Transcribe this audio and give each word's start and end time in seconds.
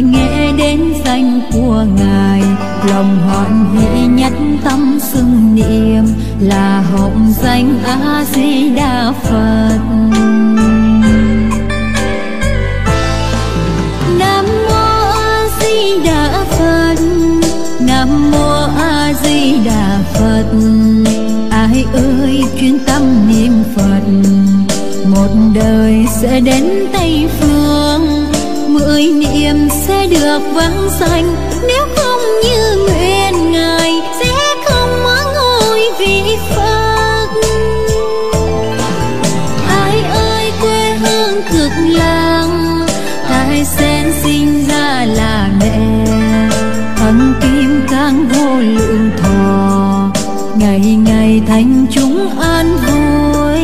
người 0.00 0.10
nghe 0.10 0.52
đến 0.52 0.80
danh 1.04 1.40
của 1.52 1.84
ngài, 1.96 2.42
lòng 2.90 3.18
hoan 3.26 3.76
hỷ 3.76 4.06
nhất 4.06 4.32
tâm 4.64 4.98
xưng 5.02 5.54
niệm 5.54 6.04
là 6.40 6.80
hồng 6.80 7.32
danh 7.42 7.78
a 7.84 8.24
di 8.32 8.70
đà 8.76 9.12
phật. 9.22 9.78
Nam 14.18 14.44
mô 14.68 15.10
a 15.12 15.48
di 15.60 16.04
đà 16.04 16.44
phật, 16.50 16.96
nam 17.80 18.30
mô 18.30 18.66
a 18.78 19.12
di 19.22 19.58
đà 19.64 19.98
phật. 20.14 20.44
Ai 21.50 21.84
ơi, 21.92 22.44
chuyên 22.60 22.78
tâm 22.86 23.02
niệm 23.28 23.52
phật, 23.76 24.02
một 25.06 25.28
đời 25.54 26.06
sẽ 26.20 26.40
đến 26.40 26.64
tây 26.92 27.28
phương 27.40 27.47
mười 28.98 29.12
niệm 29.12 29.68
sẽ 29.86 30.06
được 30.06 30.40
vắng 30.54 30.88
danh. 31.00 31.36
Nếu 31.68 31.86
không 31.96 32.20
như 32.44 32.76
nguyện 32.76 33.52
ngài, 33.52 33.92
sẽ 34.20 34.34
không 34.64 35.04
ở 35.04 35.32
ngôi 35.34 35.80
vị 35.98 36.36
phật. 36.56 37.28
Ai 39.68 40.02
ơi, 40.12 40.52
quê 40.60 40.94
hương 40.94 41.42
cực 41.52 41.72
lăng 41.88 42.86
tại 43.28 43.64
sen 43.64 44.12
sinh 44.22 44.64
ra 44.68 45.06
là 45.14 45.48
mẹ. 45.60 45.78
Thắng 46.96 47.34
kim 47.42 47.86
cang 47.90 48.28
vô 48.28 48.60
lượng 48.60 49.10
thọ, 49.22 50.10
ngày 50.56 50.80
ngày 50.80 51.42
thành 51.48 51.86
chúng 51.90 52.40
an 52.40 52.76
vui. 52.76 53.60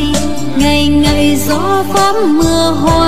Ngày 0.57 0.87
ngày 0.87 1.37
gió 1.49 1.85
pháp 1.93 2.15
mưa 2.27 2.77
hoa 2.81 3.04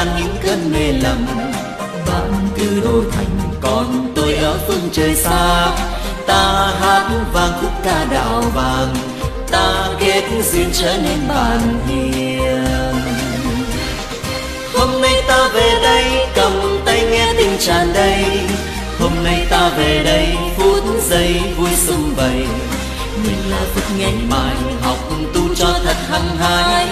tan 0.00 0.08
những 0.18 0.36
cơn 0.42 0.72
mê 0.72 0.92
lầm. 0.92 1.26
Bạn 2.06 2.48
từ 2.58 2.80
đô 2.84 3.10
thành 3.12 3.38
còn 3.60 4.12
tôi 4.16 4.34
ở 4.34 4.58
phương 4.66 4.88
trời 4.92 5.14
xa. 5.14 5.70
Ta 6.26 6.72
hát 6.80 7.10
vang 7.32 7.52
khúc 7.60 7.70
ca 7.84 8.04
đạo 8.10 8.42
vàng. 8.54 8.94
Ta 9.50 9.88
kết 9.98 10.22
duyên 10.52 10.70
trở 10.72 10.96
nên 10.96 11.28
bạn 11.28 11.80
hiền. 11.88 12.64
Hôm 14.74 15.02
nay 15.02 15.22
ta 15.28 15.48
về 15.54 15.70
đây, 15.82 16.04
cầm 16.34 16.80
tay 16.84 17.02
nghe 17.10 17.34
tình 17.38 17.56
tràn 17.58 17.92
đầy. 17.94 18.24
Hôm 19.00 19.12
nay 19.24 19.46
ta 19.50 19.68
về 19.68 20.02
đây, 20.04 20.28
phút 20.56 20.84
giây 21.08 21.40
vui 21.56 21.70
sum 21.76 22.14
vầy. 22.14 22.46
Mình 23.24 23.50
là 23.50 23.60
phật 23.74 23.94
ngày 23.98 24.14
mai 24.30 24.54
học 24.82 24.98
tu 25.34 25.54
cho 25.54 25.74
thật 25.84 25.96
hăng 26.10 26.36
hái. 26.36 26.86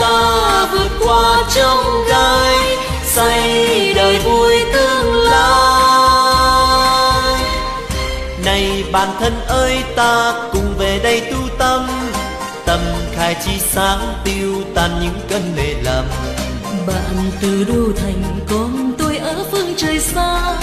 Ta 0.00 0.66
vượt 0.72 0.87
qua 1.04 1.42
trong 1.54 2.04
gai 2.08 2.56
xây 3.04 3.94
đời 3.94 4.18
vui 4.18 4.54
tương 4.72 5.14
lai. 5.14 6.58
Này 8.44 8.84
bạn 8.92 9.08
thân 9.20 9.32
ơi 9.46 9.84
ta 9.96 10.34
cùng 10.52 10.74
về 10.78 11.00
đây 11.02 11.20
tu 11.20 11.38
tâm. 11.58 11.86
Tâm 12.66 12.80
khai 13.16 13.36
chi 13.44 13.52
sáng 13.70 14.14
tiêu 14.24 14.54
tan 14.74 14.90
những 15.00 15.20
cơn 15.28 15.56
mê 15.56 15.74
lầm. 15.82 16.04
Bạn 16.86 17.30
từ 17.40 17.64
đô 17.64 17.92
thành 18.00 18.22
còn 18.50 18.92
tôi 18.98 19.16
ở 19.16 19.44
phương 19.50 19.74
trời 19.76 19.98
xa. 19.98 20.56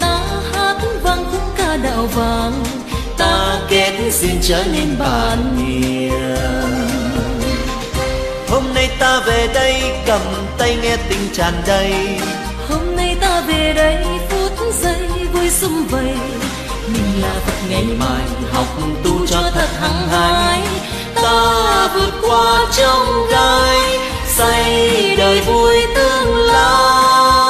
Ta 0.00 0.20
hát 0.52 0.76
vang 1.02 1.24
khúc 1.32 1.42
ca 1.56 1.76
đạo 1.76 2.08
vàng. 2.14 2.64
Ta 3.18 3.58
kết 3.68 3.92
xin 4.10 4.38
trở 4.42 4.64
nên 4.72 4.98
bạn 4.98 5.56
hiền 5.56 7.03
hôm 8.48 8.74
nay 8.74 8.90
ta 8.98 9.20
về 9.26 9.48
đây, 9.54 9.82
cầm 10.06 10.20
tay 10.58 10.76
nghe 10.82 10.96
tình 11.08 11.28
tràn 11.32 11.54
đầy. 11.66 11.94
Hôm 12.68 12.96
nay 12.96 13.16
ta 13.20 13.40
về 13.40 13.72
đây, 13.76 14.04
phút 14.28 14.52
giây 14.82 15.08
vui 15.32 15.50
sum 15.50 15.86
vầy. 15.90 16.14
Mình 16.88 17.22
là 17.22 17.34
phật 17.46 17.68
ngày 17.68 17.84
mai, 17.84 18.22
học 18.52 18.66
tu 19.04 19.26
cho 19.26 19.42
thật 19.54 19.68
hăng 19.80 20.08
hái. 20.08 20.60
Ta 21.14 21.88
vượt 21.94 22.12
qua 22.22 22.66
trong 22.76 23.26
gai 23.30 23.98
xây 24.26 25.16
đời 25.16 25.40
vui 25.40 25.86
tương 25.94 26.36
lai. 26.36 27.43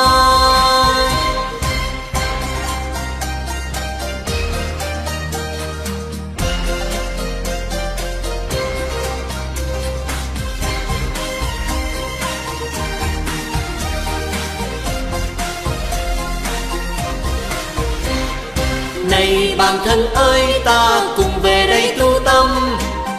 Bạn 19.65 19.79
thân 19.85 20.15
ơi, 20.15 20.61
ta 20.65 21.01
cùng 21.17 21.41
về 21.43 21.67
đây 21.67 21.97
tu 21.99 22.21
tâm. 22.25 22.77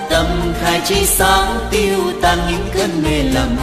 Tâm 0.10 0.26
khai 0.62 0.82
chi 0.86 1.06
sáng 1.06 1.60
tiêu 1.72 2.00
tan 2.22 2.38
những 2.50 2.68
cơn 2.74 3.04
mê 3.04 3.24
lầm. 3.34 3.56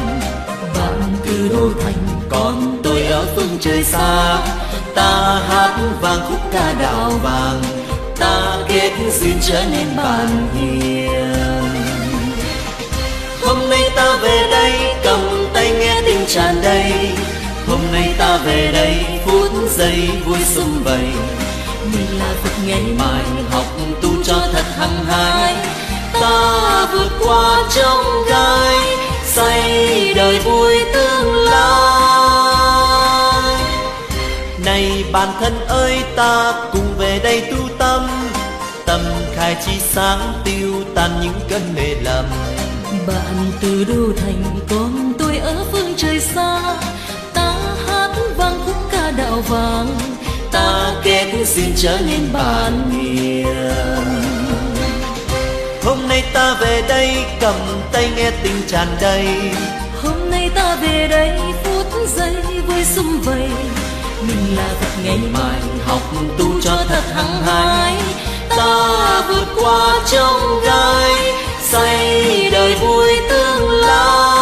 Bạn 0.75 1.17
từ 1.27 1.49
đô 1.49 1.69
thành 1.85 2.07
còn 2.29 2.81
tôi 2.85 3.03
ở 3.03 3.27
phương 3.37 3.59
trời 3.61 3.85
xa. 3.85 4.39
Ta 4.95 5.41
hát 5.49 5.79
vang 6.01 6.21
khúc 6.29 6.41
ca 6.53 6.73
đạo 6.81 7.11
vàng. 7.23 7.63
Ta 8.19 8.57
kết 8.69 8.93
duyên 9.21 9.39
trở 9.49 9.65
nên 9.73 9.97
bạn 9.97 10.49
hiền. 10.55 11.35
Hôm 13.43 13.71
nay 13.71 13.91
ta 13.97 14.17
về 14.23 14.49
đây, 14.51 14.73
cầm 15.05 15.47
tay 15.53 15.71
nghe 15.71 16.03
tình 16.07 16.27
tràn 16.29 16.63
đầy. 16.63 16.93
Hôm 17.69 17.81
nay 17.93 18.15
ta 18.19 18.37
về 18.37 18.71
đây, 18.73 18.95
phút 19.27 19.51
giây 19.77 20.09
vui 20.27 20.39
sum 20.55 20.83
vầy 20.85 21.09
mình 21.93 22.19
là 22.19 22.35
phật 22.43 22.51
ngày 22.67 22.83
mai, 22.99 23.25
học 23.51 23.67
tu 24.03 24.11
cho 24.25 24.35
thật 24.53 24.65
hăng 24.79 25.05
hái. 25.05 25.55
Ta 26.13 26.87
vượt 26.93 27.11
qua 27.27 27.69
trong 27.75 28.05
gai 28.29 28.77
xây 29.25 30.15
đời 30.15 30.39
vui 30.39 30.75
tương 30.95 31.35
lai. 31.45 31.83
Này 34.65 35.05
bản 35.13 35.29
thân 35.41 35.67
ơi, 35.67 36.03
ta 36.17 36.53
cùng 36.73 36.95
về 36.99 37.21
đây 37.23 37.41
tu 37.51 37.69
tâm. 37.79 38.09
Tâm 38.87 39.01
khai 39.35 39.57
chi 39.67 39.73
sáng 39.81 40.33
tiêu 40.45 40.73
tan 40.95 41.11
những 41.23 41.41
cơn 41.51 41.75
mê 41.75 41.95
lầm. 42.03 42.25
Bạn 43.07 43.53
từ 43.61 43.85
đô 43.85 44.13
thành 44.23 44.43
con 44.71 45.13
tôi 45.19 45.37
ở 45.37 45.65
phương 45.73 45.95
trời 45.97 46.21
xa. 46.21 46.61
Ta 47.35 47.55
hát 47.87 48.11
vang 48.37 48.61
khúc 48.67 48.77
ca 48.93 49.11
đạo 49.11 49.43
vàng 49.49 49.99
ta 50.53 50.95
kết 51.05 51.27
xin 51.45 51.73
trở 51.77 51.99
nên 52.07 52.33
bạn 52.33 52.91
hiền. 52.91 53.47
Hôm 55.85 56.09
nay 56.09 56.23
ta 56.35 56.57
về 56.61 56.83
đây 56.89 57.17
cầm 57.41 57.55
tay 57.93 58.11
nghe 58.17 58.31
tình 58.43 58.63
tràn 58.67 58.89
đầy. 59.01 59.27
Hôm 60.03 60.31
nay 60.31 60.51
ta 60.55 60.77
về 60.83 61.09
đây 61.11 61.39
phút 61.65 61.87
giây 62.17 62.35
vui 62.67 62.85
sum 62.85 63.21
vầy. 63.21 63.49
Mình 64.27 64.57
là 64.57 64.69
phật 64.81 65.03
ngày 65.05 65.19
mai 65.33 65.61
học 65.87 66.03
tu 66.39 66.61
cho 66.63 66.77
thật 66.89 67.03
hăng 67.15 67.43
hái. 67.43 67.97
ta 68.57 69.23
vượt 69.29 69.47
qua 69.57 70.01
trong 70.13 70.61
gai 70.65 71.11
xây 71.63 72.51
đời 72.51 72.75
vui 72.75 73.09
tương 73.29 73.71
lai 73.71 74.42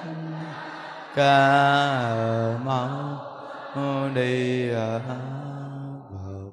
Ca 1.16 2.58
Mâu 2.66 4.10
Ni 4.10 4.70
Phật. 4.72 6.52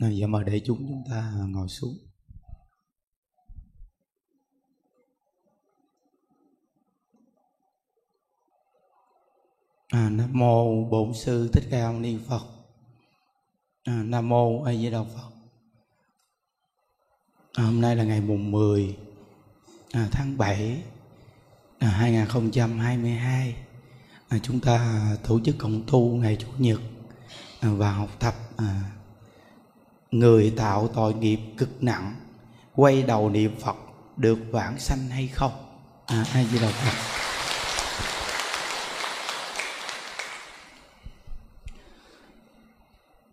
Giờ 0.00 0.26
mời 0.26 0.44
để 0.44 0.60
chúng 0.64 0.78
chúng 0.88 1.04
ta 1.10 1.32
ngồi 1.46 1.68
xuống. 1.68 1.94
À, 9.88 10.08
Nam 10.10 10.30
mô 10.32 10.84
Bổn 10.84 11.14
sư 11.14 11.50
Thích 11.52 11.64
Ca 11.70 11.90
Mâu 11.90 12.00
Ni 12.00 12.18
Phật. 12.28 12.63
À, 13.84 13.92
Nam 13.92 14.28
mô 14.28 14.62
A 14.62 14.72
Di 14.72 14.90
Đà 14.90 14.98
Phật. 15.02 15.30
À, 17.52 17.64
hôm 17.64 17.80
nay 17.80 17.96
là 17.96 18.04
ngày 18.04 18.20
mùng 18.20 18.50
10 18.50 18.96
à, 19.92 20.08
tháng 20.10 20.38
7 20.38 20.82
à, 21.78 21.88
2022. 21.88 23.56
À, 24.28 24.38
chúng 24.42 24.60
ta 24.60 25.06
tổ 25.28 25.40
chức 25.44 25.58
cộng 25.58 25.82
tu 25.86 26.16
ngày 26.16 26.36
chủ 26.40 26.46
nhật 26.58 26.80
à, 27.60 27.68
và 27.72 27.92
học 27.92 28.10
tập 28.18 28.34
à, 28.56 28.80
người 30.10 30.54
tạo 30.56 30.88
tội 30.88 31.14
nghiệp 31.14 31.40
cực 31.56 31.82
nặng 31.82 32.14
quay 32.74 33.02
đầu 33.02 33.30
niệm 33.30 33.56
Phật 33.60 33.76
được 34.16 34.38
vãng 34.50 34.78
sanh 34.78 35.08
hay 35.08 35.28
không? 35.28 35.52
À, 36.06 36.24
A 36.32 36.44
Di 36.44 36.58
Đà 36.58 36.68
Phật. 36.68 37.33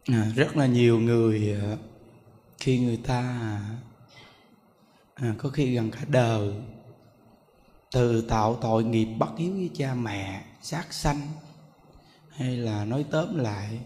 À, 0.08 0.32
rất 0.36 0.58
là 0.58 0.66
nhiều 0.66 1.00
người 1.00 1.60
à, 1.62 1.78
khi 2.58 2.80
người 2.80 2.98
ta 2.98 3.22
à, 5.16 5.36
có 5.38 5.50
khi 5.50 5.76
gần 5.76 5.92
cả 5.92 6.02
đời 6.08 6.54
từ 7.92 8.22
tạo 8.22 8.56
tội 8.56 8.84
nghiệp 8.84 9.06
bất 9.06 9.30
hiếu 9.38 9.54
với 9.54 9.70
cha 9.74 9.94
mẹ 9.94 10.46
sát 10.62 10.94
sanh 10.94 11.22
hay 12.30 12.58
là 12.58 12.86
nói 12.86 13.06
tóm 13.12 13.38
lại 13.38 13.80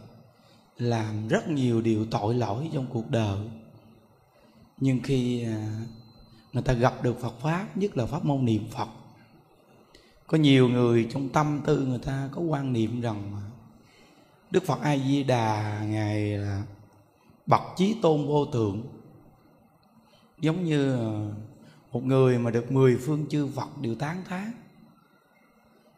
làm 0.77 1.27
rất 1.27 1.47
nhiều 1.47 1.81
điều 1.81 2.05
tội 2.05 2.35
lỗi 2.35 2.69
trong 2.73 2.87
cuộc 2.93 3.09
đời. 3.09 3.39
Nhưng 4.77 4.99
khi 5.03 5.43
à, 5.43 5.79
người 6.53 6.63
ta 6.63 6.73
gặp 6.73 7.03
được 7.03 7.19
Phật 7.21 7.39
pháp 7.41 7.77
nhất 7.77 7.97
là 7.97 8.05
pháp 8.05 8.25
môn 8.25 8.45
niệm 8.45 8.67
Phật 8.71 8.89
có 10.27 10.37
nhiều 10.37 10.69
người 10.69 11.07
trong 11.11 11.29
tâm 11.29 11.61
tư 11.65 11.85
người 11.85 11.99
ta 11.99 12.29
có 12.31 12.41
quan 12.41 12.73
niệm 12.73 13.01
rằng 13.01 13.41
Đức 14.55 14.63
Phật 14.63 14.81
A 14.81 14.97
Di 14.97 15.23
Đà 15.23 15.79
ngài 15.83 16.37
là 16.37 16.63
bậc 17.45 17.61
chí 17.75 17.95
tôn 18.01 18.27
vô 18.27 18.45
thượng. 18.45 18.83
Giống 20.39 20.63
như 20.63 20.97
một 21.91 22.03
người 22.03 22.39
mà 22.39 22.51
được 22.51 22.71
mười 22.71 22.97
phương 22.97 23.25
chư 23.29 23.47
Phật 23.55 23.77
đều 23.81 23.95
tán 23.95 24.23
thán. 24.27 24.51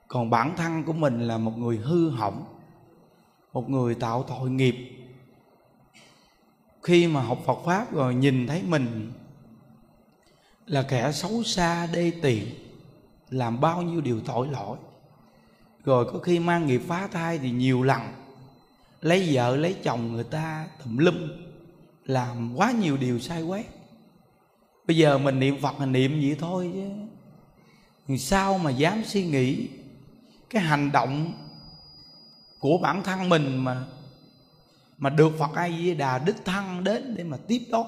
Còn 0.08 0.30
bản 0.30 0.54
thân 0.58 0.84
của 0.84 0.94
mình 0.94 1.22
là 1.22 1.38
một 1.38 1.58
người 1.58 1.78
hư 1.78 2.10
hỏng, 2.10 2.46
một 3.54 3.70
người 3.70 3.96
tạo 3.96 4.24
tội 4.24 4.50
nghiệp. 4.50 4.76
Khi 6.84 7.08
mà 7.08 7.22
học 7.22 7.40
Phật 7.46 7.58
pháp 7.66 7.94
rồi 7.94 8.16
nhìn 8.16 8.48
thấy 8.48 8.64
mình 8.64 9.12
là 10.66 10.82
kẻ 10.82 11.12
xấu 11.12 11.44
xa, 11.44 11.88
đê 11.94 12.12
tiện 12.22 12.48
làm 13.30 13.62
bao 13.62 13.82
nhiêu 13.82 14.02
điều 14.02 14.20
tội 14.22 14.48
lỗi. 14.48 14.78
Rồi 15.86 16.06
có 16.14 16.20
khi 16.20 16.40
mang 16.40 16.68
nghiệp 16.68 16.82
phá 16.88 17.08
thai 17.08 17.38
thì 17.38 17.52
nhiều 17.52 17.84
lần 17.84 18.02
lấy 19.02 19.30
vợ, 19.32 19.56
lấy 19.56 19.76
chồng 19.84 20.14
người 20.14 20.24
ta 20.24 20.68
tùm 20.84 20.98
lum, 20.98 21.16
làm 22.06 22.56
quá 22.56 22.72
nhiều 22.72 22.98
điều 22.98 23.20
sai 23.20 23.42
quét 23.42 23.78
bây 24.88 24.98
giờ 24.98 25.18
mình 25.18 25.40
niệm 25.40 25.58
phật 25.62 25.80
là 25.80 25.86
niệm 25.86 26.20
vậy 26.22 26.36
thôi 26.40 26.72
chứ. 26.74 26.90
Thì 28.08 28.18
sao 28.18 28.58
mà 28.58 28.72
dám 28.72 29.04
suy 29.06 29.24
nghĩ 29.24 29.68
cái 30.50 30.62
hành 30.62 30.92
động 30.92 31.34
của 32.60 32.78
bản 32.78 33.04
thân 33.04 33.30
mình 33.30 33.64
mà 33.64 33.86
mà 34.98 35.10
được 35.10 35.38
Phật 35.40 35.56
A 35.56 35.70
Di 35.70 35.94
Đà 35.94 36.18
đích 36.18 36.46
thân 36.46 36.84
đến 36.84 37.16
để 37.18 37.24
mà 37.24 37.38
tiếp 37.48 37.62
đón? 37.72 37.88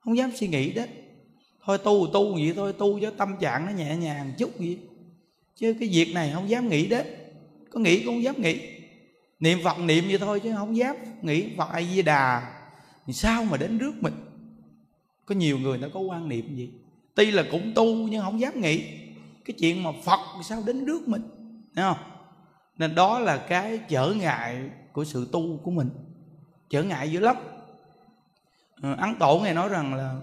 Không 0.00 0.16
dám 0.16 0.30
suy 0.34 0.48
nghĩ 0.48 0.72
đó. 0.72 0.82
Thôi 1.64 1.78
tu 1.78 2.06
tu 2.12 2.34
vậy 2.34 2.52
thôi, 2.56 2.72
tu 2.72 3.00
cho 3.00 3.10
tâm 3.10 3.36
trạng 3.40 3.66
nó 3.66 3.72
nhẹ 3.72 3.96
nhàng 3.96 4.32
chút 4.38 4.50
vậy. 4.58 4.78
Chứ 5.56 5.74
cái 5.80 5.88
việc 5.88 6.14
này 6.14 6.30
không 6.34 6.48
dám 6.48 6.68
nghĩ 6.68 6.86
đến. 6.86 7.06
Có 7.70 7.80
nghĩ 7.80 8.04
cũng 8.04 8.14
không 8.14 8.22
dám 8.22 8.42
nghĩ 8.42 8.60
niệm 9.40 9.58
Phật 9.64 9.78
niệm 9.78 10.04
vậy 10.08 10.18
thôi 10.18 10.40
chứ 10.40 10.54
không 10.56 10.76
dám 10.76 10.96
nghĩ 11.22 11.56
Phật 11.56 11.68
A 11.72 11.82
Di 11.82 12.02
Đà. 12.02 12.54
Thì 13.06 13.12
sao 13.12 13.44
mà 13.44 13.56
đến 13.56 13.78
rước 13.78 13.92
mình? 14.00 14.14
Có 15.26 15.34
nhiều 15.34 15.58
người 15.58 15.78
nó 15.78 15.88
có 15.94 16.00
quan 16.00 16.28
niệm 16.28 16.56
gì 16.56 16.70
tuy 17.18 17.30
là 17.30 17.44
cũng 17.50 17.72
tu 17.74 17.84
nhưng 17.84 18.22
không 18.22 18.40
dám 18.40 18.60
nghĩ. 18.60 18.84
Cái 19.44 19.56
chuyện 19.58 19.82
mà 19.82 19.90
Phật 20.04 20.20
sao 20.44 20.62
đến 20.66 20.84
rước 20.84 21.08
mình? 21.08 21.22
Thấy 21.74 21.84
không? 21.84 22.10
Nên 22.76 22.94
đó 22.94 23.18
là 23.18 23.36
cái 23.36 23.80
trở 23.88 24.14
ngại 24.16 24.70
của 24.92 25.04
sự 25.04 25.28
tu 25.32 25.60
của 25.62 25.70
mình. 25.70 25.90
Trở 26.70 26.82
ngại 26.82 27.12
dữ 27.12 27.20
lắm. 27.20 27.36
Ừ, 28.82 28.94
ấn 28.98 29.14
tổ 29.18 29.40
ngài 29.40 29.54
nói 29.54 29.68
rằng 29.68 29.94
là 29.94 30.20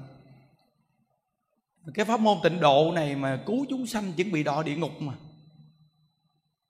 cái 1.94 2.06
pháp 2.06 2.20
môn 2.20 2.38
tịnh 2.44 2.60
độ 2.60 2.92
này 2.96 3.16
mà 3.16 3.44
cứu 3.46 3.66
chúng 3.70 3.88
sanh 3.88 4.14
chuẩn 4.14 4.32
bị 4.32 4.44
đọa 4.44 4.64
địa 4.64 4.76
ngục 4.76 5.02
mà 5.02 5.14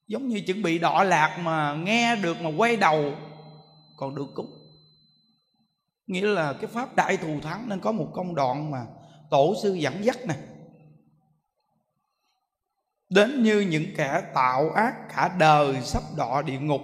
giống 0.07 0.27
như 0.27 0.41
chuẩn 0.41 0.61
bị 0.61 0.79
đọa 0.79 1.03
lạc 1.03 1.39
mà 1.43 1.73
nghe 1.73 2.15
được 2.15 2.41
mà 2.41 2.49
quay 2.57 2.77
đầu, 2.77 3.13
còn 3.97 4.15
được 4.15 4.27
cúng. 4.35 4.51
Nghĩa 6.07 6.25
là 6.27 6.53
cái 6.53 6.67
pháp 6.67 6.95
đại 6.95 7.17
thù 7.17 7.39
thắng 7.41 7.69
nên 7.69 7.79
có 7.79 7.91
một 7.91 8.07
công 8.13 8.35
đoạn 8.35 8.71
mà 8.71 8.85
tổ 9.29 9.55
sư 9.63 9.73
dẫn 9.73 10.05
dắt 10.05 10.25
này 10.25 10.37
đến 13.09 13.43
như 13.43 13.59
những 13.59 13.85
kẻ 13.97 14.21
tạo 14.33 14.69
ác, 14.69 14.93
cả 15.15 15.35
đời 15.39 15.81
sắp 15.81 16.03
đọa 16.17 16.41
địa 16.41 16.59
ngục 16.59 16.81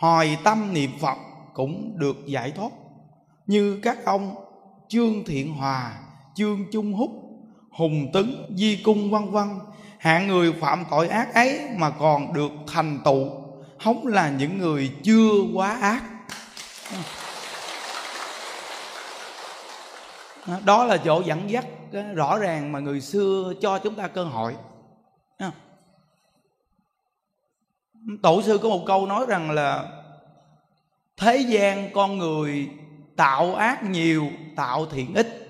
hồi 0.00 0.38
tâm 0.44 0.74
niệm 0.74 0.90
phật 1.00 1.18
cũng 1.54 1.98
được 1.98 2.16
giải 2.26 2.50
thoát. 2.50 2.72
Như 3.46 3.80
các 3.82 4.04
ông 4.04 4.34
trương 4.88 5.24
thiện 5.24 5.54
hòa, 5.54 5.98
trương 6.34 6.64
trung 6.72 6.92
húc, 6.92 7.10
hùng 7.70 8.10
tấn, 8.12 8.46
di 8.56 8.82
cung, 8.84 9.10
vân 9.10 9.30
vân 9.30 9.48
hạng 9.98 10.28
người 10.28 10.52
phạm 10.52 10.84
tội 10.90 11.08
ác 11.08 11.34
ấy 11.34 11.60
mà 11.76 11.90
còn 11.90 12.32
được 12.32 12.50
thành 12.66 12.98
tựu 13.04 13.30
không 13.78 14.06
là 14.06 14.30
những 14.30 14.58
người 14.58 14.92
chưa 15.02 15.30
quá 15.54 15.78
ác. 15.80 16.02
À, 20.46 20.60
đó 20.64 20.84
là 20.84 20.96
chỗ 20.96 21.22
dẫn 21.26 21.50
dắt 21.50 21.66
à, 21.92 22.12
rõ 22.14 22.38
ràng 22.38 22.72
mà 22.72 22.78
người 22.78 23.00
xưa 23.00 23.52
cho 23.60 23.78
chúng 23.78 23.94
ta 23.94 24.08
cơ 24.08 24.24
hội. 24.24 24.56
À, 25.38 25.52
tổ 28.22 28.42
sư 28.42 28.58
có 28.62 28.68
một 28.68 28.84
câu 28.86 29.06
nói 29.06 29.26
rằng 29.28 29.50
là, 29.50 29.84
thế 31.16 31.36
gian 31.36 31.90
con 31.92 32.18
người 32.18 32.70
tạo 33.16 33.54
ác 33.54 33.84
nhiều, 33.84 34.28
tạo 34.56 34.86
thiện 34.86 35.14
ít. 35.14 35.44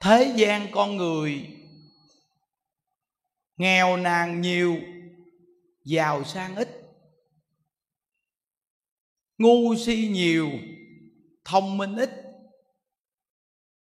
Thế 0.00 0.32
gian 0.36 0.66
con 0.72 0.96
người 0.96 1.59
nghèo 3.60 3.96
nàn 3.96 4.40
nhiều, 4.40 4.76
giàu 5.84 6.24
sang 6.24 6.56
ít. 6.56 6.68
Ngu 9.38 9.74
si 9.76 10.08
nhiều, 10.12 10.50
thông 11.44 11.78
minh 11.78 11.96
ít. 11.96 12.10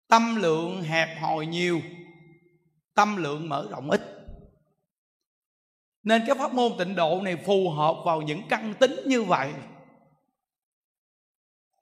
Tâm 0.07 0.36
lượng 0.36 0.81
hẹp 0.81 1.22
hòi 1.22 1.45
nhiều, 1.45 1.81
tâm 2.93 3.15
lượng 3.15 3.50
mở 3.50 3.67
rộng 3.72 3.89
ít. 3.89 4.01
Nên 6.03 6.24
cái 6.27 6.36
pháp 6.38 6.53
môn 6.53 6.72
tịnh 6.77 6.95
độ 6.95 7.22
này 7.22 7.38
phù 7.45 7.69
hợp 7.69 7.95
vào 8.05 8.22
những 8.22 8.41
căn 8.50 8.74
tính 8.79 8.95
như 9.05 9.24
vậy. 9.24 9.53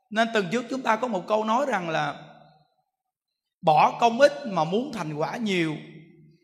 Nên 0.09 0.27
tuần 0.33 0.47
trước 0.51 0.65
chúng 0.69 0.81
ta 0.81 0.95
có 0.95 1.07
một 1.07 1.23
câu 1.27 1.43
nói 1.43 1.65
rằng 1.67 1.89
là, 1.89 2.35
bỏ 3.61 3.97
công 3.99 4.19
ít 4.19 4.31
mà 4.45 4.63
muốn 4.63 4.91
thành 4.93 5.13
quả 5.13 5.37
nhiều 5.37 5.75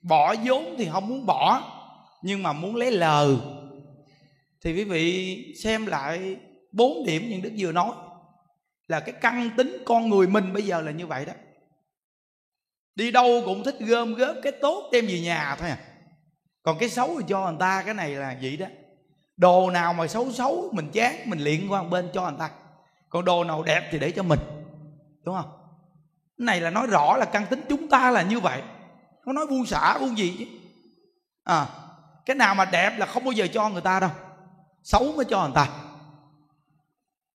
bỏ 0.10 0.36
vốn 0.44 0.76
thì 0.78 0.90
không 0.92 1.08
muốn 1.08 1.26
bỏ, 1.26 1.64
nhưng 2.22 2.44
mà 2.44 2.54
muốn 2.54 2.76
lấy 2.76 2.92
lời. 2.92 3.36
Thì 4.64 4.74
quý 4.74 4.84
vị 4.84 5.38
xem 5.64 5.86
lại 5.86 6.38
bốn 6.72 7.06
điểm 7.06 7.30
những 7.30 7.42
đức 7.42 7.52
vừa 7.58 7.72
nói, 7.72 7.92
là 8.88 9.00
cái 9.00 9.16
căn 9.22 9.50
tính 9.58 9.78
con 9.86 10.10
người 10.10 10.28
mình 10.28 10.54
bây 10.54 10.64
giờ 10.64 10.82
là 10.82 10.92
như 10.92 11.08
vậy 11.08 11.26
đó. 11.26 11.34
Đi 12.96 13.12
đâu 13.12 13.42
cũng 13.46 13.64
thích 13.64 13.76
gom 13.80 14.14
góp 14.14 14.36
cái 14.44 14.52
tốt 14.62 14.90
đem 14.92 15.06
về 15.06 15.20
nhà 15.20 15.56
thôi 15.60 15.70
à. 15.70 15.78
Còn 16.64 16.78
cái 16.80 16.90
xấu 16.90 17.20
thì 17.20 17.26
cho 17.28 17.46
người 17.46 17.60
ta, 17.60 17.84
cái 17.86 17.94
này 17.94 18.10
là 18.10 18.38
vậy 18.42 18.58
đó. 18.58 18.66
Đồ 19.38 19.70
nào 19.72 19.94
mà 19.94 20.08
xấu 20.08 20.32
xấu, 20.32 20.70
mình 20.74 20.90
chán, 20.94 21.16
mình 21.26 21.40
liện 21.40 21.68
qua 21.70 21.82
một 21.82 21.90
bên 21.90 22.10
cho 22.14 22.22
người 22.22 22.40
ta. 22.40 22.50
Còn 23.10 23.26
đồ 23.26 23.44
nào 23.44 23.64
đẹp 23.64 23.90
thì 23.92 24.00
để 24.00 24.12
cho 24.12 24.24
mình, 24.24 24.40
đúng 25.24 25.36
không? 25.36 25.52
Cái 26.38 26.46
này 26.46 26.62
là 26.62 26.70
nói 26.70 26.88
rõ 26.88 27.18
là 27.18 27.26
căn 27.26 27.46
tính 27.46 27.62
chúng 27.70 27.88
ta 27.88 28.12
là 28.12 28.22
như 28.22 28.40
vậy 28.40 28.62
không 29.30 29.36
nói 29.36 29.48
buông 29.48 29.66
xả, 29.66 29.98
buông 30.00 30.18
gì 30.18 30.36
chứ? 30.40 30.46
À 31.44 31.68
cái 32.26 32.36
nào 32.36 32.56
mà 32.56 32.66
đẹp 32.66 32.98
là 32.98 33.06
không 33.06 33.24
bao 33.24 33.32
giờ 33.32 33.48
cho 33.54 33.70
người 33.70 33.82
ta 33.82 34.00
đâu. 34.00 34.10
Xấu 34.84 35.12
mới 35.16 35.26
cho 35.26 35.42
người 35.42 35.52
ta. 35.56 35.70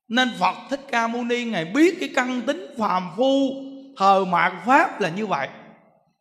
Nên 0.09 0.31
phật 0.39 0.55
thích 0.71 0.81
ca 0.91 1.07
mâu 1.07 1.25
ni 1.25 1.45
ngài 1.45 1.65
biết 1.65 1.97
cái 2.01 2.11
căn 2.15 2.43
tính 2.47 2.75
phàm 2.79 3.11
phu, 3.17 3.51
thờ 3.97 4.25
mạt 4.25 4.53
pháp 4.67 5.01
là 5.01 5.09
như 5.09 5.27
vậy. 5.27 5.49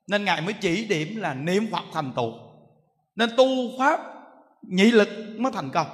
Nên 0.08 0.26
ngài 0.26 0.42
mới 0.42 0.54
chỉ 0.54 0.86
điểm 0.86 1.16
là 1.22 1.34
niệm 1.34 1.68
phật 1.72 1.84
thành 1.94 2.12
tựu. 2.16 2.34
Nên 3.16 3.30
tu 3.38 3.46
pháp, 3.80 4.00
nhị 4.62 4.92
lực 4.92 5.10
mới 5.38 5.52
thành 5.52 5.70
công. 5.70 5.88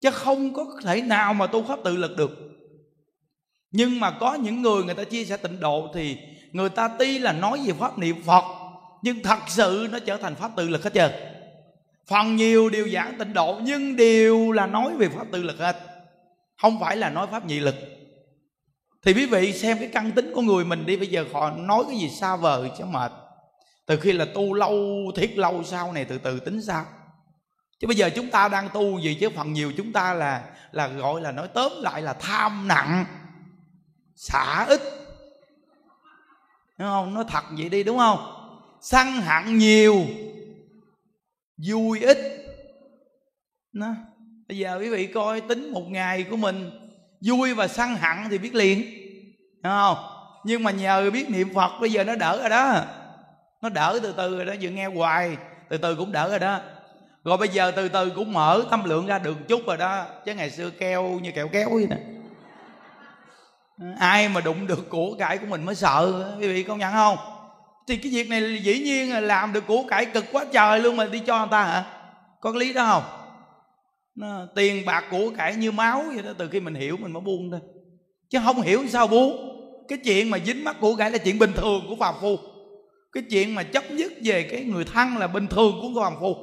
Chứ 0.00 0.10
không 0.10 0.54
có 0.54 0.64
thể 0.84 1.02
nào 1.02 1.34
mà 1.34 1.46
tu 1.46 1.64
pháp 1.64 1.78
tự 1.84 1.96
lực 1.96 2.16
được. 2.16 2.30
Nhưng 3.70 4.00
mà 4.00 4.10
có 4.10 4.34
những 4.34 4.62
người 4.62 4.84
người 4.84 4.94
ta 4.94 5.04
chia 5.04 5.24
sẻ 5.24 5.36
tịnh 5.36 5.60
độ 5.60 5.88
thì 5.94 6.18
người 6.52 6.68
ta 6.68 6.88
tuy 6.98 7.18
là 7.18 7.32
nói 7.32 7.60
về 7.66 7.72
pháp 7.72 7.98
niệm 7.98 8.22
phật 8.22 8.57
nhưng 9.02 9.22
thật 9.22 9.38
sự 9.46 9.88
nó 9.92 9.98
trở 9.98 10.16
thành 10.16 10.34
pháp 10.34 10.50
tự 10.56 10.68
lực 10.68 10.84
hết 10.84 10.94
trơn. 10.94 11.12
Phần 12.06 12.36
nhiều 12.36 12.68
điều 12.68 12.88
giảng 12.88 13.18
tịnh 13.18 13.32
độ, 13.32 13.58
nhưng 13.62 13.96
đều 13.96 14.52
là 14.52 14.66
nói 14.66 14.96
về 14.96 15.08
pháp 15.08 15.26
tự 15.32 15.42
lực 15.42 15.58
hết. 15.58 15.76
Không 16.62 16.80
phải 16.80 16.96
là 16.96 17.10
nói 17.10 17.26
pháp 17.30 17.46
nhị 17.46 17.60
lực. 17.60 17.74
Thì 19.02 19.12
quý 19.14 19.26
vị 19.26 19.52
xem 19.52 19.78
cái 19.78 19.88
căn 19.92 20.12
tính 20.12 20.32
của 20.34 20.42
người 20.42 20.64
mình 20.64 20.86
đi, 20.86 20.96
bây 20.96 21.06
giờ 21.06 21.24
họ 21.32 21.50
nói 21.50 21.84
cái 21.88 21.98
gì 21.98 22.10
xa 22.10 22.36
vời 22.36 22.70
chứ 22.78 22.84
mệt. 22.84 23.12
Từ 23.86 23.96
khi 23.96 24.12
là 24.12 24.26
tu 24.34 24.54
lâu 24.54 24.76
thiết 25.16 25.38
lâu 25.38 25.62
sau 25.64 25.92
này 25.92 26.04
từ 26.04 26.18
từ 26.18 26.40
tính 26.40 26.62
sao. 26.62 26.84
Chứ 27.80 27.86
bây 27.86 27.96
giờ 27.96 28.10
chúng 28.16 28.30
ta 28.30 28.48
đang 28.48 28.68
tu 28.68 28.98
gì 28.98 29.14
chứ? 29.20 29.28
Phần 29.36 29.52
nhiều 29.52 29.72
chúng 29.76 29.92
ta 29.92 30.14
là 30.14 30.44
là 30.72 30.88
gọi 30.88 31.20
là 31.20 31.32
nói 31.32 31.48
tóm 31.54 31.72
lại 31.82 32.02
là 32.02 32.12
tham 32.12 32.68
nặng, 32.68 33.04
xả 34.16 34.64
ít 34.68 34.80
đúng 36.78 36.88
không? 36.88 37.14
Nói 37.14 37.24
thật 37.28 37.44
vậy 37.58 37.68
đi, 37.68 37.82
đúng 37.82 37.98
không? 37.98 38.37
Săn 38.80 39.06
hận 39.12 39.58
nhiều. 39.58 40.06
Vui 41.68 42.00
ít. 42.00 42.18
Nó 43.72 43.94
bây 44.48 44.58
giờ 44.58 44.78
quý 44.80 44.88
vị 44.88 45.06
coi 45.06 45.40
tính 45.40 45.72
một 45.72 45.84
ngày 45.88 46.22
của 46.30 46.36
mình. 46.36 46.70
Vui 47.20 47.54
và 47.54 47.68
săn 47.68 47.96
hận 47.96 48.16
thì 48.30 48.38
biết 48.38 48.54
liền. 48.54 48.78
Đúng 49.62 49.72
không? 49.72 49.96
Nhưng 50.44 50.62
mà 50.62 50.70
nhờ 50.70 51.10
biết 51.10 51.30
niệm 51.30 51.54
phật, 51.54 51.70
bây 51.80 51.92
giờ 51.92 52.04
nó 52.04 52.14
đỡ 52.14 52.38
rồi 52.40 52.50
đó. 52.50 52.84
Nó 53.62 53.68
đỡ 53.68 53.98
từ 54.02 54.14
từ 54.16 54.36
rồi 54.36 54.44
đó. 54.44 54.54
Vừa 54.60 54.70
nghe 54.70 54.86
hoài, 54.86 55.36
từ 55.68 55.78
từ 55.78 55.96
cũng 55.96 56.12
đỡ 56.12 56.28
rồi 56.28 56.38
đó. 56.38 56.60
Rồi 57.24 57.36
bây 57.36 57.48
giờ 57.48 57.70
từ 57.70 57.88
từ 57.88 58.10
cũng 58.10 58.32
mở 58.32 58.64
tâm 58.70 58.84
lượng 58.84 59.06
ra 59.06 59.18
được 59.18 59.48
chút 59.48 59.60
rồi 59.66 59.76
đó. 59.76 60.06
Chứ 60.24 60.34
ngày 60.34 60.50
xưa 60.50 60.70
keo 60.70 61.04
như 61.08 61.32
kẹo 61.32 61.48
kéo 61.48 61.68
vậy 61.70 61.86
nè. 61.90 61.96
Ai 63.98 64.28
mà 64.28 64.40
đụng 64.40 64.66
được 64.66 64.90
của 64.90 65.16
cải 65.18 65.38
của 65.38 65.46
mình 65.46 65.64
mới 65.64 65.74
sợ. 65.74 66.24
Quý 66.40 66.48
vị 66.48 66.62
công 66.62 66.78
nhận 66.78 66.92
không? 66.92 67.18
Thì 67.88 67.96
cái 67.96 68.12
việc 68.12 68.30
này 68.30 68.60
dĩ 68.62 68.78
nhiên 68.78 69.12
là 69.12 69.20
làm 69.20 69.52
được 69.52 69.64
của 69.66 69.82
cải 69.82 70.06
cực 70.06 70.24
quá 70.32 70.44
trời 70.52 70.80
luôn 70.80 70.96
mà 70.96 71.06
đi 71.06 71.18
cho 71.18 71.38
người 71.38 71.48
ta 71.50 71.64
hả? 71.64 71.84
Có 72.40 72.52
cái 72.52 72.60
lý 72.60 72.72
đó 72.72 72.84
không? 72.86 73.02
Nó, 74.14 74.46
tiền 74.54 74.86
bạc 74.86 75.04
của 75.10 75.30
cải 75.36 75.56
như 75.56 75.72
máu 75.72 76.04
vậy 76.14 76.22
đó 76.22 76.30
từ 76.38 76.48
khi 76.48 76.60
mình 76.60 76.74
hiểu 76.74 76.96
mình 76.96 77.12
mới 77.12 77.20
buông 77.20 77.50
thôi. 77.50 77.60
Chứ 78.30 78.38
không 78.44 78.60
hiểu 78.60 78.88
sao 78.88 79.06
buông. 79.06 79.54
Cái 79.88 79.98
chuyện 80.04 80.30
mà 80.30 80.38
dính 80.38 80.64
mắt 80.64 80.76
của 80.80 80.96
cải 80.96 81.10
là 81.10 81.18
chuyện 81.18 81.38
bình 81.38 81.52
thường 81.56 81.84
của 81.88 81.96
phàm 82.00 82.14
phu. 82.20 82.36
Cái 83.12 83.22
chuyện 83.30 83.54
mà 83.54 83.62
chấp 83.62 83.90
nhất 83.90 84.12
về 84.24 84.42
cái 84.42 84.64
người 84.64 84.84
thân 84.84 85.16
là 85.16 85.26
bình 85.26 85.46
thường 85.46 85.78
của 85.82 86.00
phàm 86.00 86.14
phu. 86.20 86.34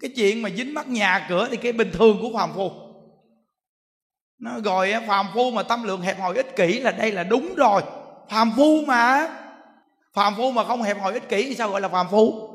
Cái 0.00 0.10
chuyện 0.16 0.42
mà 0.42 0.50
dính 0.50 0.74
mắt 0.74 0.88
nhà 0.88 1.26
cửa 1.28 1.48
thì 1.50 1.56
cái 1.56 1.72
bình 1.72 1.90
thường 1.92 2.18
của 2.22 2.30
phàm 2.34 2.52
phu. 2.54 2.70
Nó 4.40 4.50
rồi 4.64 4.94
phàm 5.08 5.26
phu 5.34 5.50
mà 5.50 5.62
tâm 5.62 5.82
lượng 5.82 6.00
hẹp 6.00 6.20
hòi 6.20 6.36
ích 6.36 6.56
kỷ 6.56 6.80
là 6.80 6.90
đây 6.90 7.12
là 7.12 7.24
đúng 7.24 7.54
rồi. 7.54 7.82
Phàm 8.30 8.52
phu 8.56 8.80
mà 8.86 9.28
phàm 10.16 10.34
phu 10.36 10.50
mà 10.50 10.64
không 10.64 10.82
hẹp 10.82 11.00
hòi 11.00 11.12
ích 11.12 11.28
kỷ 11.28 11.42
thì 11.48 11.54
sao 11.54 11.70
gọi 11.70 11.80
là 11.80 11.88
phàm 11.88 12.08
phu? 12.08 12.48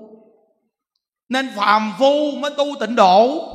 Nên 1.29 1.49
phàm 1.55 1.93
phu 1.99 2.31
mới 2.31 2.51
tu 2.57 2.65
tịnh 2.79 2.95
độ. 2.95 3.47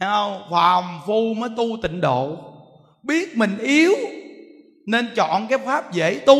Thấy 0.00 0.08
không? 0.10 0.42
Phàm 0.50 0.84
phu 1.06 1.34
mới 1.34 1.50
tu 1.56 1.64
tịnh 1.82 2.00
độ. 2.00 2.36
Biết 3.02 3.36
mình 3.36 3.58
yếu, 3.58 3.92
nên 4.86 5.08
chọn 5.16 5.46
cái 5.48 5.58
pháp 5.58 5.92
dễ 5.92 6.18
tu. 6.26 6.36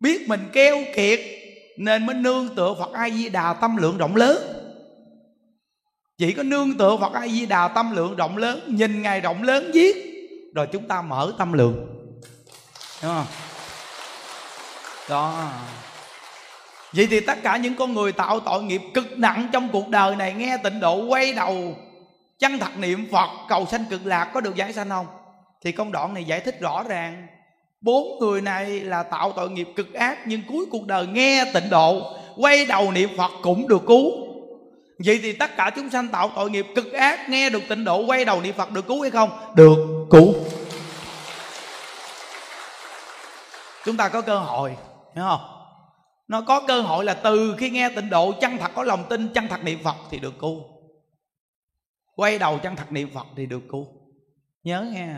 Biết 0.00 0.28
mình 0.28 0.40
keo 0.52 0.76
kiệt, 0.94 1.20
nên 1.78 2.06
mới 2.06 2.14
nương 2.14 2.48
tựa 2.54 2.74
phật 2.78 2.92
a 2.92 3.10
di 3.10 3.28
đà 3.28 3.52
tâm 3.52 3.76
lượng 3.76 3.98
rộng 3.98 4.16
lớn. 4.16 4.38
Chỉ 6.18 6.32
có 6.32 6.42
nương 6.42 6.78
tựa 6.78 6.96
phật 6.96 7.12
a 7.12 7.28
di 7.28 7.46
đà 7.46 7.68
tâm 7.68 7.96
lượng 7.96 8.16
rộng 8.16 8.36
lớn, 8.36 8.60
nhìn 8.66 9.02
ngài 9.02 9.20
rộng 9.20 9.42
lớn 9.42 9.70
viết 9.74 9.96
rồi 10.54 10.68
chúng 10.72 10.88
ta 10.88 11.02
mở 11.02 11.32
tâm 11.38 11.52
lượng. 11.52 11.86
Đúng 13.02 13.12
không? 13.12 13.26
Đó. 15.08 15.50
Vậy 16.92 17.06
thì 17.10 17.20
tất 17.20 17.38
cả 17.42 17.56
những 17.56 17.74
con 17.74 17.94
người 17.94 18.12
tạo 18.12 18.40
tội 18.40 18.62
nghiệp 18.62 18.82
cực 18.94 19.18
nặng 19.18 19.48
trong 19.52 19.68
cuộc 19.72 19.88
đời 19.88 20.16
này 20.16 20.32
nghe 20.32 20.56
tịnh 20.62 20.80
độ 20.80 21.04
quay 21.06 21.32
đầu. 21.32 21.76
Chân 22.38 22.58
thật 22.58 22.78
niệm 22.78 23.06
phật, 23.12 23.28
cầu 23.48 23.66
sanh 23.70 23.84
cực 23.90 24.06
lạc 24.06 24.30
có 24.34 24.40
được 24.40 24.56
giải 24.56 24.72
sanh 24.72 24.88
không? 24.88 25.06
Thì 25.64 25.72
công 25.72 25.92
đoạn 25.92 26.14
này 26.14 26.24
giải 26.24 26.40
thích 26.40 26.60
rõ 26.60 26.82
ràng. 26.88 27.26
Bốn 27.80 28.18
người 28.20 28.40
này 28.40 28.66
là 28.66 29.02
tạo 29.02 29.32
tội 29.36 29.50
nghiệp 29.50 29.68
cực 29.76 29.94
ác, 29.94 30.18
nhưng 30.26 30.42
cuối 30.48 30.66
cuộc 30.70 30.86
đời 30.86 31.06
nghe 31.06 31.44
tịnh 31.54 31.70
độ, 31.70 32.02
quay 32.36 32.66
đầu 32.66 32.92
niệm 32.92 33.10
phật 33.16 33.30
cũng 33.42 33.68
được 33.68 33.82
cứu. 33.86 34.10
Vậy 35.04 35.20
thì 35.22 35.32
tất 35.32 35.56
cả 35.56 35.70
chúng 35.76 35.90
sanh 35.90 36.08
tạo 36.08 36.30
tội 36.36 36.50
nghiệp 36.50 36.66
cực 36.76 36.92
ác, 36.92 37.28
nghe 37.28 37.50
được 37.50 37.62
tịnh 37.68 37.84
độ 37.84 38.06
quay 38.06 38.24
đầu 38.24 38.40
niệm 38.40 38.54
phật 38.56 38.70
được 38.70 38.86
cứu 38.86 39.02
hay 39.02 39.10
không? 39.10 39.30
Được 39.54 40.06
cứu. 40.10 40.34
Chúng 43.84 43.96
ta 43.96 44.08
có 44.08 44.20
cơ 44.20 44.38
hội 44.38 44.76
hiểu 45.18 45.26
không? 45.28 45.40
Nó 46.28 46.40
có 46.40 46.60
cơ 46.66 46.80
hội 46.80 47.04
là 47.04 47.14
từ 47.14 47.54
khi 47.58 47.70
nghe 47.70 47.88
tịnh 47.88 48.10
độ 48.10 48.32
chân 48.40 48.58
thật 48.58 48.70
có 48.74 48.82
lòng 48.82 49.04
tin 49.08 49.28
chân 49.34 49.48
thật 49.48 49.64
niệm 49.64 49.78
phật 49.84 49.96
thì 50.10 50.18
được 50.18 50.38
cứu. 50.40 50.60
Quay 52.16 52.38
đầu 52.38 52.58
chân 52.58 52.76
thật 52.76 52.92
niệm 52.92 53.10
phật 53.14 53.26
thì 53.36 53.46
được 53.46 53.62
cứu. 53.70 53.86
Nhớ 54.62 54.86
nghe. 54.92 55.14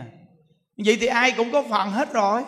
Vậy 0.85 0.97
thì 1.01 1.07
ai 1.07 1.31
cũng 1.31 1.51
có 1.51 1.63
phần 1.69 1.89
hết 1.91 2.13
rồi. 2.13 2.43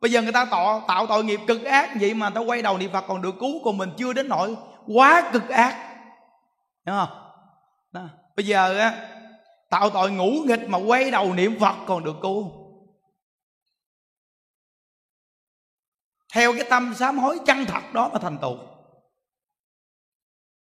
Bây 0.00 0.10
giờ 0.10 0.22
người 0.22 0.32
ta 0.32 0.44
tạo, 0.44 0.82
tạo 0.88 1.06
tội 1.06 1.24
nghiệp 1.24 1.40
cực 1.46 1.64
ác 1.64 1.90
vậy 2.00 2.14
mà 2.14 2.30
ta 2.30 2.40
quay 2.40 2.62
đầu 2.62 2.78
niệm 2.78 2.92
phật 2.92 3.04
còn 3.08 3.22
được 3.22 3.34
cứu 3.40 3.64
còn 3.64 3.78
mình 3.78 3.90
chưa 3.96 4.12
đến 4.12 4.28
nỗi 4.28 4.56
quá 4.86 5.30
cực 5.32 5.48
ác. 5.48 5.74
Hiểu 6.86 6.94
không? 6.94 7.18
Đó. 7.92 8.08
bây 8.36 8.46
giờ 8.46 8.78
á 8.78 9.08
tạo 9.70 9.90
tội 9.90 10.10
ngủ 10.10 10.30
nghịch 10.46 10.68
mà 10.68 10.78
quay 10.78 11.10
đầu 11.10 11.34
niệm 11.34 11.60
phật 11.60 11.74
còn 11.86 12.04
được 12.04 12.16
cứu. 12.22 12.63
Theo 16.34 16.52
cái 16.52 16.64
tâm 16.70 16.94
sám 16.94 17.18
hối 17.18 17.38
chân 17.46 17.64
thật 17.64 17.92
đó 17.92 18.10
mà 18.12 18.18
thành 18.18 18.38
tựu. 18.38 18.58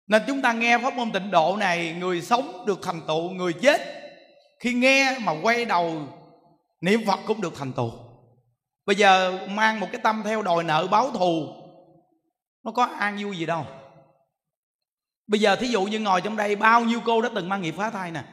Nên 0.08 0.22
chúng 0.28 0.42
ta 0.42 0.54
nghe 0.54 0.78
pháp 0.78 0.94
môn 0.94 1.12
tịnh 1.12 1.32
độ 1.32 1.58
này, 1.60 1.96
người 2.00 2.22
sống 2.22 2.64
được 2.68 2.80
thành 2.84 3.02
tựu, 3.08 3.30
người 3.30 3.54
chết. 3.54 3.82
Khi 4.60 4.74
nghe 4.74 5.20
mà 5.20 5.34
quay 5.42 5.66
đầu, 5.66 6.02
niệm 6.82 7.02
phật 7.08 7.20
cũng 7.28 7.42
được 7.42 7.54
thành 7.56 7.74
tựu. 7.74 7.92
Bây 8.86 8.96
giờ 8.96 9.40
mang 9.50 9.80
một 9.80 9.88
cái 9.92 10.02
tâm 10.04 10.22
theo 10.26 10.42
đòi 10.42 10.64
nợ 10.64 10.88
báo 10.92 11.12
thù, 11.12 11.48
nó 12.64 12.72
có 12.72 12.84
an 12.84 13.18
vui 13.22 13.38
gì 13.38 13.46
đâu. 13.46 13.66
Bây 15.28 15.40
giờ 15.40 15.56
thí 15.56 15.68
dụ 15.68 15.84
như 15.84 16.00
ngồi 16.00 16.22
trong 16.22 16.36
đây, 16.36 16.56
bao 16.56 16.82
nhiêu 16.82 17.02
cô 17.06 17.22
đã 17.22 17.30
từng 17.36 17.50
mang 17.50 17.62
nghiệp 17.62 17.74
phá 17.78 17.90
thai 17.90 18.12
nè. 18.12 18.24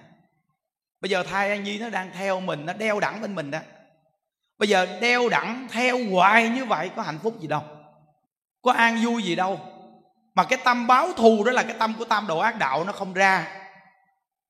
Bây 1.01 1.11
giờ 1.11 1.23
thai 1.23 1.51
an 1.51 1.64
nhi 1.64 1.79
nó 1.79 1.88
đang 1.88 2.11
theo 2.14 2.40
mình, 2.40 2.66
nó 2.66 2.73
đeo 2.73 3.01
đẳng 3.01 3.23
bên 3.23 3.35
mình 3.35 3.51
đó 3.51 3.59
bây 4.59 4.69
giờ 4.69 4.99
đeo 5.01 5.29
đẳng 5.29 5.69
theo 5.71 5.99
hoài 6.11 6.49
như 6.49 6.65
vậy 6.65 6.91
có 6.97 7.03
hạnh 7.03 7.19
phúc 7.23 7.41
gì 7.41 7.47
đâu 7.47 7.62
có 8.62 8.73
an 8.73 8.99
vui 9.05 9.23
gì 9.23 9.35
đâu. 9.35 9.61
Mà 10.35 10.45
cái 10.45 10.59
tâm 10.65 10.87
báo 10.87 11.12
thù 11.17 11.45
đó 11.45 11.53
là 11.53 11.62
cái 11.62 11.75
tâm 11.79 11.95
của 11.99 12.05
tam 12.05 12.27
độ 12.27 12.38
ác 12.38 12.59
đạo 12.59 12.85
nó 12.85 12.93
không 12.93 13.12
ra. 13.12 13.47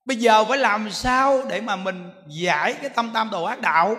Bây 0.04 0.16
giờ 0.16 0.44
phải 0.44 0.58
làm 0.58 0.90
sao 0.90 1.42
để 1.48 1.60
mà 1.60 1.76
mình 1.76 2.10
giải 2.28 2.74
cái 2.74 2.90
tâm 2.90 3.10
tam 3.14 3.30
đồ 3.30 3.44
ác 3.44 3.60
đạo? 3.60 3.96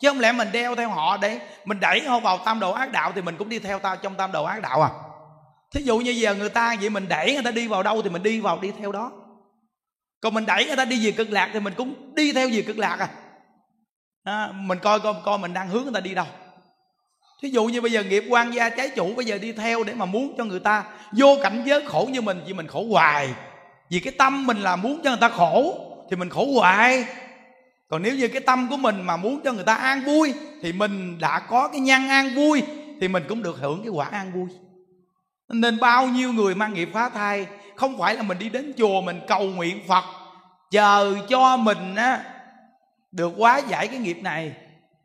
Chứ 0.00 0.10
không 0.10 0.20
lẽ 0.20 0.32
mình 0.32 0.52
đeo 0.52 0.74
theo 0.74 0.88
họ 0.88 1.16
để 1.16 1.40
mình 1.64 1.80
đẩy 1.80 2.00
họ 2.00 2.20
vào 2.20 2.38
tam 2.38 2.60
đồ 2.60 2.72
ác 2.72 2.92
đạo 2.92 3.12
thì 3.14 3.22
mình 3.22 3.36
cũng 3.36 3.48
đi 3.48 3.58
theo 3.58 3.78
tao 3.78 3.96
trong 3.96 4.14
tam 4.14 4.32
đồ 4.32 4.44
ác 4.44 4.62
đạo 4.62 4.82
à? 4.82 4.90
Thí 5.74 5.82
dụ 5.82 5.98
như 5.98 6.10
giờ 6.10 6.34
người 6.34 6.48
ta 6.48 6.76
vậy 6.80 6.90
mình 6.90 7.08
đẩy 7.08 7.34
người 7.34 7.42
ta 7.42 7.50
đi 7.50 7.68
vào 7.68 7.82
đâu 7.82 8.02
thì 8.02 8.10
mình 8.10 8.22
đi 8.22 8.40
vào 8.40 8.58
đi 8.60 8.72
theo 8.78 8.92
đó. 8.92 9.12
Còn 10.20 10.34
mình 10.34 10.46
đẩy 10.46 10.66
người 10.66 10.76
ta 10.76 10.84
đi 10.84 11.06
về 11.06 11.12
cực 11.12 11.30
lạc 11.30 11.50
thì 11.52 11.60
mình 11.60 11.74
cũng 11.76 12.14
đi 12.14 12.32
theo 12.32 12.48
về 12.52 12.62
cực 12.62 12.78
lạc 12.78 12.96
à, 12.98 13.08
à 14.24 14.48
mình 14.54 14.78
coi 14.78 15.00
coi 15.00 15.14
coi 15.24 15.38
mình 15.38 15.54
đang 15.54 15.68
hướng 15.68 15.82
người 15.82 15.92
ta 15.94 16.00
đi 16.00 16.14
đâu. 16.14 16.26
Thí 17.42 17.48
dụ 17.48 17.64
như 17.64 17.80
bây 17.80 17.92
giờ 17.92 18.02
nghiệp 18.02 18.24
quan 18.28 18.54
gia 18.54 18.70
trái 18.70 18.88
chủ 18.88 19.14
bây 19.14 19.24
giờ 19.24 19.38
đi 19.38 19.52
theo 19.52 19.84
để 19.84 19.94
mà 19.94 20.04
muốn 20.04 20.34
cho 20.38 20.44
người 20.44 20.60
ta 20.60 20.84
vô 21.12 21.36
cảnh 21.42 21.62
giới 21.66 21.86
khổ 21.86 22.08
như 22.12 22.20
mình, 22.20 22.42
vì 22.46 22.52
mình 22.52 22.66
khổ 22.66 22.84
hoài. 22.90 23.34
Vì 23.90 24.00
cái 24.00 24.12
tâm 24.18 24.46
mình 24.46 24.56
là 24.56 24.76
muốn 24.76 25.00
cho 25.04 25.10
người 25.10 25.20
ta 25.20 25.28
khổ, 25.28 25.86
thì 26.10 26.16
mình 26.16 26.28
khổ 26.28 26.46
hoài. 26.54 27.04
Còn 27.88 28.02
nếu 28.02 28.14
như 28.14 28.28
cái 28.28 28.40
tâm 28.40 28.68
của 28.70 28.76
mình 28.76 29.02
mà 29.02 29.16
muốn 29.16 29.40
cho 29.44 29.52
người 29.52 29.64
ta 29.64 29.74
an 29.74 30.00
vui, 30.00 30.34
thì 30.62 30.72
mình 30.72 31.18
đã 31.18 31.38
có 31.38 31.68
cái 31.68 31.80
nhân 31.80 32.08
an 32.08 32.34
vui, 32.34 32.62
thì 33.00 33.08
mình 33.08 33.22
cũng 33.28 33.42
được 33.42 33.58
hưởng 33.60 33.82
cái 33.82 33.88
quả 33.88 34.08
an 34.10 34.32
vui. 34.32 34.48
Nên 35.48 35.80
bao 35.80 36.06
nhiêu 36.06 36.32
người 36.32 36.54
mang 36.54 36.74
nghiệp 36.74 36.88
phá 36.92 37.08
thai, 37.08 37.46
không 37.76 37.98
phải 37.98 38.14
là 38.14 38.22
mình 38.22 38.38
đi 38.38 38.48
đến 38.48 38.72
chùa 38.78 39.00
mình 39.00 39.20
cầu 39.28 39.42
nguyện 39.42 39.80
phật, 39.88 40.04
chờ 40.70 41.14
cho 41.28 41.56
mình 41.56 41.94
á 41.94 42.29
được 43.12 43.32
quá 43.36 43.58
giải 43.58 43.88
cái 43.88 43.98
nghiệp 43.98 44.18
này 44.22 44.54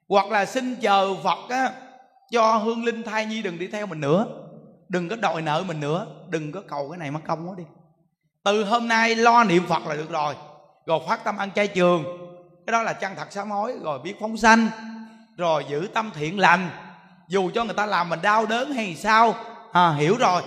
hoặc 0.10 0.28
là 0.28 0.46
xin 0.46 0.76
chờ 0.76 1.16
phật 1.24 1.50
á 1.50 1.72
cho 2.32 2.58
hương 2.58 2.84
linh 2.84 3.04
thai 3.04 3.26
nhi 3.26 3.42
đừng 3.42 3.60
đi 3.60 3.68
theo 3.68 3.86
mình 3.86 4.02
nữa 4.02 4.26
đừng 4.90 5.10
có 5.10 5.16
đòi 5.16 5.42
nợ 5.42 5.64
mình 5.68 5.80
nữa 5.80 6.08
đừng 6.30 6.52
có 6.52 6.62
cầu 6.68 6.90
cái 6.90 6.98
này 6.98 7.12
mất 7.12 7.20
công 7.28 7.50
quá 7.50 7.56
đi. 7.58 7.64
Từ 8.44 8.64
hôm 8.64 8.88
nay 8.88 9.16
lo 9.16 9.44
niệm 9.44 9.66
phật 9.68 9.88
là 9.88 9.96
được 9.96 10.10
rồi 10.10 10.36
rồi 10.86 11.00
phát 11.08 11.24
tâm 11.24 11.38
ăn 11.38 11.52
chay 11.56 11.68
trường 11.68 12.04
cái 12.66 12.72
đó 12.72 12.84
là 12.84 12.94
chân 12.94 13.12
thật 13.16 13.32
sám 13.32 13.52
hối 13.52 13.74
rồi 13.84 14.00
biết 14.00 14.14
phóng 14.20 14.38
sanh 14.38 14.70
rồi 15.38 15.66
giữ 15.70 15.88
tâm 15.94 16.12
thiện 16.16 16.40
lành. 16.40 16.70
Dù 17.28 17.52
cho 17.54 17.64
người 17.64 17.74
ta 17.74 17.86
làm 17.86 18.10
mình 18.10 18.22
đau 18.22 18.46
đớn 18.46 18.72
hay 18.72 18.96
sao 18.96 19.36
à, 19.72 19.94
hiểu 19.98 20.18
rồi 20.18 20.42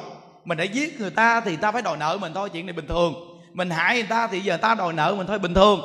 mình 0.45 0.59
đã 0.59 0.65
giết 0.65 1.01
người 1.01 1.11
ta 1.11 1.41
thì 1.41 1.57
ta 1.57 1.73
phải 1.73 1.83
đòi 1.83 1.97
nợ 1.97 2.19
mình 2.21 2.35
thôi 2.35 2.51
chuyện 2.51 2.67
này 2.67 2.73
bình 2.73 2.87
thường. 2.87 3.15
Mình 3.53 3.71
hại 3.71 3.95
người 3.95 4.09
ta 4.09 4.27
thì 4.27 4.41
giờ 4.41 4.57
ta 4.57 4.75
đòi 4.75 4.93
nợ 4.93 5.15
mình 5.19 5.27
thôi 5.27 5.39
bình 5.39 5.55
thường 5.55 5.81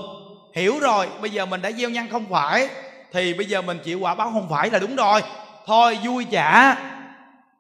hiểu 0.56 0.80
rồi, 0.80 1.08
bây 1.22 1.30
giờ 1.30 1.46
mình 1.46 1.62
đã 1.62 1.72
gieo 1.72 1.90
nhân 1.90 2.10
không 2.10 2.26
phải, 2.30 2.70
thì 3.14 3.34
bây 3.34 3.46
giờ 3.46 3.62
mình 3.62 3.80
chịu 3.84 4.00
quả 4.00 4.16
báo 4.16 4.32
không 4.32 4.48
phải 4.50 4.70
là 4.70 4.80
đúng 4.80 4.96
rồi. 4.96 5.22
Thôi, 5.66 5.98
vui 6.04 6.26
trả 6.32 6.76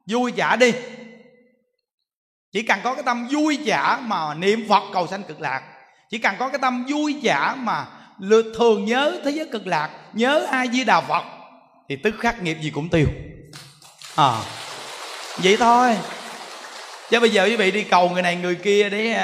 vui 0.06 0.32
trả 0.32 0.56
đi. 0.56 0.72
Chỉ 2.52 2.64
cần 2.64 2.80
có 2.84 2.94
cái 2.94 3.04
tâm 3.04 3.28
vui 3.32 3.60
trả 3.66 3.98
mà 3.98 4.34
niệm 4.34 4.66
phật 4.70 4.84
cầu 4.94 5.08
sanh 5.08 5.24
cực 5.24 5.42
lạc. 5.42 5.62
Chỉ 6.10 6.18
cần 6.18 6.36
có 6.40 6.50
cái 6.50 6.60
tâm 6.62 6.86
vui 6.90 7.20
trả 7.24 7.56
mà 7.56 7.86
thường 8.58 8.86
nhớ 8.86 9.22
thế 9.26 9.32
giới 9.32 9.48
cực 9.52 9.68
lạc, 9.68 9.90
nhớ 10.14 10.48
ai 10.52 10.68
di 10.74 10.84
đà 10.84 11.02
phật, 11.02 11.24
thì 11.90 11.96
tức 11.96 12.16
khắc 12.20 12.44
nghiệp 12.44 12.58
gì 12.62 12.70
cũng 12.70 12.90
tiêu. 12.90 13.08
À 14.16 14.38
vậy 15.38 15.58
thôi. 15.58 15.98
Chứ 17.10 17.20
bây 17.20 17.30
giờ 17.30 17.44
quý 17.46 17.56
vị 17.56 17.72
đi 17.72 17.84
cầu 17.84 18.10
người 18.10 18.22
này 18.22 18.36
người 18.36 18.56
kia 18.56 18.90
để 18.90 19.18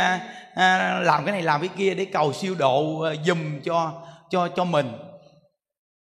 à, 0.60 1.00
làm 1.00 1.26
cái 1.26 1.32
này 1.32 1.42
làm 1.42 1.62
cái 1.62 1.70
kia 1.78 1.94
để 1.94 2.06
cầu 2.06 2.34
siêu 2.34 2.56
độ 2.56 3.02
à, 3.02 3.14
dùm 3.26 3.60
cho 3.62 4.02
cho 4.30 4.48
cho 4.56 4.66
mình. 4.66 4.92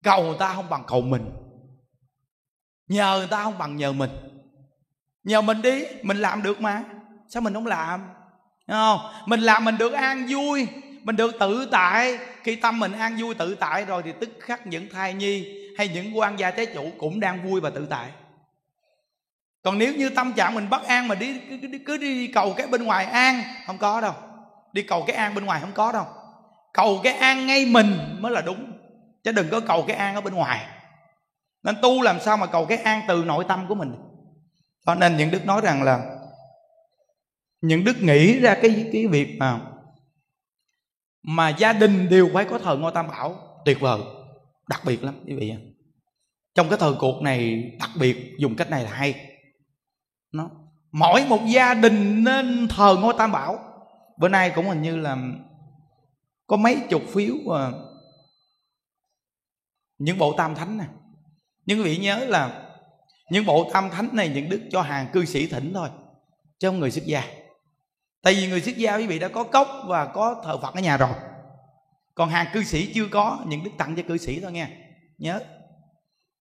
Cầu 0.03 0.23
người 0.23 0.37
ta 0.39 0.53
không 0.53 0.69
bằng 0.69 0.83
cầu 0.87 1.01
mình. 1.01 1.31
Nhờ 2.87 3.17
người 3.17 3.27
ta 3.27 3.43
không 3.43 3.57
bằng 3.57 3.75
nhờ 3.75 3.91
mình. 3.91 4.09
Nhờ 5.23 5.41
mình 5.41 5.61
đi 5.61 5.85
mình 6.01 6.17
làm 6.17 6.43
được 6.43 6.61
mà. 6.61 6.83
Sao 7.29 7.41
mình 7.41 7.53
không 7.53 7.67
làm? 7.67 7.99
Đúng 8.67 8.77
không? 8.77 8.99
Mình 9.25 9.39
làm 9.39 9.65
mình 9.65 9.77
được 9.77 9.93
an 9.93 10.27
vui 10.29 10.67
mình 11.03 11.15
được 11.15 11.35
tự 11.39 11.67
tại. 11.71 12.17
Khi 12.43 12.55
tâm 12.55 12.79
mình 12.79 12.91
an 12.93 13.17
vui 13.19 13.35
tự 13.35 13.55
tại 13.55 13.85
rồi 13.85 14.01
thì 14.05 14.13
tức 14.19 14.29
khắc 14.39 14.67
những 14.67 14.89
thai 14.89 15.13
nhi 15.13 15.55
hay 15.77 15.87
những 15.87 16.17
quan 16.17 16.39
gia 16.39 16.51
trái 16.51 16.65
chủ 16.65 16.91
cũng 16.97 17.19
đang 17.19 17.49
vui 17.49 17.61
và 17.61 17.69
tự 17.69 17.85
tại. 17.89 18.09
Còn 19.61 19.77
nếu 19.77 19.95
như 19.95 20.09
tâm 20.09 20.33
trạng 20.33 20.55
mình 20.55 20.69
bất 20.69 20.83
an 20.83 21.07
mà 21.07 21.15
đi 21.15 21.39
cứ, 21.49 21.79
cứ 21.85 21.97
đi 21.97 22.27
cầu 22.27 22.53
cái 22.57 22.67
bên 22.67 22.83
ngoài 22.83 23.05
an 23.05 23.43
không 23.65 23.77
có 23.77 24.01
đâu 24.01 24.13
đi 24.73 24.81
cầu 24.81 25.03
cái 25.07 25.15
an 25.15 25.35
bên 25.35 25.45
ngoài 25.45 25.61
không 25.61 25.71
có 25.73 25.91
đâu. 25.91 26.05
Cầu 26.73 26.99
cái 27.03 27.13
an 27.13 27.47
ngay 27.47 27.65
mình 27.65 27.97
mới 28.19 28.31
là 28.31 28.41
đúng. 28.41 28.71
Chứ 29.23 29.31
đừng 29.31 29.49
có 29.49 29.59
cầu 29.59 29.83
cái 29.87 29.97
an 29.97 30.15
ở 30.15 30.21
bên 30.21 30.33
ngoài. 30.33 30.65
Nên 31.63 31.75
tu 31.81 32.01
làm 32.01 32.19
sao 32.19 32.37
mà 32.37 32.45
cầu 32.45 32.65
cái 32.65 32.77
an 32.77 33.01
từ 33.07 33.23
nội 33.23 33.45
tâm 33.47 33.65
của 33.67 33.75
mình? 33.75 33.95
Cho 34.85 34.95
nên 34.95 35.17
những 35.17 35.31
đức 35.31 35.45
nói 35.45 35.61
rằng 35.61 35.83
là 35.83 35.99
những 37.61 37.83
đức 37.83 38.01
nghĩ 38.01 38.39
ra 38.39 38.55
cái 38.61 38.89
cái 38.93 39.07
việc 39.07 39.37
mà 39.39 39.59
mà 41.23 41.49
gia 41.49 41.73
đình 41.73 42.09
đều 42.09 42.29
phải 42.33 42.45
có 42.45 42.59
thờ 42.59 42.77
ngôi 42.77 42.91
tam 42.91 43.07
bảo. 43.07 43.35
Tuyệt 43.65 43.79
vời. 43.79 43.99
Đặc 44.69 44.81
biệt 44.85 45.03
lắm, 45.03 45.15
quý 45.27 45.33
vị 45.33 45.53
trong 46.55 46.69
cái 46.69 46.79
thời 46.79 46.93
cuộc 46.99 47.21
này, 47.21 47.63
đặc 47.79 47.89
biệt 47.99 48.35
dùng 48.39 48.55
cách 48.55 48.69
này 48.69 48.83
là 48.83 48.91
hay. 48.91 49.15
Nó, 50.31 50.49
mỗi 50.91 51.25
một 51.25 51.39
gia 51.47 51.73
đình 51.73 52.23
nên 52.23 52.67
thờ 52.67 52.97
ngôi 53.01 53.13
tam 53.17 53.31
bảo 53.31 53.68
bữa 54.19 54.27
nay 54.27 54.51
cũng 54.55 54.67
hình 54.67 54.81
như 54.81 54.97
là 54.97 55.17
có 56.47 56.57
mấy 56.57 56.77
chục 56.89 57.01
phiếu 57.13 57.35
à, 57.53 57.71
những 59.97 60.17
bộ 60.17 60.33
tam 60.37 60.55
thánh 60.55 60.77
này 60.77 60.87
nhưng 61.65 61.77
quý 61.77 61.83
vị 61.83 61.97
nhớ 61.97 62.25
là 62.27 62.65
những 63.29 63.45
bộ 63.45 63.69
tam 63.73 63.89
thánh 63.89 64.09
này 64.13 64.29
những 64.29 64.49
đức 64.49 64.61
cho 64.71 64.81
hàng 64.81 65.07
cư 65.13 65.25
sĩ 65.25 65.47
thỉnh 65.47 65.71
thôi 65.73 65.89
chứ 66.59 66.67
không 66.67 66.79
người 66.79 66.91
xuất 66.91 67.05
gia. 67.05 67.23
Tại 68.21 68.33
vì 68.33 68.47
người 68.47 68.61
xuất 68.61 68.77
gia 68.77 68.97
quý 68.97 69.07
vị 69.07 69.19
đã 69.19 69.27
có 69.27 69.43
cốc 69.43 69.67
và 69.87 70.05
có 70.05 70.41
thờ 70.45 70.57
phật 70.61 70.73
ở 70.73 70.81
nhà 70.81 70.97
rồi. 70.97 71.09
Còn 72.15 72.29
hàng 72.29 72.47
cư 72.53 72.63
sĩ 72.63 72.93
chưa 72.93 73.07
có 73.11 73.39
những 73.47 73.63
đức 73.63 73.71
tặng 73.77 73.95
cho 73.95 74.03
cư 74.07 74.17
sĩ 74.17 74.39
thôi 74.39 74.51
nghe. 74.51 74.67
Nhớ. 75.17 75.41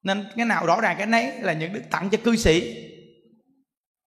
Nên 0.02 0.28
cái 0.36 0.46
nào 0.46 0.66
rõ 0.66 0.80
ràng 0.80 0.96
cái 0.98 1.06
nấy 1.06 1.32
là 1.40 1.52
những 1.52 1.72
đức 1.72 1.82
tặng 1.90 2.10
cho 2.10 2.18
cư 2.24 2.36
sĩ. 2.36 2.74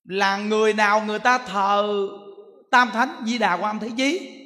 Là 0.04 0.38
người 0.38 0.74
nào 0.74 1.06
người 1.06 1.20
ta 1.20 1.38
thờ 1.38 2.08
tam 2.72 2.92
thánh, 2.92 3.24
di 3.26 3.38
đà 3.38 3.54
quan 3.54 3.80
thế 3.80 3.90
chí. 3.98 4.38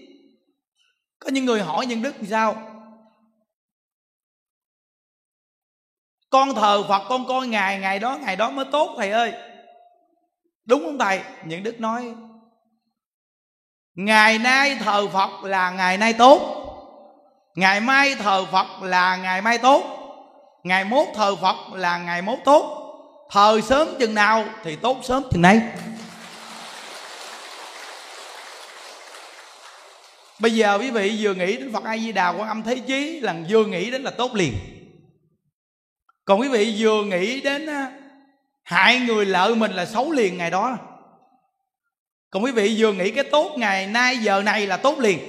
Có 1.20 1.30
những 1.30 1.46
người 1.46 1.62
hỏi 1.62 1.86
nhân 1.86 2.02
đức 2.02 2.16
thì 2.20 2.28
sao? 2.28 2.56
Con 6.30 6.56
thờ 6.56 6.84
phật, 6.88 7.06
con 7.10 7.28
coi 7.28 7.48
ngày 7.48 7.80
ngày 7.80 8.00
đó 8.00 8.18
ngày 8.18 8.36
đó 8.36 8.50
mới 8.50 8.66
tốt, 8.72 8.96
thầy 8.98 9.12
ơi. 9.12 9.34
Đúng 10.66 10.84
không 10.84 10.98
thầy? 11.00 11.22
Những 11.46 11.64
đức 11.64 11.80
nói, 11.80 12.16
ngày 13.96 14.40
nay 14.40 14.78
thờ 14.80 15.08
phật 15.08 15.44
là 15.44 15.72
ngày 15.72 15.98
nay 15.98 16.14
tốt. 16.14 16.62
Ngày 17.56 17.82
mai 17.82 18.16
thờ 18.16 18.46
phật 18.46 18.68
là 18.82 19.16
ngày 19.16 19.42
mai 19.42 19.58
tốt. 19.58 19.84
Ngày 20.64 20.86
mốt 20.86 21.08
thờ 21.16 21.36
phật 21.36 21.56
là 21.74 21.98
ngày 21.98 22.22
mốt 22.22 22.40
tốt. 22.46 22.82
Thờ 23.32 23.62
sớm 23.64 23.88
chừng 24.00 24.16
nào 24.16 24.46
thì 24.64 24.76
tốt 24.76 24.98
sớm 25.04 25.24
chừng 25.32 25.42
nay 25.42 25.62
bây 30.40 30.52
giờ 30.52 30.78
quý 30.80 30.92
vị 30.92 31.18
vừa 31.20 31.34
nghĩ 31.34 31.58
đến 31.58 31.74
phật 31.74 31.84
a 31.84 31.98
di 31.98 32.12
đà 32.12 32.30
quan 32.30 32.48
âm 32.48 32.64
thế 32.64 32.80
chí 32.80 33.20
là 33.20 33.36
vừa 33.50 33.66
nghĩ 33.66 33.92
đến 33.92 34.04
là 34.04 34.12
tốt 34.12 34.36
liền. 34.36 34.54
Còn 36.26 36.40
quý 36.40 36.48
vị 36.48 36.76
vừa 36.78 37.04
nghĩ 37.04 37.42
đến 37.42 37.68
hại 38.64 39.00
người 39.00 39.26
lợi 39.26 39.56
mình 39.56 39.72
là 39.72 39.86
xấu 39.86 40.12
liền 40.12 40.38
ngày 40.38 40.52
đó. 40.52 40.78
Còn 42.30 42.44
quý 42.44 42.52
vị 42.52 42.76
vừa 42.78 42.94
nghĩ 42.94 43.12
cái 43.12 43.24
tốt 43.24 43.56
ngày 43.58 43.88
nay, 43.88 44.18
giờ 44.18 44.42
này 44.42 44.68
là 44.68 44.78
tốt 44.78 45.00
liền. 45.00 45.20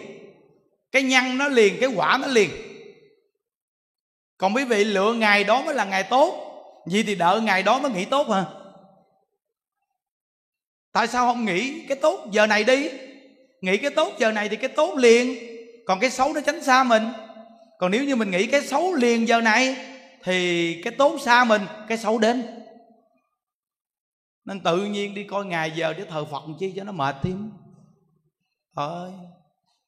Cái 0.93 1.03
nhân 1.03 1.39
nó 1.39 1.49
liền, 1.49 1.77
cái 1.81 1.89
quả 1.97 2.19
nó 2.21 2.27
liền. 2.27 2.51
Còn 4.39 4.55
quý 4.55 4.65
vị 4.65 4.85
lựa 4.85 5.13
ngày 5.13 5.45
đó 5.45 5.63
mới 5.63 5.75
là 5.75 5.85
ngày 5.85 6.03
tốt. 6.03 6.43
Vậy 6.87 7.05
thì 7.07 7.15
đợi 7.15 7.41
ngày 7.41 7.63
đó 7.63 7.79
mới 7.79 7.91
nghĩ 7.91 8.05
tốt 8.05 8.29
hả? 8.29 8.45
Tại 10.93 11.07
sao 11.07 11.27
không 11.27 11.45
nghĩ 11.45 11.87
cái 11.89 11.99
tốt 12.03 12.27
giờ 12.33 12.47
này 12.47 12.65
đi? 12.65 12.89
Nghĩ 13.61 13.77
cái 13.77 13.91
tốt 13.91 14.13
giờ 14.19 14.33
này 14.33 14.49
thì 14.49 14.57
cái 14.57 14.69
tốt 14.69 14.95
liền. 14.97 15.37
Còn 15.87 16.01
cái 16.01 16.11
xấu 16.11 16.33
nó 16.33 16.41
tránh 16.41 16.63
xa 16.63 16.85
mình. 16.85 17.03
Còn 17.79 17.91
nếu 17.91 18.05
như 18.05 18.17
mình 18.17 18.31
nghĩ 18.31 18.47
cái 18.47 18.63
xấu 18.63 18.95
liền 18.95 19.29
giờ 19.29 19.41
này, 19.41 19.77
thì 20.25 20.83
cái 20.83 20.93
tốt 20.93 21.19
xa 21.21 21.45
mình, 21.45 21.63
cái 21.89 21.99
xấu 21.99 22.19
đến. 22.19 22.43
Nên 24.45 24.61
tự 24.61 24.77
nhiên 24.77 25.15
đi 25.15 25.25
coi 25.25 25.45
ngày 25.45 25.73
giờ 25.77 25.93
để 25.93 26.05
thờ 26.05 26.25
phật 26.25 26.43
chi 26.61 26.73
cho 26.77 26.85
nó 26.85 26.93
mệt 26.93 27.17
thêm. 27.23 27.51
Ơi 28.75 29.11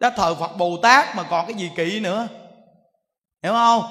đã 0.01 0.11
thờ 0.11 0.35
phật 0.35 0.57
bồ 0.57 0.77
tát 0.83 1.17
mà 1.17 1.23
còn 1.23 1.47
cái 1.47 1.55
gì 1.55 1.71
kỵ 1.77 2.01
nữa. 2.01 2.29
Hiểu 3.43 3.53
không? 3.53 3.83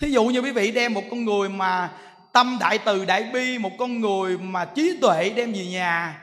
Thí 0.00 0.10
dụ 0.10 0.24
như 0.24 0.40
quý 0.40 0.52
vị 0.52 0.70
đem 0.72 0.94
một 0.94 1.02
con 1.10 1.24
người 1.24 1.48
mà 1.48 1.92
tâm 2.32 2.56
đại 2.60 2.78
từ 2.78 3.04
đại 3.04 3.24
bi, 3.32 3.58
một 3.58 3.70
con 3.78 4.00
người 4.00 4.38
mà 4.38 4.64
trí 4.64 4.98
tuệ 5.00 5.30
đem 5.36 5.52
về 5.52 5.66
nhà, 5.66 6.22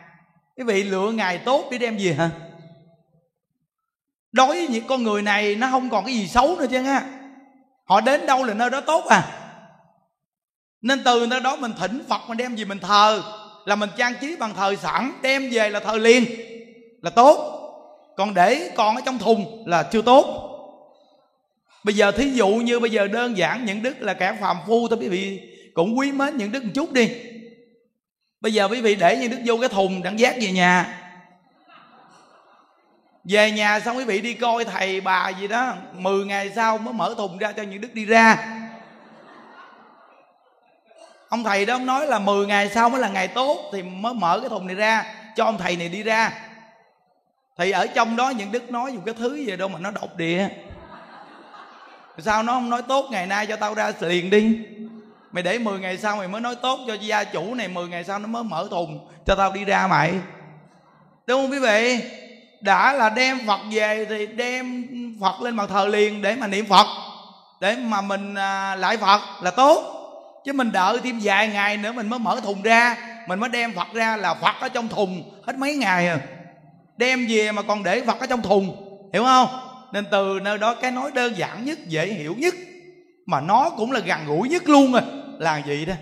quý 0.58 0.64
vị 0.64 0.84
lựa 0.84 1.12
ngày 1.12 1.38
tốt 1.38 1.66
để 1.72 1.78
đem 1.78 1.98
về 1.98 2.14
hả? 2.14 2.30
Đối 4.34 4.48
với 4.48 4.68
những 4.68 4.88
con 4.88 5.04
người 5.04 5.22
này, 5.22 5.56
nó 5.56 5.68
không 5.72 5.90
còn 5.90 6.06
cái 6.06 6.16
gì 6.16 6.28
xấu 6.28 6.56
nữa 6.60 6.66
chứ 6.72 6.80
ha 6.80 7.04
họ 7.86 8.02
đến 8.02 8.26
đâu 8.26 8.44
là 8.44 8.54
nơi 8.54 8.70
đó 8.70 8.82
tốt 8.82 9.06
à? 9.06 9.24
Nên 10.82 11.04
từ 11.06 11.28
nơi 11.28 11.40
đó 11.40 11.56
mình 11.56 11.72
thỉnh 11.80 12.04
phật, 12.10 12.22
mình 12.28 12.38
đem 12.38 12.56
gì 12.56 12.66
mình 12.66 12.80
thờ. 12.80 13.24
Là 13.66 13.76
mình 13.76 13.90
trang 13.98 14.14
trí 14.22 14.36
bằng 14.36 14.54
thờ 14.56 14.76
sẵn, 14.82 15.12
đem 15.22 15.50
về 15.52 15.70
là 15.70 15.80
thờ 15.80 15.98
liền. 15.98 16.26
Là 17.02 17.10
tốt. 17.10 17.60
Còn 18.18 18.34
để 18.34 18.72
còn 18.76 18.96
ở 18.96 19.02
trong 19.06 19.20
thùng 19.20 19.64
là 19.68 19.84
chưa 19.84 20.02
tốt. 20.02 20.50
Bây 21.84 21.96
giờ 21.96 22.12
thí 22.12 22.30
dụ 22.30 22.48
như 22.48 22.80
bây 22.80 22.92
giờ 22.92 23.08
đơn 23.08 23.38
giản 23.38 23.66
những 23.66 23.84
đức 23.84 24.02
là 24.02 24.14
kẻ 24.14 24.38
phàm 24.42 24.58
phu 24.68 24.88
thôi, 24.88 25.00
quý 25.02 25.08
vị 25.08 25.40
cũng 25.74 25.98
quý 25.98 26.12
mến 26.12 26.38
những 26.38 26.52
đức 26.52 26.64
một 26.64 26.72
chút 26.74 26.92
đi. 26.92 27.10
Bây 28.42 28.54
giờ 28.54 28.68
quý 28.68 28.82
vị 28.82 28.96
để 28.96 29.18
những 29.18 29.32
đức 29.32 29.38
vô 29.46 29.58
cái 29.58 29.70
thùng, 29.70 30.04
đặng 30.04 30.20
giác 30.20 30.36
về 30.42 30.52
nhà 30.52 31.03
về 33.24 33.52
nhà 33.52 33.80
xong 33.80 33.98
quý 33.98 34.04
vị 34.04 34.22
đi 34.22 34.34
coi 34.34 34.66
thầy 34.66 35.02
bà 35.02 35.30
gì 35.30 35.48
đó 35.48 35.74
10 35.94 36.26
ngày 36.26 36.52
sau 36.56 36.78
mới 36.78 36.94
mở 36.94 37.14
thùng 37.18 37.38
ra 37.38 37.52
cho 37.52 37.64
những 37.64 37.82
đức 37.82 37.94
đi 37.94 38.06
ra. 38.06 38.38
Ông 41.30 41.44
thầy 41.44 41.66
đó 41.66 41.76
ông 41.76 41.86
nói 41.86 42.08
là 42.08 42.20
10 42.20 42.46
ngày 42.46 42.70
sau 42.70 42.90
mới 42.90 43.02
là 43.02 43.10
ngày 43.10 43.28
tốt 43.28 43.70
thì 43.74 43.84
mới 43.84 44.14
mở 44.14 44.40
cái 44.40 44.50
thùng 44.50 44.68
này 44.68 44.76
ra, 44.76 45.06
cho 45.36 45.46
ông 45.46 45.58
thầy 45.58 45.76
này 45.76 45.90
đi 45.90 46.04
ra. 46.04 46.32
Thì 47.58 47.72
ở 47.72 47.88
trong 47.88 48.16
đó 48.16 48.30
những 48.30 48.52
đức 48.52 48.72
nói 48.72 48.94
dùng 48.94 49.06
cái 49.06 49.16
thứ 49.18 49.36
gì 49.36 49.56
đâu 49.56 49.68
mà 49.68 49.80
nó 49.80 49.92
độc 49.92 50.18
địa. 50.18 50.48
Sao 52.18 52.44
nó 52.44 52.54
không 52.54 52.70
nói 52.70 52.82
tốt 52.82 53.08
ngày 53.12 53.28
nay 53.28 53.46
cho 53.46 53.56
tao 53.56 53.74
ra 53.74 53.92
liền 54.00 54.30
đi. 54.30 54.60
Mày 55.32 55.44
để 55.44 55.60
10 55.60 55.80
ngày 55.80 55.98
sau 55.98 56.18
mày 56.18 56.28
mới 56.28 56.42
nói 56.42 56.56
tốt 56.56 56.80
cho 56.88 56.94
gia 56.94 57.24
chủ 57.24 57.54
này 57.54 57.68
10 57.68 57.88
ngày 57.88 58.04
sau 58.04 58.20
nó 58.20 58.28
mới 58.28 58.44
mở 58.44 58.68
thùng 58.70 59.08
cho 59.26 59.36
tao 59.36 59.52
đi 59.52 59.66
ra 59.66 59.88
mày. 59.88 60.14
Đúng 61.28 61.42
không 61.42 61.52
quý 61.52 61.60
vị? 61.60 62.02
Đã 62.64 62.94
là 62.94 63.10
đem 63.10 63.40
phật 63.48 63.60
về 63.72 64.06
thì 64.10 64.28
đem 64.28 64.86
phật 65.22 65.42
lên 65.42 65.58
bàn 65.58 65.68
thờ 65.68 65.86
liền 65.86 66.22
để 66.22 66.36
mà 66.36 66.48
niệm 66.48 66.66
phật. 66.66 66.88
Để 67.62 67.76
mà 67.76 68.02
mình 68.02 68.36
à, 68.36 68.76
lại 68.76 68.98
phật 68.98 69.22
là 69.42 69.52
tốt. 69.52 70.00
Chứ 70.46 70.54
mình 70.54 70.72
đợi 70.72 71.00
thêm 71.04 71.20
vài 71.24 71.48
ngày 71.48 71.78
nữa 71.78 71.92
mình 71.92 72.10
mới 72.10 72.20
mở 72.20 72.40
thùng 72.44 72.62
ra. 72.62 72.98
Mình 73.28 73.40
mới 73.40 73.50
đem 73.50 73.74
phật 73.74 73.88
ra 73.94 74.18
là 74.18 74.34
phật 74.34 74.56
ở 74.60 74.70
trong 74.70 74.88
thùng 74.88 75.42
hết 75.48 75.58
mấy 75.58 75.76
ngày 75.76 76.08
à. 76.08 76.20
Đem 76.98 77.26
về 77.30 77.52
mà 77.52 77.62
còn 77.62 77.84
để 77.84 78.02
phật 78.02 78.20
ở 78.20 78.26
trong 78.26 78.42
thùng. 78.42 78.90
Hiểu 79.14 79.24
không? 79.24 79.48
Nên 79.94 80.06
từ 80.12 80.40
nơi 80.44 80.58
đó 80.58 80.76
cái 80.76 80.92
nói 80.92 81.12
đơn 81.12 81.38
giản 81.38 81.66
nhất, 81.66 81.88
dễ 81.88 82.06
hiểu 82.08 82.36
nhất, 82.38 82.54
mà 83.26 83.42
nó 83.42 83.70
cũng 83.70 83.92
là 83.92 84.00
gần 84.00 84.20
gũi 84.26 84.50
nhất 84.50 84.70
luôn 84.70 84.92
rồi 84.92 85.02
là 85.40 85.58
gì 85.58 85.86
đó. 85.86 85.94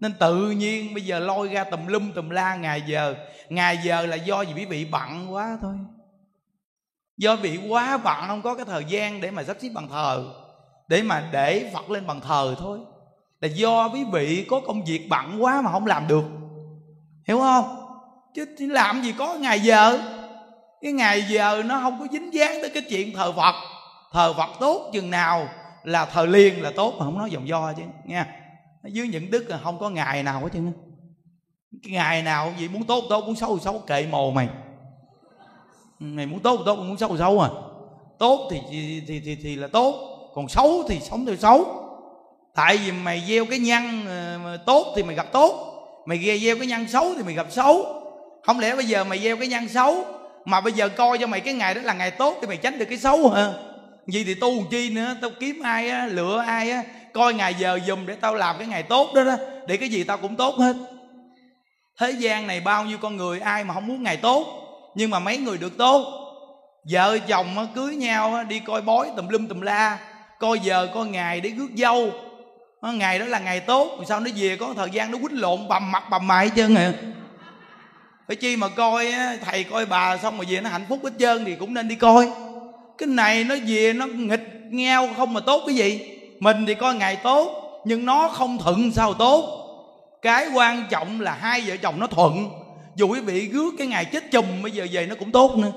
Nên 0.00 0.12
tự 0.20 0.50
nhiên 0.50 0.94
bây 0.94 1.04
giờ 1.04 1.18
lôi 1.18 1.48
ra 1.48 1.64
tùm 1.64 1.86
lum 1.86 2.12
tùm 2.12 2.30
la 2.30 2.54
ngày 2.54 2.82
giờ. 2.86 3.14
Ngày 3.48 3.78
giờ 3.84 4.06
là 4.06 4.16
do 4.16 4.44
vì 4.44 4.52
quý 4.56 4.64
vị 4.64 4.86
bận 4.90 5.34
quá 5.34 5.58
thôi 5.62 5.74
do 7.18 7.36
bị 7.36 7.58
quá 7.68 7.96
bận 7.96 8.24
không 8.26 8.42
có 8.42 8.54
cái 8.54 8.64
thời 8.64 8.84
gian 8.84 9.20
để 9.20 9.30
mà 9.30 9.44
sắp 9.44 9.56
xếp 9.60 9.68
bằng 9.74 9.88
thờ, 9.88 10.24
để 10.88 11.02
mà 11.02 11.28
để 11.32 11.70
phật 11.74 11.90
lên 11.90 12.06
bằng 12.06 12.20
thờ 12.20 12.54
thôi. 12.58 12.78
Là 13.40 13.48
do 13.48 13.88
quý 13.88 14.04
vị 14.12 14.46
có 14.50 14.60
công 14.66 14.84
việc 14.84 15.08
bận 15.08 15.42
quá 15.42 15.62
mà 15.62 15.72
không 15.72 15.86
làm 15.86 16.08
được. 16.08 16.24
Hiểu 17.28 17.38
không? 17.38 17.84
Chứ 18.34 18.46
làm 18.58 19.02
gì 19.02 19.14
có 19.18 19.34
ngày 19.34 19.60
giờ. 19.60 19.98
Cái 20.82 20.92
ngày 20.92 21.22
giờ 21.22 21.62
nó 21.66 21.80
không 21.80 22.00
có 22.00 22.06
dính 22.12 22.34
dáng 22.34 22.58
tới 22.62 22.70
cái 22.74 22.82
chuyện 22.88 23.14
thờ 23.14 23.32
phật. 23.32 23.54
Thờ 24.12 24.32
phật 24.32 24.50
tốt 24.60 24.90
chừng 24.92 25.10
nào 25.10 25.48
là 25.84 26.04
thờ 26.04 26.26
liền 26.26 26.62
là 26.62 26.72
tốt 26.76 26.94
mà 26.98 27.04
không 27.04 27.18
nói 27.18 27.30
dòng 27.30 27.48
do 27.48 27.72
chứ 27.72 27.82
nha 28.04 28.26
dưới 28.84 29.08
những 29.08 29.30
đức 29.30 29.44
là 29.48 29.58
không 29.58 29.78
có 29.78 29.90
ngày 29.90 30.22
nào 30.22 30.40
hết 30.40 30.48
chứ 30.52 30.60
cái 31.82 31.92
ngày 31.92 32.22
nào 32.22 32.52
gì 32.58 32.68
muốn 32.68 32.84
tốt 32.84 33.04
tốt, 33.08 33.24
muốn 33.26 33.36
xấu 33.36 33.58
xấu, 33.58 33.78
kệ 33.78 34.06
mồ 34.10 34.30
mày 34.30 34.48
mày 35.98 36.26
muốn 36.26 36.40
tốt 36.40 36.60
tốt 36.66 36.76
muốn 36.76 36.96
xấu 36.98 37.16
xấu 37.18 37.40
à? 37.40 37.48
Tốt 38.18 38.48
thì 38.50 38.60
thì 38.70 39.02
thì 39.08 39.20
thì, 39.24 39.36
thì 39.42 39.56
là 39.56 39.66
tốt 39.66 39.94
còn 40.34 40.48
xấu 40.48 40.84
thì 40.88 41.00
sống 41.00 41.26
theo 41.26 41.36
xấu. 41.36 41.66
Tại 42.54 42.76
vì 42.76 42.92
mày 42.92 43.22
gieo 43.28 43.44
cái 43.44 43.58
nhân 43.58 44.06
ờ, 44.44 44.56
tốt 44.66 44.92
thì 44.96 45.02
mày 45.02 45.16
gặp 45.16 45.32
tốt 45.32 45.74
mày 46.06 46.38
gieo 46.42 46.56
cái 46.58 46.66
nhân 46.66 46.88
xấu 46.88 47.14
thì 47.14 47.22
mày 47.22 47.34
gặp 47.34 47.46
xấu. 47.50 47.84
Không 48.42 48.60
lẽ 48.60 48.76
bây 48.76 48.84
giờ 48.84 49.04
mày 49.04 49.18
gieo 49.18 49.36
cái 49.36 49.48
nhân 49.48 49.68
xấu 49.68 50.04
mà 50.44 50.60
bây 50.60 50.72
giờ 50.72 50.88
coi 50.88 51.18
cho 51.18 51.26
mày 51.26 51.40
cái 51.40 51.54
ngày 51.54 51.74
đó 51.74 51.80
là 51.84 51.92
ngày 51.92 52.10
tốt 52.10 52.36
thì 52.40 52.46
mày 52.46 52.56
tránh 52.56 52.78
được 52.78 52.84
cái 52.88 52.98
xấu 52.98 53.28
hả? 53.28 53.52
Gì 54.06 54.24
thì 54.24 54.34
tu 54.34 54.50
chi 54.70 54.90
nữa 54.90 55.16
tao 55.20 55.30
kiếm 55.40 55.62
ai 55.62 55.88
á 55.90 56.06
lựa 56.06 56.44
ai 56.46 56.70
á 56.70 56.82
coi 57.12 57.34
ngày 57.34 57.54
giờ 57.58 57.78
dùm 57.86 58.06
để 58.06 58.14
tao 58.14 58.34
làm 58.34 58.58
cái 58.58 58.66
ngày 58.66 58.82
tốt 58.82 59.14
đó 59.14 59.24
đó 59.24 59.36
để 59.66 59.76
cái 59.76 59.88
gì 59.88 60.04
tao 60.04 60.16
cũng 60.16 60.36
tốt 60.36 60.54
hết. 60.58 60.76
Thế 61.98 62.10
gian 62.10 62.46
này 62.46 62.60
bao 62.60 62.84
nhiêu 62.84 62.98
con 62.98 63.16
người 63.16 63.40
ai 63.40 63.64
mà 63.64 63.74
không 63.74 63.86
muốn 63.86 64.02
ngày 64.02 64.16
tốt? 64.16 64.67
Nhưng 64.98 65.10
mà 65.10 65.18
mấy 65.18 65.36
người 65.36 65.58
được 65.58 65.78
tốt. 65.78 66.06
Vợ 66.90 67.18
chồng 67.18 67.66
cưới 67.74 67.96
nhau 67.96 68.44
đi 68.48 68.60
coi 68.60 68.82
bói 68.82 69.08
tùm 69.16 69.28
lum 69.28 69.46
tùm 69.46 69.60
la. 69.60 69.98
Coi 70.40 70.58
giờ, 70.58 70.88
coi 70.94 71.06
ngày 71.06 71.40
để 71.40 71.50
rước 71.50 71.68
dâu. 71.76 72.10
Ngày 72.82 73.18
đó 73.18 73.24
là 73.24 73.38
ngày 73.38 73.60
tốt 73.60 73.88
sao 74.08 74.20
nó 74.20 74.30
về 74.36 74.56
có 74.56 74.74
thời 74.76 74.90
gian 74.90 75.12
nó 75.12 75.18
quýnh 75.18 75.40
lộn, 75.40 75.68
bầm 75.68 75.92
mặt, 75.92 76.10
bầm 76.10 76.26
mày 76.26 76.46
hết 76.46 76.52
trơn 76.56 76.74
à. 76.74 76.92
Phải 78.26 78.36
chi 78.36 78.56
mà 78.56 78.68
coi 78.68 79.14
thầy 79.44 79.64
coi 79.64 79.86
bà 79.86 80.16
xong 80.16 80.36
rồi 80.36 80.46
về 80.48 80.60
nó 80.60 80.70
hạnh 80.70 80.86
phúc 80.88 81.00
hết 81.04 81.12
trơn 81.18 81.44
thì 81.44 81.54
cũng 81.54 81.74
nên 81.74 81.88
đi 81.88 81.94
coi. 81.94 82.30
Cái 82.98 83.06
này 83.06 83.44
nó 83.44 83.54
về 83.66 83.92
nó 83.92 84.06
nghịch 84.06 84.46
nghèo 84.70 85.08
không 85.16 85.34
mà 85.34 85.40
tốt 85.40 85.62
cái 85.66 85.74
gì. 85.74 86.18
Mình 86.40 86.66
thì 86.66 86.74
coi 86.74 86.94
ngày 86.94 87.16
tốt, 87.16 87.80
nhưng 87.84 88.06
nó 88.06 88.28
không 88.28 88.58
thuận 88.58 88.92
sao 88.92 89.14
tốt. 89.14 89.64
Cái 90.22 90.48
quan 90.54 90.84
trọng 90.90 91.20
là 91.20 91.32
hai 91.40 91.60
vợ 91.66 91.76
chồng 91.76 92.00
nó 92.00 92.06
thuận 92.06 92.50
dù 92.98 93.08
quý 93.08 93.20
vị 93.20 93.48
rước 93.48 93.74
cái 93.78 93.86
ngày 93.86 94.04
chết 94.04 94.30
chùm 94.30 94.62
bây 94.62 94.72
giờ 94.72 94.86
về 94.92 95.06
nó 95.06 95.14
cũng 95.18 95.32
tốt 95.32 95.56
nữa. 95.56 95.72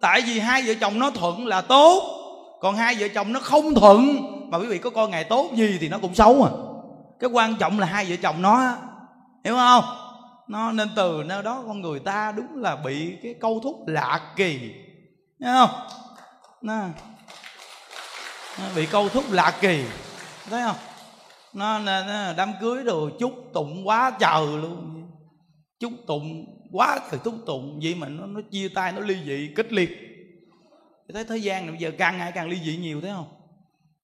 Tại 0.00 0.20
vì 0.20 0.38
hai 0.38 0.62
vợ 0.62 0.74
chồng 0.80 0.98
nó 0.98 1.10
thuận 1.10 1.46
là 1.46 1.60
tốt 1.60 2.02
còn 2.60 2.76
hai 2.76 2.94
vợ 2.98 3.08
chồng 3.14 3.32
nó 3.32 3.40
không 3.40 3.74
thuận 3.74 4.16
mà 4.50 4.58
quý 4.58 4.66
vị 4.66 4.78
có 4.78 4.90
coi 4.90 5.08
ngày 5.08 5.24
tốt 5.24 5.50
gì 5.54 5.78
thì 5.80 5.88
nó 5.88 5.98
cũng 5.98 6.14
xấu 6.14 6.44
à. 6.44 6.50
Cái 7.20 7.30
quan 7.30 7.56
trọng 7.56 7.78
là 7.78 7.86
hai 7.86 8.04
vợ 8.04 8.16
chồng 8.22 8.42
nó 8.42 8.76
hiểu 9.44 9.56
không? 9.56 9.84
Nó 10.48 10.72
nên 10.72 10.90
từ 10.96 11.22
nơi 11.26 11.42
đó 11.42 11.62
con 11.66 11.80
người 11.80 11.98
ta 11.98 12.32
đúng 12.36 12.62
là 12.62 12.76
bị 12.76 13.16
cái 13.22 13.34
câu 13.40 13.60
thúc 13.62 13.76
lạ 13.86 14.20
kỳ 14.36 14.58
hiểu 15.40 15.52
không? 15.52 15.70
Nó, 16.62 16.74
nó 18.58 18.64
bị 18.76 18.86
câu 18.86 19.08
thúc 19.08 19.24
lạ 19.30 19.52
kỳ 19.60 19.84
thấy 20.50 20.62
không? 20.62 20.76
Nó, 21.52 21.78
nó, 21.78 22.04
nó 22.04 22.32
đám 22.36 22.52
cưới 22.60 22.82
rồi 22.82 23.10
chúc 23.20 23.32
tụng 23.52 23.88
quá 23.88 24.10
trời 24.10 24.46
luôn 24.46 24.99
chúc 25.80 25.92
tụng 26.06 26.58
quá 26.72 26.98
trời 27.10 27.20
chúc 27.24 27.34
tụng 27.46 27.80
vậy 27.82 27.94
mà 27.94 28.08
nó, 28.08 28.26
nó 28.26 28.40
chia 28.50 28.68
tay 28.68 28.92
nó 28.92 29.00
ly 29.00 29.16
dị 29.26 29.52
kích 29.56 29.72
liệt. 29.72 29.90
Thấy 31.12 31.24
thế 31.24 31.36
gian 31.36 31.66
này 31.66 31.70
bây 31.70 31.80
giờ 31.80 31.90
càng 31.98 32.18
ngày 32.18 32.32
càng 32.34 32.48
ly 32.48 32.60
dị 32.64 32.76
nhiều 32.76 33.00
thấy 33.00 33.10
không? 33.10 33.28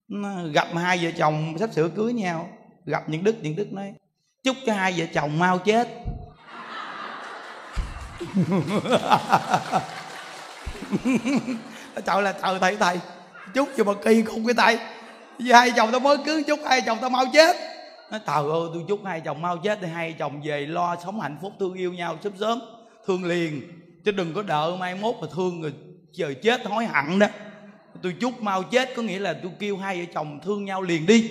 Nó 0.08 0.46
gặp 0.52 0.68
hai 0.74 0.98
vợ 1.02 1.10
chồng 1.18 1.58
sắp 1.58 1.70
sửa 1.72 1.88
cưới 1.88 2.12
nhau 2.12 2.48
gặp 2.84 3.08
những 3.08 3.24
đức 3.24 3.36
những 3.42 3.56
đức 3.56 3.72
nói 3.72 3.94
chúc 4.42 4.56
cho 4.66 4.74
hai 4.74 4.94
vợ 4.96 5.04
chồng 5.14 5.38
mau 5.38 5.58
chết. 5.58 5.88
Trời 12.06 12.22
là 12.22 12.32
trời 12.32 12.58
thầy 12.60 12.76
thầy 12.76 13.00
chúc 13.54 13.68
cho 13.76 13.84
bà 13.84 13.92
kỳ 14.04 14.22
khùng 14.22 14.46
cái 14.46 14.54
tay 14.54 14.78
vì 15.38 15.52
hai 15.52 15.70
chồng 15.76 15.90
tao 15.92 16.00
mới 16.00 16.18
cưới 16.26 16.42
chúc 16.42 16.60
hai 16.64 16.80
chồng 16.80 16.98
tao 17.00 17.10
mau 17.10 17.24
chết 17.32 17.75
nói 18.10 18.20
tàu 18.26 18.48
ơi, 18.48 18.68
tôi 18.74 18.84
chúc 18.88 19.04
hai 19.04 19.20
chồng 19.20 19.42
mau 19.42 19.58
chết 19.58 19.82
đi, 19.82 19.88
hai 19.88 20.12
chồng 20.18 20.40
về 20.44 20.66
lo 20.66 20.96
sống 21.04 21.20
hạnh 21.20 21.36
phúc, 21.42 21.52
thương 21.58 21.74
yêu 21.74 21.92
nhau 21.92 22.18
sớm 22.24 22.32
sớm, 22.40 22.60
thương 23.06 23.24
liền. 23.24 23.62
Chứ 24.04 24.10
đừng 24.10 24.34
có 24.34 24.42
đợi 24.42 24.76
mai 24.76 24.94
mốt 24.94 25.14
mà 25.20 25.26
thương 25.34 25.62
rồi 25.62 25.72
chờ 26.12 26.34
chết 26.42 26.66
hối 26.66 26.86
hận 26.86 27.18
đó. 27.18 27.26
Tôi 28.02 28.14
chúc 28.20 28.42
mau 28.42 28.62
chết, 28.62 28.96
có 28.96 29.02
nghĩa 29.02 29.18
là 29.18 29.34
tôi 29.42 29.52
kêu 29.58 29.76
hai 29.76 29.98
vợ 29.98 30.12
chồng 30.14 30.40
thương 30.44 30.64
nhau 30.64 30.82
liền 30.82 31.06
đi. 31.06 31.30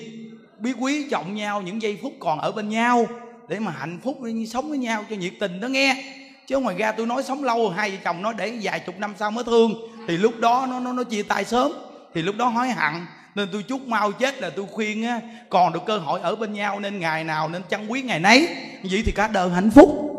Biết 0.60 0.74
quý 0.80 1.10
trọng 1.10 1.36
nhau, 1.36 1.62
những 1.62 1.82
giây 1.82 2.00
phút 2.02 2.14
còn 2.20 2.40
ở 2.40 2.52
bên 2.52 2.70
nhau, 2.70 3.06
để 3.48 3.60
mà 3.60 3.72
hạnh 3.72 4.00
phúc 4.04 4.18
sống 4.50 4.70
với 4.70 4.78
nhau 4.78 5.06
cho 5.10 5.16
nhiệt 5.16 5.34
tình 5.40 5.60
đó 5.60 5.68
nghe. 5.68 6.04
Chứ 6.48 6.60
ngoài 6.60 6.76
ra 6.78 6.92
tôi 6.92 7.06
nói 7.06 7.24
sống 7.24 7.44
lâu, 7.44 7.70
hai 7.70 7.92
vợ 7.92 7.98
chồng 8.04 8.22
nói 8.22 8.34
để 8.38 8.60
vài 8.62 8.80
chục 8.80 9.00
năm 9.00 9.14
sau 9.20 9.32
mới 9.32 9.44
thương. 9.44 9.74
Thì 10.08 10.18
lúc 10.18 10.40
đó 10.40 10.68
nó 10.70 10.80
nó 10.80 10.94
nó 10.94 11.04
chia 11.04 11.24
tay 11.24 11.46
sớm, 11.46 11.72
thì 12.14 12.22
lúc 12.22 12.36
đó 12.38 12.46
hối 12.46 12.70
hận 12.70 12.94
nên 13.36 13.50
tôi 13.52 13.64
chúc 13.64 13.88
mau 13.88 14.12
chết 14.12 14.42
là 14.42 14.50
tôi 14.50 14.66
khuyên 14.72 15.04
á, 15.04 15.20
còn 15.50 15.74
được 15.74 15.80
cơ 15.86 15.98
hội 15.98 16.20
ở 16.20 16.36
bên 16.36 16.54
nhau 16.54 16.80
nên 16.80 17.00
ngày 17.00 17.24
nào 17.24 17.50
nên 17.50 17.62
chăn 17.70 17.92
quý 17.92 18.02
ngày 18.02 18.20
nấy. 18.20 18.48
Vậy 18.84 19.04
thì 19.06 19.12
cả 19.12 19.28
đời 19.28 19.50
hạnh 19.50 19.72
phúc. 19.72 20.12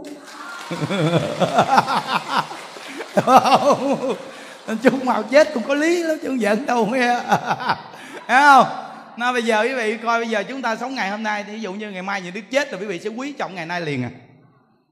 Nên 4.68 4.78
chúc 4.78 5.04
mau 5.04 5.22
chết 5.22 5.48
cũng 5.54 5.62
có 5.62 5.74
lý 5.74 6.02
lắm, 6.02 6.16
chứ 6.22 6.28
không 6.28 6.40
giận 6.40 6.66
đâu, 6.66 6.86
nghe. 6.86 7.20
Thấy 8.26 8.42
không? 8.42 8.66
Nó 9.16 9.32
bây 9.32 9.42
giờ 9.42 9.62
quý 9.62 9.74
vị 9.74 9.96
coi, 9.96 10.20
bây 10.20 10.28
giờ 10.28 10.44
chúng 10.48 10.62
ta 10.62 10.76
sống 10.76 10.94
ngày 10.94 11.10
hôm 11.10 11.22
nay 11.22 11.44
thì 11.44 11.52
ví 11.52 11.60
dụ 11.60 11.72
như 11.72 11.90
ngày 11.90 12.02
mai 12.02 12.20
những 12.20 12.34
đức 12.34 12.40
chết 12.50 12.70
rồi 12.70 12.80
quý 12.80 12.86
vị 12.86 12.98
sẽ 12.98 13.10
quý 13.10 13.32
trọng 13.32 13.54
ngày 13.54 13.66
nay 13.66 13.80
liền 13.80 14.02
à. 14.02 14.10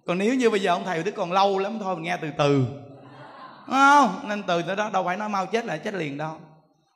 Còn 0.06 0.18
nếu 0.18 0.34
như 0.34 0.50
bây 0.50 0.60
giờ 0.60 0.72
ông 0.72 0.84
thầy 0.84 1.02
đức 1.02 1.12
còn 1.16 1.32
lâu 1.32 1.58
lắm, 1.58 1.78
thôi 1.80 1.94
mình 1.94 2.04
nghe 2.04 2.16
từ 2.16 2.28
từ. 2.38 2.64
Đúng 3.66 3.76
không? 3.76 4.20
Nên 4.28 4.42
từ 4.42 4.62
đó, 4.76 4.90
đâu 4.92 5.04
phải 5.04 5.16
nói 5.16 5.28
mau 5.28 5.46
chết 5.46 5.64
là 5.64 5.76
chết 5.76 5.94
liền 5.94 6.18
đâu 6.18 6.36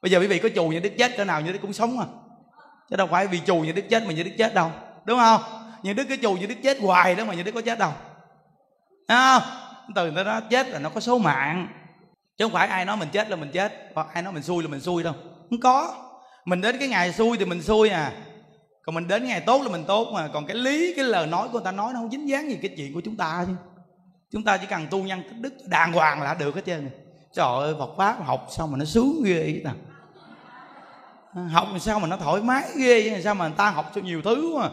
bây 0.03 0.11
giờ 0.11 0.19
quý 0.19 0.27
vị 0.27 0.39
có 0.39 0.49
chù 0.55 0.69
như 0.69 0.81
đức 0.81 0.93
chết 0.99 1.17
cỡ 1.17 1.25
nào 1.25 1.41
như 1.41 1.53
đức 1.53 1.59
cũng 1.63 1.73
sống 1.73 2.01
à? 2.01 2.07
Chứ 2.91 2.97
đâu 2.97 3.07
phải 3.07 3.27
vì 3.27 3.41
chù 3.47 3.57
như 3.57 3.73
đức 3.73 3.85
chết 3.91 4.07
mà 4.07 4.13
như 4.13 4.23
đức 4.23 4.31
chết 4.39 4.55
đâu 4.55 4.71
đúng 5.05 5.19
không? 5.19 5.43
Như 5.83 5.93
đức 5.93 6.05
cái 6.09 6.19
chù 6.23 6.35
như 6.35 6.47
đức 6.47 6.55
chết 6.63 6.81
hoài 6.81 7.15
đó 7.15 7.25
mà 7.25 7.35
như 7.35 7.43
đức 7.43 7.53
có 7.53 7.61
chết 7.61 7.79
đâu. 7.79 7.93
À, 9.07 9.41
từ 9.95 10.13
từ 10.17 10.25
đó 10.25 10.41
chết 10.51 10.69
là 10.69 10.79
nó 10.79 10.91
có 10.91 11.01
số 11.01 11.19
mạng. 11.19 11.69
Chứ 12.37 12.45
không 12.45 12.53
phải 12.53 12.69
ai 12.69 12.85
nói 12.85 12.97
mình 12.97 13.09
chết 13.13 13.31
là 13.31 13.37
mình 13.37 13.51
chết 13.53 13.73
hoặc 13.95 14.07
ai 14.13 14.23
nói 14.23 14.33
mình 14.33 14.43
xui 14.43 14.63
là 14.63 14.69
mình 14.69 14.81
xui 14.81 15.03
đâu. 15.03 15.15
Không 15.51 15.61
có. 15.61 15.95
Mình 16.45 16.61
đến 16.61 16.79
cái 16.79 16.89
ngày 16.89 17.13
xui 17.13 17.39
thì 17.39 17.45
mình 17.45 17.63
xui 17.63 17.89
à. 17.89 18.13
Còn 18.83 18.95
mình 18.95 19.09
đến 19.09 19.25
ngày 19.25 19.41
tốt 19.41 19.63
là 19.63 19.69
mình 19.69 19.85
tốt 19.85 20.09
mà. 20.13 20.29
Còn 20.33 20.47
cái 20.47 20.57
lý 20.57 20.95
cái 20.97 21.05
lời 21.05 21.27
nói 21.27 21.49
của 21.49 21.53
người 21.53 21.65
ta 21.65 21.73
nói 21.73 21.93
nó 21.93 22.01
không 22.01 22.11
dính 22.11 22.29
dáng 22.29 22.51
gì 22.51 22.59
cái 22.63 22.75
chuyện 22.77 22.95
của 22.95 23.01
chúng 23.05 23.17
ta 23.17 23.45
chứ. 23.47 23.53
Chúng 24.33 24.45
ta 24.45 24.57
chỉ 24.57 24.67
cần 24.67 24.87
tu 24.91 25.03
nhân 25.03 25.23
tích 25.23 25.37
đức 25.41 25.55
đàng 25.67 25.93
hoàng 25.93 26.23
là 26.23 26.35
được 26.35 26.55
hết 26.55 26.63
trơn. 26.67 26.91
Trời 27.33 27.47
ơi 27.47 27.75
Phật 27.79 27.91
pháp 27.99 28.25
học 28.25 28.47
xong 28.51 28.73
mà 28.73 28.79
nó 28.79 28.85
sướng 28.85 29.23
ghê 29.25 29.35
vậy 29.35 29.63
ta 29.65 29.73
học 31.51 31.68
sao 31.81 32.01
mà 32.01 32.07
nó 32.07 32.16
thoải 32.16 32.42
mái 32.42 32.62
ghê 32.77 33.11
vậy? 33.11 33.22
Sao 33.22 33.35
mà 33.35 33.48
người 33.48 33.57
ta 33.57 33.70
học 33.70 33.90
cho 33.94 34.01
nhiều 34.01 34.22
thứ 34.22 34.57
mà 34.57 34.68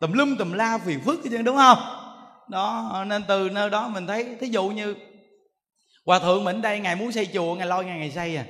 tùm 0.00 0.12
lum 0.12 0.36
tùm 0.36 0.52
la 0.52 0.78
phiền 0.78 1.00
phức 1.04 1.20
chứ 1.24 1.42
đúng 1.42 1.56
không? 1.56 1.78
Đó 2.48 3.04
nên 3.06 3.22
từ 3.28 3.50
nơi 3.50 3.70
đó 3.70 3.88
mình 3.88 4.06
thấy 4.06 4.36
thí 4.40 4.46
dụ 4.46 4.68
như 4.68 4.94
hòa 6.06 6.18
thượng 6.18 6.44
mình 6.44 6.62
đây 6.62 6.80
ngài 6.80 6.96
muốn 6.96 7.12
xây 7.12 7.28
chùa 7.34 7.54
ngài 7.54 7.66
lo 7.66 7.80
ngài 7.80 7.98
ngày 7.98 8.10
xây 8.10 8.36
à? 8.36 8.44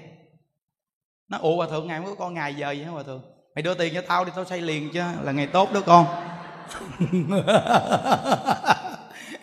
Nó 1.29 1.39
ủa 1.39 1.57
hòa 1.57 1.67
thượng 1.71 1.87
ngài 1.87 2.01
có 2.07 2.15
con 2.19 2.35
ngày 2.35 2.55
giờ 2.55 2.67
vậy 2.67 2.85
hả 2.85 2.91
hòa 2.91 3.03
thượng? 3.03 3.23
Mày 3.55 3.63
đưa 3.63 3.75
tiền 3.75 3.95
cho 3.95 4.01
tao 4.09 4.25
đi 4.25 4.33
tao 4.37 4.45
xây 4.45 4.61
liền 4.61 4.91
chứ 4.93 5.03
là 5.23 5.33
ngày 5.33 5.47
tốt 5.47 5.73
đó 5.73 5.81
con. 5.87 6.07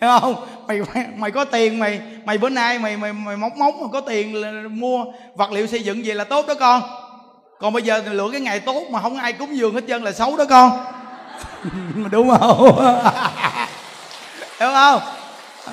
Không? 0.00 0.34
Mày, 0.66 0.80
mày 0.94 1.06
mày 1.16 1.30
có 1.30 1.44
tiền 1.44 1.78
mày 1.78 2.00
mày 2.24 2.38
bữa 2.38 2.48
nay 2.48 2.78
mày 2.78 2.96
mày 2.96 3.12
mày 3.12 3.36
móc 3.36 3.56
móc 3.56 3.74
mà 3.74 3.88
có 3.92 4.00
tiền 4.00 4.34
là 4.34 4.68
mua 4.68 5.04
vật 5.34 5.52
liệu 5.52 5.66
xây 5.66 5.82
dựng 5.82 6.04
gì 6.04 6.12
là 6.12 6.24
tốt 6.24 6.46
đó 6.48 6.54
con 6.60 6.82
còn 7.60 7.72
bây 7.72 7.82
giờ 7.82 8.02
lựa 8.10 8.28
cái 8.32 8.40
ngày 8.40 8.60
tốt 8.60 8.86
mà 8.90 9.00
không 9.00 9.16
ai 9.16 9.32
cúng 9.32 9.56
dường 9.56 9.74
hết 9.74 9.84
trơn 9.88 10.02
là 10.02 10.12
xấu 10.12 10.36
đó 10.36 10.44
con. 10.50 10.84
Đúng 12.10 12.30
không? 12.30 12.58
Hiểu 14.60 14.70
không? 14.72 15.00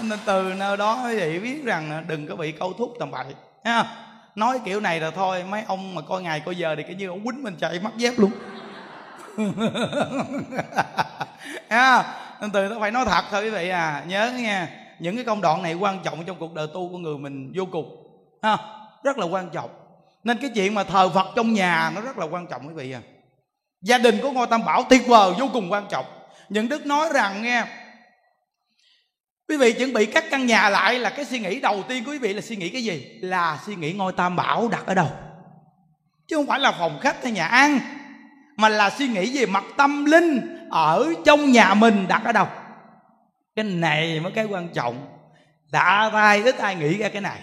Nên 0.01 0.19
từ 0.25 0.53
nơi 0.57 0.77
đó 0.77 0.99
quý 1.05 1.15
vị 1.15 1.39
biết 1.39 1.63
rằng 1.63 2.05
đừng 2.07 2.27
có 2.27 2.35
bị 2.35 2.51
câu 2.51 2.73
thúc 2.73 2.93
tầm 2.99 3.11
bậy 3.11 3.25
ha 3.63 3.85
nói 4.35 4.59
kiểu 4.65 4.79
này 4.79 4.99
là 4.99 5.11
thôi, 5.11 5.43
mấy 5.49 5.63
ông 5.67 5.95
mà 5.95 6.01
coi 6.01 6.21
ngày 6.21 6.39
coi 6.39 6.55
giờ 6.55 6.75
thì 6.75 6.83
cái 6.83 6.95
như 6.95 7.07
ông 7.07 7.23
quýnh 7.25 7.43
mình 7.43 7.55
chạy 7.59 7.79
mất 7.79 7.97
dép 7.97 8.13
luôn. 8.17 8.31
Ha 11.69 12.03
nên 12.41 12.51
từ 12.51 12.67
nó 12.67 12.79
phải 12.79 12.91
nói 12.91 13.05
thật 13.05 13.23
thôi 13.31 13.43
quý 13.43 13.49
vị 13.49 13.69
à. 13.69 14.03
Nhớ 14.07 14.31
nha 14.39 14.69
những 14.99 15.15
cái 15.15 15.25
công 15.25 15.41
đoạn 15.41 15.63
này 15.63 15.73
quan 15.73 15.99
trọng 16.03 16.25
trong 16.25 16.37
cuộc 16.39 16.53
đời 16.53 16.67
tu 16.73 16.89
của 16.89 16.97
người 16.97 17.17
mình 17.17 17.51
vô 17.55 17.63
cùng 17.71 18.03
ha 18.41 18.57
rất 19.03 19.17
là 19.17 19.25
quan 19.25 19.49
trọng 19.49 19.69
nên 20.23 20.37
cái 20.37 20.49
chuyện 20.55 20.73
mà 20.73 20.83
thờ 20.83 21.09
phật 21.09 21.27
trong 21.35 21.53
nhà 21.53 21.91
nó 21.95 22.01
rất 22.01 22.17
là 22.17 22.25
quan 22.25 22.47
trọng 22.47 22.67
quý 22.67 22.73
vị 22.73 22.91
à. 22.91 23.01
Gia 23.81 23.97
đình 23.97 24.19
của 24.21 24.31
ngôi 24.31 24.47
tam 24.47 24.65
bảo 24.65 24.83
tuyệt 24.89 25.07
vời, 25.07 25.33
vô 25.39 25.49
cùng 25.53 25.71
quan 25.71 25.85
trọng. 25.89 26.05
Những 26.49 26.69
đức 26.69 26.85
nói 26.85 27.09
rằng 27.13 27.41
nghe, 27.41 27.63
quý 29.49 29.57
vị 29.57 29.73
chuẩn 29.73 29.93
bị 29.93 30.05
các 30.05 30.23
căn 30.31 30.45
nhà 30.45 30.69
lại 30.69 30.99
là 30.99 31.09
cái 31.09 31.25
suy 31.25 31.39
nghĩ 31.39 31.59
đầu 31.59 31.83
tiên 31.87 32.03
của 32.03 32.11
quý 32.11 32.17
vị 32.17 32.33
là 32.33 32.41
suy 32.41 32.55
nghĩ 32.55 32.69
cái 32.69 32.83
gì? 32.83 33.19
Là 33.21 33.59
suy 33.65 33.75
nghĩ 33.75 33.93
ngôi 33.93 34.13
tam 34.13 34.35
bảo 34.35 34.67
đặt 34.67 34.85
ở 34.85 34.93
đâu? 34.93 35.07
Chứ 36.27 36.35
không 36.35 36.47
phải 36.47 36.59
là 36.59 36.71
phòng 36.71 36.99
khách 37.01 37.23
hay 37.23 37.31
nhà 37.31 37.47
ăn, 37.47 37.79
mà 38.57 38.69
là 38.69 38.89
suy 38.89 39.07
nghĩ 39.07 39.37
về 39.37 39.45
mặt 39.45 39.63
tâm 39.77 40.05
linh 40.05 40.57
ở 40.69 41.13
trong 41.25 41.51
nhà 41.51 41.73
mình 41.73 42.07
đặt 42.07 42.21
ở 42.25 42.31
đâu? 42.31 42.47
Cái 43.55 43.65
này 43.65 44.19
mới 44.19 44.31
cái 44.31 44.45
quan 44.45 44.69
trọng. 44.69 45.07
Đã 45.71 46.09
ai 46.13 46.43
ít 46.43 46.57
ai 46.57 46.75
nghĩ 46.75 46.97
ra 46.97 47.09
cái 47.09 47.21
này? 47.21 47.39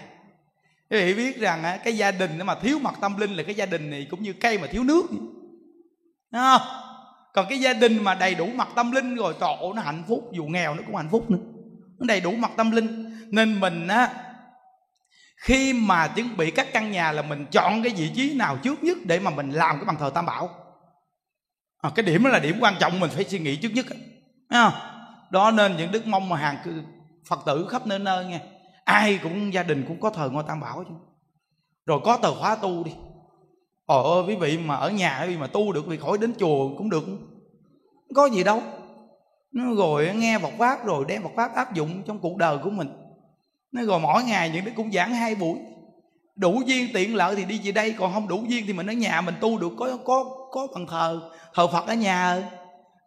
Quý 0.89 0.97
vị 0.97 1.13
biết 1.13 1.39
rằng 1.39 1.79
cái 1.83 1.97
gia 1.97 2.11
đình 2.11 2.39
mà 2.45 2.55
thiếu 2.55 2.79
mặt 2.79 2.93
tâm 3.01 3.17
linh 3.17 3.33
là 3.33 3.43
cái 3.43 3.55
gia 3.55 3.65
đình 3.65 3.89
này 3.89 4.07
cũng 4.09 4.23
như 4.23 4.33
cây 4.33 4.57
mà 4.57 4.67
thiếu 4.67 4.83
nước. 4.83 5.05
Đúng 6.31 6.41
không? 6.41 6.61
Còn 7.33 7.45
cái 7.49 7.59
gia 7.59 7.73
đình 7.73 8.03
mà 8.03 8.15
đầy 8.15 8.35
đủ 8.35 8.45
mặt 8.45 8.67
tâm 8.75 8.91
linh 8.91 9.15
rồi 9.15 9.33
tổ 9.39 9.73
nó 9.75 9.81
hạnh 9.81 10.03
phúc 10.07 10.31
dù 10.33 10.45
nghèo 10.45 10.75
nó 10.75 10.83
cũng 10.85 10.95
hạnh 10.95 11.09
phúc 11.11 11.31
nữa. 11.31 11.39
Nó 11.99 12.05
đầy 12.07 12.21
đủ 12.21 12.31
mặt 12.31 12.51
tâm 12.57 12.71
linh. 12.71 13.15
Nên 13.31 13.59
mình 13.59 13.87
á 13.87 14.09
khi 15.37 15.73
mà 15.73 16.07
chuẩn 16.07 16.37
bị 16.37 16.51
các 16.51 16.67
căn 16.73 16.91
nhà 16.91 17.11
là 17.11 17.21
mình 17.21 17.45
chọn 17.51 17.83
cái 17.83 17.93
vị 17.97 18.11
trí 18.15 18.33
nào 18.33 18.57
trước 18.63 18.83
nhất 18.83 18.97
để 19.03 19.19
mà 19.19 19.31
mình 19.31 19.49
làm 19.49 19.75
cái 19.75 19.85
bàn 19.85 19.95
thờ 19.99 20.11
tam 20.13 20.25
bảo. 20.25 20.49
À, 21.81 21.91
cái 21.95 22.05
điểm 22.05 22.23
đó 22.23 22.29
là 22.29 22.39
điểm 22.39 22.57
quan 22.61 22.75
trọng 22.79 22.99
mình 22.99 23.09
phải 23.09 23.23
suy 23.23 23.39
nghĩ 23.39 23.55
trước 23.55 23.69
nhất 23.69 23.85
à, 24.49 24.71
đó 25.31 25.51
nên 25.51 25.77
những 25.77 25.91
đức 25.91 26.07
mong 26.07 26.29
mà 26.29 26.37
hàng 26.37 26.57
phật 27.29 27.39
tử 27.45 27.67
khắp 27.69 27.87
nơi 27.87 27.99
nơi 27.99 28.25
nghe 28.25 28.39
ai 28.85 29.19
cũng, 29.23 29.53
gia 29.53 29.63
đình 29.63 29.85
cũng 29.87 29.99
có 29.99 30.09
thờ 30.09 30.29
ngôi 30.29 30.43
tam 30.47 30.59
bảo 30.59 30.83
chứ. 30.87 30.93
Rồi 31.85 31.99
có 32.03 32.17
tờ 32.17 32.35
khóa 32.35 32.55
tu 32.55 32.83
đi. 32.83 32.91
Ồ 33.85 34.13
ơi, 34.15 34.23
quý 34.27 34.35
vị 34.35 34.57
mà 34.57 34.75
ở 34.75 34.89
nhà, 34.89 35.21
quý 35.21 35.29
vị 35.29 35.37
mà 35.37 35.47
tu 35.47 35.71
được 35.71 35.87
vì 35.87 35.97
khỏi 35.97 36.17
đến 36.17 36.33
chùa 36.39 36.77
cũng 36.77 36.89
được. 36.89 37.05
Không 37.05 38.15
có 38.15 38.29
gì 38.29 38.43
đâu. 38.43 38.61
Nó 39.51 39.63
rồi 39.75 40.11
nghe 40.15 40.39
Phật 40.39 40.51
pháp 40.57 40.85
rồi 40.85 41.05
đem 41.07 41.23
Phật 41.23 41.29
pháp 41.35 41.55
áp 41.55 41.73
dụng 41.73 42.03
trong 42.03 42.19
cuộc 42.19 42.37
đời 42.37 42.57
của 42.57 42.69
mình. 42.69 42.89
Nó 43.71 43.81
rồi 43.83 43.99
mỗi 43.99 44.23
ngày 44.23 44.49
những 44.49 44.65
đứa 44.65 44.71
cũng 44.75 44.91
giảng 44.91 45.13
hai 45.13 45.35
buổi. 45.35 45.59
Đủ 46.35 46.61
duyên 46.65 46.87
tiện 46.93 47.15
lợi 47.15 47.35
thì 47.35 47.45
đi 47.45 47.61
về 47.63 47.71
đây, 47.71 47.95
còn 47.99 48.13
không 48.13 48.27
đủ 48.27 48.43
duyên 48.47 48.63
thì 48.67 48.73
mình 48.73 48.89
ở 48.89 48.93
nhà 48.93 49.21
mình 49.21 49.35
tu 49.41 49.59
được. 49.59 49.71
Có 49.77 49.97
có 50.05 50.23
có 50.51 50.67
bàn 50.75 50.87
thờ 50.87 51.21
thờ 51.53 51.67
Phật 51.67 51.87
ở 51.87 51.93
nhà. 51.93 52.49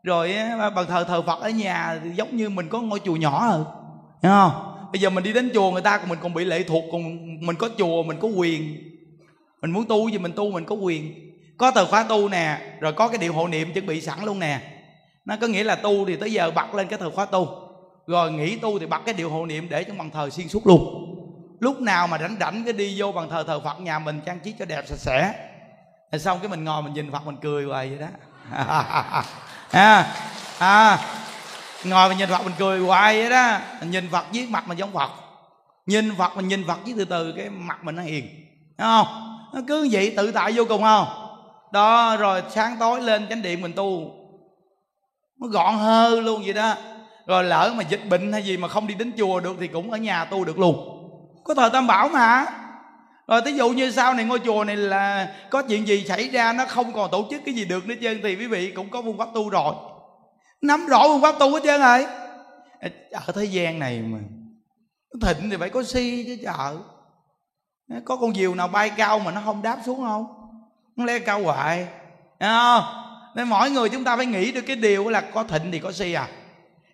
Rồi 0.02 0.32
à, 0.32 0.70
bàn 0.70 0.84
thờ 0.88 1.04
thờ 1.04 1.22
Phật 1.22 1.40
ở 1.40 1.50
nhà 1.50 2.00
thì 2.04 2.10
giống 2.10 2.36
như 2.36 2.48
mình 2.48 2.68
có 2.68 2.80
ngôi 2.80 3.00
chùa 3.00 3.16
nhỏ 3.16 3.46
rồi 3.46 3.64
hiểu 4.22 4.32
không? 4.32 4.67
Bây 4.92 5.00
giờ 5.00 5.10
mình 5.10 5.24
đi 5.24 5.32
đến 5.32 5.50
chùa 5.54 5.70
người 5.70 5.82
ta 5.82 5.98
còn 5.98 6.08
mình 6.08 6.18
còn 6.22 6.34
bị 6.34 6.44
lệ 6.44 6.62
thuộc 6.62 6.84
còn 6.92 7.02
mình 7.46 7.56
có 7.56 7.68
chùa 7.78 8.02
mình 8.02 8.18
có 8.20 8.28
quyền. 8.28 8.76
Mình 9.62 9.70
muốn 9.70 9.84
tu 9.88 10.08
gì 10.08 10.18
mình 10.18 10.32
tu 10.36 10.50
mình 10.50 10.64
có 10.64 10.74
quyền. 10.74 11.14
Có 11.58 11.70
tờ 11.70 11.86
khóa 11.86 12.02
tu 12.08 12.28
nè 12.28 12.58
rồi 12.80 12.92
có 12.92 13.08
cái 13.08 13.18
điệu 13.18 13.32
hộ 13.32 13.48
niệm 13.48 13.72
chuẩn 13.72 13.86
bị 13.86 14.00
sẵn 14.00 14.24
luôn 14.24 14.38
nè. 14.38 14.60
Nó 15.24 15.36
có 15.40 15.46
nghĩa 15.46 15.64
là 15.64 15.74
tu 15.74 16.04
thì 16.06 16.16
tới 16.16 16.32
giờ 16.32 16.50
bật 16.50 16.74
lên 16.74 16.86
cái 16.86 16.98
tờ 16.98 17.10
khóa 17.10 17.24
tu. 17.24 17.48
Rồi 18.06 18.32
nghỉ 18.32 18.56
tu 18.56 18.78
thì 18.78 18.86
bật 18.86 19.00
cái 19.04 19.14
điệu 19.14 19.30
hộ 19.30 19.46
niệm 19.46 19.68
để 19.70 19.84
trong 19.84 19.98
bàn 19.98 20.10
thờ 20.10 20.30
xuyên 20.30 20.48
suốt 20.48 20.66
luôn. 20.66 21.04
Lúc 21.60 21.80
nào 21.80 22.06
mà 22.06 22.18
rảnh 22.18 22.36
rảnh 22.40 22.64
cái 22.64 22.72
đi 22.72 22.94
vô 23.00 23.12
bàn 23.12 23.30
thờ 23.30 23.44
thờ 23.46 23.60
phật 23.60 23.80
nhà 23.80 23.98
mình 23.98 24.20
trang 24.26 24.40
trí 24.40 24.54
cho 24.58 24.64
đẹp 24.64 24.84
sạch 24.86 24.98
sẽ. 24.98 25.34
Rồi 26.12 26.18
xong 26.18 26.38
cái 26.40 26.48
mình 26.48 26.64
ngồi 26.64 26.82
mình 26.82 26.92
nhìn 26.92 27.12
phật 27.12 27.26
mình 27.26 27.36
cười 27.42 27.64
hoài 27.64 27.88
vậy 27.88 27.98
đó. 27.98 28.06
À, 29.70 30.14
à, 30.58 30.98
ngồi 31.84 32.08
mà 32.08 32.14
nhìn 32.14 32.28
phật 32.28 32.44
mình 32.44 32.54
cười 32.58 32.80
hoài 32.80 33.20
vậy 33.20 33.30
đó. 33.30 33.58
Nhìn 33.82 34.08
phật 34.12 34.24
với 34.34 34.46
mặt 34.50 34.68
mình 34.68 34.78
giống 34.78 34.92
phật. 34.92 35.10
Nhìn 35.86 36.14
phật 36.18 36.36
mình 36.36 36.48
nhìn 36.48 36.64
phật 36.66 36.78
với 36.84 36.94
từ 36.96 37.04
từ, 37.04 37.32
cái 37.36 37.50
mặt 37.50 37.84
mình 37.84 37.96
nó 37.96 38.02
hiền. 38.02 38.24
Đúng 38.78 38.88
không? 38.88 39.06
Nó 39.54 39.60
cứ 39.68 39.88
vậy, 39.90 40.14
tự 40.16 40.32
tại 40.32 40.52
vô 40.52 40.64
cùng 40.68 40.82
không? 40.82 41.06
Đó, 41.72 42.16
rồi 42.16 42.42
sáng 42.50 42.76
tối 42.80 43.00
lên 43.00 43.26
chánh 43.28 43.42
điện 43.42 43.60
mình 43.62 43.72
tu. 43.72 44.10
Nó 45.40 45.48
gọn 45.48 45.74
hơn 45.74 46.24
luôn 46.24 46.42
vậy 46.44 46.52
đó. 46.52 46.74
Rồi 47.26 47.44
lỡ 47.44 47.72
mà 47.76 47.82
dịch 47.82 48.08
bệnh 48.08 48.32
hay 48.32 48.42
gì 48.42 48.56
mà 48.56 48.68
không 48.68 48.86
đi 48.86 48.94
đến 48.94 49.12
chùa 49.18 49.40
được 49.40 49.56
thì 49.60 49.66
cũng 49.68 49.90
ở 49.90 49.98
nhà 49.98 50.24
tu 50.24 50.44
được 50.44 50.58
luôn. 50.58 50.94
Có 51.44 51.54
thời 51.54 51.70
tam 51.70 51.86
bảo 51.86 52.08
mà. 52.08 52.46
Rồi 53.28 53.40
thí 53.44 53.52
dụ 53.52 53.68
như 53.68 53.90
sau 53.90 54.14
này 54.14 54.24
ngôi 54.24 54.38
chùa 54.38 54.64
này 54.64 54.76
là 54.76 55.28
có 55.50 55.62
chuyện 55.62 55.88
gì 55.88 56.04
xảy 56.08 56.28
ra, 56.28 56.52
nó 56.52 56.64
không 56.66 56.92
còn 56.92 57.10
tổ 57.10 57.26
chức 57.30 57.42
cái 57.44 57.54
gì 57.54 57.64
được 57.64 57.86
nữa 57.86 57.94
trơn 58.02 58.20
thì 58.22 58.36
quý 58.36 58.46
vị 58.46 58.72
cũng 58.76 58.90
có 58.90 59.02
phương 59.02 59.18
pháp 59.18 59.28
tu 59.34 59.48
rồi 59.48 59.72
nắm 60.62 60.86
rõ 60.86 61.08
phương 61.08 61.22
pháp 61.22 61.34
tu 61.38 61.54
hết 61.54 61.60
trơn 61.64 61.80
rồi. 61.80 62.06
Ở 63.12 63.32
thế 63.34 63.44
gian 63.44 63.78
này 63.78 64.00
mà. 64.00 64.18
Thịnh 65.22 65.50
thì 65.50 65.56
phải 65.56 65.70
có 65.70 65.82
si 65.82 66.24
chứ 66.26 66.36
chợ. 66.42 66.76
Có 68.04 68.16
con 68.16 68.34
diều 68.34 68.54
nào 68.54 68.68
bay 68.68 68.90
cao 68.90 69.18
mà 69.18 69.30
nó 69.30 69.40
không 69.44 69.62
đáp 69.62 69.78
xuống 69.86 70.00
không? 70.00 70.26
Nó 70.96 71.04
leo 71.04 71.20
cao 71.26 71.42
hoài. 71.42 71.86
Thấy 72.40 72.48
không? 72.48 72.84
Nên 73.34 73.48
mỗi 73.48 73.70
người 73.70 73.88
chúng 73.88 74.04
ta 74.04 74.16
phải 74.16 74.26
nghĩ 74.26 74.52
được 74.52 74.60
cái 74.60 74.76
điều 74.76 75.08
là 75.08 75.20
có 75.20 75.44
thịnh 75.44 75.72
thì 75.72 75.78
có 75.78 75.92
si 75.92 76.12
à. 76.12 76.28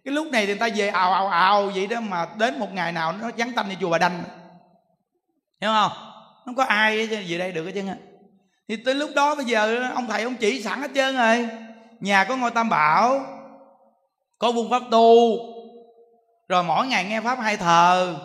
Cái 0.04 0.14
lúc 0.14 0.26
này 0.32 0.46
thì 0.46 0.52
người 0.52 0.58
ta 0.58 0.68
về 0.76 0.88
ào 0.88 1.12
ào 1.12 1.28
ào 1.28 1.70
vậy 1.74 1.86
đó 1.86 2.00
mà 2.00 2.26
đến 2.38 2.58
một 2.58 2.72
ngày 2.72 2.92
nào 2.92 3.12
nó 3.12 3.30
vắng 3.36 3.52
tanh 3.52 3.68
như 3.68 3.74
chùa 3.80 3.90
bà 3.90 3.98
đanh. 3.98 4.22
Hiểu 5.60 5.70
không? 5.70 5.92
Không 6.44 6.54
có 6.54 6.64
ai 6.64 7.06
về 7.06 7.38
đây 7.38 7.52
được 7.52 7.64
hết 7.64 7.72
trơn 7.74 7.86
á. 7.86 7.96
Thì 8.68 8.76
tới 8.76 8.94
lúc 8.94 9.10
đó 9.14 9.34
bây 9.34 9.44
giờ 9.44 9.90
ông 9.94 10.06
thầy 10.06 10.22
ông 10.22 10.34
chỉ 10.34 10.62
sẵn 10.62 10.80
hết 10.80 10.90
trơn 10.94 11.16
rồi. 11.16 11.48
Nhà 12.00 12.24
có 12.24 12.36
ngôi 12.36 12.50
tam 12.50 12.68
bảo 12.68 13.26
có 14.44 14.52
buôn 14.52 14.70
pháp 14.70 14.82
tu. 14.90 15.38
Rồi 16.48 16.64
mỗi 16.64 16.86
ngày 16.86 17.04
nghe 17.04 17.20
pháp 17.20 17.38
hai 17.38 17.56
thờ. 17.56 18.16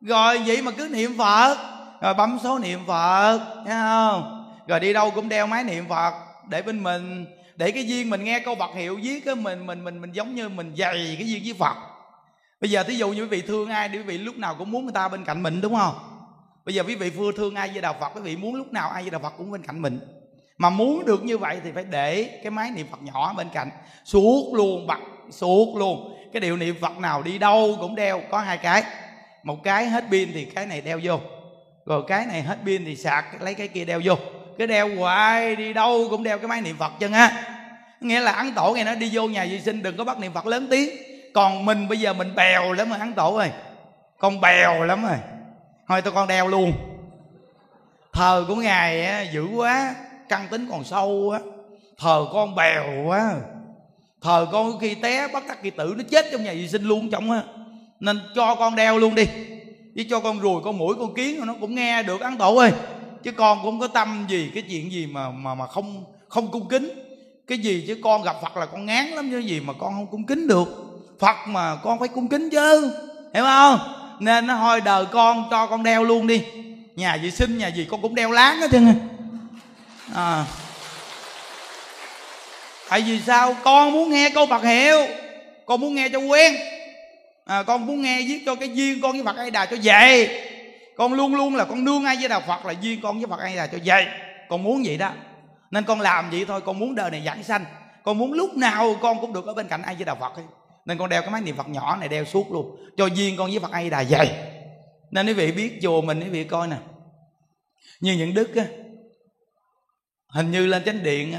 Rồi 0.00 0.38
vậy 0.46 0.62
mà 0.62 0.70
cứ 0.70 0.88
niệm 0.92 1.18
phật. 1.18 1.56
Rồi 2.02 2.14
bấm 2.14 2.38
số 2.42 2.58
niệm 2.58 2.80
phật, 2.86 3.40
thấy 3.66 3.74
không? 3.74 4.52
Rồi 4.68 4.80
đi 4.80 4.92
đâu 4.92 5.10
cũng 5.10 5.28
đeo 5.28 5.46
máy 5.46 5.64
niệm 5.64 5.84
phật 5.88 6.14
để 6.48 6.62
bên 6.62 6.82
mình. 6.82 7.26
Để 7.56 7.70
cái 7.70 7.86
duyên 7.86 8.10
mình 8.10 8.24
nghe 8.24 8.40
câu 8.40 8.54
bật 8.54 8.70
hiệu 8.74 8.98
viết 9.02 9.24
cái 9.24 9.34
mình 9.34 9.66
mình 9.66 9.84
mình 9.84 10.00
mình 10.00 10.12
giống 10.12 10.34
như 10.34 10.48
mình 10.48 10.74
dày 10.78 11.14
cái 11.18 11.28
duyên 11.28 11.42
với 11.44 11.54
phật. 11.58 11.76
Bây 12.60 12.70
giờ 12.70 12.82
thí 12.82 12.94
dụ 12.94 13.10
như 13.10 13.22
quý 13.22 13.28
vị 13.28 13.42
thương 13.42 13.68
ai 13.68 13.88
thì 13.88 13.98
quý 13.98 14.02
vị 14.02 14.18
lúc 14.18 14.36
nào 14.36 14.54
cũng 14.58 14.70
muốn 14.70 14.84
người 14.84 14.92
ta 14.94 15.08
bên 15.08 15.24
cạnh 15.24 15.42
mình, 15.42 15.60
đúng 15.60 15.74
không? 15.74 15.94
Bây 16.64 16.74
giờ 16.74 16.82
quý 16.82 16.94
vị 16.94 17.10
vừa 17.10 17.32
thương 17.32 17.54
ai 17.54 17.68
với 17.68 17.80
đạo 17.80 17.94
phật, 18.00 18.08
quý 18.14 18.20
vị 18.20 18.36
muốn 18.36 18.54
lúc 18.54 18.72
nào 18.72 18.88
ai 18.88 19.02
với 19.02 19.10
đạo 19.10 19.20
phật 19.20 19.32
cũng 19.38 19.50
bên 19.50 19.62
cạnh 19.62 19.82
mình. 19.82 20.00
Mà 20.58 20.70
muốn 20.70 21.04
được 21.04 21.24
như 21.24 21.38
vậy 21.38 21.58
thì 21.64 21.72
phải 21.74 21.84
để 21.84 22.40
cái 22.42 22.50
máy 22.50 22.70
niệm 22.70 22.86
phật 22.90 23.02
nhỏ 23.02 23.34
bên 23.36 23.48
cạnh. 23.52 23.70
Suốt 24.04 24.52
luôn 24.54 24.86
bật 24.86 24.98
suốt 25.30 25.76
luôn. 25.76 26.16
Cái 26.32 26.40
điệu 26.40 26.56
niệm 26.56 26.76
phật 26.80 26.98
nào 26.98 27.22
đi 27.22 27.38
đâu 27.38 27.76
cũng 27.80 27.94
đeo 27.94 28.22
có 28.30 28.38
hai 28.38 28.58
cái. 28.58 28.82
Một 29.42 29.56
cái 29.64 29.86
hết 29.86 30.04
pin 30.10 30.30
thì 30.34 30.44
cái 30.44 30.66
này 30.66 30.80
đeo 30.80 31.00
vô. 31.02 31.20
Rồi 31.86 32.02
cái 32.06 32.26
này 32.26 32.42
hết 32.42 32.58
pin 32.64 32.84
thì 32.84 32.96
sạc 32.96 33.42
lấy 33.42 33.54
cái 33.54 33.68
kia 33.68 33.84
đeo 33.84 34.00
vô. 34.04 34.14
Cái 34.58 34.66
đeo 34.66 34.96
hoài 34.96 35.56
đi 35.56 35.72
đâu 35.72 36.06
cũng 36.10 36.22
đeo 36.22 36.38
cái 36.38 36.48
máy 36.48 36.60
niệm 36.60 36.76
phật 36.76 36.92
chân 36.98 37.12
á 37.12 37.50
nghĩa 38.00 38.20
là 38.20 38.32
ăn 38.32 38.52
tổ 38.52 38.72
nghe 38.72 38.84
nó 38.84 38.94
đi 38.94 39.10
vô 39.12 39.28
nhà 39.28 39.46
vệ 39.50 39.60
sinh 39.60 39.82
đừng 39.82 39.96
có 39.96 40.04
bắt 40.04 40.18
niệm 40.18 40.32
phật 40.32 40.46
lớn 40.46 40.66
tiếng. 40.70 40.90
Còn 41.34 41.64
mình 41.64 41.88
bây 41.88 42.00
giờ 42.00 42.12
mình 42.12 42.34
bèo 42.34 42.72
lắm 42.72 42.88
rồi 42.88 42.98
ăn 42.98 43.12
tổ 43.12 43.36
ơi. 43.36 43.50
Con 44.18 44.40
bèo 44.40 44.84
lắm 44.84 45.02
rồi. 45.02 45.16
Thôi 45.88 46.02
tôi 46.02 46.12
con 46.12 46.28
đeo 46.28 46.48
luôn. 46.48 46.72
Thờ 48.12 48.44
của 48.48 48.54
ngài 48.54 49.06
á, 49.06 49.22
dữ 49.22 49.46
quá. 49.46 49.94
Căn 50.28 50.48
tính 50.50 50.68
còn 50.70 50.84
sâu 50.84 51.30
á. 51.32 51.40
Thờ 51.98 52.26
con 52.32 52.54
bèo 52.54 53.04
quá 53.06 53.34
thờ 54.24 54.46
con 54.52 54.78
khi 54.78 54.94
té, 54.94 55.28
bắt 55.28 55.44
tắc 55.48 55.62
kỳ 55.62 55.70
tử, 55.70 55.94
nó 55.96 56.04
chết 56.10 56.26
trong 56.32 56.44
nhà 56.44 56.52
vệ 56.52 56.68
sinh 56.68 56.84
luôn 56.84 57.10
trong 57.10 57.30
á 57.30 57.42
nên 58.00 58.20
cho 58.34 58.54
con 58.54 58.76
đeo 58.76 58.98
luôn 58.98 59.14
đi. 59.14 59.24
Chứ 59.96 60.04
cho 60.10 60.20
con 60.20 60.40
ruồi 60.40 60.62
con 60.64 60.78
mũi 60.78 60.94
con 60.98 61.14
kiến 61.14 61.40
nó 61.46 61.54
cũng 61.60 61.74
nghe 61.74 62.02
được 62.02 62.20
ăn 62.20 62.36
tổ 62.36 62.56
ơi. 62.56 62.72
Chứ 63.22 63.32
con 63.32 63.58
cũng 63.62 63.80
có 63.80 63.88
tâm 63.88 64.26
gì 64.28 64.50
cái 64.54 64.62
chuyện 64.62 64.92
gì 64.92 65.06
mà 65.06 65.30
mà 65.30 65.54
mà 65.54 65.66
không 65.66 66.04
không 66.28 66.50
cung 66.50 66.68
kính. 66.68 66.90
Cái 67.46 67.58
gì 67.58 67.84
chứ 67.86 67.98
con 68.02 68.22
gặp 68.22 68.36
phật 68.42 68.56
là 68.56 68.66
con 68.66 68.86
ngán 68.86 69.06
lắm, 69.06 69.30
chứ 69.30 69.38
gì 69.38 69.60
mà 69.60 69.72
con 69.72 69.94
không 69.94 70.06
cung 70.06 70.26
kính 70.26 70.48
được. 70.48 70.68
Phật 71.18 71.36
mà 71.46 71.76
con 71.76 71.98
phải 71.98 72.08
cung 72.08 72.28
kính 72.28 72.50
chứ, 72.50 72.90
hiểu 73.34 73.44
không? 73.44 73.78
Nên 74.20 74.46
nó 74.46 74.56
thôi 74.56 74.80
đời 74.80 75.06
con 75.06 75.48
cho 75.50 75.66
con 75.66 75.82
đeo 75.82 76.04
luôn 76.04 76.26
đi. 76.26 76.42
Nhà 76.96 77.18
vệ 77.22 77.30
sinh, 77.30 77.58
nhà 77.58 77.68
gì 77.68 77.86
con 77.90 78.02
cũng 78.02 78.14
đeo 78.14 78.30
láng 78.30 78.60
hết 78.60 78.70
trơn 78.72 78.94
à 80.14 80.46
tại 82.94 83.02
vì 83.02 83.20
sao? 83.20 83.56
Con 83.64 83.92
muốn 83.92 84.10
nghe 84.10 84.30
câu 84.30 84.46
Phật 84.46 84.62
hiệu. 84.62 85.06
Con 85.66 85.80
muốn 85.80 85.94
nghe 85.94 86.08
cho 86.08 86.18
quen. 86.18 86.54
À, 87.44 87.62
con 87.62 87.86
muốn 87.86 88.02
nghe 88.02 88.22
viết 88.22 88.42
cho 88.46 88.54
cái 88.54 88.68
duyên 88.74 89.00
con 89.00 89.12
với 89.12 89.22
Phật 89.22 89.36
ai 89.36 89.50
đà 89.50 89.66
cho 89.66 89.76
vậy 89.82 90.42
con 90.96 91.12
luôn 91.12 91.34
luôn 91.34 91.56
là 91.56 91.64
con 91.64 91.84
nương 91.84 92.04
ai 92.04 92.16
với 92.16 92.28
đạo 92.28 92.42
Phật 92.46 92.66
là 92.66 92.74
duyên 92.80 93.00
con 93.02 93.18
với 93.18 93.26
Phật 93.26 93.40
ai 93.40 93.56
đà 93.56 93.66
cho 93.66 93.78
vậy 93.84 94.06
con 94.48 94.62
muốn 94.62 94.82
vậy 94.86 94.96
đó. 94.96 95.12
Nên 95.70 95.84
con 95.84 96.00
làm 96.00 96.30
vậy 96.30 96.44
thôi 96.48 96.60
con 96.60 96.78
muốn 96.78 96.94
đời 96.94 97.10
này 97.10 97.22
giảng 97.26 97.42
sanh. 97.42 97.64
Con 98.04 98.18
muốn 98.18 98.32
lúc 98.32 98.56
nào 98.56 98.96
con 99.00 99.20
cũng 99.20 99.32
được 99.32 99.46
ở 99.46 99.54
bên 99.54 99.68
cạnh 99.68 99.82
ai 99.82 99.94
với 99.94 100.04
đạo 100.04 100.16
Phật 100.20 100.34
ấy. 100.36 100.44
nên 100.86 100.98
con 100.98 101.08
đeo 101.08 101.22
cái 101.22 101.30
máy 101.30 101.40
niệm 101.40 101.56
Phật 101.56 101.68
nhỏ 101.68 101.96
này 101.96 102.08
đeo 102.08 102.24
suốt 102.24 102.52
luôn 102.52 102.76
cho 102.96 103.06
duyên 103.06 103.36
con 103.36 103.50
với 103.50 103.60
Phật 103.60 103.72
ai 103.72 103.90
đà 103.90 104.04
vậy 104.08 104.30
nên 105.10 105.26
quý 105.26 105.32
vị 105.32 105.52
biết 105.52 105.78
chùa 105.82 106.02
mình 106.02 106.20
quý 106.20 106.28
vị 106.28 106.44
coi 106.44 106.68
nè. 106.68 106.76
Như 108.00 108.12
những 108.12 108.34
đức 108.34 108.56
á 108.56 108.64
hình 110.28 110.50
như 110.50 110.66
lên 110.66 110.84
chánh 110.84 111.02
điện 111.02 111.34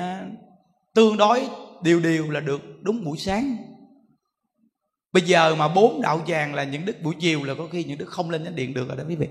tương 0.96 1.18
đối 1.18 1.48
điều 1.84 2.00
điều 2.00 2.32
là 2.32 2.40
được 2.40 2.62
đúng 2.82 3.04
buổi 3.04 3.18
sáng. 3.18 3.58
Bây 5.14 5.24
giờ 5.24 5.56
mà 5.56 5.68
bốn 5.68 6.02
đạo 6.02 6.22
tràng 6.28 6.54
là 6.54 6.64
những 6.64 6.86
đức 6.86 7.02
buổi 7.04 7.16
chiều 7.20 7.44
là 7.44 7.54
có 7.54 7.68
khi 7.72 7.84
những 7.84 7.98
đức 7.98 8.10
không 8.10 8.30
lên 8.30 8.44
đến 8.44 8.56
điện 8.56 8.74
được 8.74 8.88
rồi 8.88 8.98
đó 8.98 9.04
quý 9.08 9.16
vị. 9.16 9.28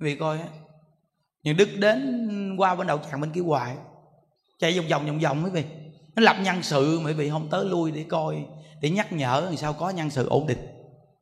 Vì 0.00 0.16
coi 0.16 0.38
á, 0.38 0.46
những 1.42 1.56
đức 1.56 1.68
đến 1.78 2.56
qua 2.58 2.74
bên 2.74 2.86
đạo 2.86 3.00
tràng 3.10 3.20
bên 3.20 3.32
kia 3.32 3.40
hoài, 3.40 3.76
chạy 4.58 4.78
vòng 4.78 4.88
vòng 4.88 5.06
vòng 5.06 5.18
vòng 5.18 5.44
quý 5.44 5.50
vị. 5.50 5.64
Nó 6.16 6.22
lập 6.22 6.36
nhân 6.42 6.62
sự 6.62 7.00
mà 7.00 7.10
quý 7.10 7.14
vị 7.14 7.30
không 7.30 7.48
tới 7.50 7.64
lui 7.64 7.90
để 7.90 8.04
coi, 8.08 8.44
để 8.80 8.90
nhắc 8.90 9.12
nhở 9.12 9.40
làm 9.44 9.56
sao 9.56 9.72
có 9.72 9.90
nhân 9.90 10.10
sự 10.10 10.28
ổn 10.28 10.46
định. 10.46 10.58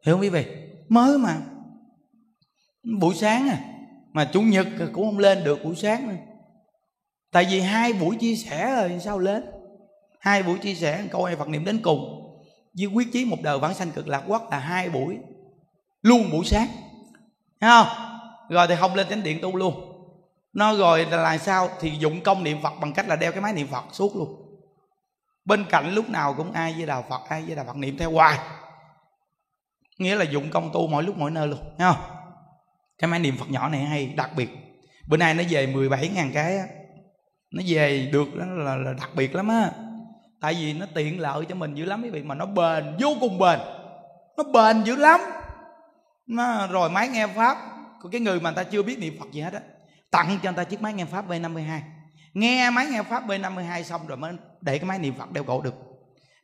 Hiểu 0.04 0.14
không 0.14 0.20
quý 0.20 0.28
vị? 0.28 0.46
Mới 0.88 1.18
mà. 1.18 1.36
Buổi 3.00 3.14
sáng 3.14 3.48
à 3.48 3.60
mà 4.12 4.30
chủ 4.32 4.40
nhật 4.40 4.66
cũng 4.92 5.06
không 5.06 5.18
lên 5.18 5.44
được 5.44 5.64
buổi 5.64 5.76
sáng 5.76 6.08
nữa 6.08 6.14
tại 7.32 7.46
vì 7.50 7.60
hai 7.60 7.92
buổi 7.92 8.16
chia 8.16 8.34
sẻ 8.34 8.74
rồi 8.76 9.00
sao 9.00 9.18
lên? 9.18 9.44
Hai 10.20 10.42
buổi 10.42 10.58
chia 10.58 10.74
sẻ, 10.74 11.04
câu 11.10 11.24
ai 11.24 11.36
phật 11.36 11.48
niệm 11.48 11.64
đến 11.64 11.80
cùng. 11.82 12.16
Với 12.74 12.86
quyết 12.86 13.12
chí 13.12 13.24
một 13.24 13.36
đời 13.42 13.58
vãng 13.58 13.74
sanh 13.74 13.90
cực 13.90 14.08
lạc 14.08 14.22
quốc 14.26 14.48
là 14.50 14.58
hai 14.58 14.88
buổi. 14.88 15.18
Luôn 16.02 16.30
buổi 16.30 16.44
sáng. 16.44 16.68
Thấy 17.60 17.70
không? 17.70 17.86
Rồi 18.48 18.66
thì 18.68 18.74
không 18.80 18.94
lên 18.94 19.06
chánh 19.08 19.22
điện 19.22 19.38
tu 19.42 19.56
luôn. 19.56 19.74
Nó 20.52 20.74
rồi 20.74 21.06
là 21.06 21.16
làm 21.16 21.38
sao? 21.38 21.68
Thì 21.80 21.90
dụng 21.90 22.20
công 22.20 22.44
niệm 22.44 22.62
phật 22.62 22.72
bằng 22.80 22.92
cách 22.92 23.08
là 23.08 23.16
đeo 23.16 23.32
cái 23.32 23.40
máy 23.40 23.52
niệm 23.52 23.66
phật 23.66 23.84
suốt 23.92 24.16
luôn. 24.16 24.58
Bên 25.44 25.64
cạnh 25.70 25.94
lúc 25.94 26.08
nào 26.08 26.34
cũng 26.34 26.52
ai 26.52 26.72
với 26.72 26.86
đạo 26.86 27.04
phật, 27.08 27.20
ai 27.28 27.42
với 27.42 27.56
đạo 27.56 27.64
phật 27.64 27.76
niệm 27.76 27.98
theo 27.98 28.10
hoài. 28.10 28.38
Nghĩa 29.98 30.14
là 30.14 30.24
dụng 30.24 30.50
công 30.50 30.70
tu 30.72 30.86
mỗi 30.86 31.02
lúc 31.02 31.18
mỗi 31.18 31.30
nơi 31.30 31.48
luôn. 31.48 31.58
Thấy 31.78 31.92
không? 31.92 32.16
Cái 32.98 33.10
máy 33.10 33.20
niệm 33.20 33.36
phật 33.38 33.50
nhỏ 33.50 33.68
này 33.68 33.80
hay, 33.80 34.06
đặc 34.06 34.30
biệt. 34.36 34.50
Bữa 35.08 35.16
nay 35.16 35.34
nó 35.34 35.42
về 35.50 35.66
17 35.66 36.08
ngàn 36.08 36.30
cái 36.34 36.56
á 36.58 36.64
nó 37.50 37.62
về 37.66 38.08
được 38.12 38.36
đó 38.36 38.44
là, 38.46 38.76
là 38.76 38.92
đặc 38.92 39.10
biệt 39.14 39.34
lắm 39.34 39.48
á. 39.48 39.70
Tại 40.40 40.54
vì 40.54 40.72
nó 40.72 40.86
tiện 40.94 41.20
lợi 41.20 41.44
cho 41.48 41.54
mình 41.54 41.74
dữ 41.74 41.84
lắm 41.84 42.02
quý 42.02 42.10
vị 42.10 42.22
mà 42.22 42.34
nó 42.34 42.46
bền 42.46 42.84
vô 43.00 43.16
cùng 43.20 43.38
bền. 43.38 43.58
Nó 44.36 44.44
bền 44.44 44.84
dữ 44.84 44.96
lắm. 44.96 45.20
Nó, 46.26 46.66
rồi 46.66 46.90
máy 46.90 47.08
nghe 47.08 47.26
pháp 47.26 47.56
của 48.02 48.08
cái 48.08 48.20
người 48.20 48.40
mà 48.40 48.50
người 48.50 48.64
ta 48.64 48.70
chưa 48.70 48.82
biết 48.82 48.98
niệm 48.98 49.16
phật 49.20 49.32
gì 49.32 49.40
hết 49.40 49.52
á 49.52 49.60
tặng 50.10 50.38
cho 50.42 50.50
người 50.50 50.56
ta 50.56 50.64
chiếc 50.64 50.82
máy 50.82 50.92
nghe 50.92 51.04
pháp 51.04 51.28
B52 51.28 51.80
nghe 52.34 52.70
máy 52.70 52.86
nghe 52.86 53.02
pháp 53.02 53.26
B52 53.26 53.82
xong 53.82 54.06
rồi 54.06 54.16
mới 54.16 54.32
để 54.60 54.78
cái 54.78 54.84
máy 54.84 54.98
niệm 54.98 55.14
phật 55.18 55.32
đeo 55.32 55.44
cổ 55.44 55.60
được. 55.60 55.74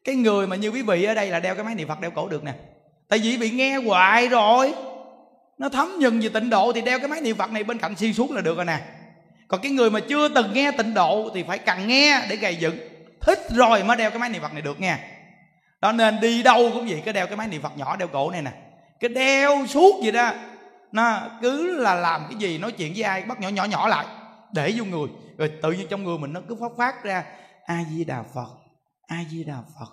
Cái 0.04 0.14
người 0.14 0.46
mà 0.46 0.56
như 0.56 0.68
quý 0.68 0.82
vị 0.82 1.04
ở 1.04 1.14
đây 1.14 1.30
là 1.30 1.40
đeo 1.40 1.54
cái 1.54 1.64
máy 1.64 1.74
niệm 1.74 1.88
phật 1.88 2.00
đeo 2.00 2.10
cổ 2.10 2.28
được 2.28 2.44
nè. 2.44 2.54
Tại 3.08 3.18
vì 3.18 3.36
bị 3.36 3.50
nghe 3.50 3.76
hoài 3.76 4.28
rồi. 4.28 4.74
Nó 5.58 5.68
thấm 5.68 5.88
nhuần 5.98 6.20
về 6.20 6.28
tịnh 6.28 6.50
độ 6.50 6.72
thì 6.72 6.80
đeo 6.80 6.98
cái 6.98 7.08
máy 7.08 7.20
niệm 7.20 7.36
phật 7.36 7.50
này 7.50 7.64
bên 7.64 7.78
cạnh 7.78 7.96
xuyên 7.96 8.12
suốt 8.12 8.30
là 8.30 8.40
được 8.40 8.56
rồi 8.56 8.64
nè 8.64 8.80
còn 9.48 9.60
cái 9.60 9.72
người 9.72 9.90
mà 9.90 10.00
chưa 10.00 10.28
từng 10.28 10.52
nghe 10.52 10.70
tịnh 10.70 10.94
độ 10.94 11.30
thì 11.34 11.42
phải 11.42 11.58
cần 11.58 11.86
nghe 11.86 12.22
để 12.28 12.36
gầy 12.36 12.56
dựng. 12.56 12.78
Thích 13.20 13.38
rồi 13.50 13.84
mới 13.84 13.96
đeo 13.96 14.10
cái 14.10 14.18
máy 14.18 14.28
niệm 14.28 14.42
phật 14.42 14.52
này 14.52 14.62
được 14.62 14.80
nha 14.80 14.98
đó 15.80 15.92
nên 15.92 16.20
đi 16.20 16.42
đâu 16.42 16.70
cũng 16.74 16.86
vậy 16.88 17.02
cái 17.04 17.14
đeo 17.14 17.26
cái 17.26 17.36
máy 17.36 17.48
niệm 17.48 17.62
phật 17.62 17.78
nhỏ 17.78 17.96
đeo 17.96 18.08
cổ 18.08 18.30
này 18.30 18.42
nè. 18.42 18.52
Cái 19.00 19.08
đeo 19.08 19.66
suốt 19.66 20.00
vậy 20.02 20.12
đó. 20.12 20.32
Nó 20.92 21.20
cứ 21.42 21.76
là 21.76 21.94
làm 21.94 22.26
cái 22.30 22.38
gì 22.38 22.58
nói 22.58 22.72
chuyện 22.72 22.92
với 22.96 23.02
ai 23.02 23.22
bắt 23.22 23.40
nhỏ 23.40 23.48
nhỏ 23.48 23.64
nhỏ 23.64 23.88
lại. 23.88 24.06
Để 24.52 24.72
vô 24.76 24.84
người. 24.84 25.08
Rồi 25.38 25.52
tự 25.62 25.72
nhiên 25.72 25.86
trong 25.90 26.04
người 26.04 26.18
mình 26.18 26.32
nó 26.32 26.40
cứ 26.48 26.56
phát 26.60 26.72
phát 26.78 27.04
ra 27.04 27.24
a 27.66 27.84
di 27.90 28.04
đà 28.04 28.22
phật 28.34 28.48
a 29.06 29.16
di 29.30 29.44
đà 29.44 29.56
phật 29.78 29.92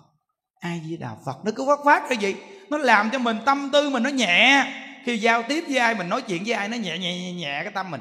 a 0.60 0.70
di 0.88 0.96
đà 0.96 1.10
phật. 1.26 1.44
Nó 1.44 1.50
cứ 1.56 1.66
phát 1.66 1.78
phát 1.84 2.02
cái 2.08 2.18
gì 2.18 2.34
nó 2.70 2.78
làm 2.78 3.10
cho 3.10 3.18
mình 3.18 3.36
tâm 3.46 3.70
tư 3.72 3.90
mình 3.90 4.02
nó 4.02 4.10
nhẹ. 4.10 4.66
Khi 5.04 5.18
giao 5.18 5.42
tiếp 5.42 5.64
với 5.68 5.78
ai 5.78 5.94
mình 5.94 6.08
nói 6.08 6.22
chuyện 6.22 6.42
với 6.46 6.54
ai 6.54 6.68
nó 6.68 6.76
nhẹ 6.76 6.98
nhẹ 6.98 7.18
nhẹ, 7.18 7.32
nhẹ 7.32 7.60
cái 7.62 7.72
tâm 7.72 7.90
mình 7.90 8.00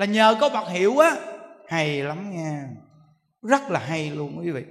là 0.00 0.06
nhờ 0.06 0.36
có 0.40 0.48
bậc 0.48 0.68
hiệu 0.68 0.98
á. 0.98 1.16
Hay 1.68 2.02
lắm 2.02 2.36
nha. 2.36 2.68
Rất 3.42 3.70
là 3.70 3.80
hay 3.80 4.10
luôn 4.10 4.38
quý 4.38 4.50
vị. 4.50 4.64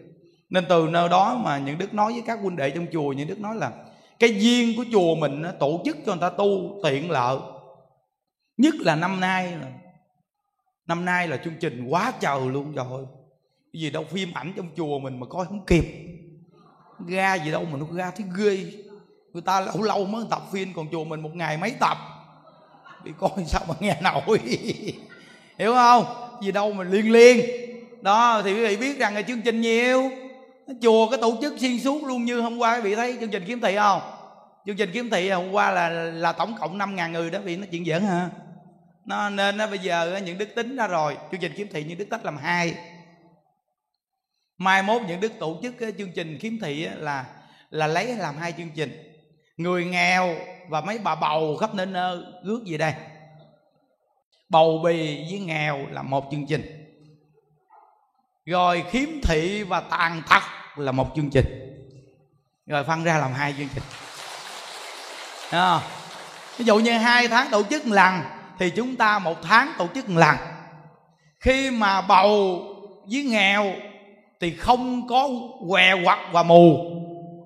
Nên 0.49 0.65
từ 0.69 0.87
nơi 0.91 1.09
đó 1.09 1.41
mà 1.43 1.57
những 1.57 1.77
đức 1.77 1.93
nói 1.93 2.13
với 2.13 2.23
các 2.25 2.39
huynh 2.41 2.55
đệ 2.55 2.69
trong 2.69 2.85
chùa, 2.91 3.13
những 3.13 3.27
đức 3.27 3.39
nói 3.39 3.55
là 3.55 3.71
cái 4.19 4.41
duyên 4.41 4.77
của 4.77 4.85
chùa 4.91 5.15
mình 5.15 5.41
nó 5.41 5.51
tổ 5.51 5.81
chức 5.85 5.97
cho 6.05 6.11
người 6.11 6.21
ta 6.21 6.29
tu 6.29 6.79
tiện 6.83 7.11
lợi. 7.11 7.37
Nhất 8.57 8.75
là 8.79 8.95
năm 8.95 9.19
nay 9.19 9.51
là, 9.51 9.67
năm 10.87 11.05
nay 11.05 11.27
là 11.27 11.37
chương 11.37 11.57
trình 11.59 11.87
quá 11.89 12.13
trời 12.19 12.39
luôn 12.45 12.75
rồi. 12.75 13.05
Cái 13.73 13.81
gì 13.81 13.91
đâu 13.91 14.03
phim 14.09 14.29
ảnh 14.33 14.53
trong 14.57 14.67
chùa 14.77 14.99
mình 14.99 15.19
mà 15.19 15.25
coi 15.29 15.45
không 15.45 15.65
kịp. 15.65 15.85
Ra 17.07 17.35
gì 17.35 17.51
đâu 17.51 17.65
mà 17.71 17.77
nó 17.77 17.85
ra 17.91 18.11
thấy 18.11 18.25
ghê. 18.37 18.71
Người 19.33 19.41
ta 19.41 19.61
lâu 19.61 19.81
lâu 19.81 20.05
mới 20.05 20.25
tập 20.29 20.41
phim, 20.51 20.73
còn 20.73 20.87
chùa 20.91 21.03
mình 21.03 21.21
một 21.21 21.35
ngày 21.35 21.57
mấy 21.57 21.75
tập. 21.79 21.97
Bị 23.03 23.11
coi 23.19 23.45
sao 23.45 23.61
mà 23.67 23.75
nghe 23.79 24.01
nổi. 24.01 24.39
hiểu 25.59 25.73
không? 25.73 26.05
Gì 26.41 26.51
đâu 26.51 26.73
mà 26.73 26.83
liên 26.83 27.11
liên. 27.11 27.45
Đó, 28.01 28.41
thì 28.45 28.53
quý 28.53 28.67
vị 28.67 28.77
biết 28.77 28.99
rằng 28.99 29.15
là 29.15 29.21
chương 29.21 29.41
trình 29.41 29.61
nhiều. 29.61 30.11
Chùa 30.81 31.09
cái 31.09 31.19
tổ 31.21 31.37
chức 31.41 31.53
xuyên 31.57 31.79
suốt 31.79 32.03
luôn 32.03 32.25
như 32.25 32.41
hôm 32.41 32.57
qua, 32.57 32.75
quý 32.75 32.81
vị 32.81 32.95
thấy 32.95 33.17
chương 33.19 33.29
trình 33.29 33.43
kiếm 33.47 33.61
thị 33.61 33.75
không? 33.75 34.01
Chương 34.65 34.75
trình 34.75 34.89
kiếm 34.93 35.09
thị 35.09 35.29
hôm 35.29 35.51
qua 35.51 35.71
là 35.71 35.89
là 35.89 36.31
tổng 36.31 36.55
cộng 36.59 36.77
5 36.77 36.95
ngàn 36.95 37.11
người 37.11 37.29
đó 37.29 37.39
vì 37.43 37.57
nó 37.57 37.65
chuyện 37.71 37.85
giỡn 37.85 38.03
hả? 38.03 38.29
Nó 39.05 39.29
nên 39.29 39.57
nó 39.57 39.67
bây 39.67 39.79
giờ 39.79 40.19
những 40.25 40.37
đức 40.37 40.55
tính 40.55 40.75
ra 40.75 40.87
rồi. 40.87 41.17
Chương 41.31 41.41
trình 41.41 41.53
kiếm 41.57 41.67
thị 41.73 41.83
những 41.83 41.97
đức 41.97 42.09
tách 42.09 42.25
làm 42.25 42.37
hai. 42.37 42.75
Mai 44.57 44.83
mốt 44.83 45.01
những 45.07 45.19
đức 45.19 45.31
tổ 45.39 45.59
chức 45.63 45.73
cái 45.79 45.93
chương 45.97 46.11
trình 46.15 46.37
kiếm 46.41 46.59
thị 46.61 46.87
là 46.97 47.25
là 47.69 47.87
lấy 47.87 48.05
làm 48.05 48.37
hai 48.37 48.53
chương 48.57 48.69
trình. 48.75 48.91
Người 49.57 49.85
nghèo 49.85 50.35
và 50.69 50.81
mấy 50.81 50.97
bà 50.97 51.15
bầu 51.15 51.57
khắp 51.57 51.75
nơi 51.75 51.85
nơi 51.85 52.17
rước 52.45 52.63
gì 52.65 52.77
đây 52.77 52.93
bầu 54.49 54.81
bì 54.83 55.25
với 55.29 55.39
nghèo 55.39 55.87
là 55.91 56.01
một 56.01 56.25
chương 56.31 56.45
trình. 56.45 56.61
Rồi 58.45 58.83
khiếm 58.91 59.09
thị 59.23 59.63
và 59.63 59.79
tàn 59.79 60.21
tật 60.29 60.43
là 60.75 60.91
một 60.91 61.07
chương 61.15 61.29
trình. 61.29 61.45
Rồi 62.65 62.83
phân 62.83 63.03
ra 63.03 63.17
làm 63.17 63.33
hai 63.33 63.53
chương 63.57 63.67
trình. 63.73 63.83
À, 65.49 65.79
ví 66.57 66.65
dụ 66.65 66.79
như 66.79 66.91
hai 66.91 67.27
tháng 67.27 67.47
tổ 67.51 67.63
chức 67.63 67.85
một 67.85 67.95
lần 67.95 68.21
thì 68.59 68.69
chúng 68.69 68.95
ta 68.95 69.19
một 69.19 69.37
tháng 69.41 69.71
tổ 69.77 69.87
chức 69.95 70.09
một 70.09 70.19
lần. 70.19 70.35
Khi 71.39 71.71
mà 71.71 72.01
bầu 72.01 72.61
với 73.11 73.23
nghèo 73.23 73.73
thì 74.39 74.55
không 74.55 75.07
có 75.07 75.29
què 75.69 75.93
quặt 76.03 76.19
và 76.31 76.43
mù. 76.43 76.77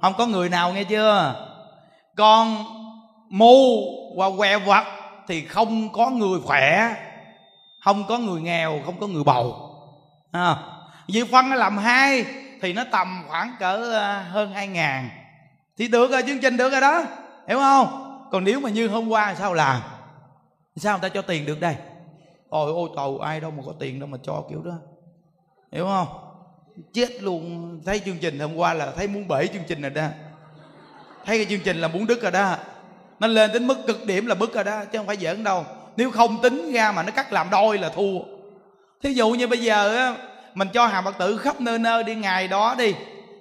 Không 0.01 0.13
có 0.17 0.25
người 0.25 0.49
nào 0.49 0.73
nghe 0.73 0.83
chưa? 0.83 1.35
Còn 2.15 2.65
mù 3.29 3.83
và 4.17 4.29
què 4.37 4.59
quặt 4.65 4.85
thì 5.27 5.45
không 5.45 5.93
có 5.93 6.09
người 6.09 6.39
khỏe 6.39 6.95
không 7.83 8.03
có 8.07 8.17
người 8.17 8.41
nghèo 8.41 8.81
không 8.85 8.99
có 8.99 9.07
người 9.07 9.23
bầu. 9.23 9.69
À, 10.31 10.57
dự 11.07 11.25
phân 11.25 11.49
nó 11.49 11.55
làm 11.55 11.77
hai 11.77 12.25
thì 12.61 12.73
nó 12.73 12.83
tầm 12.91 13.23
khoảng 13.27 13.55
cỡ 13.59 13.91
ờ, 13.93 14.21
hơn 14.21 14.53
hai 14.53 14.67
ngàn. 14.67 15.09
Thì 15.77 15.87
được 15.87 16.11
rồi 16.11 16.23
chương 16.27 16.39
trình 16.39 16.57
được 16.57 16.71
rồi 16.71 16.81
đó. 16.81 17.03
Hiểu 17.47 17.57
không? 17.57 17.87
Còn 18.31 18.43
nếu 18.43 18.59
mà 18.59 18.69
như 18.69 18.87
hôm 18.87 19.09
qua 19.09 19.35
sao 19.35 19.53
làm? 19.53 19.81
Sao 20.75 20.97
người 20.97 21.09
ta 21.09 21.13
cho 21.13 21.21
tiền 21.21 21.45
được 21.45 21.59
đây? 21.59 21.75
Ôi 22.49 22.71
ôi 22.71 22.89
tàu 22.95 23.19
ai 23.19 23.39
đâu 23.39 23.51
mà 23.51 23.63
có 23.65 23.73
tiền 23.79 23.99
đâu 23.99 24.09
mà 24.09 24.17
cho 24.23 24.43
kiểu 24.49 24.61
đó. 24.61 24.73
Hiểu 25.71 25.85
không? 25.85 26.07
Chết 26.93 27.09
luôn. 27.21 27.81
Thấy 27.85 27.99
chương 27.99 28.17
trình 28.17 28.39
hôm 28.39 28.55
qua 28.55 28.73
là 28.73 28.91
thấy 28.95 29.07
muốn 29.07 29.27
bể 29.27 29.47
chương 29.47 29.63
trình 29.67 29.81
rồi 29.81 29.91
đó. 29.91 30.07
Thấy 31.25 31.37
cái 31.37 31.45
chương 31.49 31.63
trình 31.63 31.77
là 31.77 31.87
muốn 31.87 32.07
đứt 32.07 32.21
rồi 32.21 32.31
đó 32.31 32.55
nó 33.23 33.27
lên 33.27 33.51
đến 33.53 33.67
mức 33.67 33.77
cực 33.87 34.05
điểm 34.05 34.25
là 34.25 34.35
bứt 34.35 34.53
rồi 34.53 34.63
đó, 34.63 34.85
chứ 34.91 34.97
không 34.97 35.07
phải 35.07 35.17
giỡn 35.17 35.43
đâu. 35.43 35.65
Nếu 35.97 36.11
không 36.11 36.41
tính 36.41 36.71
ra 36.73 36.91
mà 36.91 37.03
nó 37.03 37.11
cắt 37.11 37.33
làm 37.33 37.49
đôi 37.49 37.77
là 37.77 37.89
thua. 37.89 38.19
Thí 39.03 39.13
dụ 39.13 39.29
như 39.29 39.47
bây 39.47 39.61
giờ 39.61 39.95
á, 39.95 40.15
mình 40.53 40.67
cho 40.73 40.87
hàng 40.87 41.03
phật 41.03 41.17
tử 41.17 41.37
khắp 41.37 41.61
nơi 41.61 41.79
nơi 41.79 42.03
đi, 42.03 42.15
ngày 42.15 42.47
đó 42.47 42.75
đi, 42.77 42.95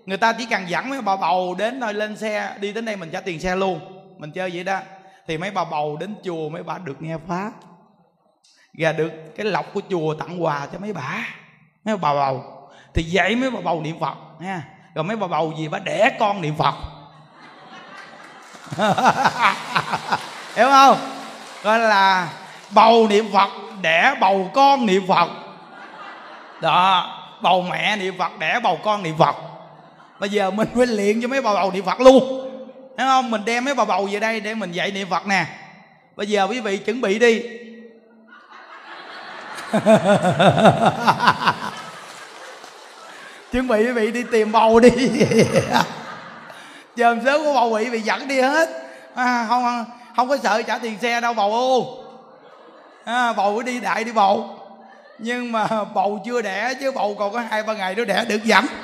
người 0.06 0.16
ta 0.16 0.32
chỉ 0.32 0.46
cần 0.46 0.68
dẫn 0.68 0.88
mấy 0.90 1.00
bà 1.00 1.16
bầu 1.16 1.54
đến 1.58 1.80
thôi 1.80 1.94
lên 1.94 2.16
xe, 2.16 2.56
đi 2.60 2.72
đến 2.72 2.84
đây 2.84 2.96
mình 2.96 3.10
trả 3.12 3.20
tiền 3.20 3.40
xe 3.40 3.56
luôn. 3.56 3.80
Mình 4.18 4.30
chơi 4.32 4.50
vậy 4.50 4.64
đó. 4.64 4.78
Thì 5.26 5.38
mấy 5.38 5.50
bà 5.50 5.64
bầu 5.64 5.96
đến 5.96 6.14
chùa, 6.24 6.48
mấy 6.48 6.62
bà 6.62 6.78
được 6.78 7.02
nghe 7.02 7.16
pháp. 7.28 7.52
Và 8.78 8.92
được 8.92 9.12
cái 9.36 9.46
lọc 9.46 9.74
của 9.74 9.80
chùa 9.90 10.14
tặng 10.14 10.44
quà 10.44 10.66
cho 10.72 10.78
mấy 10.78 10.92
bà 10.92 11.28
mấy 11.84 11.96
bà 11.96 12.14
bầu. 12.14 12.44
Thì 12.94 13.02
dạy 13.02 13.36
mấy 13.36 13.50
bà 13.50 13.60
bầu 13.60 13.80
niệm 13.80 14.00
phật 14.00 14.16
nha 14.40 14.64
rồi 14.94 15.04
mấy 15.04 15.16
bà 15.16 15.26
bầu 15.26 15.52
gì 15.58 15.68
bà 15.68 15.78
đẻ 15.78 16.16
con 16.18 16.40
niệm 16.40 16.54
phật. 16.58 16.74
hiểu 20.56 20.68
không? 20.70 20.98
Gọi 21.62 21.78
là 21.78 22.28
bầu 22.70 23.08
niệm 23.08 23.32
phật, 23.32 23.50
đẻ 23.82 24.14
bầu 24.20 24.50
con 24.54 24.86
niệm 24.86 25.06
phật. 25.08 25.28
Đó, 26.60 27.18
bầu 27.42 27.62
mẹ 27.70 27.96
niệm 27.96 28.18
phật, 28.18 28.38
đẻ 28.38 28.60
bầu 28.62 28.78
con 28.84 29.02
niệm 29.02 29.14
phật. 29.18 29.36
Bây 30.20 30.30
giờ 30.30 30.50
mình 30.50 30.68
phải 30.76 30.86
luyện 30.86 31.22
cho 31.22 31.28
mấy 31.28 31.42
bà 31.42 31.54
bầu 31.54 31.70
niệm 31.72 31.84
phật 31.84 32.00
luôn. 32.00 32.48
Hiểu 32.98 33.06
không? 33.06 33.30
Mình 33.30 33.44
đem 33.44 33.64
mấy 33.64 33.74
bà 33.74 33.84
bầu 33.84 34.08
về 34.12 34.20
đây 34.20 34.40
để 34.40 34.54
mình 34.54 34.72
dạy 34.72 34.90
niệm 34.90 35.08
phật 35.10 35.26
nè. 35.26 35.46
Bây 36.16 36.26
giờ 36.26 36.46
quý 36.50 36.60
vị 36.60 36.76
chuẩn 36.76 37.00
bị 37.00 37.18
đi. 37.18 37.42
Chuẩn 43.52 43.68
bị 43.68 43.76
quý 43.86 43.92
vị 43.92 44.10
đi 44.10 44.24
tìm 44.32 44.52
bầu 44.52 44.80
đi. 44.80 44.90
chờ 46.96 47.16
sớm 47.24 47.40
có 47.44 47.52
bầu 47.52 47.74
bị 47.74 47.90
bị 47.90 48.00
dẫn 48.00 48.28
đi 48.28 48.40
hết. 48.40 48.68
À, 49.14 49.46
không 49.48 49.84
không 50.16 50.28
có 50.28 50.36
sợ 50.36 50.62
trả 50.62 50.78
tiền 50.78 50.98
xe 51.02 51.20
đâu 51.20 51.34
bầu 51.34 51.52
ô. 51.52 51.98
À, 53.04 53.32
bầu 53.32 53.56
cứ 53.56 53.62
đi 53.62 53.80
đại 53.80 54.04
đi 54.04 54.12
bầu. 54.12 54.58
Nhưng 55.18 55.52
mà 55.52 55.66
bầu 55.94 56.22
chưa 56.24 56.42
đẻ 56.42 56.74
chứ 56.80 56.92
bầu 56.92 57.16
còn 57.18 57.32
có 57.32 57.40
hai 57.50 57.62
ba 57.62 57.72
ngày 57.72 57.94
nữa 57.94 58.04
đẻ 58.04 58.24
được 58.28 58.44
dẫn. 58.44 58.66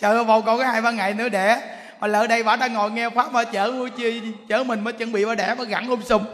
Chờ 0.00 0.24
bầu 0.24 0.42
còn 0.42 0.58
có 0.58 0.64
hai 0.64 0.82
ba 0.82 0.90
ngày 0.90 1.14
nữa 1.14 1.28
đẻ. 1.28 1.60
Mà 2.00 2.06
lỡ 2.06 2.26
đây 2.26 2.42
bà 2.42 2.56
đang 2.56 2.72
ngồi 2.72 2.90
nghe 2.90 3.10
pháp 3.10 3.32
mà 3.32 3.44
chở 3.44 3.72
chi 3.96 4.22
chở 4.48 4.64
mình 4.64 4.84
mới 4.84 4.92
chuẩn 4.92 5.12
bị 5.12 5.24
bà 5.24 5.34
đẻ 5.34 5.54
bà 5.58 5.64
gặn 5.64 5.90
ôm 5.90 6.02
sùm. 6.04 6.24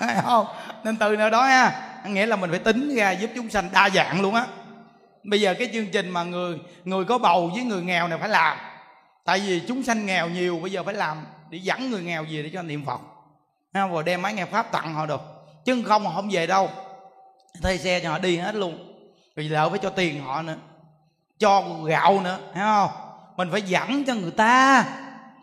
Không? 0.24 0.46
Nên 0.84 0.96
từ 0.96 1.16
nơi 1.16 1.30
đó 1.30 1.42
ha. 1.42 1.72
Nghĩa 2.04 2.26
là 2.26 2.36
mình 2.36 2.50
phải 2.50 2.58
tính 2.58 2.96
ra 2.96 3.10
giúp 3.10 3.30
chúng 3.34 3.50
sanh 3.50 3.68
đa 3.72 3.90
dạng 3.94 4.22
luôn 4.22 4.34
á 4.34 4.44
bây 5.24 5.40
giờ 5.40 5.54
cái 5.58 5.70
chương 5.72 5.86
trình 5.86 6.10
mà 6.10 6.22
người 6.22 6.58
người 6.84 7.04
có 7.04 7.18
bầu 7.18 7.50
với 7.54 7.64
người 7.64 7.82
nghèo 7.82 8.08
này 8.08 8.18
phải 8.18 8.28
làm. 8.28 8.58
Tại 9.24 9.40
vì 9.40 9.62
chúng 9.68 9.82
sanh 9.82 10.06
nghèo 10.06 10.28
nhiều, 10.28 10.58
bây 10.62 10.72
giờ 10.72 10.82
phải 10.82 10.94
làm 10.94 11.16
để 11.50 11.58
dẫn 11.58 11.90
người 11.90 12.02
nghèo 12.02 12.24
về 12.24 12.42
để 12.42 12.50
cho 12.52 12.62
niệm 12.62 12.84
phật. 12.84 13.00
Ha, 13.74 13.86
rồi 13.86 14.02
đem 14.02 14.22
máy 14.22 14.34
nghe 14.34 14.44
pháp 14.44 14.72
tặng 14.72 14.94
họ 14.94 15.06
được. 15.06 15.20
Chứ 15.64 15.82
không 15.86 16.04
họ 16.04 16.12
không 16.14 16.28
về 16.32 16.46
đâu. 16.46 16.70
Thuê 17.62 17.78
xe 17.78 18.00
cho 18.00 18.10
họ 18.10 18.18
đi 18.18 18.36
hết 18.36 18.54
luôn. 18.54 18.94
Vì 19.36 19.48
lỡ 19.48 19.70
phải 19.70 19.78
cho 19.78 19.90
tiền 19.90 20.24
họ 20.24 20.42
nữa. 20.42 20.56
Cho 21.38 21.62
gạo 21.86 22.20
nữa, 22.20 22.38
thấy 22.54 22.62
không? 22.62 22.90
Mình 23.36 23.48
phải 23.50 23.62
dẫn 23.62 24.04
cho 24.04 24.14
người 24.14 24.30
ta. 24.30 24.84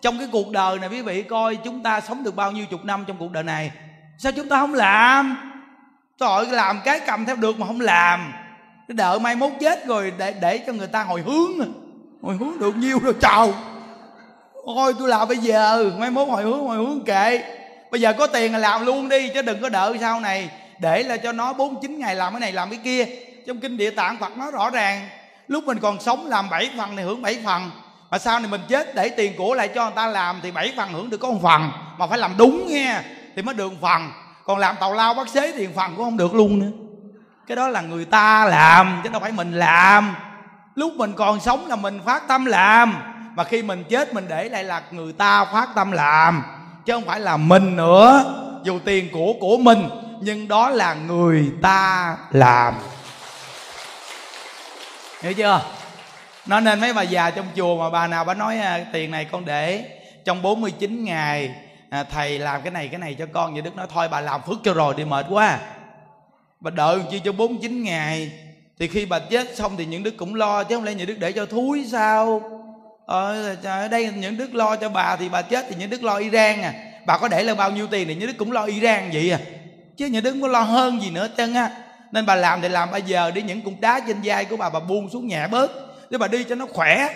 Trong 0.01 0.17
cái 0.17 0.27
cuộc 0.31 0.51
đời 0.51 0.79
này, 0.79 0.89
quý 0.89 1.01
vị 1.01 1.23
coi 1.23 1.55
chúng 1.55 1.83
ta 1.83 2.01
sống 2.01 2.23
được 2.23 2.35
bao 2.35 2.51
nhiêu 2.51 2.65
chục 2.65 2.85
năm 2.85 3.05
trong 3.07 3.17
cuộc 3.17 3.31
đời 3.31 3.43
này. 3.43 3.71
Sao 4.17 4.31
chúng 4.31 4.49
ta 4.49 4.57
không 4.57 4.73
làm? 4.73 5.51
Trời 6.19 6.45
làm 6.45 6.81
cái 6.83 6.99
cầm 7.05 7.25
theo 7.25 7.35
được 7.35 7.59
mà 7.59 7.67
không 7.67 7.81
làm 7.81 8.33
đợi 8.87 9.19
mai 9.19 9.35
mốt 9.35 9.51
chết 9.59 9.85
rồi 9.85 10.13
để 10.17 10.33
để 10.41 10.57
cho 10.57 10.73
người 10.73 10.87
ta 10.87 11.03
hồi 11.03 11.21
hướng. 11.21 11.73
Hồi 12.21 12.37
hướng 12.39 12.59
được 12.59 12.75
nhiêu 12.75 12.99
rồi, 12.99 13.13
chào. 13.21 13.53
Ôi, 14.53 14.93
tôi 14.99 15.09
làm 15.09 15.27
bây 15.27 15.37
giờ. 15.37 15.91
Mai 15.97 16.11
mốt 16.11 16.27
hồi 16.27 16.43
hướng 16.43 16.67
hồi 16.67 16.77
hướng 16.77 17.03
kệ. 17.05 17.43
Bây 17.91 18.01
giờ 18.01 18.13
có 18.13 18.27
tiền 18.27 18.51
là 18.51 18.59
làm 18.59 18.85
luôn 18.85 19.09
đi, 19.09 19.29
chứ 19.33 19.41
đừng 19.41 19.61
có 19.61 19.69
đợi 19.69 19.97
sau 20.01 20.19
này. 20.19 20.49
Để 20.79 21.03
là 21.03 21.17
cho 21.17 21.31
nó 21.31 21.53
bốn, 21.53 21.81
chín 21.81 21.99
ngày 21.99 22.15
làm 22.15 22.33
cái 22.33 22.39
này, 22.39 22.51
làm 22.51 22.69
cái 22.69 22.79
kia. 22.83 23.05
Trong 23.47 23.59
kinh 23.59 23.77
địa 23.77 23.89
tạng 23.89 24.17
phật 24.17 24.37
nói 24.37 24.51
rõ 24.51 24.69
ràng, 24.69 25.09
lúc 25.47 25.63
mình 25.63 25.79
còn 25.79 25.99
sống 25.99 26.27
làm 26.27 26.49
bảy 26.49 26.69
phần 26.77 26.97
thì 26.97 27.03
hưởng 27.03 27.21
bảy 27.21 27.37
phần. 27.45 27.71
Mà 28.11 28.19
sau 28.19 28.39
này 28.39 28.51
mình 28.51 28.61
chết, 28.67 28.95
để 28.95 29.09
tiền 29.09 29.33
của 29.37 29.53
lại 29.53 29.67
cho 29.67 29.83
người 29.83 29.95
ta 29.95 30.07
làm 30.07 30.39
thì 30.43 30.51
bảy 30.51 30.73
phần 30.77 30.93
hưởng 30.93 31.09
được 31.09 31.17
có 31.17 31.31
một 31.31 31.39
phần. 31.43 31.71
Mà 31.97 32.07
phải 32.07 32.17
làm 32.17 32.31
đúng 32.37 32.67
nghe 32.67 32.99
thì 33.35 33.41
mới 33.41 33.55
được 33.55 33.71
một 33.71 33.77
phần. 33.81 34.11
Còn 34.45 34.57
làm 34.57 34.75
tàu 34.79 34.93
lao 34.93 35.13
bác 35.13 35.29
xế 35.29 35.51
thì 35.51 35.67
phần 35.75 35.93
cũng 35.95 36.05
không 36.05 36.17
được 36.17 36.35
luôn 36.35 36.59
nữa 36.59 36.90
cái 37.51 37.55
đó 37.55 37.67
là 37.67 37.81
người 37.81 38.05
ta 38.05 38.45
làm 38.45 39.01
chứ 39.03 39.09
đâu 39.09 39.21
phải 39.21 39.31
mình 39.31 39.51
làm. 39.51 40.15
Lúc 40.75 40.93
mình 40.95 41.13
còn 41.13 41.39
sống 41.39 41.67
là 41.67 41.75
mình 41.75 41.99
phát 42.05 42.27
tâm 42.27 42.45
làm 42.45 42.95
mà 43.35 43.43
khi 43.43 43.63
mình 43.63 43.83
chết 43.89 44.13
mình 44.13 44.25
để 44.29 44.49
lại 44.49 44.63
là 44.63 44.81
người 44.91 45.13
ta 45.13 45.45
phát 45.45 45.69
tâm 45.75 45.91
làm. 45.91 46.43
Chứ 46.85 46.93
không 46.93 47.05
phải 47.05 47.19
là 47.19 47.37
mình 47.37 47.75
nữa 47.75 48.23
dù 48.63 48.79
tiền 48.85 49.09
của 49.13 49.33
của 49.39 49.57
mình 49.57 49.89
nhưng 50.21 50.47
đó 50.47 50.69
là 50.69 50.93
người 50.93 51.51
ta 51.61 52.17
làm. 52.31 52.73
Hiểu 55.21 55.33
chưa? 55.33 55.61
Nó 56.45 56.59
nên 56.59 56.81
mấy 56.81 56.93
bà 56.93 57.01
già 57.01 57.29
trong 57.29 57.45
chùa 57.55 57.77
mà 57.77 57.89
bà 57.89 58.07
nào 58.07 58.25
bà 58.25 58.33
nói 58.33 58.59
à, 58.59 58.79
tiền 58.93 59.11
này 59.11 59.25
con 59.31 59.45
để 59.45 59.85
trong 60.25 60.41
49 60.41 61.03
ngày 61.03 61.55
à, 61.89 62.03
thầy 62.03 62.39
làm 62.39 62.61
cái 62.61 62.71
này 62.71 62.87
cái 62.87 62.99
này 62.99 63.15
cho 63.19 63.25
con. 63.33 63.53
Vậy 63.53 63.61
đức 63.61 63.75
nói 63.75 63.87
thôi 63.93 64.07
bà 64.11 64.21
làm 64.21 64.41
phước 64.41 64.57
cho 64.63 64.73
rồi 64.73 64.93
đi 64.97 65.05
mệt 65.05 65.25
quá 65.29 65.57
bà 66.61 66.71
đợi 66.71 66.99
chi 67.11 67.21
cho 67.23 67.31
49 67.31 67.83
ngày. 67.83 68.31
Thì 68.79 68.87
khi 68.87 69.05
bà 69.05 69.19
chết 69.19 69.55
xong 69.55 69.77
thì 69.77 69.85
những 69.85 70.03
đức 70.03 70.17
cũng 70.17 70.35
lo, 70.35 70.63
chứ 70.63 70.75
không 70.75 70.83
lẽ 70.83 70.93
những 70.93 71.07
đức 71.07 71.15
để 71.19 71.31
cho 71.31 71.45
thúi 71.45 71.85
sao? 71.91 72.41
Ờ, 73.05 73.55
Ở 73.63 73.87
đây 73.87 74.09
những 74.17 74.37
đức 74.37 74.55
lo 74.55 74.75
cho 74.75 74.89
bà 74.89 75.15
thì 75.15 75.29
bà 75.29 75.41
chết 75.41 75.65
thì 75.69 75.75
những 75.79 75.89
đức 75.89 76.03
lo 76.03 76.15
iran 76.15 76.61
à. 76.61 76.73
Bà 77.05 77.17
có 77.17 77.27
để 77.27 77.43
là 77.43 77.55
bao 77.55 77.71
nhiêu 77.71 77.87
tiền 77.87 78.07
thì 78.07 78.15
những 78.15 78.27
đức 78.27 78.37
cũng 78.37 78.51
lo 78.51 78.63
iran 78.63 79.09
vậy 79.13 79.31
à. 79.31 79.39
Chứ 79.97 80.05
những 80.05 80.23
đức 80.23 80.31
không 80.31 80.41
có 80.41 80.47
lo 80.47 80.61
hơn 80.61 81.01
gì 81.01 81.09
nữa 81.11 81.27
chân 81.37 81.53
á. 81.53 81.71
Nên 82.11 82.25
bà 82.25 82.35
làm 82.35 82.61
thì 82.61 82.69
làm 82.69 82.91
bây 82.91 83.01
giờ 83.01 83.31
đi 83.31 83.41
những 83.41 83.61
cục 83.61 83.73
đá 83.79 83.99
trên 84.07 84.17
vai 84.23 84.45
của 84.45 84.57
bà 84.57 84.69
bà 84.69 84.79
buông 84.79 85.09
xuống 85.09 85.27
nhẹ 85.27 85.47
bớt. 85.47 85.71
Để 86.09 86.17
bà 86.17 86.27
đi 86.27 86.43
cho 86.43 86.55
nó 86.55 86.65
khỏe. 86.65 87.09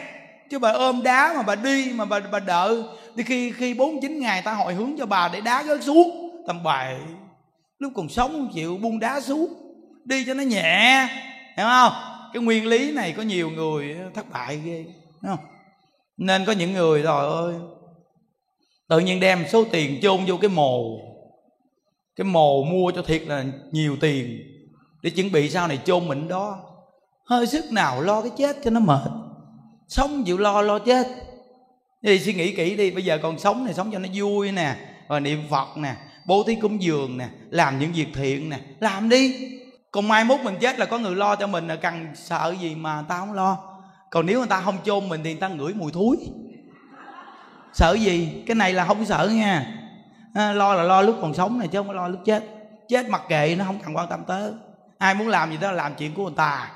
Chứ 0.50 0.60
bà 0.60 0.72
ôm 0.72 1.04
đá 1.04 1.34
mà 1.36 1.42
bà 1.42 1.56
đi, 1.56 1.92
mà 1.94 2.06
bà 2.06 2.20
bà 2.32 2.40
đợi. 2.40 2.84
Đi 3.16 3.24
khi 3.24 3.52
khi 3.52 3.74
bốn 3.74 4.02
chín 4.02 4.20
ngày 4.20 4.42
ta 4.42 4.54
hồi 4.54 4.74
hướng 4.74 4.96
cho 4.98 5.06
bà 5.06 5.30
để 5.34 5.42
đá 5.42 5.64
rớt 5.64 5.84
xuống, 5.84 6.32
tầm 6.48 6.64
bài 6.64 6.96
lúc 7.80 7.92
còn 7.96 8.10
sống 8.10 8.32
không 8.32 8.50
chịu 8.54 8.78
buông 8.78 9.00
đá 9.00 9.22
xuống, 9.22 9.54
đi 10.06 10.26
cho 10.26 10.34
nó 10.34 10.44
nhẹ, 10.44 11.08
hiểu 11.58 11.66
không? 11.66 11.94
Cái 12.34 12.44
nguyên 12.44 12.68
lý 12.68 12.92
này 12.92 13.14
có 13.18 13.24
nhiều 13.24 13.50
người 13.50 13.98
thất 14.14 14.30
bại 14.32 14.60
ghê 14.66 14.86
đúng 15.22 15.36
không? 15.36 15.46
Nên 16.18 16.46
có 16.46 16.52
những 16.52 16.74
người 16.74 17.02
rồi 17.02 17.44
ơi, 17.44 17.56
tự 18.90 19.00
nhiên 19.00 19.20
đem 19.20 19.46
số 19.50 19.64
tiền 19.72 20.00
chôn 20.02 20.26
vô 20.28 20.38
cái 20.38 20.50
mồ 20.50 21.00
cái 22.16 22.26
mồ 22.26 22.64
mua 22.64 22.92
cho 22.92 23.02
thiệt 23.02 23.22
là 23.28 23.46
nhiều 23.72 23.98
tiền 24.02 24.40
để 25.02 25.10
chuẩn 25.10 25.32
bị 25.32 25.50
sau 25.50 25.68
này 25.68 25.80
chôn 25.86 26.08
mình 26.08 26.28
đó. 26.28 26.60
Hơi 27.26 27.48
sức 27.48 27.72
nào 27.72 28.02
lo 28.02 28.22
cái 28.22 28.32
chết 28.38 28.58
cho 28.64 28.72
nó 28.72 28.80
mệt. 28.80 29.12
Sống 29.88 30.24
chịu 30.24 30.38
lo 30.38 30.62
lo 30.62 30.80
chết. 30.80 31.08
Thì 32.04 32.20
suy 32.20 32.34
nghĩ 32.34 32.56
kỹ 32.56 32.76
đi, 32.76 32.92
bây 32.92 33.06
giờ 33.06 33.20
còn 33.24 33.40
sống 33.40 33.66
này, 33.66 33.74
sống 33.74 33.92
cho 33.92 34.00
nó 34.00 34.10
vui 34.14 34.52
nè, 34.52 34.76
rồi 35.10 35.22
niệm 35.22 35.44
phật 35.50 35.78
nè 35.78 35.96
bố 36.26 36.44
thí 36.44 36.56
cúng 36.56 36.82
dường 36.82 37.18
nè 37.18 37.28
làm 37.50 37.80
những 37.80 37.92
việc 37.94 38.08
thiện 38.14 38.50
nè. 38.50 38.60
Làm 38.80 39.10
đi. 39.10 39.52
Còn 39.92 40.08
mai 40.08 40.24
mốt 40.24 40.40
mình 40.44 40.56
chết 40.62 40.80
là 40.80 40.86
có 40.86 40.98
người 40.98 41.16
lo 41.16 41.36
cho 41.36 41.48
mình 41.48 41.68
là 41.68 41.76
cần 41.76 42.08
sợ 42.16 42.56
gì 42.62 42.76
mà 42.76 43.04
ta 43.08 43.20
không 43.20 43.34
lo. 43.34 43.58
Còn 44.12 44.26
nếu 44.26 44.40
người 44.40 44.48
ta 44.48 44.62
không 44.62 44.78
chôn 44.86 45.10
mình 45.10 45.22
thì 45.24 45.32
người 45.32 45.40
ta 45.40 45.48
ngửi 45.48 45.74
mùi 45.74 45.92
thúi 45.92 46.18
sợ 47.74 47.94
gì? 47.94 48.44
Cái 48.48 48.56
này 48.56 48.74
là 48.74 48.86
không 48.86 49.06
sợ 49.06 49.32
nha. 49.34 49.66
À, 50.34 50.54
lo 50.54 50.74
là 50.74 50.84
lo 50.84 51.02
lúc 51.02 51.16
còn 51.22 51.34
sống 51.34 51.60
này 51.60 51.68
chứ 51.68 51.80
không 51.80 51.88
có 51.88 51.94
lo 51.94 52.08
lúc 52.08 52.20
chết. 52.26 52.44
Chết 52.90 53.10
mặc 53.10 53.22
kệ 53.30 53.56
nó 53.60 53.66
không 53.66 53.80
cần 53.86 53.96
quan 53.98 54.10
tâm 54.10 54.24
tới. 54.28 54.52
Ai 54.98 55.14
muốn 55.14 55.28
làm 55.28 55.52
gì 55.52 55.58
đó 55.58 55.72
là 55.72 55.84
làm 55.84 55.96
chuyện 55.96 56.14
của 56.14 56.24
người 56.24 56.34
ta. 56.36 56.72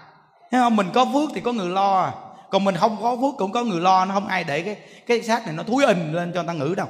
Thấy 0.52 0.62
không? 0.62 0.76
Mình 0.76 0.88
có 0.93 1.06
phước 1.14 1.30
thì 1.36 1.41
có 1.41 1.52
người 1.52 1.70
lo. 1.70 2.14
Còn 2.50 2.64
mình 2.64 2.76
không 2.76 2.97
có 3.02 3.16
phước 3.16 3.38
cũng 3.38 3.52
có 3.52 3.64
người 3.64 3.82
lo. 3.82 4.06
Nó 4.06 4.14
không 4.14 4.28
ai 4.28 4.43
để 4.43 4.62
cái 4.62 4.78
cái 5.08 5.22
xác 5.22 5.45
này 5.45 5.56
nó 5.56 5.64
thúi 5.64 5.86
ình 5.86 6.16
lên 6.16 6.32
cho 6.34 6.43
người 6.43 6.47
ta 6.47 6.54
ngửi 6.54 6.76
đâu. 6.76 6.88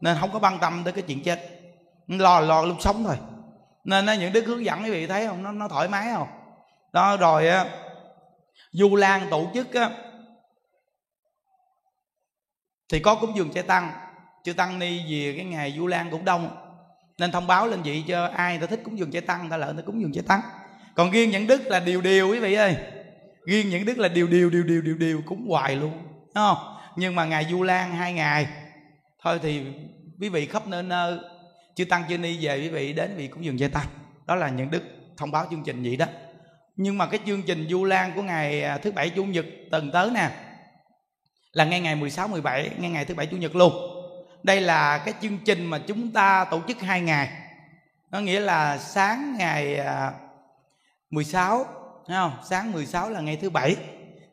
Nên 0.00 0.16
không 0.20 0.30
có 0.32 0.38
quan 0.38 0.58
tâm 0.58 0.80
tới 0.84 0.92
cái 0.92 1.02
chuyện 1.02 1.22
chết 1.22 1.51
lo 2.18 2.40
lò 2.40 2.46
lo 2.46 2.62
lúc 2.62 2.76
sống 2.80 3.04
thôi. 3.04 3.16
Nên 3.84 4.06
những 4.20 4.32
đức 4.32 4.46
hướng 4.46 4.64
dẫn 4.64 4.82
quý 4.82 4.90
vị 4.90 5.06
thấy 5.06 5.26
không? 5.26 5.42
Nó 5.42 5.52
nó 5.52 5.68
thoải 5.68 5.88
mái 5.88 6.08
không? 6.14 6.28
Đó, 6.92 7.16
rồi 7.16 7.48
á 7.48 7.66
du 8.70 8.96
lan 8.96 9.26
tổ 9.30 9.50
chức 9.54 9.74
á, 9.74 9.90
thì 12.88 13.00
có 13.00 13.14
cúng 13.14 13.36
dường 13.36 13.52
chư 13.52 13.62
tăng. 13.62 13.92
Chư 14.44 14.52
tăng 14.52 14.78
ni 14.78 14.98
về 14.98 15.34
cái 15.36 15.46
ngày 15.46 15.74
du 15.76 15.86
lan 15.86 16.10
cũng 16.10 16.24
đông. 16.24 16.56
Nên 17.18 17.32
thông 17.32 17.46
báo 17.46 17.66
lên 17.66 17.82
vị 17.82 18.04
cho 18.08 18.26
ai 18.26 18.58
ta 18.58 18.66
thích 18.66 18.80
cúng 18.84 18.98
dường 18.98 19.12
chư 19.12 19.20
tăng, 19.20 19.50
ta 19.50 19.56
lợi 19.56 19.74
ta 19.76 19.82
cúng 19.86 20.00
dường 20.00 20.12
chư 20.12 20.22
tăng. 20.22 20.40
Còn 20.94 21.10
riêng 21.10 21.30
những 21.30 21.46
đức 21.46 21.62
là 21.66 21.80
điều 21.80 22.00
điều 22.00 22.30
quý 22.30 22.38
vị 22.38 22.54
ơi. 22.54 22.76
Riêng 23.46 23.68
những 23.68 23.84
đức 23.84 23.98
là 23.98 24.08
điều 24.08 24.26
điều 24.26 24.50
điều 24.50 24.62
điều 24.62 24.82
điều 24.82 24.96
điều 24.96 25.22
cúng 25.26 25.46
hoài 25.48 25.76
luôn. 25.76 25.92
Đúng 26.02 26.34
không? 26.34 26.76
Nhưng 26.96 27.14
mà 27.14 27.24
ngày 27.24 27.46
du 27.50 27.62
lan 27.62 27.92
hai 27.92 28.12
ngày. 28.12 28.48
Thôi 29.22 29.40
thì 29.42 29.66
quý 30.20 30.28
vị 30.28 30.46
khắp 30.46 30.66
nơi 30.66 30.82
nơi 30.82 31.18
chư 31.74 31.84
tăng 31.84 32.04
chư 32.08 32.18
ni 32.18 32.38
về 32.40 32.58
quý 32.58 32.68
vị 32.68 32.92
đến 32.92 33.16
vị 33.16 33.28
cũng 33.28 33.44
dừng 33.44 33.58
dây 33.58 33.68
tăng. 33.68 33.86
Đó 34.26 34.34
là 34.34 34.48
những 34.48 34.70
đức 34.70 34.82
thông 35.16 35.30
báo 35.30 35.46
chương 35.50 35.62
trình 35.64 35.82
vậy 35.82 35.96
đó. 35.96 36.06
Nhưng 36.76 36.98
mà 36.98 37.06
cái 37.06 37.20
chương 37.26 37.42
trình 37.42 37.66
du 37.70 37.84
lan 37.84 38.12
của 38.14 38.22
ngày 38.22 38.62
à, 38.62 38.78
thứ 38.78 38.92
bảy 38.92 39.10
chủ 39.10 39.24
nhật 39.24 39.46
tuần 39.70 39.90
tới 39.92 40.10
nè, 40.10 40.30
là 41.52 41.64
ngay 41.64 41.80
ngày 41.80 41.94
16 41.94 42.28
17 42.28 42.70
ngay 42.78 42.90
ngày 42.90 43.04
thứ 43.04 43.14
bảy 43.14 43.26
chủ 43.26 43.36
nhật 43.36 43.56
luôn. 43.56 43.72
Đây 44.42 44.60
là 44.60 44.98
cái 44.98 45.14
chương 45.22 45.38
trình 45.38 45.66
mà 45.66 45.78
chúng 45.78 46.12
ta 46.12 46.44
tổ 46.44 46.60
chức 46.68 46.80
hai 46.80 47.00
ngày. 47.00 47.28
Nó 48.10 48.20
nghĩa 48.20 48.40
là 48.40 48.78
sáng 48.78 49.34
ngày 49.38 49.76
à, 49.76 50.12
16 51.10 51.66
thấy 52.06 52.16
không? 52.16 52.32
Sáng 52.44 52.72
16 52.72 53.10
là 53.10 53.20
ngày 53.20 53.36
thứ 53.36 53.50
bảy. 53.50 53.76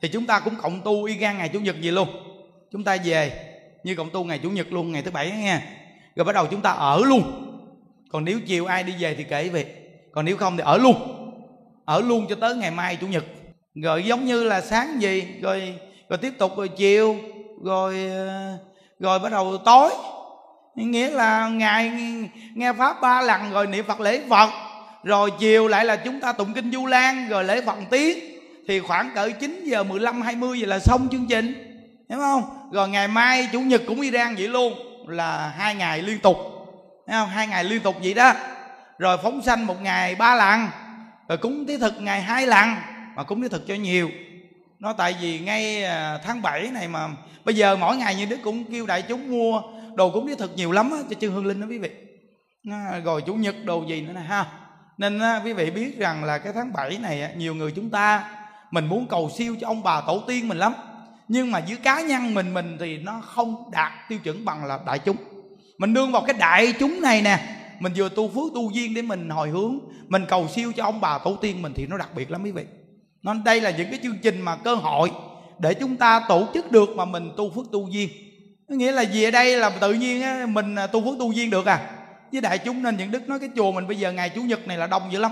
Thì 0.02 0.08
chúng 0.08 0.26
ta 0.26 0.40
cũng 0.40 0.56
cộng 0.56 0.82
tu 0.82 1.04
y 1.04 1.14
gan 1.14 1.38
ngày 1.38 1.50
chủ 1.50 1.60
nhật 1.60 1.82
gì 1.82 1.92
luôn. 1.92 2.10
Chúng 2.72 2.84
ta 2.84 2.98
về 3.04 3.46
như 3.84 3.96
cộng 3.96 4.10
tu 4.10 4.24
ngày 4.24 4.40
chủ 4.44 4.50
nhật 4.50 4.74
luôn, 4.74 4.92
ngày 4.92 5.02
thứ 5.02 5.12
bảy 5.12 5.32
nha 5.32 5.62
rồi 6.20 6.26
bắt 6.26 6.36
đầu 6.36 6.48
chúng 6.52 6.62
ta 6.62 6.72
ở 6.72 7.02
luôn. 7.06 7.24
Còn 8.12 8.26
nếu 8.26 8.40
chiều 8.48 8.66
ai 8.66 8.84
đi 8.84 8.94
về 9.00 9.16
thì 9.16 9.24
kể 9.24 9.50
về. 9.50 9.66
Còn 10.12 10.26
nếu 10.26 10.38
không 10.38 10.58
thì 10.58 10.64
ở 10.66 10.78
luôn. 10.78 10.96
Ở 11.86 12.02
luôn 12.02 12.26
cho 12.30 12.36
tới 12.36 12.56
ngày 12.56 12.72
mai 12.72 12.98
chủ 13.02 13.08
nhật. 13.08 13.24
Rồi 13.76 14.04
giống 14.04 14.26
như 14.26 14.44
là 14.44 14.62
sáng 14.62 15.02
gì, 15.02 15.28
rồi 15.42 15.74
rồi 16.10 16.18
tiếp 16.18 16.34
tục 16.38 16.58
rồi 16.58 16.68
chiều, 16.68 17.16
rồi 17.64 18.10
ờ, 18.10 18.58
rồi 19.00 19.20
bắt 19.20 19.32
đầu 19.32 19.58
tối. 19.58 19.92
Nghĩa 20.76 21.10
là 21.10 21.48
ngày 21.48 21.92
nghe 22.56 22.74
pháp 22.74 23.02
ba 23.02 23.22
lần 23.22 23.52
rồi 23.52 23.68
niệm 23.68 23.86
phật 23.88 24.00
lễ 24.00 24.22
phật. 24.30 24.50
Rồi 25.04 25.32
chiều 25.40 25.68
lại 25.68 25.86
là 25.86 25.96
chúng 25.96 26.20
ta 26.20 26.34
tụng 26.34 26.54
kinh 26.54 26.72
du 26.72 26.86
lan, 26.86 27.30
rồi 27.30 27.44
lễ 27.44 27.62
phật 27.62 27.78
tiếng. 27.90 28.20
Thì 28.68 28.80
khoảng 28.80 29.12
cỡ 29.16 29.30
9 29.40 29.64
giờ 29.66 29.84
15 29.84 30.22
20 30.22 30.60
giờ 30.60 30.68
là 30.68 30.80
xong 30.80 31.08
chương 31.12 31.26
trình. 31.30 31.54
Hiểu 32.10 32.20
không? 32.20 32.44
Rồi 32.72 32.90
ngày 32.90 33.08
mai 33.08 33.48
chủ 33.52 33.62
nhật 33.62 33.82
cũng 33.88 34.02
đi 34.02 34.12
đang 34.12 34.36
vậy 34.36 34.48
luôn 34.48 34.89
là 35.08 35.54
hai 35.58 35.76
ngày 35.76 36.02
liên 36.02 36.20
tục. 36.20 36.38
Thấy 37.08 37.20
không? 37.20 37.30
Hai 37.30 37.48
ngày 37.48 37.64
liên 37.64 37.82
tục 37.82 37.96
vậy 38.04 38.14
đó. 38.14 38.34
Rồi 38.98 39.18
phóng 39.24 39.42
sanh 39.42 39.68
một 39.68 39.82
ngày 39.82 40.16
ba 40.16 40.36
lần 40.36 40.68
rồi 41.28 41.38
cúng 41.38 41.66
tí 41.68 41.78
thực 41.78 42.02
ngày 42.02 42.22
hai 42.22 42.48
lần 42.48 42.70
mà 43.16 43.24
cúng 43.24 43.42
tí 43.42 43.48
thực 43.48 43.68
cho 43.68 43.76
nhiều. 43.76 44.10
Nó 44.80 44.94
tại 44.94 45.16
vì 45.22 45.40
ngay 45.40 45.84
à, 45.84 46.20
tháng 46.24 46.42
7 46.42 46.68
này 46.68 46.88
mà 46.88 47.08
bây 47.46 47.56
giờ 47.56 47.76
mỗi 47.76 47.98
ngày 47.98 48.16
như 48.16 48.26
đức 48.26 48.40
cũng 48.44 48.72
kêu 48.72 48.86
đại 48.86 49.02
chúng 49.02 49.32
mua 49.32 49.62
đồ 49.96 50.10
cúng 50.10 50.28
tí 50.28 50.36
thực 50.36 50.56
nhiều 50.56 50.72
lắm 50.72 50.92
á, 50.92 50.98
cho 51.10 51.16
chư 51.22 51.30
hương 51.30 51.46
linh 51.46 51.62
đó 51.62 51.68
quý 51.70 51.78
vị. 51.78 51.90
Rồi 53.04 53.22
chủ 53.22 53.34
nhật 53.34 53.56
đồ 53.66 53.84
gì 53.84 54.02
nữa 54.02 54.14
nè 54.16 54.22
ha. 54.22 54.46
Nên 54.98 55.22
quý 55.44 55.54
vị 55.54 55.72
biết 55.72 55.98
rằng 55.98 56.24
là 56.24 56.38
cái 56.38 56.54
tháng 56.54 56.74
7 56.74 56.98
này 57.02 57.34
nhiều 57.36 57.56
người 57.56 57.72
chúng 57.72 57.90
ta 57.90 58.24
mình 58.72 58.86
muốn 58.86 59.08
cầu 59.08 59.30
siêu 59.38 59.56
cho 59.62 59.68
ông 59.68 59.84
bà 59.84 60.02
tổ 60.02 60.24
tiên 60.28 60.48
mình 60.48 60.58
lắm 60.58 60.74
nhưng 61.30 61.52
mà 61.52 61.60
dưới 61.60 61.78
cá 61.78 62.02
nhân 62.02 62.34
mình 62.34 62.54
mình 62.54 62.78
thì 62.80 62.98
nó 62.98 63.22
không 63.26 63.72
đạt 63.72 63.92
tiêu 64.10 64.20
chuẩn 64.24 64.46
bằng 64.46 64.66
là 64.66 64.80
đại 64.86 65.00
chúng. 65.00 65.16
Mình 65.78 65.94
đương 65.94 66.12
vào 66.12 66.24
cái 66.28 66.36
đại 66.40 66.74
chúng 66.80 67.02
này 67.02 67.22
nè 67.22 67.40
mình 67.80 67.94
vừa 67.96 68.10
tu 68.10 68.30
phước 68.30 68.54
tu 68.54 68.72
duyên 68.72 68.94
để 68.94 69.02
mình 69.02 69.30
hồi 69.30 69.50
hướng 69.50 69.80
mình 70.08 70.26
cầu 70.28 70.48
siêu 70.48 70.72
cho 70.76 70.84
ông 70.84 71.02
bà 71.02 71.18
tổ 71.18 71.36
tiên 71.36 71.62
mình 71.62 71.74
thì 71.76 71.88
nó 71.88 71.98
đặc 71.98 72.10
biệt 72.16 72.32
lắm 72.32 72.44
quý 72.44 72.52
vị. 72.52 72.66
Nên 73.24 73.44
đây 73.44 73.62
là 73.62 73.70
những 73.70 73.90
cái 73.90 74.00
chương 74.04 74.18
trình 74.18 74.42
mà 74.42 74.56
cơ 74.56 74.76
hội 74.76 75.12
để 75.60 75.74
chúng 75.74 75.96
ta 75.96 76.22
tổ 76.30 76.48
chức 76.54 76.72
được 76.72 76.90
mà 76.90 77.06
mình 77.06 77.32
tu 77.38 77.52
phước 77.56 77.66
tu 77.72 77.88
duyên. 77.92 78.10
Nghĩa 78.68 78.92
là 78.92 79.02
gì 79.02 79.24
ở 79.24 79.32
đây 79.32 79.58
là 79.58 79.70
tự 79.70 79.94
nhiên 79.94 80.22
á, 80.22 80.46
mình 80.50 80.76
à, 80.76 80.88
tu 80.88 81.06
phước 81.06 81.20
tu 81.20 81.32
duyên 81.32 81.50
được 81.50 81.66
à. 81.66 81.90
Với 82.32 82.42
đại 82.42 82.58
chúng 82.58 82.84
nên 82.84 82.98
những 82.98 83.12
đức 83.12 83.30
nói 83.30 83.40
cái 83.40 83.50
chùa 83.56 83.72
mình 83.72 83.88
bây 83.88 83.98
giờ 83.98 84.12
ngày 84.12 84.30
chủ 84.30 84.42
nhật 84.42 84.68
này 84.68 84.78
là 84.78 84.88
đông 84.88 85.04
dữ 85.12 85.20
lắm. 85.20 85.32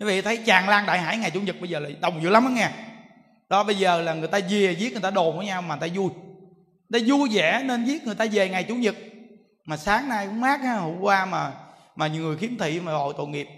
Quý 0.00 0.06
vị 0.06 0.22
thấy 0.22 0.36
tràn 0.36 0.68
lan 0.68 0.86
đại 0.86 0.98
hải 0.98 1.18
ngày 1.18 1.30
chủ 1.30 1.40
nhật 1.40 1.56
bây 1.60 1.70
giờ 1.70 1.78
là 1.78 1.88
đông 2.00 2.22
dữ 2.22 2.28
lắm 2.28 2.44
á 2.44 2.50
nghe 2.50 2.70
đó 3.52 3.64
bây 3.64 3.76
giờ 3.76 4.02
là 4.02 4.14
người 4.14 4.28
ta 4.28 4.38
về 4.50 4.76
giết 4.78 4.92
người 4.92 5.02
ta 5.02 5.10
đồn 5.10 5.36
với 5.36 5.46
nhau 5.46 5.62
mà 5.62 5.76
người 5.76 5.88
ta 5.88 5.94
vui. 5.94 6.10
Người 6.88 7.00
ta 7.00 7.06
vui 7.06 7.28
vẻ 7.32 7.62
nên 7.64 7.84
giết 7.84 8.04
người 8.04 8.14
ta 8.14 8.26
về 8.32 8.48
ngày 8.48 8.64
chủ 8.64 8.74
nhật. 8.74 8.94
Mà 9.64 9.76
sáng 9.76 10.08
nay 10.08 10.26
cũng 10.26 10.40
mát 10.40 10.60
ha 10.60 10.74
hôm 10.74 11.00
qua 11.00 11.24
mà 11.24 11.52
mà 11.96 12.06
nhiều 12.06 12.22
người 12.22 12.36
khiếm 12.36 12.50
thị 12.58 12.80
mà 12.80 12.92
hội 12.92 13.14
tội 13.16 13.28
nghiệp. 13.28 13.48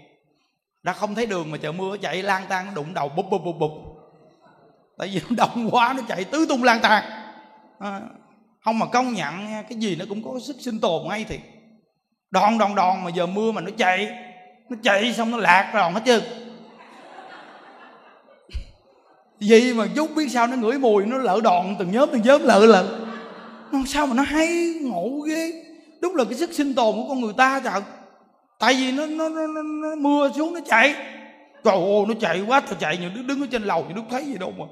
Đã 0.83 0.93
không 0.93 1.15
thấy 1.15 1.25
đường 1.25 1.51
mà 1.51 1.57
trời 1.57 1.73
mưa 1.73 1.97
chạy 1.97 2.23
lang 2.23 2.45
tan 2.49 2.65
nó 2.65 2.71
đụng 2.73 2.93
đầu 2.93 3.09
bụp 3.09 3.25
bụp 3.29 3.41
bụp 3.45 3.55
bụp. 3.59 3.71
Tại 4.97 5.07
vì 5.07 5.21
nó 5.29 5.35
đông 5.37 5.69
quá 5.71 5.93
nó 5.97 6.03
chạy 6.07 6.23
tứ 6.23 6.45
tung 6.49 6.63
lang 6.63 6.79
tan 6.81 7.03
à, 7.79 8.01
không 8.63 8.79
mà 8.79 8.85
công 8.85 9.13
nhận 9.13 9.47
cái 9.69 9.77
gì 9.79 9.95
nó 9.95 10.05
cũng 10.09 10.23
có 10.23 10.39
sức 10.39 10.55
sinh 10.59 10.79
tồn 10.79 11.07
ngay 11.07 11.25
thì 11.29 11.39
đòn 12.31 12.57
đòn 12.57 12.75
đòn 12.75 13.03
mà 13.03 13.09
giờ 13.09 13.25
mưa 13.25 13.51
mà 13.51 13.61
nó 13.61 13.71
chạy 13.77 14.09
nó 14.69 14.77
chạy 14.83 15.13
xong 15.13 15.31
nó 15.31 15.37
lạc 15.37 15.71
rồi 15.73 15.91
hết 15.91 16.01
trơn 16.05 16.44
vậy 19.39 19.73
mà 19.73 19.87
chút 19.95 20.15
biết 20.15 20.31
sao 20.31 20.47
nó 20.47 20.55
ngửi 20.55 20.79
mùi 20.79 21.05
nó 21.05 21.17
lỡ 21.17 21.39
đòn 21.43 21.75
từng 21.79 21.91
nhóm 21.91 22.09
từng 22.11 22.21
nhóm 22.21 22.43
lợ 22.43 22.65
lợ 22.65 23.05
nó 23.71 23.79
sao 23.85 24.07
mà 24.07 24.15
nó 24.15 24.23
hay 24.23 24.73
ngộ 24.81 25.19
ghê. 25.19 25.63
Đúng 26.01 26.15
là 26.15 26.23
cái 26.23 26.33
sức 26.33 26.53
sinh 26.53 26.73
tồn 26.73 26.95
của 26.95 27.05
con 27.09 27.21
người 27.21 27.33
ta 27.37 27.59
trời. 27.59 27.81
Tại 28.59 28.73
vì 28.73 28.91
nó, 28.91 29.05
nó, 29.05 29.29
nó, 29.29 29.47
nó, 29.47 29.61
nó 29.61 29.95
mưa 29.95 30.31
xuống 30.35 30.53
nó 30.53 30.59
chạy. 30.67 30.93
Trời 31.63 31.75
ơi 31.75 32.05
nó 32.07 32.13
chạy 32.19 32.41
quá 32.47 32.61
trời 32.61 32.75
chạy 32.79 32.97
nhiều 32.97 33.09
đứa 33.15 33.21
đứng 33.21 33.41
ở 33.41 33.47
trên 33.51 33.63
lầu 33.63 33.85
nhiều 33.85 33.95
đứa 33.95 34.01
thấy 34.09 34.25
gì 34.25 34.37
đâu 34.37 34.53
mà. 34.57 34.65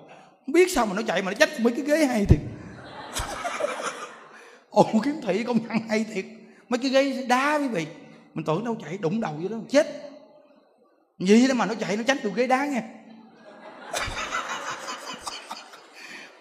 Không 0.46 0.54
biết 0.54 0.72
sao 0.72 0.86
mà 0.86 0.94
nó 0.96 1.02
chạy 1.02 1.22
mà 1.22 1.32
nó 1.32 1.38
trách 1.38 1.50
mấy 1.60 1.74
cái 1.74 1.86
ghế 1.86 2.06
hay 2.06 2.26
thiệt. 2.26 2.40
Ồ 4.70 4.86
kiếm 5.04 5.16
thị 5.28 5.44
công 5.44 5.58
nhận 5.68 5.78
hay 5.90 6.06
thiệt. 6.14 6.26
Mấy 6.70 6.78
cái 6.78 6.92
ghế 6.92 7.26
đá 7.28 7.58
quý 7.58 7.68
vị. 7.68 7.88
Mình 8.34 8.46
tưởng 8.46 8.66
đâu 8.66 8.78
chạy 8.86 8.98
đụng 8.98 9.22
đầu 9.22 9.34
vô 9.42 9.50
đó. 9.50 9.58
Chết. 9.70 9.88
Gì 11.20 11.48
đó 11.48 11.54
mà 11.54 11.66
nó 11.66 11.74
chạy 11.74 11.98
nó 11.98 12.04
tránh 12.04 12.18
được 12.24 12.32
ghế 12.36 12.48
đá 12.48 12.66
nghe 12.66 12.82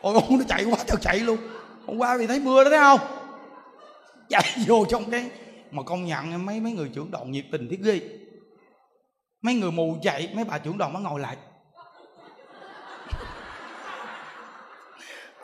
ôi, 0.03 0.15
ông 0.15 0.39
nó 0.39 0.45
chạy 0.49 0.65
quá, 0.65 0.79
tao 0.87 0.97
chạy 0.97 1.19
luôn. 1.19 1.39
Hôm 1.87 1.99
qua 1.99 2.17
vì 2.17 2.27
thấy 2.27 2.41
mưa 2.41 2.65
đó, 2.65 2.71
thấy 2.71 2.79
không? 2.79 3.01
Chạy 4.29 4.45
vô 4.67 4.85
trong 4.89 5.11
cái 5.11 5.31
mà 5.71 5.83
công 5.83 6.05
nhận 6.05 6.47
mấy 6.47 6.61
mấy 6.61 6.73
người 6.73 6.91
trưởng 6.95 7.11
đoàn 7.11 7.31
nhiệt 7.31 7.45
tình 7.53 7.69
thiết 7.69 7.81
ghê. 7.83 8.01
Mấy 9.43 9.55
người 9.55 9.71
mù 9.71 9.97
chạy, 10.03 10.29
mấy 10.35 10.45
bà 10.45 10.59
trưởng 10.59 10.79
đoàn 10.79 10.93
mới 10.93 11.03
ngồi 11.03 11.21
lại. 11.21 11.37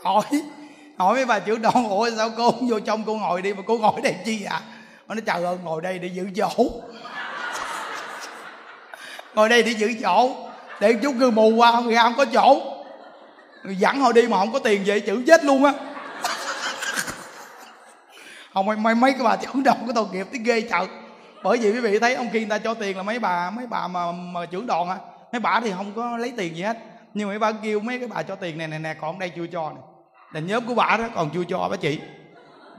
Hỏi 0.03 0.25
hỏi 0.99 1.15
mấy 1.15 1.27
bà 1.27 1.39
trưởng 1.39 1.63
đoàn, 1.63 1.89
ủa, 1.89 2.11
sao 2.17 2.31
cô 2.37 2.51
không 2.51 2.69
vô 2.69 2.81
trong, 2.81 3.05
cô 3.07 3.15
ngồi 3.15 3.43
đi, 3.43 3.55
mà 3.55 3.63
cô 3.67 3.79
ngồi 3.79 4.01
đây 4.01 4.17
chi 4.25 4.45
à 4.45 4.63
nó, 5.15 5.21
trời 5.27 5.45
ơi, 5.45 5.57
ngồi 5.65 5.83
đây 5.83 5.99
để 5.99 6.09
giữ 6.09 6.31
chỗ. 6.37 6.49
Ngồi 9.35 9.49
đây 9.49 9.63
để 9.63 9.71
giữ 9.73 9.95
chỗ, 10.03 10.31
để 10.81 10.95
chút 11.03 11.15
người 11.15 11.31
mù 11.31 11.51
qua 11.57 11.73
không 11.73 11.89
ra 11.89 12.03
không 12.03 12.15
có 12.17 12.25
chỗ 12.25 12.78
người 13.69 13.77
dẫn 13.77 14.01
họ 14.01 14.13
đi 14.13 14.29
mà 14.29 14.39
không 14.39 14.53
có 14.53 14.59
tiền 14.59 14.83
về 14.85 15.01
chữ 15.01 15.23
chết 15.27 15.45
luôn 15.45 15.65
á. 15.65 15.73
Không 18.55 18.67
mấy, 18.67 18.77
mấy, 18.77 18.95
mấy 18.95 19.13
cái 19.13 19.23
bà 19.23 19.37
trưởng 19.37 19.63
đoàn 19.63 19.79
của 19.87 19.93
tội 19.95 20.07
nghiệp 20.13 20.27
tới 20.31 20.41
ghê 20.45 20.61
trời 20.61 20.87
bởi 21.43 21.59
vì 21.59 21.73
quý 21.73 21.81
vị 21.81 21.99
thấy 21.99 22.15
ông 22.15 22.29
kia 22.33 22.39
người 22.39 22.49
ta 22.49 22.59
cho 22.59 22.75
tiền 22.75 22.97
là 22.97 23.03
mấy 23.03 23.19
bà 23.19 23.51
mấy 23.51 23.67
bà 23.67 23.89
mà, 23.89 24.13
mà 24.13 24.47
trưởng 24.47 24.67
đoàn 24.67 24.89
á. 24.89 24.97
Mấy 25.33 25.41
bà 25.41 25.61
thì 25.61 25.73
không 25.77 25.93
có 25.97 26.17
lấy 26.17 26.33
tiền 26.37 26.57
gì 26.57 26.63
hết. 26.63 26.79
Nhưng 27.15 27.29
mà 27.29 27.33
mấy 27.33 27.39
bà 27.39 27.53
kêu 27.63 27.81
mấy 27.81 27.99
cái 27.99 28.09
bà 28.09 28.23
cho 28.23 28.35
tiền 28.35 28.59
này 28.59 28.69
này 28.69 28.79
nè 28.79 28.95
còn 29.01 29.19
đây 29.19 29.33
chưa 29.37 29.47
cho 29.53 29.71
nè. 29.71 29.81
Là 30.33 30.41
nhóm 30.41 30.67
của 30.67 30.75
bà 30.75 30.97
đó 30.97 31.05
còn 31.15 31.31
chưa 31.35 31.45
cho 31.49 31.69
bà 31.71 31.77
chị. 31.77 31.99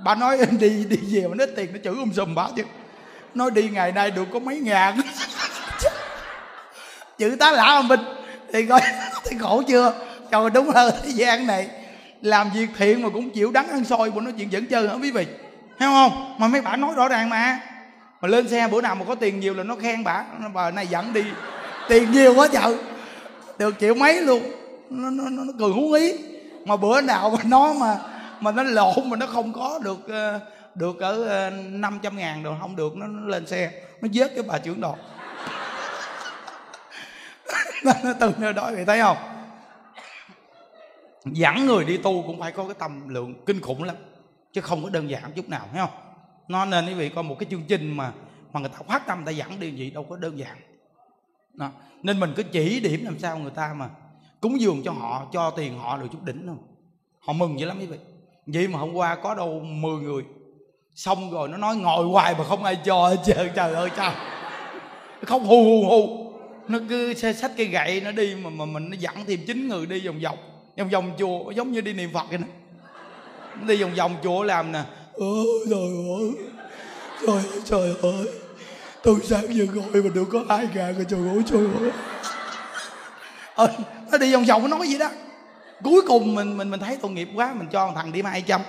Bà 0.04 0.16
nói 0.16 0.38
đi 0.60 0.86
đi 0.86 0.98
về 1.12 1.28
mà 1.28 1.36
nói 1.36 1.48
tiền 1.56 1.74
nó 1.74 1.80
chữ 1.84 1.98
um 1.98 2.12
sùm 2.12 2.36
bà 2.36 2.48
chứ. 2.56 2.64
Nói 3.34 3.52
đi 3.52 3.70
ngày 3.70 3.92
nay 3.92 4.12
được 4.12 4.26
có 4.34 4.40
mấy 4.40 4.60
ngàn. 4.60 5.00
Chữ 7.18 7.36
tá 7.40 7.52
lạ 7.52 7.66
mà 7.66 7.82
mình 7.82 8.00
thì 8.54 8.66
coi 8.66 8.82
thấy 9.26 9.38
khổ 9.40 9.62
chưa? 9.68 10.09
Trời 10.32 10.50
đúng 10.50 10.70
là 10.70 10.92
thế 11.04 11.10
gian 11.10 11.48
này. 11.48 11.70
Làm 12.22 12.50
việc 12.56 12.70
thiện 12.78 13.02
mà 13.02 13.10
cũng 13.10 13.30
chịu 13.30 13.52
đắng 13.52 13.68
ăn 13.68 13.84
soi 13.84 14.12
mà 14.12 14.22
nói 14.22 14.34
chuyện 14.38 14.52
dẫn 14.52 14.66
chơi 14.66 14.88
hả 14.88 14.94
quý 14.94 15.12
vị? 15.12 15.26
Hiểu 15.80 15.90
không? 15.90 16.36
Mà 16.38 16.48
mấy 16.48 16.62
bà 16.62 16.76
nói 16.76 16.96
rõ 16.96 17.08
ràng 17.08 17.30
mà. 17.30 17.60
Mà 18.22 18.28
lên 18.28 18.50
xe 18.50 18.68
bữa 18.68 18.82
nào 18.82 18.96
mà 18.96 19.06
có 19.06 19.16
tiền 19.16 19.40
nhiều 19.40 19.54
là 19.54 19.64
nó 19.64 19.76
khen 19.76 20.04
bà. 20.04 20.24
Bà 20.54 20.72
này 20.72 20.88
dẫn 20.88 21.14
đi. 21.14 21.24
Tiền 21.90 22.12
nhiều 22.12 22.34
quá 22.36 22.48
trời. 22.52 22.76
Được 23.58 23.76
triệu 23.80 23.94
mấy 23.94 24.22
luôn. 24.22 24.44
Nó 24.90 25.10
nó 25.10 25.24
nó, 25.30 25.44
nó 25.44 25.54
cười 25.60 25.72
hú 25.72 25.92
ý 25.92 26.14
mà 26.66 26.78
bữa 26.78 27.02
nào 27.02 27.30
mà 27.30 27.44
nó 27.44 27.74
mà 27.74 27.98
mà 28.40 28.52
nó 28.52 28.64
lộn 28.64 29.10
mà 29.10 29.18
nó 29.18 29.26
không 29.26 29.54
có 29.54 29.80
được 29.84 30.08
ờ, 30.08 30.40
được 30.76 31.00
ở 31.00 31.28
ờ, 31.28 31.50
500 31.50 32.18
ngàn 32.18 32.44
rồi 32.44 32.56
không 32.62 32.76
được 32.76 32.98
nó, 32.98 33.08
nó 33.08 33.28
lên 33.28 33.48
xe 33.48 33.72
nó 34.02 34.08
vớt 34.14 34.32
cái 34.36 34.44
bà 34.48 34.58
trưởng 34.58 34.82
đoàn 34.82 34.96
nó 38.04 38.14
từ 38.20 38.32
nơi 38.38 38.54
đó 38.54 38.72
vậy 38.74 38.86
thấy 38.86 39.00
không? 39.00 39.18
Dẫn 41.26 41.66
người 41.66 41.86
đi 41.86 41.98
tu 41.98 42.24
cũng 42.28 42.40
phải 42.40 42.52
có 42.52 42.64
cái 42.64 42.76
tầm 42.80 43.10
lượng 43.10 43.34
kinh 43.46 43.62
khủng 43.62 43.84
lắm, 43.84 43.96
chứ 44.54 44.62
không 44.62 44.84
có 44.84 44.90
đơn 44.90 45.10
giản 45.10 45.32
chút 45.36 45.50
nào, 45.50 45.68
thấy 45.72 45.82
không? 45.82 46.00
Nó 46.48 46.66
nên 46.66 46.86
quý 46.86 46.94
vị 46.94 47.10
coi 47.10 47.24
một 47.24 47.36
cái 47.40 47.48
chương 47.52 47.64
trình 47.68 47.98
mà 47.98 48.14
mà 48.54 48.60
người 48.60 48.70
ta 48.70 48.78
phát 48.88 49.08
tâm, 49.08 49.18
người 49.18 49.26
ta 49.26 49.32
dẫn 49.32 49.60
đi 49.60 49.72
gì 49.72 49.90
đâu 49.90 50.04
có 50.04 50.16
đơn 50.16 50.40
giản. 50.40 50.58
Đó. 51.54 51.72
nên 52.04 52.20
mình 52.20 52.34
cứ 52.36 52.44
chỉ 52.44 52.80
điểm 52.80 53.06
làm 53.06 53.20
sao 53.20 53.40
người 53.40 53.52
ta 53.52 53.74
mà 53.74 53.90
cúng 54.42 54.62
dường 54.62 54.82
cho 54.84 54.92
họ, 54.92 55.28
cho 55.34 55.50
tiền 55.50 55.78
họ 55.78 55.98
được 55.98 56.08
chút 56.12 56.24
đỉnh 56.24 56.48
thôi. 56.48 56.56
Họ 57.20 57.34
mừng 57.34 57.60
dữ 57.60 57.66
lắm 57.66 57.80
quý 57.80 57.86
vị. 57.86 57.98
Vậy 58.46 58.68
mà 58.68 58.80
hôm 58.80 58.94
qua 58.94 59.16
có 59.16 59.36
đâu 59.36 59.60
10 59.60 60.02
người. 60.02 60.24
Xong 60.96 61.32
rồi 61.32 61.50
nó 61.50 61.58
nói 61.58 61.76
ngồi 61.76 62.06
hoài 62.06 62.36
mà 62.38 62.44
không 62.44 62.64
ai 62.64 62.76
cho 62.86 63.16
trời 63.26 63.50
trời 63.56 63.74
ơi 63.74 63.90
trời 63.98 64.12
không 65.26 65.44
hù 65.44 65.64
hù 65.64 65.90
hù. 65.90 66.32
Nó 66.68 66.80
cứ 66.90 67.14
xe 67.14 67.34
sách 67.34 67.52
cây 67.58 67.66
gậy 67.66 68.02
nó 68.02 68.12
đi 68.12 68.36
mà 68.36 68.50
mà 68.50 68.66
mình 68.66 68.90
nó 68.90 68.98
dẫn 69.00 69.16
thêm 69.28 69.40
chín 69.48 69.68
người 69.68 69.86
đi 69.86 70.08
vòng 70.08 70.20
vòng 70.24 70.38
vòng 70.80 70.90
vòng 70.90 71.12
chùa 71.20 71.52
giống 71.52 71.72
như 71.72 71.82
đi 71.82 71.94
niệm 71.94 72.10
phật 72.14 72.24
vậy 72.30 72.38
nè. 72.38 72.48
Đi 73.66 73.84
vòng 73.84 73.96
vòng 73.96 74.16
chùa 74.24 74.44
làm 74.44 74.72
nè. 74.72 74.82
Ôi 75.14 75.66
trời 75.70 75.80
ơi. 76.20 76.32
Trời 77.28 77.36
ơi 77.36 77.62
trời 77.66 77.96
ơi. 78.02 78.28
Tôi 79.04 79.16
sáng 79.24 79.56
giờ 79.56 79.66
ngồi 79.74 80.04
mà 80.04 80.10
được 80.14 80.26
có 80.32 80.44
hai 80.50 80.68
ngàn 80.76 80.96
rồi 80.96 81.06
trời 81.10 81.20
ơi 81.20 81.44
trời 81.52 81.68
ơi. 81.82 81.92
Ờ, 83.56 83.68
nó 84.12 84.18
đi 84.18 84.34
vòng 84.34 84.46
vòng 84.46 84.70
nó 84.70 84.78
nói 84.78 84.88
gì 84.88 84.98
đó. 84.98 85.10
Cuối 85.84 86.02
cùng 86.08 86.36
mình 86.36 86.58
mình 86.58 86.72
mình 86.72 86.80
thấy 86.80 86.98
tội 87.02 87.12
nghiệp 87.12 87.30
quá 87.36 87.54
mình 87.54 87.68
cho 87.72 87.92
thằng 87.96 88.12
đi 88.12 88.22
hai 88.22 88.42
trăm. 88.42 88.62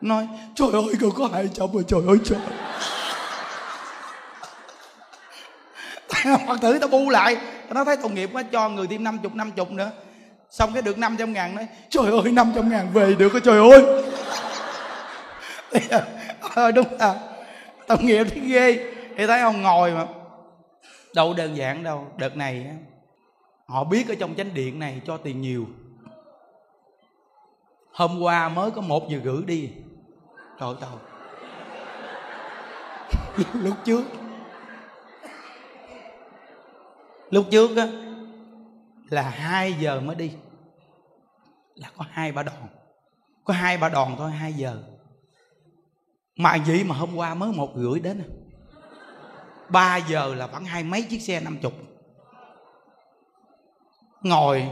Nói 0.00 0.28
trời 0.54 0.68
ơi 0.72 0.94
còn 1.00 1.10
có 1.10 1.28
hai 1.32 1.48
trăm 1.54 1.72
rồi 1.72 1.84
trời 1.88 2.00
ơi 2.08 2.16
trời. 2.24 2.38
Phật 6.46 6.58
tử 6.62 6.78
tao 6.78 6.88
bu 6.88 7.10
lại. 7.10 7.36
Nó 7.70 7.84
thấy 7.84 7.96
tội 7.96 8.10
nghiệp 8.10 8.30
quá 8.32 8.42
cho 8.52 8.68
người 8.68 8.86
thêm 8.86 9.04
năm 9.04 9.18
chục 9.22 9.34
năm 9.34 9.52
chục 9.52 9.70
nữa 9.70 9.90
xong 10.50 10.72
cái 10.72 10.82
được 10.82 10.98
500 10.98 11.32
ngàn 11.32 11.54
nói, 11.54 11.66
trời 11.90 12.06
ơi 12.06 12.32
500 12.32 12.70
ngàn 12.70 12.88
về 12.92 13.14
được 13.14 13.32
rồi 13.32 13.42
trời 13.44 13.70
ơi. 13.70 14.02
Ờ 16.54 16.70
đúng 16.70 16.86
là 16.98 17.14
tội 17.86 17.98
nghiệp 18.00 18.24
thấy 18.30 18.40
ghê. 18.40 18.92
Thì 19.16 19.26
thấy 19.26 19.40
ông 19.40 19.62
ngồi 19.62 19.90
mà. 19.90 20.06
Đâu 21.14 21.34
đơn 21.34 21.56
giản 21.56 21.82
đâu, 21.82 22.06
đợt 22.16 22.36
này 22.36 22.66
họ 23.66 23.84
biết 23.84 24.08
ở 24.08 24.14
trong 24.14 24.34
chánh 24.34 24.54
điện 24.54 24.78
này 24.78 25.00
cho 25.06 25.16
tiền 25.16 25.40
nhiều. 25.40 25.66
Hôm 27.92 28.22
qua 28.22 28.48
mới 28.48 28.70
có 28.70 28.80
một 28.80 29.08
giờ 29.08 29.18
gửi 29.24 29.42
đi. 29.46 29.70
Trời 30.60 30.74
ơi 30.80 30.98
lúc 33.52 33.74
trước. 33.84 34.02
Lúc 37.30 37.46
trước 37.50 37.76
á 37.76 38.05
là 39.08 39.22
hai 39.22 39.72
giờ 39.72 40.00
mới 40.00 40.16
đi. 40.16 40.32
Là 41.74 41.88
có 41.96 42.04
hai 42.10 42.32
ba 42.32 42.42
đòn. 42.42 42.68
Có 43.44 43.54
hai 43.54 43.78
ba 43.78 43.88
đòn 43.88 44.14
thôi, 44.18 44.30
hai 44.30 44.52
giờ. 44.52 44.82
Mà 46.36 46.56
vậy 46.66 46.84
mà 46.84 46.94
hôm 46.94 47.16
qua 47.16 47.34
mới 47.34 47.52
một 47.52 47.72
rưỡi 47.76 48.00
đến 48.00 48.22
à. 48.22 48.28
ba 49.68 49.96
giờ 49.96 50.34
là 50.34 50.46
khoảng 50.46 50.64
hai 50.64 50.84
mấy 50.84 51.02
chiếc 51.02 51.22
xe 51.22 51.40
năm 51.40 51.58
chục. 51.62 51.72
Ngồi, 54.22 54.68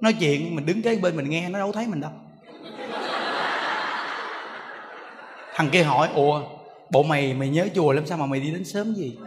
nói 0.00 0.12
chuyện, 0.20 0.56
mình 0.56 0.66
đứng 0.66 0.82
kế 0.82 0.96
bên 0.96 1.16
mình 1.16 1.30
nghe, 1.30 1.48
nó 1.48 1.58
đâu 1.58 1.72
thấy 1.72 1.86
mình 1.86 2.00
đâu. 2.00 2.12
Thằng 5.54 5.70
kia 5.72 5.82
hỏi, 5.82 6.08
ủa, 6.14 6.42
bộ 6.90 7.02
mày 7.02 7.34
mày 7.34 7.48
nhớ 7.48 7.68
chùa 7.74 7.92
làm 7.92 8.06
sao 8.06 8.18
mà 8.18 8.26
mày 8.26 8.40
đi 8.40 8.50
đến 8.50 8.64
sớm 8.64 8.94
gì 8.94 9.18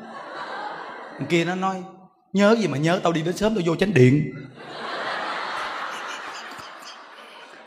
thằng 1.18 1.28
kia 1.30 1.45
nó 1.45 1.55
nói 1.55 1.84
nhớ 2.36 2.55
gì 2.59 2.67
mà 2.67 2.77
nhớ, 2.77 2.99
tao 3.03 3.13
đi 3.13 3.21
đến 3.21 3.38
sớm 3.38 3.55
tao 3.55 3.61
vô 3.65 3.75
chánh 3.75 3.93
điện. 3.93 4.33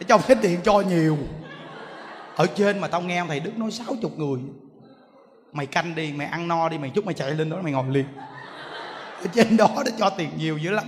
Để 0.00 0.06
trong 0.08 0.22
chánh 0.28 0.40
điện 0.40 0.60
cho 0.64 0.80
nhiều. 0.80 1.18
Ở 2.36 2.46
trên 2.46 2.78
mà 2.78 2.88
tao 2.88 3.00
nghe 3.00 3.24
thầy 3.28 3.40
đức 3.40 3.58
nói 3.58 3.70
sáu 3.70 3.96
chục 4.02 4.18
người. 4.18 4.40
Mày 5.52 5.66
canh 5.66 5.94
đi, 5.94 6.12
mày 6.12 6.26
ăn 6.26 6.48
no 6.48 6.68
đi, 6.68 6.78
mày 6.78 6.90
chút 6.90 7.04
mày 7.04 7.14
chạy 7.14 7.30
lên 7.30 7.50
đó 7.50 7.56
mày 7.62 7.72
ngồi 7.72 7.84
liền. 7.90 8.06
Ở 9.22 9.26
trên 9.34 9.56
đó 9.56 9.68
nó 9.76 9.90
cho 9.98 10.10
tiền 10.10 10.30
nhiều 10.36 10.58
dữ 10.58 10.70
lắm. 10.70 10.84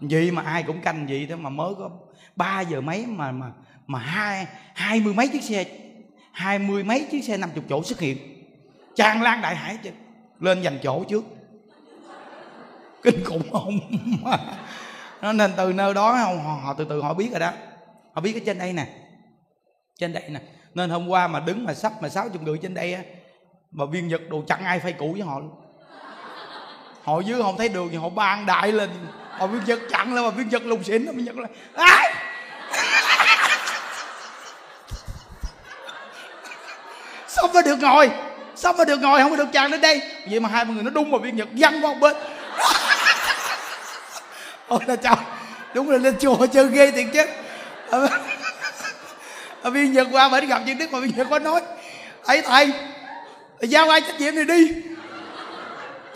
Vậy 0.00 0.30
mà 0.30 0.42
ai 0.42 0.62
cũng 0.62 0.80
canh 0.80 1.06
vậy 1.06 1.26
thế 1.28 1.36
mà 1.36 1.50
mới 1.50 1.74
có 1.78 1.90
ba 2.36 2.60
giờ 2.60 2.80
mấy 2.80 3.06
mà 3.06 3.32
mà 3.32 3.46
mà 3.86 3.98
hai 3.98 4.46
hai 4.74 5.00
mươi 5.00 5.14
mấy 5.14 5.28
chiếc 5.28 5.42
xe, 5.42 5.64
hai 6.32 6.58
mươi 6.58 6.84
mấy 6.84 7.06
chiếc 7.10 7.24
xe 7.24 7.36
năm 7.36 7.50
chục 7.54 7.64
chỗ 7.68 7.82
xuất 7.82 8.00
hiện. 8.00 8.18
Tràn 8.94 9.22
lan 9.22 9.42
đại 9.42 9.56
hải 9.56 9.76
chứ. 9.82 9.90
Lên 10.40 10.62
giành 10.62 10.78
chỗ 10.82 11.04
trước 11.04 11.24
kinh 13.04 13.24
khủng 13.24 13.52
không? 13.52 13.80
Nó 15.22 15.32
nên 15.32 15.52
từ 15.56 15.72
nơi 15.72 15.94
đó 15.94 16.12
họ, 16.12 16.54
họ 16.62 16.74
từ 16.78 16.84
từ 16.88 17.02
họ 17.02 17.14
biết 17.14 17.30
rồi 17.30 17.40
đó. 17.40 17.52
Họ 18.14 18.20
biết 18.20 18.32
cái 18.32 18.42
trên 18.46 18.58
đây 18.58 18.72
nè. 18.72 18.86
Trên 19.98 20.12
đây 20.12 20.22
nè. 20.28 20.40
Nên 20.74 20.90
hôm 20.90 21.08
qua 21.08 21.28
mà 21.28 21.40
đứng 21.40 21.64
mà 21.64 21.74
sắp 21.74 21.92
mà 22.00 22.08
sáu 22.08 22.28
chục 22.28 22.42
người 22.42 22.58
trên 22.62 22.74
đây 22.74 22.94
á 22.94 23.02
mà 23.70 23.84
viên 23.84 24.08
nhật 24.08 24.20
đồ 24.28 24.42
chặn 24.46 24.64
ai 24.64 24.80
phây 24.80 24.92
cũ 24.92 25.12
với 25.12 25.22
họ 25.22 25.38
luôn. 25.38 25.50
Họ 27.02 27.20
dưới 27.20 27.42
không 27.42 27.56
thấy 27.58 27.68
đường 27.68 27.88
thì 27.90 27.96
họ 27.96 28.08
ban 28.08 28.46
đại 28.46 28.72
lên. 28.72 28.90
Họ 29.30 29.46
viên 29.46 29.64
nhật 29.64 29.78
chặn 29.90 30.14
lên 30.14 30.24
mà 30.24 30.30
viên 30.30 30.48
nhật 30.48 30.62
lùng 30.62 30.84
xỉn 30.84 31.06
viên 31.06 31.24
nhật 31.24 31.36
là 31.36 31.48
à! 31.74 32.14
sao 37.28 37.48
mới 37.54 37.62
được 37.62 37.76
ngồi? 37.80 38.10
Sao 38.54 38.72
mới 38.72 38.86
được 38.86 39.00
ngồi? 39.00 39.20
Không 39.20 39.30
có 39.30 39.36
được 39.36 39.52
chặn 39.52 39.70
đến 39.70 39.80
đây. 39.80 40.00
Vậy 40.30 40.40
mà 40.40 40.48
hai 40.48 40.66
người 40.66 40.82
nó 40.82 40.90
đung 40.90 41.10
mà 41.10 41.18
viên 41.18 41.36
nhật 41.36 41.48
văng 41.52 41.84
qua 41.84 41.92
một 41.92 41.98
bên. 42.00 42.16
ôi 44.68 44.80
là 44.86 44.96
chào 44.96 45.16
đúng 45.74 45.90
là 45.90 45.98
lên 45.98 46.16
chùa 46.20 46.46
chơi 46.46 46.68
ghê 46.68 46.90
thiệt 46.90 47.06
chứ. 47.12 47.26
Ở 49.62 49.70
viên 49.70 49.92
nhật 49.92 50.06
qua 50.12 50.28
bển 50.28 50.48
gặp 50.48 50.60
viên 50.66 50.78
đức 50.78 50.92
mà 50.92 50.98
viên 50.98 51.16
nhật 51.16 51.26
có 51.30 51.38
nói. 51.38 51.60
Ấy, 52.24 52.42
thầy, 52.42 52.72
giao 53.60 53.90
ai 53.90 54.00
trách 54.00 54.20
nhiệm 54.20 54.34
này 54.34 54.44
đi? 54.44 54.72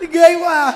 Thì 0.00 0.06
ghê 0.12 0.34
quá 0.34 0.54
à. 0.54 0.72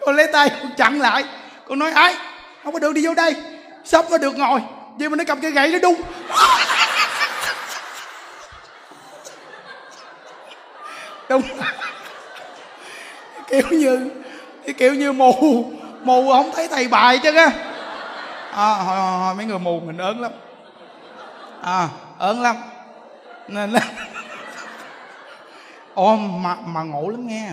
Con 0.00 0.16
lấy 0.16 0.26
tay, 0.32 0.50
con 0.62 0.70
chặn 0.76 1.00
lại. 1.00 1.24
Con 1.68 1.78
nói 1.78 1.92
ai 1.92 2.16
không 2.64 2.72
có 2.72 2.78
được 2.78 2.92
đi 2.92 3.06
vô 3.06 3.14
đây. 3.14 3.34
Sắp 3.84 4.04
có 4.10 4.18
được 4.18 4.38
ngồi. 4.38 4.60
Vậy 4.98 5.08
mà 5.08 5.16
nó 5.16 5.24
cầm 5.26 5.40
cây 5.40 5.50
gậy 5.50 5.68
nó 5.68 5.78
đung 5.78 6.00
đúng 11.28 11.42
kiểu 13.48 13.68
như 13.70 14.10
cái 14.64 14.74
kiểu 14.74 14.94
như 14.94 15.12
mù 15.12 15.64
mù 16.04 16.32
không 16.32 16.50
thấy 16.54 16.68
thầy 16.68 16.88
bài 16.88 17.18
chứ 17.22 17.36
á 17.36 17.50
à, 18.52 18.74
hồi, 18.74 18.96
hồi, 18.96 19.18
hồi 19.18 19.34
mấy 19.34 19.46
người 19.46 19.58
mù 19.58 19.80
mình 19.80 19.96
ớn 19.96 20.20
lắm 20.20 20.32
à 21.62 21.88
ớn 22.18 22.42
lắm 22.42 22.56
nên 23.48 23.70
là 23.70 23.80
ô 25.94 26.16
mà 26.16 26.56
mà 26.66 26.82
ngộ 26.82 27.08
lắm 27.08 27.26
nghe 27.26 27.52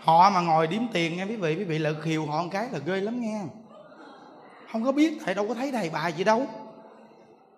họ 0.00 0.30
mà 0.30 0.40
ngồi 0.40 0.66
điếm 0.66 0.82
tiền 0.92 1.16
nghe 1.16 1.24
quý 1.24 1.36
vị 1.36 1.56
quý 1.56 1.64
vị 1.64 1.78
lợi 1.78 1.94
khiều 2.02 2.26
họ 2.26 2.42
một 2.42 2.48
cái 2.52 2.68
là 2.72 2.78
ghê 2.86 3.00
lắm 3.00 3.20
nghe 3.20 3.40
không 4.72 4.84
có 4.84 4.92
biết 4.92 5.18
thầy 5.24 5.34
đâu 5.34 5.48
có 5.48 5.54
thấy 5.54 5.72
thầy 5.72 5.90
bài 5.90 6.12
gì 6.12 6.24
đâu 6.24 6.46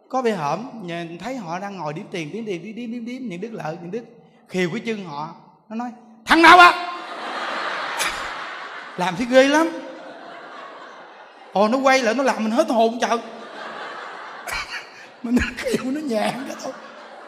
có 0.09 0.23
bị 0.23 0.31
hởm 0.31 0.69
nhìn 0.83 1.19
thấy 1.19 1.37
họ 1.37 1.59
đang 1.59 1.77
ngồi 1.77 1.93
điếm 1.93 2.05
tiền 2.11 2.33
điếm 2.33 2.45
tiền 2.45 2.63
điếm 2.63 2.75
điếm 2.75 2.91
điếm, 2.91 3.05
điếm 3.05 3.23
những 3.23 3.41
đức 3.41 3.53
lợi 3.53 3.77
những 3.83 3.91
đức 3.91 4.05
khiều 4.49 4.71
cái 4.71 4.81
chân 4.81 5.05
họ 5.05 5.35
nó 5.69 5.77
nói 5.77 5.91
thằng 6.25 6.43
nào 6.43 6.59
á 6.59 6.92
làm 8.97 9.17
thấy 9.17 9.27
ghê 9.31 9.49
lắm. 9.49 9.69
Ồ 11.53 11.69
nó 11.69 11.79
quay 11.79 12.03
lại 12.03 12.15
nó 12.15 12.23
làm 12.23 12.45
mình 12.45 12.53
hết 12.53 12.69
hồn 12.69 12.99
trời. 13.01 13.19
Mình 15.23 15.37
khiêu 15.57 15.85
nó 15.85 16.01
nhẹ 16.01 16.33
cái 16.49 16.57
thôi. 16.63 16.73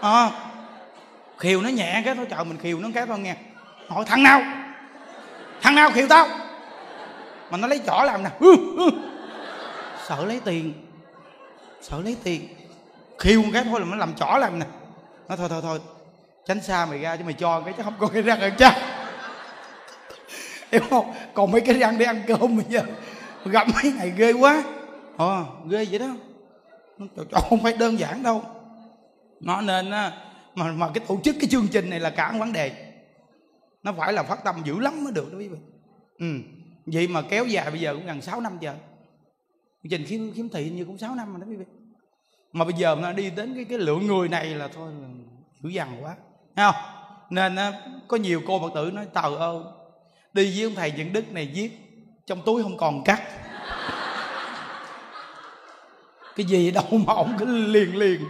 À, 0.01 0.31
khiêu 1.39 1.63
nó 1.63 1.69
nhẹ 1.69 2.03
cái 2.05 2.15
thôi. 2.15 2.27
Trời 2.31 2.45
mình 2.45 2.59
khiêu 2.63 2.79
nó 2.79 2.89
cái 2.95 3.07
thôi 3.07 3.19
nghe. 3.19 3.37
Hỏi 3.89 4.05
thằng 4.05 4.23
nào? 4.23 4.43
Thằng 5.63 5.75
nào 5.75 5.91
khiêu 5.91 6.09
tao? 6.09 6.29
Mà 7.51 7.59
nó 7.59 7.69
lấy 7.69 7.81
chỏ 7.87 8.03
làm 8.05 8.23
nè. 8.23 8.31
Sợ 10.07 10.25
lấy 10.25 10.41
tiền. 10.45 10.73
Sợ 11.83 12.01
lấy 12.05 12.17
tiền. 12.25 12.49
Khiêu 13.19 13.43
một 13.43 13.49
cái 13.53 13.65
thôi 13.65 13.81
là 13.81 13.87
nó 13.87 13.97
làm 13.97 14.15
chỏ 14.15 14.39
làm 14.39 14.59
nè. 14.59 14.67
Nó 15.29 15.37
thôi 15.37 15.49
thôi 15.49 15.61
thôi 15.63 15.81
tránh 16.47 16.63
xa 16.63 16.87
mày 16.87 16.99
ra 16.99 17.17
chứ 17.17 17.25
mày 17.25 17.33
cho 17.33 17.61
cái 17.61 17.75
chứ 17.77 17.83
không 17.83 17.95
có 17.99 18.07
cái 18.07 18.23
răng 18.23 18.41
ăn 18.41 18.53
chắc 18.59 18.75
hiểu 20.75 20.89
không? 20.91 21.15
Còn 21.35 21.51
mấy 21.51 21.61
cái 21.61 21.75
răng 21.75 21.99
để 21.99 22.07
ăn 22.07 22.23
cơm 22.27 22.57
bây 22.57 22.67
giờ. 22.69 22.83
Gặp 23.45 23.67
mấy 23.75 23.93
ngày 23.93 24.13
ghê 24.17 24.33
quá. 24.33 24.65
Ờ 25.17 25.37
à, 25.37 25.45
ghê 25.71 25.85
vậy 25.91 25.99
đó. 25.99 26.17
Trời, 26.99 27.09
trời, 27.17 27.41
không 27.49 27.63
phải 27.63 27.73
đơn 27.73 27.99
giản 27.99 28.23
đâu. 28.23 28.43
Nó 29.41 29.61
nên 29.61 29.91
mà 30.55 30.73
mà 30.73 30.91
cái 30.95 31.05
tổ 31.09 31.21
chức 31.25 31.37
cái 31.41 31.49
chương 31.51 31.69
trình 31.69 31.91
này 31.91 32.01
là 32.01 32.11
cả 32.11 32.33
một 32.33 32.39
vấn 32.39 32.53
đề. 32.53 32.93
Nó 33.83 33.93
phải 33.93 34.13
là 34.13 34.23
phát 34.23 34.45
tâm 34.45 34.55
dữ 34.65 34.79
lắm 34.79 35.05
mới 35.05 35.13
được 35.13 35.33
đó 35.33 35.39
quý 35.39 35.49
vị. 35.49 35.59
Ừ. 36.19 36.27
Vậy 36.87 37.09
mà 37.09 37.23
kéo 37.23 37.45
dài 37.45 37.71
bây 37.71 37.81
giờ 37.81 37.95
cũng 37.95 38.07
gần 38.07 38.21
6 38.21 38.41
năm 38.41 38.59
giờ. 38.61 38.75
Chương 39.83 39.91
trình 39.91 40.05
khiếm 40.05 40.33
khiếm 40.33 40.49
thị 40.49 40.71
như 40.71 40.85
cũng 40.85 40.99
6 40.99 41.15
năm 41.15 41.31
rồi 41.31 41.41
đó 41.41 41.47
quý 41.51 41.57
vị. 41.57 41.65
Mà 42.53 42.65
bây 42.65 42.75
giờ 42.75 42.97
nó 43.03 43.13
đi 43.13 43.31
đến 43.31 43.55
cái 43.55 43.65
cái 43.65 43.79
lượng 43.79 44.07
người 44.07 44.29
này 44.29 44.47
là 44.47 44.69
thôi 44.69 44.93
dữ 45.63 45.69
dằn 45.69 46.05
quá. 46.05 46.17
Thấy 46.57 46.73
không? 46.73 46.83
Nên 47.31 47.57
có 48.09 48.17
nhiều 48.17 48.43
cô 48.47 48.61
phật 48.61 48.73
tử 48.75 48.91
nói 48.91 49.07
tờ 49.15 49.37
ơi 49.37 49.61
đi 50.35 50.53
với 50.55 50.65
ông 50.65 50.75
thầy 50.75 50.93
những 50.97 51.13
đức 51.13 51.33
này 51.33 51.51
viết, 51.55 51.71
trong 52.27 52.43
túi 52.47 52.63
không 52.63 52.77
còn 52.77 53.05
cắt. 53.05 53.23
Cái 56.37 56.47
gì 56.47 56.71
đâu 56.71 56.85
mà 57.07 57.15
ổng 57.15 57.37
cứ 57.39 57.67
liền 57.67 57.97
liền. 57.97 58.21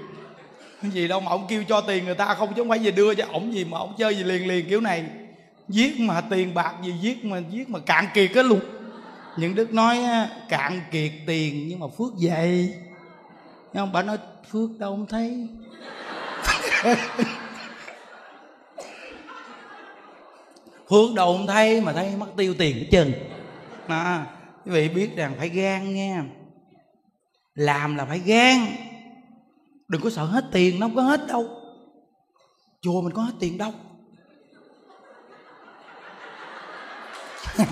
Cái 0.82 0.90
gì 0.90 1.09
đâu 1.09 1.20
mà 1.20 1.30
ổng 1.30 1.46
kêu 1.48 1.64
cho 1.68 1.80
tiền 1.80 2.05
người 2.05 2.14
ta 2.14 2.34
không 2.34 2.48
chứ 2.48 2.62
không 2.62 2.68
phải 2.68 2.78
về 2.78 2.90
đưa 2.90 3.14
cho 3.14 3.24
ổng 3.32 3.55
gì 3.55 3.64
mà 3.64 3.78
ổng 3.78 3.94
chơi 3.98 4.14
gì 4.14 4.24
liền 4.24 4.48
liền 4.48 4.68
kiểu 4.68 4.80
này. 4.80 5.05
Giết 5.68 6.00
mà 6.00 6.20
tiền 6.20 6.55
bạc 6.55 6.74
gì 6.84 6.94
giết 7.00 7.24
mà 7.24 7.42
giết 7.50 7.70
mà 7.70 7.78
cạn 7.78 8.07
kiệt 8.14 8.30
cái 8.34 8.44
luôn. 8.44 8.61
Những 9.36 9.55
đức 9.55 9.72
nói 9.72 9.98
cạn 10.48 10.80
kiệt 10.90 11.12
tiền 11.26 11.68
nhưng 11.68 11.80
mà 11.80 11.86
phước 11.98 12.12
dày 12.16 12.74
nhưng 13.72 13.82
ông 13.82 13.92
bà 13.92 14.02
nói, 14.02 14.18
phước 14.50 14.70
đâu 14.78 14.92
không 14.92 15.07
thấy. 15.07 15.48
hướng 20.87 21.14
đầu 21.14 21.37
không 21.37 21.47
thấy 21.47 21.80
mà 21.80 21.93
thấy 21.93 22.16
mất 22.16 22.26
tiêu 22.37 22.55
tiền 22.59 22.76
hết 22.76 22.87
trơn. 22.91 23.12
Đó 23.89 24.22
quý 24.64 24.70
vị 24.70 24.89
biết 24.89 25.16
rằng 25.16 25.35
phải 25.39 25.49
gan 25.49 25.95
nghe 25.95 26.22
làm 27.55 27.97
là 27.97 28.05
phải 28.05 28.18
gan. 28.18 28.66
Đừng 29.89 30.01
có 30.01 30.11
sợ 30.11 30.24
hết 30.24 30.45
tiền, 30.53 30.80
nó 30.80 30.87
không 30.87 30.97
có 30.97 31.03
hết 31.03 31.26
đâu. 31.28 31.49
Chùa 32.80 33.01
mình 33.01 33.12
có 33.12 33.22
hết 33.22 33.32
tiền 33.41 33.59
đâu. 33.59 33.72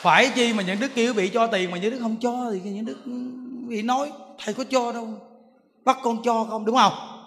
Phải 0.00 0.30
chi 0.34 0.52
mà 0.52 0.62
những 0.62 0.80
đức 0.80 0.94
kia 0.94 1.12
bị 1.12 1.28
cho 1.28 1.46
tiền 1.46 1.70
mà 1.70 1.78
những 1.78 1.90
đức 1.90 1.98
không 2.00 2.16
cho 2.20 2.50
thì 2.52 2.60
những 2.70 2.84
đức 2.84 2.98
bị 3.68 3.82
nói, 3.82 4.12
thầy 4.38 4.54
có 4.54 4.64
cho 4.70 4.92
đâu. 4.92 5.08
Bắt 5.84 5.98
con 6.02 6.22
cho 6.22 6.44
không, 6.44 6.64
đúng 6.64 6.76
không? 6.76 7.17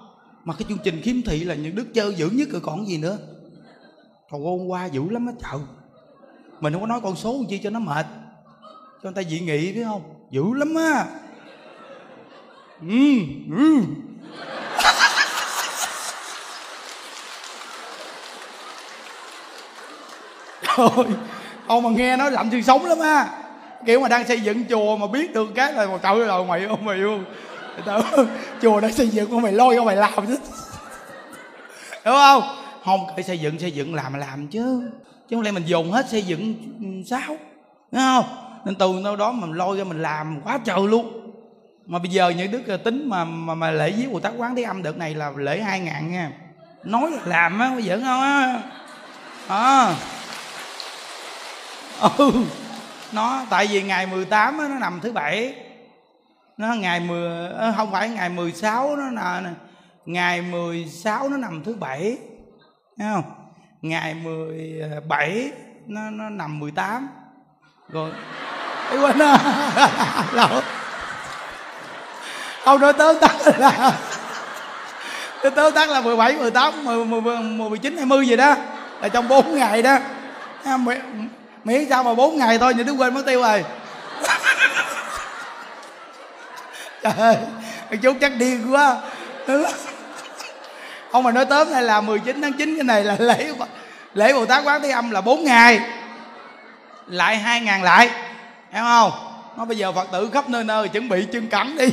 Mà 0.44 0.54
cái 0.54 0.66
chương 0.70 0.78
trình 0.84 1.02
khiếm 1.02 1.22
thị 1.22 1.44
là 1.44 1.56
những 1.56 1.76
đức 1.76 1.86
chơi 1.94 2.14
dữ 2.14 2.30
nhất 2.30 2.50
rồi 2.52 2.62
còn 2.62 2.88
gì 2.88 2.98
nữa. 2.98 3.18
Còn 4.32 4.44
hôm 4.44 4.68
qua 4.68 4.86
dữ 4.86 5.10
lắm 5.10 5.28
á 5.28 5.34
trời. 5.42 5.62
Mình 6.60 6.74
không 6.74 6.82
có 6.82 6.88
nói 6.88 7.02
con 7.04 7.16
số 7.16 7.36
chi 7.50 7.60
cho 7.64 7.70
nó 7.70 7.80
mệt. 7.80 8.06
Cho 9.04 9.12
người 9.12 9.24
ta 9.24 9.30
dị 9.30 9.40
nghị 9.40 9.74
biết 9.74 9.84
không? 9.84 10.02
Dữ 10.32 10.44
lắm 10.54 10.76
á. 10.76 11.06
Ừ, 12.82 13.18
ừ. 13.58 13.82
Trời 20.78 20.88
ông 21.68 21.84
mà 21.84 21.90
nghe 21.90 22.18
nói 22.18 22.32
làm 22.32 22.52
xương 22.52 22.64
sống 22.64 22.86
lắm 22.86 23.00
á. 23.00 23.28
Kiểu 23.86 24.00
mà 24.00 24.08
đang 24.08 24.28
xây 24.28 24.42
dựng 24.42 24.64
chùa 24.70 24.98
mà 24.98 25.08
biết 25.08 25.34
được 25.34 25.48
cái 25.56 25.74
là 25.74 25.86
trời 26.04 26.14
ơi 26.14 26.28
rồi 26.28 26.46
mày 26.46 26.66
ông 26.66 26.86
mày 26.86 27.00
luôn 27.86 28.28
chùa 28.62 28.80
đã 28.80 28.92
xây 28.92 29.08
dựng 29.08 29.32
ông 29.32 29.42
mày 29.42 29.52
lôi 29.52 29.76
ông 29.76 29.86
mày 29.86 29.96
làm 29.96 30.28
chứ. 30.28 30.38
Đúng 32.06 32.16
không? 32.16 32.44
Không 32.86 33.00
phải 33.16 33.24
xây 33.24 33.40
dựng 33.40 33.60
xây 33.60 33.72
dựng 33.72 33.96
làm 33.96 34.14
làm 34.14 34.48
chứ. 34.48 34.92
Chứ 35.30 35.36
không 35.36 35.44
lẽ 35.44 35.52
mình 35.52 35.66
dùng 35.66 35.92
hết 35.92 36.10
xây 36.10 36.22
dựng 36.22 36.56
ừ, 36.80 37.10
sao? 37.10 37.38
Đúng 37.92 38.02
không? 38.02 38.26
Nên 38.66 38.76
từ 38.76 39.02
đâu 39.04 39.16
đó 39.16 39.32
mình 39.32 39.52
lôi 39.52 39.78
ra 39.78 39.84
mình 39.84 40.02
làm 40.02 40.42
quá 40.44 40.60
trời 40.66 40.88
luôn. 40.88 41.34
Mà 41.86 42.00
bây 42.00 42.12
giờ 42.12 42.30
những 42.30 42.52
đức 42.52 42.84
tính 42.84 43.10
mà 43.10 43.24
mà, 43.24 43.56
mà 43.56 43.72
lễ 43.72 43.92
với 43.92 44.08
bồ 44.08 44.20
tát 44.20 44.34
quán 44.38 44.56
thế 44.56 44.64
âm 44.64 44.84
đợt 44.84 44.98
này 44.98 45.16
là 45.16 45.32
lễ 45.38 45.62
hai 45.62 45.80
ngàn 45.80 46.12
nha. 46.12 46.32
Nói 46.84 47.12
là 47.12 47.22
làm 47.26 47.60
á 47.60 47.72
có 47.76 47.82
giỡn 47.82 48.02
không 48.04 48.22
á? 48.22 48.62
À 49.48 49.96
ừ. 52.18 52.32
Nó 53.12 53.46
tại 53.50 53.68
vì 53.68 53.82
ngày 53.82 54.08
18 54.08 54.58
á, 54.58 54.68
nó 54.68 54.80
nằm 54.80 55.00
thứ 55.04 55.12
bảy 55.12 55.56
nó 56.62 56.74
ngày 56.74 57.00
10 57.00 57.48
ờ, 57.58 57.74
không 57.78 57.92
phải 57.92 58.10
ngày 58.10 58.30
16 58.30 58.96
nó 58.96 59.12
là 59.12 59.42
ngày 60.06 60.42
16 60.42 61.30
nó 61.30 61.38
nằm 61.38 61.64
thứ 61.64 61.76
bảy 61.76 62.18
thấy 62.98 63.08
không? 63.14 63.24
Ngày 63.82 64.14
17 64.14 65.52
ờ, 65.52 65.62
nó 65.88 66.10
nó 66.10 66.30
nằm 66.30 66.60
18 66.60 67.10
rồi 67.90 68.12
Ê, 68.92 68.98
quên 68.98 69.18
đó. 69.18 69.38
Lộn 70.34 70.64
không 72.66 72.82
nói 72.82 72.94
tớ 72.94 73.14
tắt 73.22 73.36
là 73.58 73.94
tớ 75.56 75.72
tắt 75.76 75.90
là 75.90 76.02
17, 76.02 76.36
18, 76.36 76.74
19, 77.58 77.98
20 77.98 78.28
gì 78.28 78.36
đó. 78.36 78.56
Là 79.02 79.10
trong 79.10 79.28
4 79.28 79.56
ngày 79.56 79.82
đó. 79.82 79.98
Miễn 81.64 81.90
sao 81.90 82.04
mà 82.04 82.14
4 82.14 82.38
ngày 82.38 82.58
thôi 82.58 82.74
nhưng 82.78 82.86
đứa 82.86 82.94
quên 82.94 83.14
mất 83.14 83.26
tiêu 83.26 83.42
rồi. 83.42 83.64
trời 87.04 87.14
ơi 87.18 87.38
chú 88.02 88.14
chắc 88.22 88.32
điên 88.38 88.74
quá. 88.74 88.98
Ông 91.12 91.24
mà 91.24 91.32
nói 91.32 91.46
tóm 91.46 91.68
hay 91.74 91.84
là 91.84 92.02
19 92.02 92.42
tháng 92.42 92.54
9 92.54 92.76
cái 92.76 92.84
này 92.84 93.04
là 93.04 93.16
lễ 93.20 93.54
lễ 94.14 94.34
Bồ 94.34 94.46
Tát 94.46 94.64
Quán 94.66 94.82
Thế 94.82 94.92
Âm 94.92 95.12
là 95.12 95.22
4 95.22 95.44
ngày. 95.44 95.80
Lại 97.08 97.38
hai 97.38 97.62
ngàn 97.62 97.84
lại. 97.84 98.10
Hiểu 98.72 98.84
không? 98.84 99.12
Nó 99.58 99.66
bây 99.66 99.78
giờ 99.78 99.92
Phật 99.92 100.08
tử 100.12 100.30
khắp 100.34 100.50
nơi 100.50 100.64
nơi, 100.64 100.90
chuẩn 100.90 101.10
bị 101.10 101.28
chân 101.32 101.48
cẳng 101.48 101.78
đi. 101.78 101.88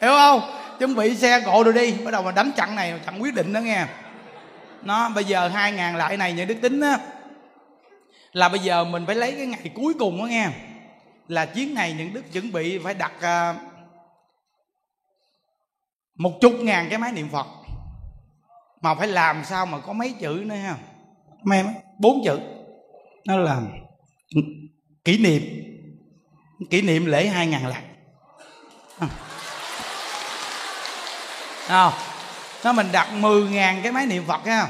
Hiểu 0.00 0.12
không? 0.12 0.58
Chuẩn 0.78 0.94
bị 0.94 1.16
xe 1.16 1.40
cộ 1.40 1.64
rồi 1.64 1.72
đi. 1.72 1.92
Bắt 1.92 2.10
đầu 2.10 2.22
mà 2.22 2.30
đánh 2.30 2.52
chặn 2.56 2.76
này 2.76 2.94
chặn 3.06 3.22
quyết 3.22 3.34
định 3.34 3.52
đó 3.52 3.60
nghe. 3.60 3.84
Nó, 4.82 5.08
bây 5.08 5.24
giờ 5.24 5.48
hai 5.48 5.72
ngàn 5.72 5.96
lại 5.96 6.16
này 6.16 6.32
những 6.32 6.48
đức 6.48 6.56
tính 6.62 6.80
á, 6.80 6.98
là 8.32 8.48
bây 8.48 8.58
giờ 8.58 8.84
mình 8.84 9.06
phải 9.06 9.14
lấy 9.14 9.32
cái 9.32 9.46
ngày 9.46 9.70
cuối 9.74 9.94
cùng 9.98 10.18
đó 10.18 10.24
nghe 10.24 10.48
là 11.32 11.46
chuyến 11.46 11.74
này 11.74 11.92
những 11.92 12.12
đức 12.12 12.32
chuẩn 12.32 12.52
bị 12.52 12.78
phải 12.78 12.94
đặt 12.94 13.12
uh, 13.16 13.56
một 16.14 16.38
chục 16.40 16.52
ngàn 16.60 16.86
cái 16.88 16.98
máy 16.98 17.12
niệm 17.12 17.28
phật. 17.28 17.46
Mà 18.80 18.94
phải 18.94 19.08
làm 19.08 19.44
sao 19.44 19.66
mà 19.66 19.78
có 19.78 19.92
mấy 19.92 20.14
chữ 20.20 20.42
nữa 20.46 20.54
ha? 20.54 20.76
Mấy 21.42 21.64
bốn 21.98 22.24
chữ. 22.24 22.38
Nó 23.26 23.36
là 23.36 23.60
kỷ 25.04 25.18
niệm. 25.18 25.42
Kỷ 26.70 26.82
niệm 26.82 27.06
lễ 27.06 27.26
hai 27.26 27.46
ngàn 27.46 27.66
lần 27.66 27.82
không 31.68 31.92
nó 32.64 32.72
mình 32.72 32.86
đặt 32.92 33.12
mười 33.12 33.50
ngàn 33.50 33.80
cái 33.82 33.92
máy 33.92 34.06
niệm 34.06 34.24
phật 34.26 34.46
ha. 34.46 34.68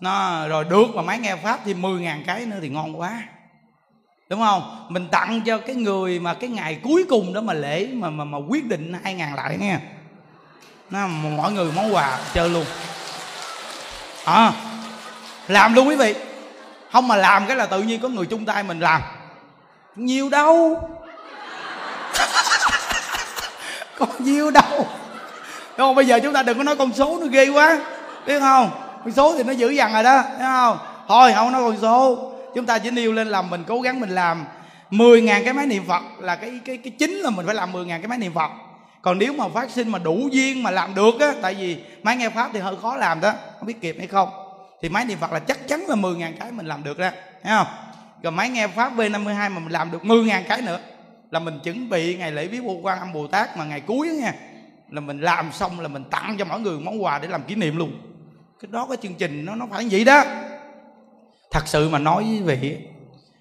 Nó 0.00 0.46
rồi 0.48 0.64
được 0.64 0.86
mà 0.94 1.02
máy 1.02 1.18
nghe 1.18 1.36
pháp 1.36 1.60
thì 1.64 1.74
10 1.74 2.00
ngàn 2.00 2.22
cái 2.26 2.46
nữa 2.46 2.58
thì 2.62 2.68
ngon 2.68 3.00
quá 3.00 3.22
đúng 4.28 4.40
không? 4.40 4.86
Mình 4.88 5.08
tặng 5.10 5.40
cho 5.46 5.58
cái 5.58 5.76
người 5.76 6.20
mà 6.20 6.34
cái 6.34 6.50
ngày 6.50 6.80
cuối 6.82 7.04
cùng 7.08 7.32
đó 7.32 7.40
mà 7.40 7.52
lễ 7.52 7.88
mà 7.92 8.10
mà, 8.10 8.24
mà 8.24 8.38
quyết 8.48 8.66
định 8.66 8.94
hai 9.04 9.14
ngàn 9.14 9.34
lại 9.34 9.56
nghe. 9.60 9.78
Nó 10.90 11.06
mọi 11.36 11.52
người 11.52 11.72
món 11.76 11.94
quà 11.94 12.18
chơi 12.34 12.48
luôn. 12.48 12.64
À, 14.24 14.52
làm 15.48 15.74
luôn 15.74 15.88
quý 15.88 15.96
vị. 15.96 16.14
Không 16.92 17.08
mà 17.08 17.16
làm 17.16 17.46
cái 17.46 17.56
là 17.56 17.66
tự 17.66 17.82
nhiên 17.82 18.00
có 18.00 18.08
người 18.08 18.26
chung 18.26 18.44
tay 18.44 18.62
mình 18.62 18.80
làm. 18.80 19.02
Nhiều 19.96 20.28
đâu. 20.28 20.80
Có 23.98 24.06
nhiều 24.18 24.50
đâu. 24.50 24.86
Đúng 25.78 25.86
không? 25.86 25.94
Bây 25.94 26.06
giờ 26.06 26.20
chúng 26.22 26.32
ta 26.32 26.42
đừng 26.42 26.58
có 26.58 26.64
nói 26.64 26.76
con 26.76 26.92
số 26.92 27.18
nó 27.20 27.26
ghê 27.26 27.48
quá. 27.48 27.78
Biết 28.26 28.40
không? 28.40 28.70
Con 29.04 29.12
số 29.12 29.34
thì 29.36 29.42
nó 29.42 29.52
dữ 29.52 29.68
dằn 29.68 29.92
rồi 29.92 30.02
đó 30.02 30.22
thấy 30.38 30.46
không? 30.46 30.78
Thôi 31.08 31.32
không 31.34 31.52
nói 31.52 31.62
con 31.62 31.76
số 31.82 32.32
chúng 32.54 32.66
ta 32.66 32.78
chỉ 32.78 32.90
nêu 32.90 33.12
lên 33.12 33.28
làm 33.28 33.50
mình 33.50 33.64
cố 33.66 33.80
gắng 33.80 34.00
mình 34.00 34.10
làm 34.10 34.44
10.000 34.90 35.44
cái 35.44 35.52
máy 35.52 35.66
niệm 35.66 35.84
Phật 35.88 36.02
là 36.18 36.36
cái 36.36 36.60
cái 36.64 36.76
cái 36.76 36.92
chính 36.98 37.10
là 37.10 37.30
mình 37.30 37.46
phải 37.46 37.54
làm 37.54 37.72
10.000 37.72 37.88
cái 37.88 38.06
máy 38.06 38.18
niệm 38.18 38.32
Phật. 38.32 38.50
Còn 39.02 39.18
nếu 39.18 39.32
mà 39.32 39.48
phát 39.48 39.70
sinh 39.70 39.88
mà 39.88 39.98
đủ 39.98 40.28
duyên 40.32 40.62
mà 40.62 40.70
làm 40.70 40.94
được 40.94 41.20
á, 41.20 41.32
tại 41.42 41.54
vì 41.54 41.78
máy 42.02 42.16
nghe 42.16 42.30
pháp 42.30 42.50
thì 42.52 42.60
hơi 42.60 42.76
khó 42.82 42.96
làm 42.96 43.20
đó, 43.20 43.32
không 43.58 43.66
biết 43.66 43.80
kịp 43.80 43.96
hay 43.98 44.06
không, 44.06 44.28
thì 44.82 44.88
máy 44.88 45.04
niệm 45.04 45.18
Phật 45.18 45.32
là 45.32 45.38
chắc 45.38 45.68
chắn 45.68 45.84
là 45.88 45.96
10.000 45.96 46.32
cái 46.40 46.52
mình 46.52 46.66
làm 46.66 46.84
được 46.84 46.98
đó, 46.98 47.10
thấy 47.42 47.52
không? 47.56 47.66
Rồi 48.22 48.32
máy 48.32 48.50
nghe 48.50 48.66
pháp 48.66 48.96
V52 48.96 49.34
mà 49.34 49.48
mình 49.48 49.72
làm 49.72 49.90
được 49.90 50.02
10.000 50.02 50.42
cái 50.48 50.62
nữa, 50.62 50.78
là 51.30 51.38
mình 51.38 51.58
chuẩn 51.64 51.88
bị 51.88 52.16
ngày 52.16 52.32
lễ 52.32 52.46
viết 52.46 52.60
vô 52.60 52.72
quan 52.82 52.98
âm 52.98 53.12
Bồ 53.12 53.26
Tát 53.26 53.56
mà 53.56 53.64
ngày 53.64 53.80
cuối 53.80 54.08
nha, 54.08 54.34
là 54.90 55.00
mình 55.00 55.20
làm 55.20 55.52
xong 55.52 55.80
là 55.80 55.88
mình 55.88 56.04
tặng 56.10 56.36
cho 56.38 56.44
mọi 56.44 56.60
người 56.60 56.78
món 56.78 57.02
quà 57.02 57.18
để 57.18 57.28
làm 57.28 57.42
kỷ 57.42 57.54
niệm 57.54 57.76
luôn. 57.76 57.92
Cái 58.62 58.68
đó 58.72 58.86
cái 58.88 58.96
chương 59.02 59.14
trình 59.14 59.44
nó 59.44 59.54
nó 59.54 59.66
phải 59.70 59.88
vậy 59.90 60.04
đó 60.04 60.24
thật 61.50 61.68
sự 61.68 61.88
mà 61.88 61.98
nói 61.98 62.24
với 62.24 62.56
vị, 62.56 62.78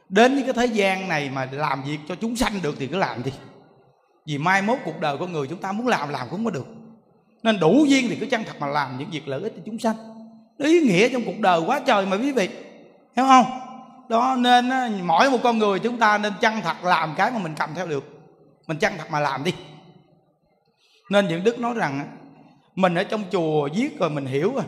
đến 0.09 0.33
với 0.33 0.43
cái 0.43 0.53
thế 0.53 0.65
gian 0.65 1.09
này 1.09 1.29
mà 1.29 1.47
làm 1.51 1.83
việc 1.83 1.97
cho 2.07 2.15
chúng 2.15 2.35
sanh 2.35 2.53
được 2.63 2.75
thì 2.79 2.87
cứ 2.87 2.97
làm 2.97 3.23
đi. 3.23 3.31
Vì 4.25 4.37
mai 4.37 4.61
mốt 4.61 4.77
cuộc 4.85 4.99
đời 4.99 5.17
con 5.17 5.31
người 5.31 5.47
chúng 5.47 5.61
ta 5.61 5.71
muốn 5.71 5.87
làm 5.87 6.09
làm 6.09 6.27
cũng 6.31 6.45
có 6.45 6.51
được. 6.51 6.67
Nên 7.43 7.59
đủ 7.59 7.85
duyên 7.87 8.05
thì 8.09 8.15
cứ 8.15 8.25
chân 8.25 8.43
thật 8.43 8.55
mà 8.59 8.67
làm 8.67 8.97
những 8.97 9.09
việc 9.09 9.27
lợi 9.27 9.41
ích 9.41 9.53
cho 9.55 9.61
chúng 9.65 9.79
sanh. 9.79 9.95
Ý 10.57 10.81
nghĩa 10.81 11.09
trong 11.09 11.21
cuộc 11.25 11.39
đời 11.39 11.61
quá 11.65 11.79
trời 11.79 12.05
mà 12.05 12.17
quý 12.17 12.31
vị, 12.31 12.49
hiểu 13.15 13.25
không? 13.25 13.45
Đó, 14.09 14.35
nên 14.39 14.69
mỗi 15.03 15.29
một 15.29 15.37
con 15.43 15.57
người 15.57 15.79
chúng 15.79 15.99
ta 15.99 16.17
nên 16.17 16.33
chân 16.41 16.53
thật 16.63 16.83
làm 16.83 17.13
cái 17.17 17.31
mà 17.31 17.37
mình 17.37 17.53
cầm 17.57 17.69
theo 17.75 17.87
được. 17.87 18.03
Mình 18.67 18.77
chân 18.77 18.93
thật 18.97 19.11
mà 19.11 19.19
làm 19.19 19.43
đi. 19.43 19.53
Nên 21.09 21.27
những 21.27 21.43
đức 21.43 21.59
nói 21.59 21.73
rằng 21.73 22.17
mình 22.75 22.95
ở 22.95 23.03
trong 23.03 23.23
chùa 23.31 23.69
viết 23.75 23.99
rồi 23.99 24.09
mình 24.09 24.25
hiểu 24.25 24.53
rồi. 24.55 24.63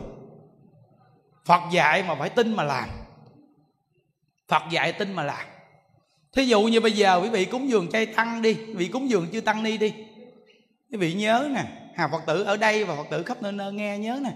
Phật 1.46 1.60
dạy 1.72 2.02
mà 2.02 2.14
phải 2.14 2.28
tin 2.28 2.56
mà 2.56 2.62
làm 2.62 2.88
phật 4.50 4.62
dạy 4.70 4.92
tin 4.92 5.12
mà 5.12 5.22
làm 5.22 5.46
thí 6.32 6.44
dụ 6.44 6.62
như 6.62 6.80
bây 6.80 6.92
giờ 6.92 7.20
quý 7.22 7.28
vị 7.28 7.44
cúng 7.44 7.70
dường 7.70 7.90
chay 7.90 8.06
tăng 8.06 8.42
đi, 8.42 8.54
quý 8.54 8.74
vị 8.74 8.88
cúng 8.88 9.10
dường 9.10 9.26
chư 9.32 9.40
tăng 9.40 9.62
ni 9.62 9.78
đi. 9.78 9.94
Quý 10.90 10.98
vị 10.98 11.14
nhớ 11.14 11.48
nè, 11.54 11.64
hà 11.94 12.08
phật 12.08 12.22
tử 12.26 12.42
ở 12.42 12.56
đây 12.56 12.84
và 12.84 12.96
phật 12.96 13.06
tử 13.10 13.22
khắp 13.22 13.42
nơi 13.42 13.52
nơi 13.52 13.72
nghe 13.72 13.98
nhớ 13.98 14.20
nè. 14.22 14.32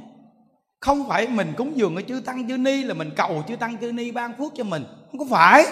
Không 0.81 1.09
phải 1.09 1.29
mình 1.29 1.53
cúng 1.57 1.73
dường 1.77 1.97
ở 1.97 2.03
chư 2.03 2.21
tăng 2.21 2.49
chư 2.49 2.57
ni 2.57 2.83
là 2.83 2.95
mình 2.95 3.11
cầu 3.17 3.45
chư 3.49 3.57
tăng 3.57 3.79
chư 3.79 3.93
ni 3.93 4.11
ban 4.11 4.33
phước 4.39 4.53
cho 4.57 4.65
mình. 4.65 4.85
Không 5.11 5.19
có 5.19 5.27
phải. 5.31 5.65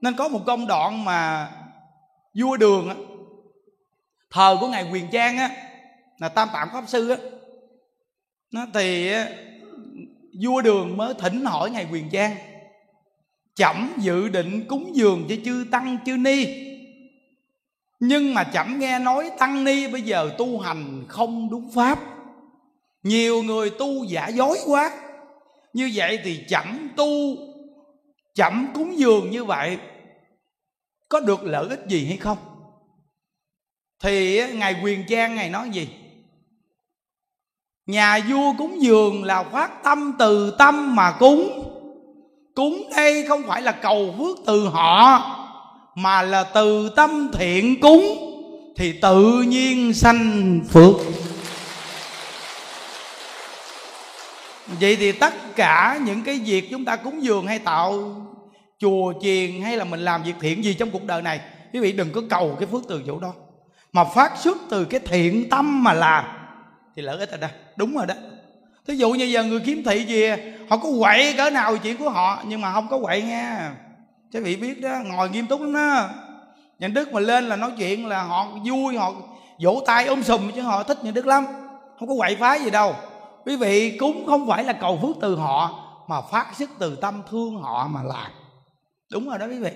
Nên 0.00 0.14
có 0.14 0.28
một 0.28 0.40
công 0.46 0.66
đoạn 0.66 1.04
mà 1.04 1.50
vua 2.34 2.56
đường 2.56 2.88
á, 2.88 2.94
thờ 4.30 4.56
của 4.60 4.68
ngài 4.68 4.90
quyền 4.92 5.10
trang 5.12 5.36
á, 5.36 5.50
là 6.18 6.28
tam 6.28 6.48
tạng 6.52 6.68
pháp 6.72 6.84
sư 6.86 7.10
á, 7.10 7.16
nó 8.52 8.66
thì 8.74 9.12
vua 10.44 10.60
đường 10.60 10.96
mới 10.96 11.14
thỉnh 11.14 11.44
hỏi 11.44 11.70
ngài 11.70 11.86
quyền 11.92 12.10
trang 12.10 12.36
chậm 13.58 13.92
dự 13.98 14.28
định 14.28 14.64
cúng 14.68 14.90
dường 14.94 15.26
cho 15.28 15.34
chư 15.44 15.64
tăng, 15.70 15.98
chư 16.06 16.16
ni. 16.16 16.46
Nhưng 18.00 18.34
mà 18.34 18.44
chậm 18.44 18.78
nghe 18.78 18.98
nói 18.98 19.30
tăng 19.38 19.64
ni 19.64 19.88
bây 19.88 20.02
giờ 20.02 20.30
tu 20.38 20.58
hành 20.58 21.04
không 21.08 21.50
đúng 21.50 21.70
pháp. 21.74 21.98
Nhiều 23.02 23.42
người 23.42 23.70
tu 23.70 24.04
giả 24.04 24.28
dối 24.28 24.58
quá. 24.66 24.90
Như 25.72 25.90
vậy 25.94 26.18
thì 26.24 26.44
chậm 26.48 26.88
tu 26.96 27.36
chậm 28.34 28.66
cúng 28.74 28.98
dường 28.98 29.30
như 29.30 29.44
vậy 29.44 29.78
có 31.08 31.20
được 31.20 31.42
lợi 31.42 31.68
ích 31.68 31.80
gì 31.88 32.06
hay 32.06 32.16
không? 32.16 32.38
Thì 34.00 34.46
ngài 34.52 34.76
quyền 34.82 35.04
trang 35.08 35.34
ngài 35.34 35.50
nói 35.50 35.70
gì? 35.70 35.88
Nhà 37.86 38.20
vua 38.28 38.52
cúng 38.58 38.82
dường 38.82 39.24
là 39.24 39.42
phát 39.42 39.82
tâm 39.84 40.12
từ 40.18 40.54
tâm 40.58 40.96
mà 40.96 41.16
cúng 41.18 41.67
cúng 42.58 42.88
đây 42.96 43.24
không 43.28 43.42
phải 43.46 43.62
là 43.62 43.72
cầu 43.72 44.14
phước 44.18 44.38
từ 44.46 44.68
họ, 44.68 45.20
mà 45.94 46.22
là 46.22 46.44
từ 46.44 46.88
tâm 46.96 47.30
thiện 47.32 47.80
cúng, 47.80 48.02
thì 48.76 48.92
tự 48.92 49.42
nhiên 49.42 49.94
sanh 49.94 50.60
phước. 50.70 50.94
Vậy 54.66 54.96
thì 54.96 55.12
tất 55.12 55.56
cả 55.56 56.00
những 56.04 56.22
cái 56.22 56.38
việc 56.38 56.70
chúng 56.70 56.84
ta 56.84 56.96
cúng 56.96 57.22
dường 57.22 57.46
hay 57.46 57.58
tạo 57.58 58.16
chùa 58.78 59.12
chiền 59.20 59.62
hay 59.62 59.76
là 59.76 59.84
mình 59.84 60.00
làm 60.00 60.22
việc 60.22 60.34
thiện 60.40 60.64
gì 60.64 60.74
trong 60.74 60.90
cuộc 60.90 61.04
đời 61.04 61.22
này, 61.22 61.40
quý 61.72 61.80
vị 61.80 61.92
đừng 61.92 62.12
có 62.12 62.22
cầu 62.30 62.56
cái 62.60 62.68
phước 62.72 62.82
từ 62.88 63.02
chỗ 63.06 63.18
đó. 63.18 63.32
Mà 63.92 64.04
phát 64.04 64.32
xuất 64.38 64.58
từ 64.70 64.84
cái 64.84 65.00
thiện 65.00 65.48
tâm 65.50 65.84
mà 65.84 65.92
làm, 65.92 66.24
thì 66.96 67.02
lợi 67.02 67.18
ích 67.18 67.30
ở 67.30 67.36
đây 67.36 67.50
đúng 67.76 67.96
rồi 67.96 68.06
đó 68.06 68.14
thí 68.88 68.96
dụ 68.96 69.10
như 69.10 69.24
giờ 69.24 69.44
người 69.44 69.60
kiếm 69.60 69.82
thị 69.84 70.04
gì 70.04 70.28
họ 70.70 70.76
có 70.76 70.88
quậy 71.00 71.34
cỡ 71.36 71.50
nào 71.50 71.76
chuyện 71.76 71.96
của 71.96 72.10
họ, 72.10 72.42
nhưng 72.46 72.60
mà 72.60 72.72
không 72.72 72.88
có 72.88 72.98
quậy 72.98 73.22
nha. 73.22 73.72
Các 74.32 74.42
vị 74.42 74.56
biết 74.56 74.80
đó, 74.80 74.98
ngồi 75.04 75.30
nghiêm 75.30 75.46
túc 75.46 75.60
lắm 75.60 75.72
đó. 75.72 76.08
Nhà 76.78 76.88
đức 76.88 77.12
mà 77.12 77.20
lên 77.20 77.48
là 77.48 77.56
nói 77.56 77.70
chuyện 77.78 78.06
là 78.06 78.22
họ 78.22 78.48
vui, 78.64 78.96
họ 78.96 79.12
vỗ 79.62 79.82
tay 79.86 80.06
ôm 80.06 80.22
sùm, 80.22 80.50
chứ 80.50 80.62
họ 80.62 80.82
thích 80.82 81.04
nhà 81.04 81.10
đức 81.10 81.26
lắm. 81.26 81.46
Không 81.98 82.08
có 82.08 82.14
quậy 82.18 82.36
phá 82.36 82.54
gì 82.54 82.70
đâu. 82.70 82.94
Quý 83.44 83.56
vị, 83.56 83.96
cúng 83.98 84.24
không 84.26 84.48
phải 84.48 84.64
là 84.64 84.72
cầu 84.72 84.98
phước 85.02 85.16
từ 85.20 85.36
họ, 85.36 85.84
mà 86.08 86.20
phát 86.20 86.46
xuất 86.58 86.70
từ 86.78 86.96
tâm 86.96 87.22
thương 87.30 87.62
họ 87.62 87.88
mà 87.88 88.02
làm. 88.02 88.30
Đúng 89.12 89.28
rồi 89.28 89.38
đó 89.38 89.46
quý 89.46 89.58
vị. 89.58 89.70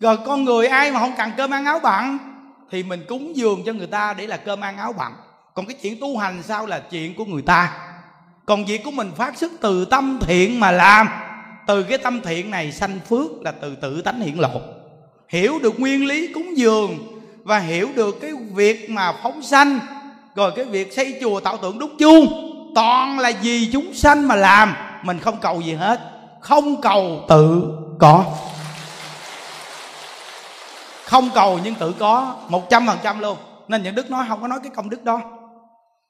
Rồi 0.00 0.16
con 0.26 0.44
người 0.44 0.66
ai 0.66 0.92
mà 0.92 1.00
không 1.00 1.12
cần 1.16 1.30
cơm 1.36 1.50
ăn 1.50 1.64
áo 1.64 1.78
bặn, 1.78 2.18
thì 2.70 2.82
mình 2.82 3.04
cúng 3.08 3.36
dường 3.36 3.62
cho 3.66 3.72
người 3.72 3.86
ta 3.86 4.14
để 4.14 4.26
là 4.26 4.36
cơm 4.36 4.60
ăn 4.60 4.76
áo 4.76 4.92
bặn. 4.92 5.12
Còn 5.54 5.66
cái 5.66 5.76
chuyện 5.82 5.96
tu 6.00 6.18
hành 6.18 6.42
sao 6.42 6.66
là 6.66 6.78
chuyện 6.78 7.14
của 7.14 7.24
người 7.24 7.42
ta? 7.42 7.91
Còn 8.46 8.64
việc 8.64 8.84
của 8.84 8.90
mình 8.90 9.10
phát 9.16 9.38
xuất 9.38 9.52
từ 9.60 9.84
tâm 9.84 10.18
thiện 10.20 10.60
mà 10.60 10.70
làm, 10.70 11.08
từ 11.66 11.82
cái 11.82 11.98
tâm 11.98 12.20
thiện 12.20 12.50
này 12.50 12.72
sanh 12.72 13.00
phước 13.08 13.30
là 13.42 13.52
từ 13.60 13.74
tự 13.74 14.02
tánh 14.02 14.20
hiện 14.20 14.40
lộ. 14.40 14.60
Hiểu 15.28 15.58
được 15.62 15.80
nguyên 15.80 16.06
lý 16.06 16.32
cúng 16.32 16.56
dường 16.56 16.98
và 17.44 17.58
hiểu 17.58 17.88
được 17.94 18.20
cái 18.20 18.32
việc 18.54 18.90
mà 18.90 19.12
phóng 19.22 19.42
sanh, 19.42 19.78
rồi 20.34 20.52
cái 20.56 20.64
việc 20.64 20.92
xây 20.92 21.18
chùa 21.20 21.40
tạo 21.40 21.56
tượng 21.56 21.78
đúc 21.78 21.90
chuông, 21.98 22.52
toàn 22.74 23.18
là 23.18 23.32
vì 23.42 23.70
chúng 23.72 23.94
sanh 23.94 24.28
mà 24.28 24.36
làm, 24.36 24.74
mình 25.02 25.18
không 25.18 25.36
cầu 25.40 25.60
gì 25.60 25.74
hết. 25.74 26.00
Không 26.40 26.80
cầu 26.80 27.24
tự 27.28 27.64
có. 27.98 28.24
Không 31.04 31.30
cầu 31.34 31.58
nhưng 31.64 31.74
tự 31.74 31.94
có, 31.98 32.36
một 32.48 32.70
trăm 32.70 32.86
phần 32.86 32.98
trăm 33.02 33.20
luôn. 33.20 33.38
Nên 33.68 33.82
những 33.82 33.94
đức 33.94 34.10
nói 34.10 34.24
không 34.28 34.40
có 34.42 34.48
nói 34.48 34.58
cái 34.62 34.72
công 34.76 34.90
đức 34.90 35.04
đó 35.04 35.20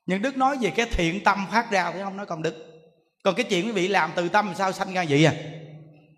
những 0.06 0.22
đức 0.22 0.36
nói 0.36 0.56
về 0.60 0.70
cái 0.70 0.86
thiện 0.90 1.24
tâm 1.24 1.46
phát 1.50 1.70
ra 1.70 1.92
thì 1.92 2.00
không 2.02 2.16
nói 2.16 2.26
công 2.26 2.42
đức. 2.42 2.54
Còn 3.24 3.34
cái 3.34 3.44
chuyện 3.44 3.66
quý 3.66 3.72
vị 3.72 3.88
làm 3.88 4.10
từ 4.14 4.28
tâm 4.28 4.52
sao 4.54 4.72
sanh 4.72 4.94
ra 4.94 5.04
vậy 5.08 5.24
à? 5.24 5.34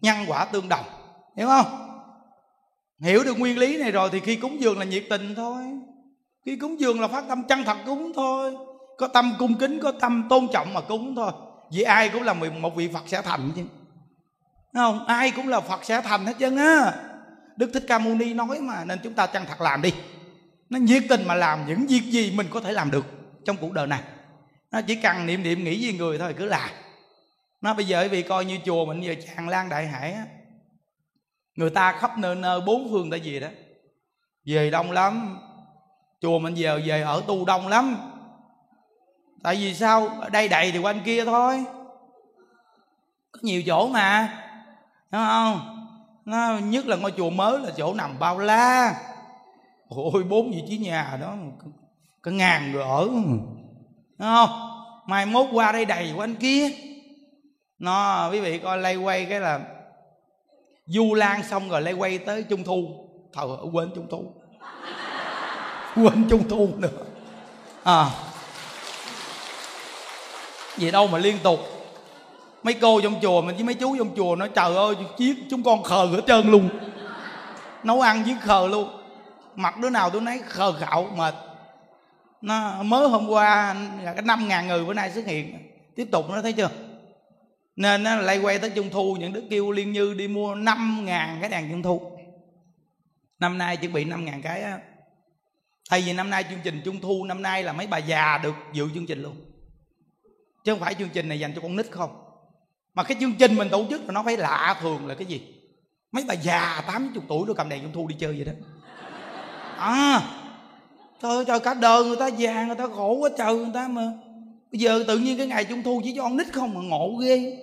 Nhân 0.01 0.17
quả 0.27 0.45
tương 0.45 0.69
đồng, 0.69 0.85
hiểu 1.37 1.47
không? 1.47 1.81
Hiểu 3.01 3.25
được 3.25 3.39
nguyên 3.39 3.59
lý 3.59 3.77
này 3.77 3.91
rồi 3.91 4.09
thì 4.13 4.21
khi 4.21 4.37
cúng 4.37 4.61
dường 4.61 4.79
là 4.79 4.85
nhiệt 4.85 5.05
tình 5.11 5.35
thôi. 5.35 5.63
Khi 6.47 6.57
cúng 6.57 6.81
dường 6.81 7.01
là 7.01 7.09
phát 7.09 7.25
tâm 7.29 7.43
chân 7.49 7.65
thật 7.65 7.77
cúng 7.87 8.13
thôi. 8.15 8.55
Có 8.99 9.07
tâm 9.07 9.35
cung 9.39 9.55
kính, 9.55 9.81
có 9.83 9.93
tâm 10.01 10.27
tôn 10.31 10.49
trọng 10.53 10.75
mà 10.75 10.81
cúng 10.81 11.15
thôi. 11.17 11.33
Vì 11.73 11.83
ai 11.83 12.09
cũng 12.09 12.23
là 12.23 12.33
một 12.33 12.77
vị 12.77 12.89
phật 12.93 13.03
sẽ 13.07 13.23
thành 13.23 13.51
chứ. 13.57 13.63
Không? 14.75 15.07
Ai 15.07 15.31
cũng 15.31 15.49
là 15.49 15.61
phật 15.61 15.85
sẽ 15.85 16.01
thành 16.01 16.27
hết 16.27 16.35
trơn 16.39 16.57
á. 16.57 16.93
Đức 17.57 17.71
thích 17.75 17.85
ca 17.89 17.99
mâu 17.99 18.15
ni 18.15 18.35
nói 18.35 18.61
mà, 18.61 18.85
nên 18.85 18.99
chúng 19.03 19.15
ta 19.15 19.27
chân 19.27 19.43
thật 19.49 19.61
làm 19.61 19.83
đi. 19.83 19.95
Nó 20.71 20.79
nhiệt 20.79 21.03
tình 21.09 21.27
mà 21.27 21.35
làm 21.35 21.67
những 21.67 21.87
việc 21.87 22.03
gì 22.05 22.33
mình 22.37 22.47
có 22.51 22.61
thể 22.61 22.73
làm 22.73 22.91
được 22.91 23.07
trong 23.47 23.57
cuộc 23.57 23.73
đời 23.73 23.87
này. 23.87 24.03
Nó 24.71 24.81
chỉ 24.81 24.95
cần 24.95 25.27
niệm 25.27 25.43
niệm 25.43 25.65
nghĩ 25.65 25.85
với 25.85 25.99
người 25.99 26.19
thôi, 26.19 26.35
cứ 26.39 26.45
làm. 26.45 26.71
Nó 27.61 27.75
bây 27.75 27.85
giờ 27.85 28.09
vì 28.11 28.23
coi 28.23 28.45
như 28.45 28.59
chùa 28.65 28.85
mình 28.85 29.01
giờ 29.01 29.15
tràn 29.27 29.49
lan 29.49 29.69
đại 29.69 29.87
hải 29.87 30.13
á. 30.13 30.27
Người 31.57 31.71
ta 31.71 31.93
khắp 31.93 32.19
nơi 32.19 32.35
nơi 32.35 32.61
bốn 32.61 32.89
phương 32.91 33.11
tại 33.11 33.21
gì 33.21 33.41
đó. 33.41 33.49
Về 34.47 34.71
đông 34.71 34.93
lắm. 34.93 35.39
Chùa 36.21 36.39
mình 36.39 36.55
giờ, 36.55 36.81
về 36.85 37.03
ở 37.03 37.23
tu 37.27 37.45
đông 37.45 37.69
lắm. 37.69 37.97
Tại 39.43 39.57
vì 39.57 39.75
sao? 39.75 40.09
Ở 40.09 40.31
đây 40.31 40.49
đầy 40.49 40.73
thì 40.73 40.79
quanh 40.79 41.01
kia 41.05 41.25
thôi. 41.25 41.65
Có 43.33 43.39
nhiều 43.43 43.63
chỗ 43.67 43.89
mà. 43.89 44.41
Đúng 45.11 45.25
không? 45.27 45.87
Nó 46.25 46.59
nhất 46.59 46.87
là 46.87 46.97
ngôi 46.97 47.13
chùa 47.17 47.31
mới 47.31 47.59
là 47.61 47.71
chỗ 47.77 47.95
nằm 47.95 48.19
bao 48.19 48.39
la. 48.39 48.95
Ôi, 49.89 50.25
bốn 50.25 50.51
vị 50.51 50.63
trí 50.69 50.79
nhà 50.79 51.19
đó 51.21 51.37
có 52.25 52.31
ngàn 52.31 52.73
người 52.73 52.83
ở. 52.83 53.05
Đúng 53.05 53.49
không? 54.19 54.71
Mai 55.07 55.27
mốt 55.27 55.47
qua 55.53 55.73
đây 55.73 55.85
đầy 55.85 56.13
quanh 56.17 56.35
kia. 56.35 56.71
Nó, 57.79 58.29
quý 58.33 58.41
vị 58.41 58.59
coi, 58.59 58.79
lay 58.79 58.97
quay 58.97 59.25
cái 59.25 59.41
là 59.41 59.61
du 60.87 61.15
lan 61.15 61.43
xong 61.43 61.69
rồi 61.69 61.83
lay 61.83 61.93
quay 61.93 62.19
tới 62.19 62.43
trung 62.43 62.65
thu. 62.65 63.09
Thờ 63.33 63.57
quên 63.73 63.91
trung 63.95 64.07
thu. 64.11 64.33
Quên 65.97 66.29
trung 66.31 66.49
thu 66.49 66.69
nữa. 66.79 66.89
À. 67.85 68.11
Gì 70.77 70.91
đâu 70.91 71.07
mà 71.07 71.19
liên 71.19 71.39
tục. 71.43 71.61
Mấy 72.63 72.75
cô 72.75 73.01
trong 73.01 73.15
chùa 73.23 73.43
mình 73.43 73.55
với 73.55 73.65
mấy 73.65 73.75
chú 73.75 73.97
trong 73.99 74.17
chùa 74.17 74.37
nói, 74.37 74.51
trời 74.55 74.77
ơi 74.77 74.95
chiếc 75.17 75.37
chúng 75.51 75.63
con 75.63 75.83
khờ 75.83 76.07
hết 76.07 76.21
trơn 76.27 76.51
luôn. 76.51 76.69
Nấu 77.83 78.01
ăn 78.01 78.23
với 78.25 78.37
khờ 78.41 78.67
luôn. 78.67 78.89
Mặt 79.57 79.79
đứa 79.79 79.91
nào 79.91 80.11
tôi 80.11 80.21
nấy 80.21 80.41
khờ 80.49 80.73
khạo 80.73 81.07
mệt 81.17 81.35
nó 82.45 82.83
mới 82.83 83.09
hôm 83.09 83.29
qua 83.29 83.75
là 84.03 84.13
cái 84.13 84.23
năm 84.23 84.49
ngàn 84.49 84.67
người 84.67 84.85
bữa 84.85 84.95
nay 84.95 85.11
xuất 85.11 85.27
hiện. 85.27 85.59
Tiếp 85.97 86.09
tục 86.13 86.31
nó 86.31 86.43
thấy 86.43 86.53
chưa? 86.53 86.71
Nên 87.77 88.03
nó 88.03 88.17
lay 88.17 88.39
quay 88.39 88.59
tới 88.59 88.71
trung 88.71 88.91
thu, 88.91 89.17
những 89.21 89.33
đứa 89.33 89.43
kêu 89.51 89.71
liên 89.71 89.93
như 89.93 90.15
đi 90.15 90.29
mua 90.29 90.55
năm 90.55 91.05
ngàn 91.05 91.39
cái 91.41 91.51
đèn 91.51 91.71
trung 91.71 91.83
thu. 91.83 92.19
Năm 93.39 93.59
nay 93.59 93.77
chuẩn 93.77 93.93
bị 93.93 94.05
năm 94.05 94.25
ngàn 94.25 94.43
cái 94.43 94.63
á. 94.63 94.79
Thay 95.91 96.03
vì 96.07 96.13
năm 96.13 96.31
nay 96.31 96.45
chương 96.51 96.59
trình 96.65 96.81
trung 96.85 97.01
thu, 97.01 97.25
năm 97.25 97.43
nay 97.43 97.63
là 97.63 97.73
mấy 97.73 97.87
bà 97.87 97.99
già 97.99 98.39
được 98.39 98.55
dự 98.73 98.89
chương 98.95 99.07
trình 99.07 99.23
luôn. 99.23 99.37
Chứ 100.65 100.73
không 100.73 100.81
phải 100.81 100.95
chương 100.95 101.09
trình 101.09 101.29
này 101.29 101.41
dành 101.41 101.53
cho 101.55 101.61
con 101.61 101.77
nít 101.77 101.87
không? 101.91 102.25
Mà 102.95 103.03
cái 103.03 103.17
chương 103.21 103.35
trình 103.35 103.57
mình 103.57 103.69
tổ 103.69 103.87
chức 103.91 104.05
là 104.05 104.13
nó 104.13 104.23
phải 104.23 104.37
lạ 104.37 104.77
thường 104.81 105.07
là 105.07 105.15
cái 105.15 105.27
gì? 105.27 105.55
Mấy 106.13 106.25
bà 106.29 106.35
già 106.35 106.83
tám 106.87 107.11
chục 107.15 107.25
tuổi 107.29 107.45
nó 107.49 107.55
cầm 107.55 107.69
đèn 107.69 107.83
trung 107.83 107.93
thu 107.93 108.07
đi 108.07 108.17
chơi 108.19 108.33
vậy 108.33 108.45
đó. 108.45 108.53
À 109.79 110.21
trời 111.25 111.37
ơi, 111.37 111.45
trời, 111.47 111.61
cả 111.61 111.75
đời 111.75 112.05
người 112.05 112.17
ta 112.17 112.27
già, 112.27 112.67
người 112.67 112.77
ta 112.77 112.87
khổ 112.87 113.13
quá 113.13 113.31
trời 113.39 113.57
người 113.57 113.71
ta 113.75 113.89
mà. 113.89 114.13
Bây 114.73 114.81
giờ 114.81 115.05
tự 115.07 115.19
nhiên 115.19 115.39
cái 115.39 115.47
ngày 115.47 115.65
trung 115.65 115.83
thu 115.83 116.01
chỉ 116.05 116.13
cho 116.17 116.23
con 116.23 116.37
nít 116.37 116.53
không 116.53 116.75
mà 116.75 116.81
ngộ 116.81 117.17
ghê. 117.21 117.57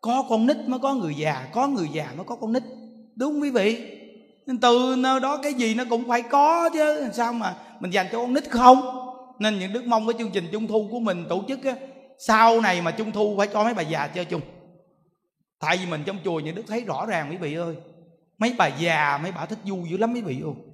Có 0.00 0.24
con 0.28 0.46
nít 0.46 0.56
mới 0.66 0.80
có 0.80 0.94
người 0.94 1.14
già, 1.14 1.48
có 1.52 1.68
người 1.68 1.88
già 1.92 2.08
mới 2.16 2.24
có 2.24 2.36
con 2.36 2.52
nít. 2.52 2.62
Đúng 3.16 3.32
không 3.32 3.42
quý 3.42 3.50
vị? 3.50 3.98
Nên 4.46 4.58
từ 4.58 4.94
nơi 4.98 5.20
đó 5.20 5.36
cái 5.36 5.54
gì 5.54 5.74
nó 5.74 5.84
cũng 5.90 6.08
phải 6.08 6.22
có 6.22 6.70
chứ. 6.72 7.08
Sao 7.12 7.32
mà 7.32 7.56
mình 7.80 7.90
dành 7.90 8.06
cho 8.12 8.18
con 8.18 8.34
nít 8.34 8.50
không? 8.50 8.80
Nên 9.38 9.58
những 9.58 9.72
đức 9.72 9.84
mong 9.86 10.06
cái 10.06 10.14
chương 10.18 10.30
trình 10.30 10.44
trung 10.52 10.66
thu 10.66 10.88
của 10.90 11.00
mình 11.00 11.24
tổ 11.28 11.42
chức 11.48 11.64
á, 11.64 11.74
sau 12.18 12.60
này 12.60 12.82
mà 12.82 12.90
trung 12.90 13.12
thu 13.12 13.34
phải 13.38 13.48
cho 13.52 13.64
mấy 13.64 13.74
bà 13.74 13.82
già 13.82 14.06
chơi 14.06 14.24
chung. 14.24 14.40
Tại 15.60 15.76
vì 15.76 15.86
mình 15.86 16.02
trong 16.06 16.18
chùa 16.24 16.40
những 16.40 16.54
đức 16.54 16.64
thấy 16.68 16.80
rõ 16.80 17.06
ràng 17.06 17.30
quý 17.30 17.36
vị 17.36 17.54
ơi. 17.54 17.74
Mấy 18.38 18.54
bà 18.58 18.66
già, 18.66 19.18
mấy 19.22 19.32
bà 19.32 19.46
thích 19.46 19.58
vui 19.64 19.88
dữ 19.90 19.96
lắm 19.96 20.14
quý 20.14 20.20
vị 20.20 20.40
ơi 20.44 20.71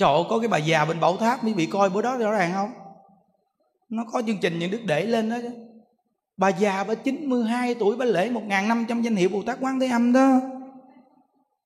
trời 0.00 0.14
ơi, 0.14 0.22
có 0.28 0.38
cái 0.38 0.48
bà 0.48 0.58
già 0.58 0.84
bên 0.84 1.00
bảo 1.00 1.16
tháp 1.16 1.44
mới 1.44 1.52
vị 1.52 1.66
coi 1.66 1.90
bữa 1.90 2.02
đó 2.02 2.16
rõ 2.16 2.32
ràng 2.32 2.52
không? 2.52 2.72
Nó 3.88 4.04
có 4.12 4.22
chương 4.26 4.38
trình 4.38 4.58
những 4.58 4.70
đức 4.70 4.80
để 4.84 5.06
lên 5.06 5.30
đó 5.30 5.36
chứ. 5.42 5.50
Bà 6.36 6.48
già 6.48 6.84
bà 6.84 6.94
92 6.94 7.74
tuổi 7.74 7.96
bà 7.96 8.04
lễ 8.04 8.30
1.500 8.30 9.02
danh 9.02 9.16
hiệu 9.16 9.28
Bồ 9.28 9.42
Tát 9.42 9.58
Quán 9.60 9.80
Thế 9.80 9.86
Âm 9.86 10.12
đó. 10.12 10.40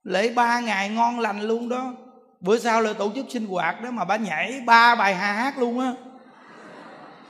Lễ 0.02 0.32
ba 0.34 0.60
ngày 0.60 0.88
ngon 0.88 1.20
lành 1.20 1.40
luôn 1.40 1.68
đó. 1.68 1.94
Bữa 2.40 2.58
sau 2.58 2.80
là 2.80 2.92
tổ 2.92 3.10
chức 3.14 3.26
sinh 3.28 3.46
hoạt 3.46 3.82
đó 3.82 3.90
mà 3.90 4.04
bà 4.04 4.16
nhảy 4.16 4.62
ba 4.66 4.94
bài 4.94 5.14
hà 5.14 5.32
hát 5.32 5.58
luôn 5.58 5.80
á. 5.80 5.94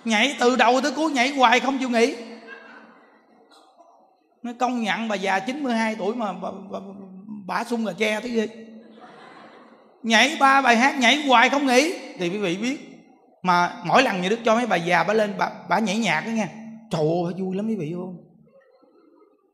Nhảy 0.04 0.36
từ 0.40 0.56
đầu 0.56 0.80
tới 0.80 0.92
cuối 0.96 1.12
nhảy 1.12 1.28
hoài 1.36 1.60
không 1.60 1.78
chịu 1.78 1.90
nghỉ. 1.90 2.16
Nó 4.42 4.52
công 4.58 4.82
nhận 4.82 5.08
bà 5.08 5.14
già 5.14 5.38
92 5.38 5.94
tuổi 5.94 6.14
mà 6.14 6.32
bà, 6.32 6.50
bà, 6.70 6.78
bà 7.46 7.64
sung 7.64 7.86
là 7.86 7.92
che 7.92 8.20
thế 8.20 8.28
gì? 8.28 8.46
Nhảy 10.04 10.36
ba 10.40 10.62
bài 10.62 10.76
hát 10.76 10.98
nhảy 10.98 11.26
hoài 11.26 11.48
không 11.48 11.66
nghỉ. 11.66 11.94
Thì 12.18 12.28
quý 12.28 12.38
vị 12.38 12.56
biết 12.56 12.90
mà 13.42 13.72
mỗi 13.84 14.02
lần 14.02 14.22
như 14.22 14.28
đức 14.28 14.38
cho 14.44 14.54
mấy 14.54 14.66
bà 14.66 14.76
già 14.76 15.04
bà 15.04 15.14
lên 15.14 15.34
bà, 15.38 15.50
bà 15.68 15.78
nhảy 15.78 15.98
nhạc 15.98 16.20
đó 16.26 16.30
nghe 16.30 16.48
trời 16.90 17.00
ơi 17.00 17.34
vui 17.38 17.56
lắm 17.56 17.68
quý 17.68 17.76
vị 17.76 17.92
không? 17.96 18.16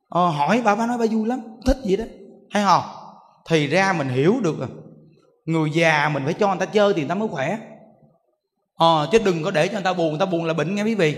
Ờ, 0.09 0.29
hỏi 0.29 0.63
bà 0.65 0.75
bà 0.75 0.87
nói 0.87 0.99
bà 0.99 1.07
vui 1.11 1.29
lắm 1.29 1.41
thích 1.67 1.77
gì 1.85 1.97
đó. 1.97 2.05
Hay 2.51 2.65
không? 2.65 2.85
Thì 3.49 3.67
ra 3.67 3.93
mình 3.93 4.09
hiểu 4.09 4.35
được 4.43 4.59
rồi 4.59 4.69
người 5.45 5.71
già 5.71 6.09
mình 6.09 6.23
phải 6.25 6.35
cho 6.35 6.49
người 6.49 6.67
ta 6.67 6.67
chơi 6.67 6.93
thì 6.95 7.01
người 7.01 7.09
ta 7.09 7.15
mới 7.15 7.29
khỏe. 7.29 7.59
Ờ, 8.75 9.09
chứ 9.13 9.19
đừng 9.25 9.43
có 9.43 9.51
để 9.51 9.69
cho 9.69 9.73
người 9.73 9.83
ta 9.83 9.93
buồn 9.93 10.09
người 10.09 10.21
ta 10.21 10.27
buồn 10.27 10.45
là 10.45 10.55
bệnh 10.55 10.75
nghe 10.75 10.83
quý 10.83 10.95
vị. 10.95 11.17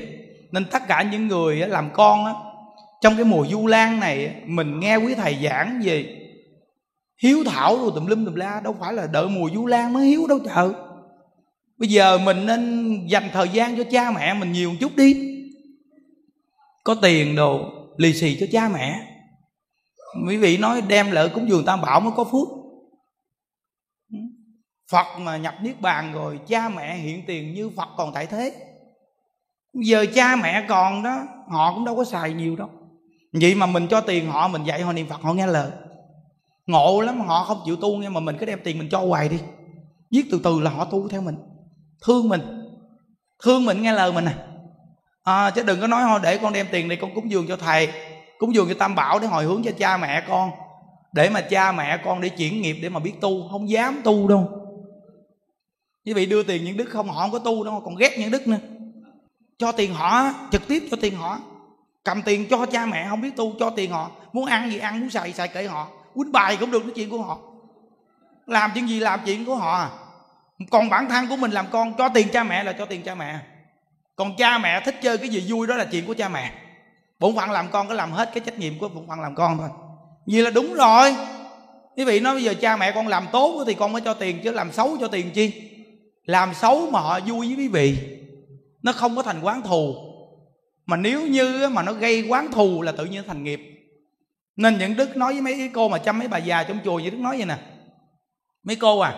Nên 0.52 0.64
tất 0.64 0.82
cả 0.88 1.02
những 1.02 1.28
người 1.28 1.56
làm 1.56 1.90
con 1.92 2.24
á 2.24 2.32
trong 3.00 3.16
cái 3.16 3.24
mùa 3.24 3.46
du 3.50 3.66
lan 3.66 4.00
này 4.00 4.34
mình 4.44 4.80
nghe 4.80 4.96
quý 4.96 5.14
thầy 5.14 5.38
giảng 5.44 5.80
về 5.84 6.21
hiếu 7.22 7.44
thảo 7.46 7.76
rồi 7.76 7.90
tùm 7.94 8.06
lum 8.06 8.24
tùm 8.24 8.34
la, 8.34 8.60
đâu 8.64 8.76
phải 8.80 8.92
là 8.92 9.06
đợi 9.06 9.28
mùa 9.28 9.50
du 9.54 9.66
lan 9.66 9.92
mới 9.92 10.06
hiếu 10.06 10.26
đâu 10.26 10.38
trời. 10.44 10.68
Bây 11.78 11.88
giờ 11.88 12.18
mình 12.18 12.46
nên 12.46 13.06
dành 13.06 13.28
thời 13.32 13.48
gian 13.48 13.76
cho 13.76 13.84
cha 13.90 14.10
mẹ 14.10 14.34
mình 14.34 14.52
nhiều 14.52 14.72
chút 14.80 14.96
đi. 14.96 15.16
Có 16.84 16.94
tiền 17.02 17.36
đồ 17.36 17.70
lì 17.96 18.12
xì 18.12 18.36
cho 18.40 18.46
cha 18.52 18.68
mẹ. 18.68 19.08
Quý 20.28 20.36
vị 20.36 20.56
nói 20.56 20.80
đem 20.80 21.10
lợi 21.10 21.28
cúng 21.28 21.48
dường 21.48 21.64
tam 21.64 21.80
bảo 21.80 22.00
mới 22.00 22.12
có 22.16 22.24
phước. 22.24 22.48
Phật 24.90 25.18
mà 25.18 25.36
nhập 25.36 25.54
Niết 25.62 25.80
Bàn 25.80 26.12
rồi, 26.12 26.40
Cha 26.46 26.68
mẹ 26.68 26.96
hiện 26.96 27.22
tiền 27.26 27.54
như 27.54 27.70
Phật 27.70 27.88
còn 27.96 28.12
tại 28.14 28.26
thế. 28.26 28.54
Giờ 29.84 30.06
cha 30.14 30.36
mẹ 30.36 30.66
còn 30.68 31.02
đó, 31.02 31.26
Họ 31.48 31.74
cũng 31.74 31.84
đâu 31.84 31.96
có 31.96 32.04
xài 32.04 32.32
nhiều 32.32 32.56
đâu. 32.56 32.70
Vậy 33.32 33.54
mà 33.54 33.66
mình 33.66 33.86
cho 33.90 34.00
tiền 34.00 34.26
họ, 34.26 34.48
Mình 34.48 34.64
dạy 34.64 34.82
họ 34.82 34.92
niệm 34.92 35.06
Phật, 35.06 35.20
họ 35.20 35.34
nghe 35.34 35.46
lời. 35.46 35.70
Ngộ 36.72 37.00
lắm 37.00 37.20
họ 37.20 37.44
không 37.44 37.62
chịu 37.64 37.76
tu 37.76 37.96
Nhưng 37.96 38.14
mà 38.14 38.20
mình 38.20 38.36
cứ 38.40 38.46
đem 38.46 38.60
tiền 38.64 38.78
mình 38.78 38.88
cho 38.90 38.98
hoài 38.98 39.28
đi. 39.28 39.38
Viết 40.10 40.24
từ 40.30 40.40
từ 40.44 40.60
là 40.60 40.70
họ 40.70 40.84
tu 40.84 41.08
theo 41.08 41.22
mình. 41.22 41.36
Thương 42.06 42.28
mình. 42.28 42.40
Thương 43.44 43.64
mình 43.64 43.82
nghe 43.82 43.92
lời 43.92 44.12
mình 44.12 44.24
à, 44.24 44.34
à 45.24 45.50
Chứ 45.50 45.62
đừng 45.62 45.80
có 45.80 45.86
nói 45.86 46.02
thôi 46.06 46.20
để 46.22 46.38
con 46.38 46.52
đem 46.52 46.66
tiền 46.70 46.88
này 46.88 46.98
con 47.00 47.14
cúng 47.14 47.30
dường 47.30 47.46
cho 47.48 47.56
thầy 47.56 47.88
Cúng 48.38 48.54
dường 48.54 48.68
cho 48.68 48.74
Tam 48.78 48.94
Bảo 48.94 49.18
để 49.18 49.26
hồi 49.26 49.44
hướng 49.44 49.62
cho 49.62 49.70
cha 49.78 49.96
mẹ 49.96 50.24
con 50.28 50.50
Để 51.12 51.30
mà 51.30 51.40
cha 51.40 51.72
mẹ 51.72 52.00
con 52.04 52.20
để 52.20 52.28
chuyển 52.28 52.62
nghiệp 52.62 52.76
Để 52.82 52.88
mà 52.88 53.00
biết 53.00 53.20
tu. 53.20 53.48
Không 53.50 53.70
dám 53.70 54.00
tu 54.04 54.28
đâu. 54.28 54.48
Quý 56.06 56.12
vị 56.12 56.26
đưa 56.26 56.42
tiền 56.42 56.64
những 56.64 56.76
đức 56.76 56.88
không 56.88 57.08
họ 57.08 57.22
không 57.22 57.30
có 57.30 57.38
tu 57.38 57.64
đâu 57.64 57.82
còn 57.84 57.96
ghét 57.96 58.16
những 58.18 58.30
đức 58.30 58.46
nữa. 58.46 58.58
Cho 59.58 59.72
tiền 59.72 59.94
họ 59.94 60.32
trực 60.52 60.68
tiếp 60.68 60.82
cho 60.90 60.96
tiền 61.00 61.16
họ. 61.16 61.38
Cầm 62.04 62.22
tiền 62.22 62.46
cho 62.50 62.66
cha 62.66 62.86
mẹ 62.86 63.06
không 63.08 63.20
biết 63.20 63.36
tu 63.36 63.52
cho 63.58 63.70
tiền 63.70 63.90
họ. 63.90 64.10
Muốn 64.32 64.46
ăn 64.46 64.70
gì 64.70 64.78
ăn 64.78 65.00
muốn 65.00 65.10
xài 65.10 65.32
xài 65.32 65.48
kệ 65.48 65.64
họ 65.64 65.88
quýnh 66.14 66.32
bài 66.32 66.56
cũng 66.60 66.70
được 66.70 66.80
cái 66.80 66.92
chuyện 66.94 67.10
của 67.10 67.22
họ. 67.22 67.38
Làm 68.46 68.70
chuyện 68.74 68.88
gì 68.88 69.00
làm 69.00 69.20
chuyện 69.26 69.44
của 69.44 69.54
họ 69.54 69.72
à. 69.72 69.90
còn 70.70 70.88
bản 70.88 71.08
thân 71.08 71.28
của 71.28 71.36
mình 71.36 71.50
làm 71.50 71.66
con, 71.70 71.94
cho 71.98 72.08
tiền 72.08 72.28
cha 72.32 72.44
mẹ 72.44 72.64
là 72.64 72.72
cho 72.72 72.86
tiền 72.86 73.02
cha 73.02 73.14
mẹ. 73.14 73.40
Còn 74.16 74.36
cha 74.36 74.58
mẹ 74.58 74.80
thích 74.84 74.98
chơi 75.02 75.18
cái 75.18 75.28
gì 75.28 75.44
vui 75.48 75.66
đó 75.66 75.74
là 75.76 75.84
chuyện 75.84 76.06
của 76.06 76.14
cha 76.14 76.28
mẹ. 76.28 76.52
Bổn 77.18 77.36
phận 77.36 77.50
làm 77.50 77.68
con 77.70 77.88
cứ 77.88 77.94
làm 77.94 78.12
hết 78.12 78.30
cái 78.34 78.40
trách 78.46 78.58
nhiệm 78.58 78.78
của 78.78 78.88
bổn 78.88 79.06
phận 79.08 79.20
làm 79.20 79.34
con 79.34 79.58
thôi. 79.58 79.68
Vì 80.26 80.42
là 80.42 80.50
đúng 80.50 80.74
rồi. 80.74 81.16
Quý 81.96 82.04
vị 82.04 82.20
nói 82.20 82.34
bây 82.34 82.44
giờ 82.44 82.54
cha 82.60 82.76
mẹ 82.76 82.92
con 82.92 83.08
làm 83.08 83.26
tốt 83.32 83.64
thì 83.66 83.74
con 83.74 83.92
mới 83.92 84.02
cho 84.02 84.14
tiền, 84.14 84.40
chứ 84.44 84.52
làm 84.52 84.72
xấu 84.72 84.96
cho 85.00 85.08
tiền 85.08 85.30
chi? 85.30 85.70
Làm 86.24 86.54
xấu 86.54 86.90
mà 86.90 87.00
họ 87.00 87.20
vui 87.20 87.46
với 87.46 87.56
quý 87.56 87.68
vị, 87.68 87.98
nó 88.82 88.92
không 88.92 89.16
có 89.16 89.22
thành 89.22 89.40
quán 89.42 89.62
thù. 89.62 89.94
Mà 90.86 90.96
nếu 90.96 91.26
như 91.26 91.68
mà 91.72 91.82
nó 91.82 91.92
gây 91.92 92.26
quán 92.28 92.52
thù 92.52 92.82
là 92.82 92.92
tự 92.92 93.04
nhiên 93.04 93.22
thành 93.26 93.44
nghiệp 93.44 93.71
nên 94.56 94.78
những 94.78 94.96
đức 94.96 95.16
nói 95.16 95.32
với 95.32 95.42
mấy 95.42 95.70
cô 95.74 95.88
mà 95.88 95.98
chăm 95.98 96.18
mấy 96.18 96.28
bà 96.28 96.38
già 96.38 96.62
trong 96.62 96.78
chùa 96.84 96.98
như 96.98 97.10
đức 97.10 97.18
nói 97.18 97.36
vậy 97.36 97.46
nè. 97.46 97.56
Mấy 98.62 98.76
cô 98.76 98.98
à 98.98 99.14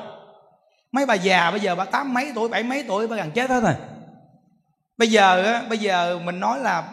mấy 0.92 1.06
bà 1.06 1.14
già 1.14 1.50
bây 1.50 1.60
giờ 1.60 1.74
bà 1.74 1.84
tám 1.84 2.14
mấy 2.14 2.32
tuổi, 2.34 2.48
bảy 2.48 2.62
mấy 2.62 2.84
tuổi, 2.88 3.06
bà 3.08 3.16
gần 3.16 3.30
chết 3.30 3.50
hết 3.50 3.60
rồi. 3.60 3.74
Bây 4.96 5.08
giờ 5.08 5.42
á, 5.42 5.62
bây 5.68 5.78
giờ 5.78 6.18
mình 6.24 6.40
nói 6.40 6.58
là 6.58 6.88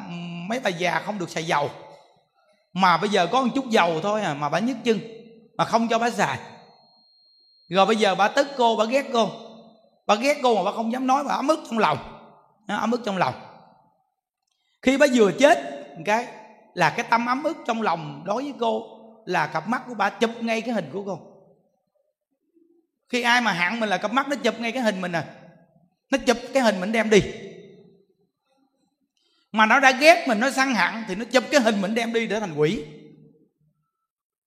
mấy 0.48 0.60
bà 0.60 0.70
già 0.70 1.00
không 1.00 1.20
được 1.20 1.30
xài 1.30 1.44
dầu. 1.44 1.70
Mà 2.74 2.98
bây 2.98 3.10
giờ 3.10 3.28
có 3.28 3.42
một 3.42 3.52
chút 3.56 3.70
dầu 3.70 4.00
thôi 4.02 4.22
à 4.22 4.34
mà 4.34 4.50
bà 4.50 4.60
nhức 4.60 4.78
chân, 4.84 5.00
mà 5.58 5.66
không 5.66 5.88
cho 5.88 6.00
bà 6.00 6.10
xài. 6.10 6.40
Rồi 7.70 7.86
bây 7.86 7.96
giờ 7.96 8.16
bà 8.16 8.28
tức 8.28 8.48
cô, 8.58 8.76
bà 8.76 8.86
ghét 8.86 9.06
cô. 9.14 9.30
Bà 10.08 10.16
ghét 10.16 10.38
cô 10.44 10.56
mà 10.56 10.64
bà 10.64 10.72
không 10.72 10.92
dám 10.92 11.08
nói, 11.08 11.24
bà 11.24 11.36
ấm 11.36 11.48
ức 11.48 11.60
trong 11.70 11.80
lòng. 11.80 11.98
Ấm 12.68 12.92
ức 12.92 13.02
trong 13.06 13.18
lòng. 13.18 13.34
Khi 14.82 14.98
bà 14.98 15.06
vừa 15.14 15.32
chết 15.32 15.60
cái 16.06 16.28
là 16.74 16.90
cái 16.90 17.06
tâm 17.10 17.26
ấm 17.26 17.44
ức 17.44 17.58
trong 17.66 17.82
lòng 17.82 18.24
đối 18.26 18.44
với 18.44 18.54
cô, 18.60 18.98
là 19.26 19.48
cặp 19.48 19.68
mắt 19.68 19.82
của 19.88 19.94
bà 19.94 20.10
chụp 20.10 20.30
ngay 20.42 20.62
cái 20.62 20.74
hình 20.74 20.90
của 20.94 21.04
cô. 21.06 21.20
Khi 23.10 23.22
ai 23.22 23.42
mà 23.42 23.52
hạng 23.52 23.80
mình 23.80 23.90
là 23.90 23.98
cặp 23.98 24.14
mắt 24.14 24.28
nó 24.30 24.36
chụp 24.36 24.60
ngay 24.60 24.72
cái 24.72 24.84
hình 24.84 25.02
mình 25.02 25.12
à. 25.12 25.26
Nó 26.12 26.18
chụp 26.18 26.38
cái 26.54 26.64
hình 26.64 26.80
mình 26.80 26.92
đem 26.92 27.10
đi. 27.10 27.22
Mà 29.52 29.66
nó 29.66 29.80
đã 29.80 29.92
ghét 29.92 30.26
mình, 30.28 30.40
nó 30.40 30.50
săn 30.50 30.74
hận 30.74 31.04
thì 31.08 31.16
nó 31.16 31.26
chụp 31.26 31.44
cái 31.52 31.62
hình 31.62 31.82
mình 31.82 31.96
đem 31.96 32.14
đi 32.14 32.28
để 32.28 32.40
thành 32.40 32.54
quỷ. 32.54 32.86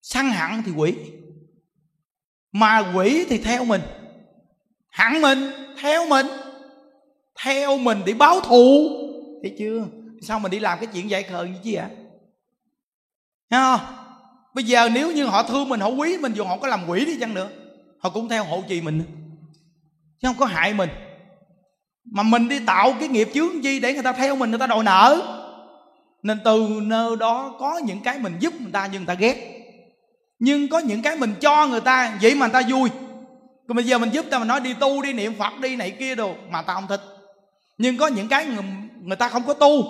Săn 0.02 0.30
hận 0.30 0.62
thì 0.66 0.72
quỷ. 0.76 0.94
Mà 2.52 2.92
quỷ 2.94 3.26
thì 3.28 3.38
theo 3.38 3.64
mình. 3.64 3.80
Hẳn 4.88 5.22
mình, 5.22 5.50
theo 5.80 6.06
mình. 6.06 6.26
Theo 7.44 7.78
mình 7.78 8.02
để 8.06 8.14
báo 8.14 8.40
thù. 8.40 8.88
Thấy 9.42 9.56
chưa? 9.58 9.86
Sao 10.22 10.40
mình 10.40 10.50
đi 10.50 10.58
làm 10.58 10.78
cái 10.78 10.88
chuyện 10.92 11.10
dạy 11.10 11.22
khờ 11.22 11.44
như 11.44 11.58
chi 11.62 11.74
ạ 11.74 11.90
không? 13.60 13.80
Bây 14.54 14.64
giờ 14.64 14.88
nếu 14.88 15.12
như 15.12 15.26
họ 15.26 15.42
thương 15.42 15.68
mình 15.68 15.80
họ 15.80 15.88
quý 15.88 16.18
mình 16.18 16.32
dù 16.32 16.44
họ 16.44 16.56
có 16.56 16.68
làm 16.68 16.88
quỷ 16.88 17.04
đi 17.04 17.16
chăng 17.20 17.34
nữa 17.34 17.48
họ 18.04 18.10
cũng 18.10 18.28
theo 18.28 18.44
hộ 18.44 18.62
trì 18.68 18.80
mình. 18.80 19.02
Chứ 20.22 20.28
không 20.28 20.36
có 20.38 20.46
hại 20.46 20.74
mình. 20.74 20.90
Mà 22.04 22.22
mình 22.22 22.48
đi 22.48 22.58
tạo 22.66 22.92
cái 23.00 23.08
nghiệp 23.08 23.28
chướng 23.34 23.62
chi 23.62 23.80
để 23.80 23.92
người 23.92 24.02
ta 24.02 24.12
theo 24.12 24.36
mình 24.36 24.50
người 24.50 24.58
ta 24.58 24.66
đòi 24.66 24.84
nợ. 24.84 25.22
Nên 26.22 26.40
từ 26.44 26.68
nơi 26.82 27.16
đó 27.16 27.54
có 27.58 27.80
những 27.84 28.00
cái 28.00 28.18
mình 28.18 28.36
giúp 28.40 28.54
người 28.60 28.72
ta 28.72 28.88
nhưng 28.92 29.04
người 29.04 29.14
ta 29.16 29.20
ghét. 29.20 29.64
Nhưng 30.38 30.68
có 30.68 30.78
những 30.78 31.02
cái 31.02 31.16
mình 31.16 31.34
cho 31.40 31.66
người 31.66 31.80
ta 31.80 32.18
vậy 32.22 32.34
mà 32.34 32.46
người 32.46 32.52
ta 32.52 32.68
vui. 32.68 32.90
Còn 33.68 33.76
bây 33.76 33.84
giờ 33.84 33.98
mình 33.98 34.10
giúp 34.10 34.26
ta 34.30 34.38
mình 34.38 34.48
nói 34.48 34.60
đi 34.60 34.74
tu 34.74 35.02
đi 35.02 35.12
niệm 35.12 35.34
phật 35.38 35.60
đi 35.60 35.76
này 35.76 35.90
kia 35.90 36.14
đồ 36.14 36.34
mà 36.50 36.62
ta 36.62 36.74
không 36.74 36.86
thích. 36.86 37.00
Nhưng 37.78 37.96
có 37.96 38.06
những 38.06 38.28
cái 38.28 38.46
người, 38.46 38.64
người 39.02 39.16
ta 39.16 39.28
không 39.28 39.42
có 39.46 39.54
tu 39.54 39.84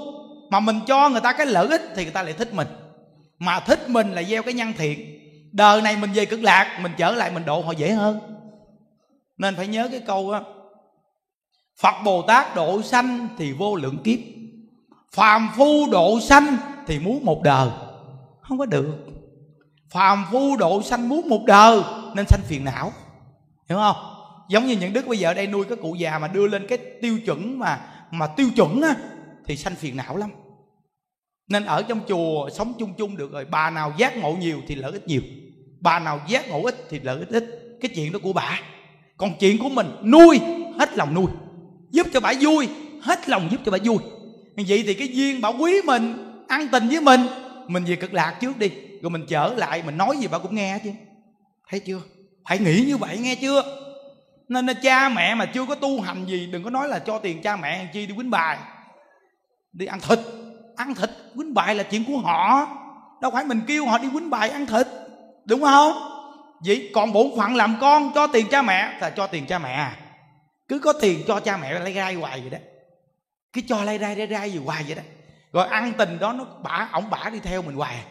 mà 0.50 0.60
mình 0.60 0.80
cho 0.86 1.08
người 1.08 1.20
ta 1.20 1.32
cái 1.32 1.46
lợi 1.46 1.66
ích 1.68 1.82
thì 1.96 2.04
người 2.04 2.12
ta 2.12 2.22
lại 2.22 2.32
thích 2.32 2.54
mình 2.54 2.68
mà 3.44 3.60
thích 3.60 3.90
mình 3.90 4.12
là 4.12 4.22
gieo 4.22 4.42
cái 4.42 4.54
nhân 4.54 4.72
thiện 4.78 5.14
đời 5.54 5.82
này 5.82 5.96
mình 5.96 6.10
về 6.14 6.26
cực 6.26 6.42
lạc, 6.42 6.78
mình 6.82 6.92
trở 6.96 7.14
lại 7.14 7.30
mình 7.30 7.44
độ 7.44 7.60
họ 7.60 7.72
dễ 7.72 7.92
hơn. 7.92 8.20
Nên 9.38 9.56
phải 9.56 9.66
nhớ 9.66 9.88
cái 9.90 10.00
câu 10.06 10.30
á, 10.30 10.40
phật 11.80 11.94
bồ 12.04 12.22
tát 12.22 12.56
độ 12.56 12.82
sanh 12.82 13.28
thì 13.38 13.52
vô 13.52 13.76
lượng 13.76 13.98
kiếp. 14.04 14.18
Phàm 15.12 15.50
phu 15.56 15.90
độ 15.90 16.20
sanh 16.20 16.56
thì 16.86 16.98
muốn 16.98 17.24
một 17.24 17.42
đời. 17.42 17.68
Không 18.40 18.58
có 18.58 18.66
được. 18.66 18.94
Phàm 19.90 20.24
phu 20.32 20.56
độ 20.56 20.82
sanh 20.82 21.08
muốn 21.08 21.28
một 21.28 21.40
đời, 21.46 21.80
nên 22.14 22.26
sanh 22.28 22.40
phiền 22.44 22.64
não. 22.64 22.92
Hiểu 23.68 23.78
không? 23.78 23.96
Giống 24.48 24.66
như 24.66 24.76
những 24.76 24.92
đức 24.92 25.06
bây 25.06 25.18
giờ 25.18 25.34
đây 25.34 25.46
nuôi 25.46 25.64
cái 25.64 25.78
cụ 25.82 25.94
già 25.94 26.18
mà 26.18 26.28
đưa 26.28 26.46
lên 26.46 26.66
cái 26.68 26.78
tiêu 27.02 27.18
chuẩn 27.26 27.58
mà 27.58 27.80
mà 28.10 28.26
tiêu 28.26 28.48
chuẩn 28.56 28.82
á, 28.82 28.94
thì 29.46 29.56
sanh 29.56 29.74
phiền 29.74 29.96
não 29.96 30.16
lắm 30.16 30.30
nên 31.48 31.64
ở 31.64 31.82
trong 31.82 32.00
chùa 32.08 32.48
sống 32.50 32.72
chung 32.78 32.94
chung 32.98 33.16
được 33.16 33.32
rồi, 33.32 33.44
bà 33.44 33.70
nào 33.70 33.92
giác 33.96 34.16
ngộ 34.16 34.32
nhiều 34.32 34.62
thì 34.66 34.74
lợi 34.74 34.92
ích 34.92 35.06
nhiều. 35.06 35.22
Bà 35.80 35.98
nào 35.98 36.20
giác 36.28 36.48
ngộ 36.48 36.62
ít 36.62 36.74
thì 36.90 37.00
lợi 37.00 37.18
ích 37.18 37.28
ít. 37.28 37.44
Cái 37.80 37.90
chuyện 37.94 38.12
đó 38.12 38.18
của 38.22 38.32
bà. 38.32 38.60
Còn 39.16 39.30
chuyện 39.40 39.58
của 39.58 39.68
mình, 39.68 39.86
nuôi, 40.04 40.40
hết 40.78 40.96
lòng 40.96 41.14
nuôi. 41.14 41.26
Giúp 41.90 42.06
cho 42.12 42.20
bà 42.20 42.32
vui, 42.40 42.68
hết 43.02 43.28
lòng 43.28 43.48
giúp 43.50 43.60
cho 43.64 43.72
bà 43.72 43.78
vui. 43.84 43.98
Vậy 44.68 44.82
thì 44.86 44.94
cái 44.94 45.08
duyên 45.08 45.40
bà 45.40 45.48
quý 45.48 45.80
mình, 45.84 46.14
ăn 46.48 46.68
tình 46.72 46.88
với 46.88 47.00
mình 47.00 47.20
mình 47.68 47.84
về 47.84 47.96
cực 47.96 48.14
lạc 48.14 48.36
trước 48.40 48.58
đi. 48.58 48.70
Rồi 49.02 49.10
mình 49.10 49.24
trở 49.28 49.54
lại, 49.56 49.82
mình 49.86 49.96
nói 49.96 50.16
gì 50.16 50.26
bà 50.30 50.38
cũng 50.38 50.54
nghe 50.54 50.78
chứ. 50.84 50.90
Thấy 51.70 51.80
chưa? 51.80 52.00
Phải 52.48 52.58
nghĩ 52.58 52.84
như 52.86 52.96
vậy 52.96 53.18
nghe 53.18 53.34
chưa? 53.34 53.62
Nên 54.48 54.66
cha 54.82 55.08
mẹ 55.08 55.34
mà 55.34 55.46
chưa 55.46 55.66
có 55.66 55.74
tu 55.74 56.00
hành 56.00 56.24
gì, 56.26 56.46
đừng 56.46 56.62
có 56.62 56.70
nói 56.70 56.88
là 56.88 56.98
cho 56.98 57.18
tiền 57.18 57.42
cha 57.42 57.56
mẹ 57.56 57.88
chi 57.92 58.06
đi 58.06 58.14
quýnh 58.16 58.30
bài. 58.30 58.58
Đi 59.72 59.86
ăn 59.86 60.00
thịt 60.00 60.18
ăn 60.76 60.94
thịt 60.94 61.10
quýnh 61.36 61.54
bài 61.54 61.74
là 61.74 61.82
chuyện 61.82 62.04
của 62.04 62.18
họ. 62.18 62.68
Đâu 63.20 63.30
phải 63.30 63.44
mình 63.44 63.60
kêu 63.66 63.86
họ 63.86 63.98
đi 63.98 64.08
quýnh 64.12 64.30
bài 64.30 64.50
ăn 64.50 64.66
thịt 64.66 64.86
đúng 65.44 65.62
không? 65.62 65.92
Vậy 66.66 66.90
còn 66.94 67.12
bổn 67.12 67.26
phận 67.36 67.54
làm 67.54 67.76
con 67.80 68.12
cho 68.14 68.26
tiền 68.26 68.46
cha 68.50 68.62
mẹ 68.62 68.98
là 69.00 69.10
cho 69.10 69.26
tiền 69.26 69.46
cha 69.46 69.58
mẹ 69.58 69.72
à. 69.72 69.96
Cứ 70.68 70.78
có 70.78 70.92
tiền 70.92 71.22
cho 71.26 71.40
cha 71.40 71.56
mẹ 71.56 71.78
lấy 71.78 71.94
rai 71.94 72.14
hoài 72.14 72.40
vậy 72.40 72.50
đó. 72.50 72.58
Cứ 73.52 73.60
cho 73.68 73.84
lấy 73.84 73.98
rai 73.98 74.16
lấy 74.16 74.26
rai 74.26 74.52
gì 74.52 74.60
hoài 74.64 74.84
vậy 74.86 74.94
đó. 74.94 75.02
Rồi 75.52 75.66
ăn 75.66 75.92
tình 75.98 76.18
đó 76.18 76.32
nó 76.32 76.44
bả 76.62 76.88
ổng 76.92 77.10
bả 77.10 77.30
đi 77.32 77.40
theo 77.40 77.62
mình 77.62 77.76
hoài. 77.76 78.04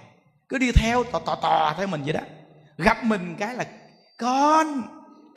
Cứ 0.50 0.58
đi 0.58 0.72
theo 0.72 1.04
tò 1.04 1.20
tò 1.20 1.36
tò 1.36 1.74
theo 1.78 1.88
mình 1.88 2.04
vậy 2.04 2.14
đó. 2.14 2.20
Gặp 2.78 3.04
mình 3.04 3.36
cái 3.40 3.56
là 3.56 3.66
con 4.18 4.82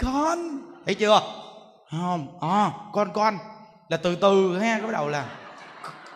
con. 0.03 0.59
Thấy 0.87 0.95
chưa? 0.95 1.21
Không 1.91 2.39
à, 2.41 2.71
con 2.93 3.13
con. 3.13 3.39
Là 3.89 3.97
từ 3.97 4.17
từ 4.17 4.59
ha 4.59 4.81
bắt 4.83 4.91
đầu 4.93 5.09
là 5.09 5.27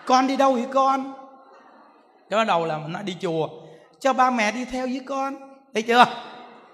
con 0.06 0.26
đi 0.26 0.36
đâu 0.36 0.52
vậy 0.52 0.66
con? 0.72 1.19
Cái 2.30 2.36
bắt 2.36 2.46
đầu 2.46 2.66
là 2.66 2.78
mình 2.78 2.92
nói 2.92 3.02
đi 3.02 3.16
chùa. 3.20 3.48
Cho 4.00 4.12
ba 4.12 4.30
mẹ 4.30 4.52
đi 4.52 4.64
theo 4.64 4.86
với 4.86 5.00
con. 5.06 5.34
Thấy 5.74 5.82
chưa? 5.82 6.04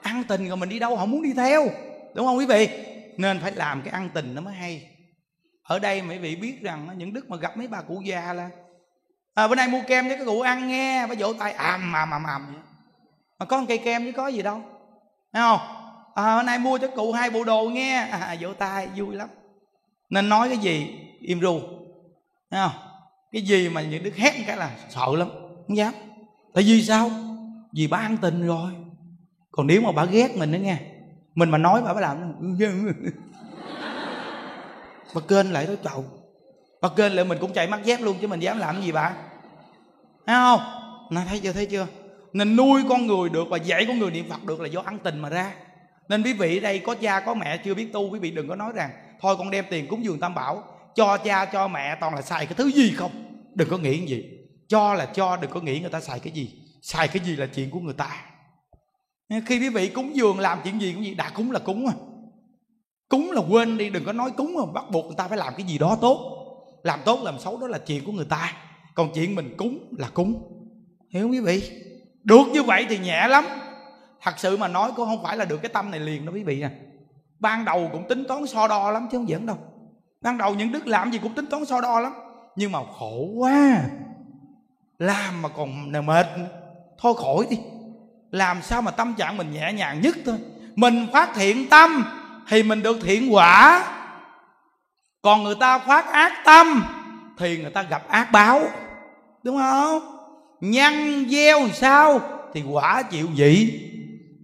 Ăn 0.02 0.24
tình 0.28 0.48
rồi 0.48 0.56
mình 0.56 0.68
đi 0.68 0.78
đâu 0.78 0.96
họ 0.96 1.06
muốn 1.06 1.22
đi 1.22 1.32
theo. 1.32 1.66
Đúng 2.14 2.26
không 2.26 2.38
quý 2.38 2.46
vị? 2.46 2.68
Nên 3.16 3.40
phải 3.40 3.52
làm 3.52 3.82
cái 3.82 3.92
ăn 3.92 4.10
tình 4.14 4.34
nó 4.34 4.42
mới 4.42 4.54
hay. 4.54 4.90
Ở 5.62 5.78
đây 5.78 6.02
mấy 6.02 6.18
vị 6.18 6.36
biết 6.36 6.62
rằng 6.62 6.88
những 6.96 7.12
đức 7.12 7.30
mà 7.30 7.36
gặp 7.36 7.56
mấy 7.56 7.68
bà 7.68 7.82
cụ 7.82 8.00
già 8.04 8.32
là 8.32 8.50
à, 9.34 9.48
bữa 9.48 9.54
nay 9.54 9.68
mua 9.68 9.80
kem 9.86 10.08
cho 10.08 10.16
cái 10.16 10.24
cụ 10.24 10.40
ăn 10.40 10.68
nghe. 10.68 11.06
Bà 11.06 11.14
vỗ 11.18 11.32
tay 11.32 11.52
àm 11.52 11.92
àm 11.92 12.10
àm 12.10 12.24
àm. 12.24 12.62
Mà 13.38 13.46
có 13.46 13.60
một 13.60 13.66
cây 13.68 13.78
kem 13.78 14.04
chứ 14.04 14.12
có 14.12 14.26
gì 14.28 14.42
đâu. 14.42 14.62
Thấy 15.32 15.42
không? 15.42 15.60
À, 16.14 16.34
hôm 16.34 16.46
nay 16.46 16.58
mua 16.58 16.78
cho 16.78 16.88
cụ 16.96 17.12
hai 17.12 17.30
bộ 17.30 17.44
đồ 17.44 17.64
nghe. 17.64 17.94
À, 17.94 18.36
vỗ 18.40 18.52
tay 18.52 18.88
vui 18.96 19.14
lắm. 19.14 19.28
Nên 20.10 20.28
nói 20.28 20.48
cái 20.48 20.58
gì 20.58 20.98
im 21.20 21.40
ru. 21.40 21.60
Thấy 22.50 22.60
không? 22.60 22.82
Cái 23.32 23.42
gì 23.42 23.68
mà 23.68 23.80
những 23.80 24.02
đức 24.02 24.16
hét 24.16 24.32
cái 24.46 24.56
là 24.56 24.70
sợ 24.88 25.06
lắm 25.16 25.28
không 25.68 25.76
dám. 25.76 25.94
Tại 26.54 26.64
vì 26.64 26.82
sao? 26.82 27.10
Vì 27.72 27.86
bà 27.86 27.98
ăn 27.98 28.16
tình 28.16 28.46
rồi. 28.46 28.72
Còn 29.50 29.66
nếu 29.66 29.80
mà 29.80 29.92
bà 29.92 30.04
ghét 30.04 30.36
mình 30.36 30.52
nữa 30.52 30.58
nghe, 30.58 30.78
mình 31.34 31.50
mà 31.50 31.58
nói 31.58 31.82
bà 31.84 31.94
bà 31.94 32.00
làm. 32.00 32.34
Bà 35.14 35.20
kênh 35.28 35.52
lại 35.52 35.66
tới 35.66 35.76
chậu. 35.84 36.04
Bà 36.80 36.88
kênh 36.96 37.14
lại 37.14 37.24
mình 37.24 37.38
cũng 37.40 37.52
chạy 37.52 37.66
mắt 37.66 37.84
dép 37.84 38.00
luôn 38.00 38.16
chứ 38.20 38.28
mình 38.28 38.40
dám 38.40 38.58
làm 38.58 38.82
gì 38.82 38.92
bà. 38.92 39.12
Thấy 40.26 40.36
không? 40.36 40.60
Nè, 41.10 41.20
thấy 41.28 41.40
chưa 41.40 41.52
thấy 41.52 41.66
chưa? 41.66 41.86
Nên 42.32 42.56
nuôi 42.56 42.82
con 42.88 43.06
người 43.06 43.28
được 43.28 43.48
và 43.50 43.56
dạy 43.56 43.84
con 43.88 43.98
người 43.98 44.10
niệm 44.10 44.28
phật 44.30 44.44
được 44.44 44.60
là 44.60 44.68
do 44.68 44.82
ăn 44.84 44.98
tình 44.98 45.18
mà 45.18 45.28
ra. 45.28 45.54
Nên 46.08 46.22
quý 46.22 46.32
vị 46.32 46.60
đây 46.60 46.78
có 46.78 46.94
cha, 46.94 47.20
có 47.20 47.34
mẹ 47.34 47.56
chưa 47.56 47.74
biết 47.74 47.92
tu, 47.92 48.10
quý 48.10 48.18
vị 48.18 48.30
đừng 48.30 48.48
có 48.48 48.56
nói 48.56 48.72
rằng, 48.74 48.90
thôi 49.20 49.36
con 49.38 49.50
đem 49.50 49.64
tiền 49.70 49.86
cúng 49.86 50.04
dường 50.04 50.20
tam 50.20 50.34
bảo, 50.34 50.62
cho 50.94 51.16
cha, 51.16 51.44
cho 51.44 51.68
mẹ 51.68 51.96
toàn 52.00 52.14
là 52.14 52.22
xài 52.22 52.46
cái 52.46 52.54
thứ 52.54 52.70
gì 52.70 52.92
không? 52.96 53.10
Đừng 53.54 53.68
có 53.68 53.78
nghĩ 53.78 54.06
gì 54.06 54.24
cho 54.68 54.94
là 54.94 55.06
cho, 55.06 55.36
đừng 55.36 55.50
có 55.50 55.60
nghĩ 55.60 55.80
người 55.80 55.90
ta 55.90 56.00
xài 56.00 56.20
cái 56.20 56.32
gì. 56.32 56.62
Xài 56.82 57.08
cái 57.08 57.22
gì 57.24 57.36
là 57.36 57.46
chuyện 57.46 57.70
của 57.70 57.80
người 57.80 57.94
ta. 57.94 58.24
Khi 59.46 59.58
quý 59.58 59.68
vị 59.68 59.88
cúng 59.88 60.16
dường 60.16 60.38
làm 60.38 60.58
chuyện 60.64 60.80
gì 60.80 60.92
cũng 60.92 61.04
gì 61.04 61.14
đã 61.14 61.30
cúng 61.30 61.50
là 61.50 61.58
cúng 61.58 61.86
à 61.86 61.94
cúng 63.08 63.30
là 63.30 63.42
quên 63.50 63.78
đi, 63.78 63.90
đừng 63.90 64.04
có 64.04 64.12
nói 64.12 64.30
cúng 64.30 64.54
mà 64.54 64.72
bắt 64.72 64.84
buộc 64.90 65.06
người 65.06 65.14
ta 65.16 65.28
phải 65.28 65.38
làm 65.38 65.54
cái 65.56 65.66
gì 65.66 65.78
đó 65.78 65.98
tốt. 66.00 66.32
Làm 66.82 67.00
tốt, 67.04 67.20
làm 67.22 67.38
xấu, 67.38 67.58
đó 67.58 67.66
là 67.66 67.78
chuyện 67.78 68.04
của 68.04 68.12
người 68.12 68.24
ta. 68.24 68.52
Còn 68.94 69.10
chuyện 69.14 69.34
mình 69.34 69.54
cúng 69.56 69.78
là 69.98 70.08
cúng. 70.08 70.42
Hiểu 71.10 71.22
không 71.22 71.30
quý 71.30 71.40
vị? 71.40 71.82
Được 72.24 72.48
như 72.52 72.62
vậy 72.62 72.86
thì 72.88 72.98
nhẹ 72.98 73.28
lắm. 73.28 73.44
Thật 74.22 74.34
sự 74.36 74.56
mà 74.56 74.68
nói 74.68 74.92
cũng 74.96 75.06
không 75.06 75.22
phải 75.22 75.36
là 75.36 75.44
được 75.44 75.62
cái 75.62 75.68
tâm 75.68 75.90
này 75.90 76.00
liền 76.00 76.26
đó 76.26 76.32
quý 76.32 76.42
vị 76.42 76.60
à. 76.60 76.70
Ban 77.38 77.64
đầu 77.64 77.88
cũng 77.92 78.08
tính 78.08 78.24
toán 78.28 78.46
so 78.46 78.68
đo 78.68 78.90
lắm 78.90 79.08
chứ 79.10 79.18
không 79.18 79.26
giỡn 79.26 79.46
đâu. 79.46 79.56
Ban 80.20 80.38
đầu 80.38 80.54
những 80.54 80.72
đức 80.72 80.86
làm 80.86 81.12
gì 81.12 81.18
cũng 81.22 81.34
tính 81.34 81.46
toán 81.46 81.64
so 81.64 81.80
đo 81.80 82.00
lắm. 82.00 82.12
Nhưng 82.56 82.72
mà 82.72 82.78
khổ 82.98 83.30
quá 83.34 83.82
làm 84.98 85.42
mà 85.42 85.48
còn 85.48 85.92
mệt 86.06 86.26
thôi 86.98 87.14
khỏi 87.16 87.46
đi. 87.50 87.58
Làm 88.30 88.62
sao 88.62 88.82
mà 88.82 88.90
tâm 88.90 89.14
trạng 89.14 89.36
mình 89.36 89.52
nhẹ 89.52 89.72
nhàng 89.72 90.00
nhất 90.00 90.16
thôi. 90.26 90.38
Mình 90.76 91.06
phát 91.12 91.30
thiện 91.34 91.68
tâm 91.68 92.04
thì 92.48 92.62
mình 92.62 92.82
được 92.82 92.96
thiện 93.02 93.34
quả. 93.34 93.84
Còn 95.22 95.44
người 95.44 95.54
ta 95.60 95.78
phát 95.78 96.06
ác 96.06 96.32
tâm 96.44 96.84
thì 97.38 97.58
người 97.58 97.70
ta 97.70 97.82
gặp 97.82 98.08
ác 98.08 98.32
báo. 98.32 98.62
Đúng 99.42 99.56
không? 99.56 100.00
Nhăn 100.60 101.26
gieo 101.30 101.68
sao 101.72 102.20
thì 102.54 102.62
quả 102.62 103.02
chịu 103.02 103.28
vậy. 103.36 103.82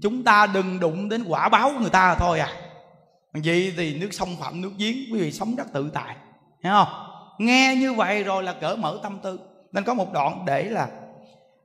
chúng 0.03 0.25
ta 0.25 0.47
đừng 0.47 0.81
đụng 0.81 1.09
đến 1.09 1.25
quả 1.29 1.49
báo 1.49 1.71
của 1.71 1.79
người 1.81 1.91
ta 1.91 2.15
thôi 2.15 2.41
à. 2.41 2.49
Vậy 3.33 3.75
thì 3.77 3.99
nước 3.99 4.09
sông 4.13 4.37
phạm 4.41 4.61
nước 4.61 4.71
giếng, 4.79 4.97
quý 5.13 5.21
vị 5.21 5.33
sống 5.33 5.57
rất 5.57 5.73
tự 5.73 5.91
tại. 5.95 6.17
Thấy 6.63 6.73
không? 6.73 6.89
Nghe 7.39 7.77
như 7.77 7.95
vậy 7.95 8.25
rồi 8.25 8.43
là 8.43 8.53
cỡ 8.53 8.77
mở 8.77 8.99
tâm 9.03 9.19
tư 9.23 9.39
nên 9.73 9.85
có 9.85 9.95
một 9.95 10.13
đoạn 10.13 10.45
để 10.47 10.63
là, 10.63 10.89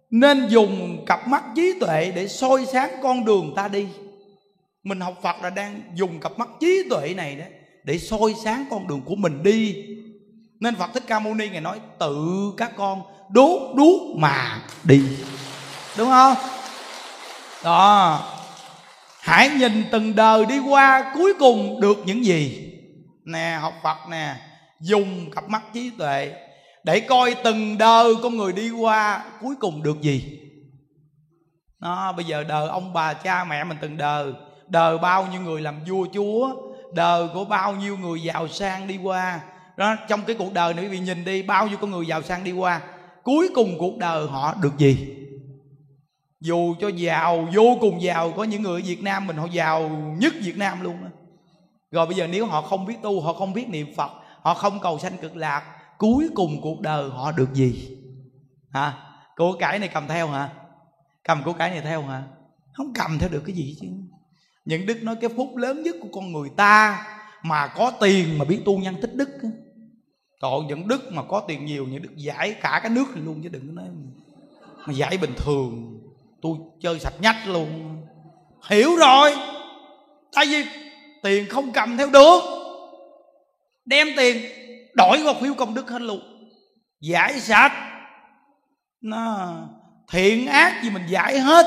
nên 0.09 0.47
dùng 0.47 1.03
cặp 1.05 1.27
mắt 1.27 1.43
trí 1.55 1.73
tuệ 1.79 2.11
để 2.15 2.27
soi 2.27 2.65
sáng 2.65 2.89
con 3.03 3.25
đường 3.25 3.53
ta 3.55 3.67
đi. 3.67 3.88
Mình 4.84 4.99
học 4.99 5.13
phật 5.21 5.35
là 5.43 5.49
đang 5.49 5.81
dùng 5.95 6.19
cặp 6.19 6.39
mắt 6.39 6.49
trí 6.59 6.84
tuệ 6.89 7.13
này 7.13 7.35
đó 7.35 7.45
để 7.84 7.97
soi 7.97 8.34
sáng 8.43 8.65
con 8.69 8.88
đường 8.88 9.01
của 9.05 9.15
mình 9.15 9.43
đi. 9.43 9.85
Nên 10.59 10.75
phật 10.75 10.89
thích 10.93 11.03
ca 11.07 11.19
mâu 11.19 11.34
ni 11.34 11.49
ngài 11.49 11.61
nói, 11.61 11.79
tự 11.99 12.53
các 12.57 12.71
con 12.77 13.01
đốt 13.29 13.75
đuốc 13.75 14.17
mà 14.17 14.61
đi. 14.84 15.01
Đúng 15.97 16.09
không? 16.09 16.35
Đó. 17.63 18.19
Hãy 19.19 19.49
nhìn 19.49 19.84
từng 19.91 20.15
đời 20.15 20.45
đi 20.45 20.59
qua 20.59 21.11
cuối 21.13 21.34
cùng 21.39 21.81
được 21.81 21.97
những 22.05 22.25
gì. 22.25 22.71
Nè, 23.25 23.57
học 23.61 23.73
phật 23.84 23.97
nè, 24.09 24.35
dùng 24.79 25.31
cặp 25.31 25.49
mắt 25.49 25.61
trí 25.73 25.89
tuệ 25.97 26.34
để 26.88 26.99
coi 26.99 27.35
từng 27.43 27.77
đời 27.77 28.15
con 28.23 28.38
người 28.38 28.53
đi 28.53 28.69
qua 28.69 29.26
cuối 29.41 29.55
cùng 29.59 29.84
được 29.84 30.01
gì. 30.01 30.39
Nó 31.80 32.11
bây 32.11 32.26
giờ 32.26 32.43
đời 32.43 32.68
ông 32.68 32.93
bà 32.93 33.14
cha 33.14 33.43
mẹ 33.43 33.64
mình 33.64 33.77
từng 33.81 33.97
đời. 33.97 34.34
Đời 34.68 34.97
bao 34.97 35.27
nhiêu 35.31 35.41
người 35.41 35.61
làm 35.61 35.76
vua 35.88 36.07
chúa, 36.14 36.55
đời 36.93 37.27
của 37.34 37.45
bao 37.45 37.76
nhiêu 37.76 37.97
người 37.97 38.22
giàu 38.22 38.47
sang 38.47 38.88
đi 38.88 38.97
qua. 39.03 39.39
Đó, 39.77 39.95
trong 40.07 40.22
cái 40.27 40.35
cuộc 40.39 40.53
đời 40.53 40.73
này 40.73 40.85
quý 40.85 40.89
vị 40.89 40.99
nhìn 40.99 41.26
đi, 41.26 41.41
bao 41.41 41.68
nhiêu 41.68 41.77
con 41.77 41.91
người 41.91 42.07
giàu 42.07 42.22
sang 42.22 42.43
đi 42.43 42.51
qua. 42.51 42.81
Cuối 43.23 43.49
cùng 43.55 43.76
cuộc 43.80 43.97
đời 43.97 44.27
họ 44.27 44.55
được 44.61 44.77
gì? 44.77 45.15
Dù 46.41 46.76
cho 46.80 46.88
giàu, 46.88 47.47
vô 47.53 47.77
cùng 47.81 48.01
giàu, 48.01 48.31
có 48.31 48.43
những 48.43 48.61
người 48.61 48.81
ở 48.81 48.85
Việt 48.85 49.03
Nam 49.03 49.27
mình 49.27 49.38
họ 49.38 49.47
giàu 49.51 49.89
nhất 50.18 50.34
Việt 50.41 50.57
Nam 50.57 50.81
luôn 50.81 51.03
đó. 51.03 51.09
rồi 51.91 52.05
bây 52.05 52.15
giờ 52.15 52.27
nếu 52.27 52.45
họ 52.45 52.61
không 52.61 52.85
biết 52.85 52.95
tu, 53.01 53.22
họ 53.22 53.34
không 53.34 53.53
biết 53.53 53.69
niệm 53.69 53.88
Phật, 53.95 54.11
họ 54.41 54.53
không 54.53 54.80
cầu 54.80 54.99
sanh 54.99 55.18
cực 55.18 55.35
lạc 55.35 55.76
cuối 55.97 56.29
cùng 56.35 56.61
cuộc 56.61 56.81
đời 56.81 57.09
họ 57.09 57.31
được 57.31 57.53
gì? 57.53 57.97
Hả? 58.73 58.93
Của 59.35 59.53
cải 59.59 59.79
này 59.79 59.89
cầm 59.93 60.07
theo 60.07 60.27
hả? 60.27 60.49
Cầm 61.23 61.43
của 61.43 61.53
cải 61.53 61.69
này 61.69 61.81
theo 61.81 62.01
hả? 62.01 62.23
Không 62.73 62.93
cầm 62.93 63.19
theo 63.19 63.29
được 63.29 63.43
cái 63.45 63.55
gì 63.55 63.77
chứ. 63.81 63.87
Những 64.65 64.85
đức 64.85 65.03
nói 65.03 65.15
cái 65.21 65.29
phúc 65.35 65.55
lớn 65.55 65.83
nhất 65.83 65.95
của 66.01 66.07
con 66.11 66.31
người 66.31 66.49
ta 66.57 67.07
mà 67.43 67.67
có 67.67 67.91
tiền 67.99 68.37
mà 68.37 68.45
biết 68.45 68.61
tu 68.65 68.77
nhân 68.77 68.95
tích 69.01 69.15
đức 69.15 69.29
tội 70.39 70.63
những 70.67 70.87
đức 70.87 71.11
mà 71.11 71.23
có 71.23 71.39
tiền 71.47 71.65
nhiều, 71.65 71.85
những 71.85 72.01
đức 72.01 72.15
giải 72.15 72.55
cả 72.61 72.79
cái 72.83 72.91
nước 72.91 73.05
luôn 73.15 73.41
chứ 73.43 73.49
đừng 73.49 73.75
nói 73.75 73.85
mà 74.85 74.93
giải 74.93 75.17
bình 75.17 75.33
thường. 75.37 75.99
Tôi 76.41 76.57
chơi 76.81 76.99
sạch 76.99 77.13
nhách 77.21 77.47
luôn. 77.47 77.97
Hiểu 78.69 78.95
rồi. 78.95 79.35
Tại 80.33 80.45
vì 80.45 80.65
tiền 81.23 81.45
không 81.49 81.71
cầm 81.71 81.97
theo 81.97 82.09
được. 82.09 82.39
Đem 83.85 84.07
tiền 84.17 84.37
đổi 84.97 85.21
qua 85.25 85.33
phiếu 85.41 85.53
công 85.53 85.73
đức 85.73 85.89
hết 85.89 86.01
luôn. 86.01 86.21
Giải 87.01 87.39
sạch 87.39 87.73
nó 89.01 89.51
thiện 90.11 90.47
ác 90.47 90.83
gì 90.83 90.89
mình 90.89 91.03
giải 91.07 91.39
hết. 91.39 91.65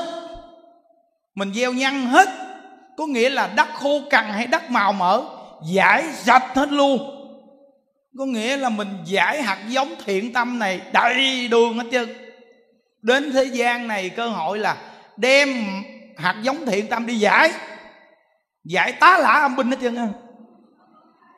Mình 1.35 1.53
gieo 1.53 1.73
nhân 1.73 2.05
hết. 2.05 2.27
Có 2.97 3.07
nghĩa 3.07 3.29
là 3.29 3.49
đất 3.55 3.67
khô 3.73 4.01
cằn 4.09 4.25
hay 4.25 4.47
đất 4.47 4.71
màu 4.71 4.93
mỡ 4.93 5.23
giải 5.71 6.03
sạch 6.13 6.55
hết 6.55 6.71
luôn. 6.71 7.17
Có 8.17 8.25
nghĩa 8.25 8.57
là 8.57 8.69
mình 8.69 8.97
giải 9.05 9.41
hạt 9.41 9.57
giống 9.67 9.95
thiện 10.05 10.33
tâm 10.33 10.59
này 10.59 10.81
đầy 10.93 11.47
đường 11.47 11.77
hết 11.77 11.85
trơn. 11.91 12.09
Đến 13.01 13.31
thế 13.31 13.43
gian 13.43 13.87
này 13.87 14.09
cơ 14.09 14.29
hội 14.29 14.59
là 14.59 14.77
đem 15.17 15.65
hạt 16.17 16.35
giống 16.41 16.65
thiện 16.65 16.87
tâm 16.87 17.05
đi 17.05 17.15
giải. 17.15 17.51
Giải 18.63 18.91
tá 18.91 19.17
lả 19.17 19.33
âm 19.33 19.55
binh 19.55 19.71
hết 19.71 19.77
trơn 19.81 19.95
á. 19.95 20.07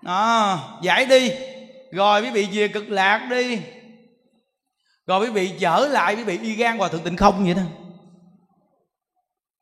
À, 0.05 0.57
giải 0.81 1.05
đi 1.05 1.31
rồi 1.93 2.21
quý 2.21 2.29
vị 2.29 2.47
về 2.51 2.67
cực 2.67 2.89
lạc 2.89 3.27
đi. 3.29 3.61
Rồi 5.07 5.25
quý 5.25 5.29
vị 5.29 5.53
trở 5.59 5.87
lại 5.87 6.15
quý 6.15 6.23
vị 6.23 6.39
y 6.41 6.55
gan 6.55 6.77
hòa 6.77 6.89
thượng 6.89 7.03
tịnh 7.03 7.17
không 7.17 7.43
vậy 7.43 7.53
đó. 7.53 7.61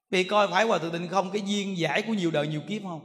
Vì 0.09 0.23
coi 0.23 0.47
phải 0.47 0.63
hòa 0.63 0.77
thượng 0.77 0.91
tịnh 0.91 1.07
không 1.07 1.31
cái 1.31 1.41
duyên 1.45 1.77
giải 1.77 2.01
của 2.01 2.13
nhiều 2.13 2.31
đời 2.31 2.47
nhiều 2.47 2.61
kiếp 2.69 2.81
không? 2.83 3.01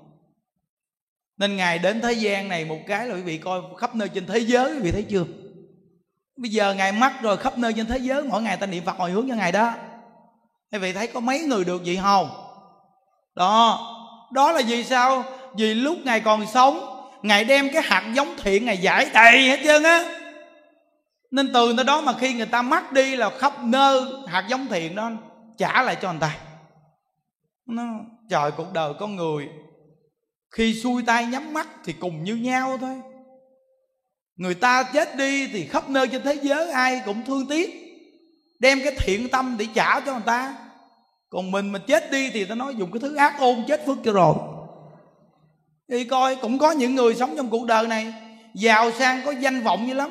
Nên 1.36 1.56
ngài 1.56 1.78
đến 1.78 2.00
thế 2.00 2.12
gian 2.12 2.48
này 2.48 2.64
một 2.64 2.78
cái 2.86 3.06
là 3.06 3.14
quý 3.14 3.22
vị 3.22 3.38
coi 3.38 3.62
khắp 3.78 3.94
nơi 3.94 4.08
trên 4.08 4.26
thế 4.26 4.38
giới, 4.38 4.72
quý 4.74 4.80
vị 4.80 4.92
thấy 4.92 5.06
chưa? 5.10 5.24
Bây 6.36 6.50
giờ 6.50 6.74
ngài 6.74 6.92
mắc 6.92 7.22
rồi 7.22 7.36
khắp 7.36 7.58
nơi 7.58 7.72
trên 7.72 7.86
thế 7.86 7.98
giới, 7.98 8.22
mỗi 8.22 8.42
ngày 8.42 8.56
ta 8.56 8.66
niệm 8.66 8.84
phật 8.84 8.96
hồi 8.96 9.10
hướng 9.10 9.28
cho 9.28 9.34
ngài 9.34 9.52
đó. 9.52 9.74
Quý 10.72 10.78
vị 10.78 10.92
thấy 10.92 11.06
có 11.06 11.20
mấy 11.20 11.40
người 11.40 11.64
được 11.64 11.82
vậy 11.84 11.98
không? 12.02 12.30
Đó. 13.34 13.92
Đó 14.32 14.52
là 14.52 14.62
vì 14.66 14.84
sao? 14.84 15.24
Vì 15.56 15.74
lúc 15.74 15.98
ngài 16.04 16.20
còn 16.20 16.46
sống 16.46 16.95
ngài 17.26 17.44
đem 17.44 17.70
cái 17.72 17.82
hạt 17.82 18.12
giống 18.14 18.36
thiện 18.36 18.64
ngài 18.64 18.78
giải 18.78 19.10
đầy 19.14 19.48
hết 19.48 19.60
trơn 19.64 19.82
á. 19.82 20.04
Nên 21.30 21.52
từ 21.52 21.72
nơi 21.76 21.84
đó 21.84 22.00
mà 22.00 22.12
khi 22.20 22.34
người 22.34 22.46
ta 22.46 22.62
mất 22.62 22.92
đi 22.92 23.16
là 23.16 23.30
khắp 23.30 23.52
nơi 23.62 24.02
hạt 24.26 24.46
giống 24.48 24.66
thiện 24.66 24.94
đó 24.94 25.10
trả 25.58 25.82
lại 25.82 25.96
cho 26.02 26.12
người 26.12 26.20
ta. 26.20 26.36
Nó, 27.66 27.82
trời, 28.30 28.50
cuộc 28.50 28.72
đời 28.72 28.92
con 28.98 29.16
người, 29.16 29.48
khi 30.50 30.74
xuôi 30.74 31.02
tay 31.06 31.26
nhắm 31.26 31.52
mắt 31.52 31.68
thì 31.84 31.92
cùng 31.92 32.24
như 32.24 32.36
nhau 32.36 32.78
thôi. 32.80 33.00
Người 34.36 34.54
ta 34.54 34.82
chết 34.82 35.16
đi 35.16 35.46
thì 35.46 35.66
khắp 35.66 35.90
nơi 35.90 36.08
trên 36.08 36.22
thế 36.22 36.38
giới 36.42 36.70
ai 36.70 37.02
cũng 37.04 37.22
thương 37.26 37.46
tiếc, 37.46 37.70
đem 38.58 38.80
cái 38.84 38.92
thiện 38.98 39.28
tâm 39.28 39.56
để 39.58 39.66
trả 39.74 40.00
cho 40.00 40.12
người 40.12 40.22
ta. 40.26 40.54
Còn 41.28 41.50
mình 41.50 41.68
mà 41.68 41.78
chết 41.78 42.10
đi 42.10 42.30
thì 42.30 42.44
ta 42.44 42.54
nói 42.54 42.74
dùng 42.74 42.92
cái 42.92 43.00
thứ 43.00 43.14
ác 43.14 43.34
ôn 43.38 43.64
chết 43.68 43.86
phước 43.86 43.98
cho 44.04 44.12
rồi 44.12 44.34
thì 45.88 46.04
coi, 46.04 46.36
cũng 46.36 46.58
có 46.58 46.70
những 46.70 46.94
người 46.94 47.14
sống 47.14 47.34
trong 47.36 47.50
cuộc 47.50 47.66
đời 47.66 47.86
này, 47.86 48.14
giàu 48.54 48.90
sang, 48.92 49.20
có 49.24 49.30
danh 49.30 49.62
vọng 49.62 49.86
như 49.86 49.94
lắm. 49.94 50.10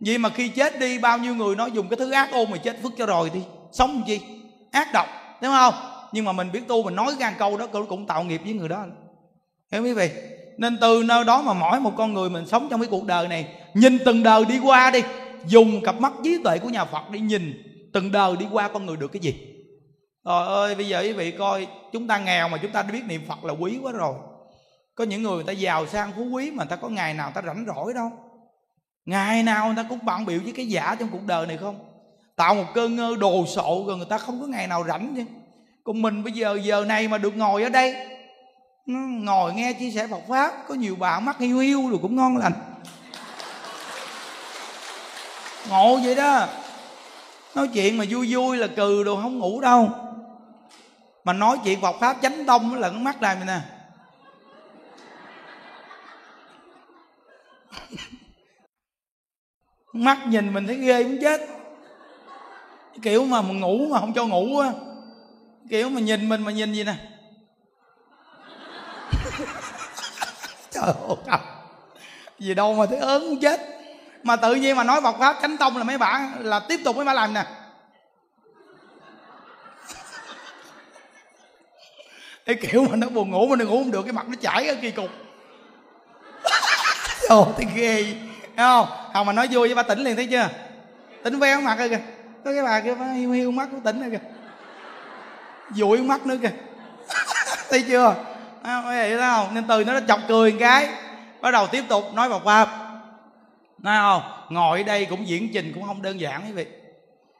Vì 0.00 0.18
mà 0.18 0.28
khi 0.28 0.48
chết 0.48 0.78
đi, 0.78 0.98
bao 0.98 1.18
nhiêu 1.18 1.34
người 1.34 1.56
nói 1.56 1.70
dùng 1.70 1.88
cái 1.88 1.96
thứ 1.96 2.10
ác 2.10 2.32
ôn 2.32 2.50
mà 2.50 2.56
chết 2.56 2.82
phước 2.82 2.92
cho 2.98 3.06
rồi 3.06 3.30
đi. 3.34 3.40
Sống 3.72 3.90
làm 3.94 4.02
chi? 4.06 4.20
Ác 4.70 4.88
độc 4.92 5.06
đúng 5.42 5.52
không? 5.52 5.74
Nhưng 6.12 6.24
mà 6.24 6.32
mình 6.32 6.52
biết 6.52 6.68
tu, 6.68 6.82
mình 6.82 6.94
nói 6.94 7.14
gan 7.18 7.32
câu 7.38 7.56
đó, 7.56 7.66
cũng 7.88 8.06
tạo 8.06 8.24
nghiệp 8.24 8.40
với 8.44 8.52
người 8.52 8.68
đó. 8.68 8.84
Hiểu 9.72 9.84
quý 9.84 9.92
vị? 9.92 10.10
Nên 10.58 10.78
từ 10.80 11.02
nơi 11.06 11.24
đó 11.24 11.42
mà 11.42 11.52
mỗi 11.52 11.80
một 11.80 11.92
con 11.96 12.14
người 12.14 12.30
mình 12.30 12.46
sống 12.46 12.68
trong 12.70 12.80
cái 12.80 12.88
cuộc 12.90 13.04
đời 13.04 13.28
này, 13.28 13.48
nhìn 13.74 13.98
từng 14.04 14.22
đời 14.22 14.44
đi 14.44 14.58
qua 14.58 14.90
đi, 14.90 15.02
dùng 15.46 15.80
cặp 15.84 16.00
mắt 16.00 16.12
trí 16.24 16.38
tuệ 16.44 16.58
của 16.58 16.68
nhà 16.68 16.84
phật 16.84 17.10
đi 17.10 17.20
nhìn 17.20 17.62
từng 17.92 18.12
đời 18.12 18.36
đi 18.36 18.46
qua 18.52 18.68
con 18.68 18.86
người 18.86 18.96
được 18.96 19.12
cái 19.12 19.20
gì. 19.20 19.34
Trời 20.24 20.46
ơi, 20.46 20.74
bây 20.74 20.88
giờ 20.88 21.00
quý 21.00 21.12
vị 21.12 21.30
coi, 21.30 21.66
chúng 21.92 22.06
ta 22.06 22.18
nghèo 22.18 22.48
mà 22.48 22.58
chúng 22.62 22.70
ta 22.70 22.82
biết 22.82 23.02
niệm 23.08 23.20
phật 23.28 23.44
là 23.44 23.52
quý 23.52 23.78
quá 23.82 23.92
rồi 23.92 24.14
có 24.98 25.04
những 25.04 25.22
người 25.22 25.34
người 25.34 25.44
ta 25.44 25.52
giàu 25.52 25.86
sang 25.86 26.12
phú 26.16 26.24
quý 26.24 26.50
mà 26.50 26.56
người 26.56 26.70
ta 26.70 26.76
có 26.76 26.88
ngày 26.88 27.14
nào 27.14 27.30
ta 27.30 27.42
rảnh 27.42 27.64
rỗi 27.66 27.94
đâu. 27.94 28.12
Ngày 29.04 29.42
nào 29.42 29.66
người 29.66 29.76
ta 29.76 29.82
cũng 29.88 29.98
bận 30.02 30.24
biểu 30.24 30.40
với 30.44 30.52
cái 30.52 30.66
giả 30.66 30.96
trong 30.98 31.08
cuộc 31.12 31.26
đời 31.26 31.46
này 31.46 31.56
không? 31.56 31.78
Tạo 32.36 32.54
một 32.54 32.64
cơn 32.74 32.96
ngơ 32.96 33.16
đồ 33.20 33.46
sộ 33.46 33.84
rồi 33.86 33.96
người 33.96 34.06
ta 34.10 34.18
không 34.18 34.40
có 34.40 34.46
ngày 34.46 34.66
nào 34.66 34.84
rảnh 34.88 35.14
chứ. 35.16 35.24
Còn 35.84 36.02
mình 36.02 36.24
bây 36.24 36.32
giờ 36.32 36.58
giờ 36.62 36.84
này 36.84 37.08
mà 37.08 37.18
được 37.18 37.36
ngồi 37.36 37.62
ở 37.62 37.68
đây 37.68 37.96
ngồi 39.24 39.54
nghe 39.54 39.72
chia 39.72 39.90
sẻ 39.90 40.06
Phật 40.06 40.22
pháp, 40.28 40.52
có 40.68 40.74
nhiều 40.74 40.96
bạn 40.96 41.24
mắt 41.24 41.38
hiu 41.38 41.58
hiu 41.58 41.90
rồi 41.90 41.98
cũng 42.02 42.16
ngon 42.16 42.36
lành. 42.36 42.52
Ngộ 45.68 45.98
vậy 46.04 46.14
đó. 46.14 46.46
Nói 47.54 47.68
chuyện 47.74 47.98
mà 47.98 48.04
vui 48.10 48.34
vui 48.34 48.56
là 48.56 48.66
cừ 48.66 49.04
đồ 49.04 49.16
không 49.16 49.38
ngủ 49.38 49.60
đâu. 49.60 49.90
Mà 51.24 51.32
nói 51.32 51.58
chuyện 51.64 51.80
Phật 51.80 51.96
pháp 52.00 52.16
chánh 52.22 52.44
tông 52.46 52.74
là 52.74 52.90
cái 52.90 52.98
mắt 52.98 53.22
này 53.22 53.36
nè. 53.46 53.60
mắt 59.92 60.18
nhìn 60.26 60.54
mình 60.54 60.66
thấy 60.66 60.76
ghê 60.76 61.04
muốn 61.04 61.18
chết. 61.20 61.40
Kiểu 63.02 63.24
mà 63.24 63.42
mình 63.42 63.60
ngủ 63.60 63.88
mà 63.90 64.00
không 64.00 64.14
cho 64.14 64.26
ngủ 64.26 64.58
á. 64.58 64.72
Kiểu 65.70 65.88
mà 65.88 66.00
nhìn 66.00 66.28
mình 66.28 66.42
mà 66.42 66.52
nhìn 66.52 66.72
gì 66.72 66.84
nè. 66.84 66.94
Trời 70.70 70.92
ơi 71.26 71.38
gì 72.38 72.54
đâu 72.54 72.74
mà 72.74 72.86
thấy 72.86 72.98
ớn 72.98 73.22
muốn 73.22 73.40
chết. 73.40 73.60
Mà 74.22 74.36
tự 74.36 74.54
nhiên 74.54 74.76
mà 74.76 74.84
nói 74.84 75.00
bọc 75.00 75.16
pháp 75.18 75.36
chánh 75.42 75.56
tông 75.56 75.76
là 75.76 75.84
mấy 75.84 75.98
bạn 75.98 76.32
là 76.38 76.60
tiếp 76.60 76.80
tục 76.84 76.96
mấy 76.96 77.04
bạn 77.04 77.16
làm 77.16 77.34
nè. 77.34 77.44
Cái 82.44 82.56
kiểu 82.60 82.86
mà 82.90 82.96
nó 82.96 83.08
buồn 83.08 83.30
ngủ 83.30 83.46
mà 83.46 83.56
nó 83.56 83.64
ngủ 83.64 83.78
không 83.78 83.90
được, 83.90 84.02
cái 84.02 84.12
mặt 84.12 84.28
nó 84.28 84.34
chảy 84.40 84.68
ở 84.68 84.74
kỳ 84.82 84.90
cục 84.90 85.10
đồ 87.28 87.52
thì 87.56 87.66
ghê 87.74 88.02
thấy 88.56 88.66
không? 88.66 88.86
Không 89.12 89.26
mà 89.26 89.32
nói 89.32 89.48
vui 89.50 89.68
với 89.68 89.74
ba 89.74 89.82
tỉnh 89.82 89.98
liền 89.98 90.16
thấy 90.16 90.26
chưa? 90.26 90.48
Tỉnh 91.22 91.38
veo 91.38 91.60
mặt 91.60 91.78
rồi 91.78 91.88
kìa. 91.88 92.00
Có 92.44 92.52
cái 92.52 92.62
bà 92.62 92.80
kia 92.80 92.94
hiu 93.14 93.30
hiu 93.30 93.50
mắt 93.50 93.68
của 93.72 93.78
tỉnh 93.84 94.00
rồi 94.00 94.10
kìa. 94.10 94.28
Dụi 95.70 95.98
mắt 95.98 96.26
nữa 96.26 96.36
kìa. 96.42 96.52
Thấy 97.70 97.84
chưa? 97.88 98.14
À, 98.62 98.82
vậy 98.84 99.16
đó 99.16 99.36
không? 99.36 99.54
Nên 99.54 99.64
từ 99.68 99.84
nó 99.84 100.00
chọc 100.08 100.20
cười 100.28 100.52
một 100.52 100.58
cái. 100.60 100.88
Bắt 101.40 101.50
đầu 101.50 101.66
tiếp 101.66 101.84
tục 101.88 102.14
nói 102.14 102.28
vào 102.28 102.40
qua 102.44 102.66
nói 103.78 103.96
không? 104.00 104.22
Ngồi 104.48 104.78
ở 104.78 104.84
đây 104.84 105.04
cũng 105.04 105.28
diễn 105.28 105.48
trình 105.52 105.72
cũng 105.74 105.82
không 105.82 106.02
đơn 106.02 106.20
giản 106.20 106.42
quý 106.46 106.52
vị. 106.52 106.66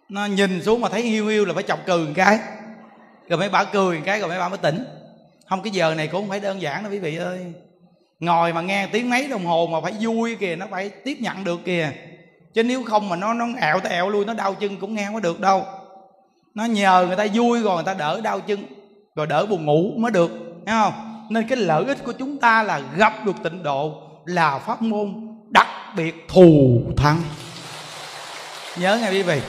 Nó 0.09 0.27
nhìn 0.27 0.63
xuống 0.63 0.81
mà 0.81 0.89
thấy 0.89 1.03
hiu 1.03 1.27
hiu 1.27 1.45
là 1.45 1.55
phải 1.55 1.63
chọc 1.63 1.87
cười 1.87 1.99
một 1.99 2.13
cái. 2.15 2.39
Rồi 3.29 3.39
mấy 3.39 3.49
bà 3.49 3.65
cười 3.65 3.97
một 3.97 4.03
cái 4.07 4.21
rồi 4.21 4.29
mấy 4.29 4.39
bà 4.39 4.49
mới 4.49 4.59
tỉnh. 4.59 4.85
Không 5.49 5.63
cái 5.63 5.71
giờ 5.71 5.95
này 5.95 6.07
cũng 6.07 6.21
không 6.21 6.31
phải 6.31 6.41
đơn 6.41 6.63
giản 6.63 6.83
đâu 6.83 6.93
quý 6.93 6.99
vị 6.99 7.17
ơi 7.17 7.53
ngồi 8.21 8.53
mà 8.53 8.61
nghe 8.61 8.87
tiếng 8.87 9.11
mấy 9.11 9.29
đồng 9.29 9.47
hồ 9.47 9.69
mà 9.73 9.81
phải 9.81 9.93
vui 10.01 10.35
kìa, 10.35 10.57
nó 10.57 10.67
phải 10.71 10.89
tiếp 10.89 11.17
nhận 11.21 11.45
được 11.45 11.65
kìa. 11.65 11.93
Chứ 12.55 12.63
nếu 12.63 12.85
không 12.85 13.09
mà 13.09 13.17
nó 13.17 13.35
nó 13.35 13.47
ẹo 13.61 13.81
tới 13.81 13.93
ẹo 13.93 14.09
lui 14.09 14.25
nó 14.25 14.35
đau 14.35 14.55
chân 14.55 14.77
cũng 14.77 14.95
nghe 14.95 15.09
có 15.13 15.21
được 15.21 15.41
đâu. 15.41 15.67
Nó 16.55 16.65
nhờ 16.65 17.05
người 17.07 17.17
ta 17.17 17.27
vui 17.35 17.63
rồi 17.63 17.75
người 17.75 17.85
ta 17.85 17.95
đỡ 17.95 18.21
đau 18.21 18.41
chân, 18.41 18.65
rồi 19.15 19.27
đỡ 19.27 19.47
buồn 19.47 19.65
ngủ 19.65 19.93
mới 19.97 20.11
được, 20.11 20.31
thấy 20.67 20.75
không? 20.83 21.27
Nên 21.31 21.49
cái 21.49 21.59
lợi 21.59 21.85
ích 21.85 22.05
của 22.05 22.13
chúng 22.13 22.39
ta 22.39 22.63
là 22.63 22.81
gặp 22.97 23.27
được 23.27 23.37
tịnh 23.45 23.63
độ, 23.63 24.03
là 24.25 24.59
pháp 24.59 24.83
môn 24.83 25.29
đặc 25.49 25.67
biệt 25.97 26.15
thù 26.29 26.81
thắng. 26.97 27.23
Nhớ 28.77 28.99
nghe 28.99 29.11
quý 29.11 29.23
vị. 29.23 29.41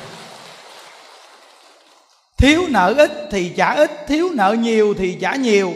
Thiếu 2.37 2.63
nợ 2.69 2.93
ít 2.97 3.11
thì 3.31 3.53
trả 3.57 3.73
ít, 3.75 3.91
thiếu 4.07 4.29
nợ 4.33 4.55
nhiều 4.59 4.93
thì 4.97 5.17
trả 5.21 5.35
nhiều. 5.35 5.73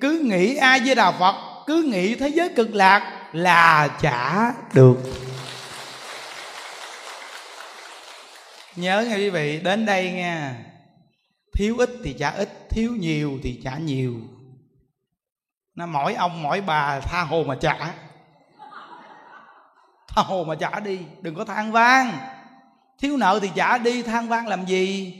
Cứ 0.00 0.20
nghĩ 0.24 0.56
ai 0.56 0.80
với 0.80 0.94
đà 0.94 1.10
phật 1.10 1.34
cứ 1.66 1.82
nghĩ 1.82 2.14
thế 2.14 2.28
giới 2.28 2.48
cực 2.48 2.74
lạc 2.74 3.28
là 3.32 3.88
trả 4.00 4.52
được. 4.74 4.96
Nhớ 8.76 9.04
nghe 9.08 9.16
quý 9.16 9.30
vị, 9.30 9.60
đến 9.60 9.86
đây 9.86 10.12
nghe 10.12 10.52
thiếu 11.56 11.76
ít 11.78 11.90
thì 12.04 12.12
trả 12.18 12.30
ít, 12.30 12.68
thiếu 12.70 12.92
nhiều 12.92 13.38
thì 13.42 13.60
trả 13.64 13.78
nhiều. 13.78 14.14
Nó 15.74 15.86
mỗi 15.86 16.14
ông 16.14 16.42
mỗi 16.42 16.60
bà, 16.60 17.00
tha 17.00 17.22
hồ 17.22 17.44
mà 17.46 17.54
trả. 17.60 17.92
Tha 20.08 20.22
hồ 20.22 20.44
mà 20.44 20.54
trả 20.54 20.80
đi, 20.80 20.98
đừng 21.20 21.34
có 21.34 21.44
than 21.44 21.72
vang. 21.72 22.18
Thiếu 23.00 23.16
nợ 23.16 23.38
thì 23.42 23.50
trả 23.54 23.78
đi, 23.78 24.02
than 24.02 24.28
vang 24.28 24.46
làm 24.46 24.66
gì? 24.66 25.14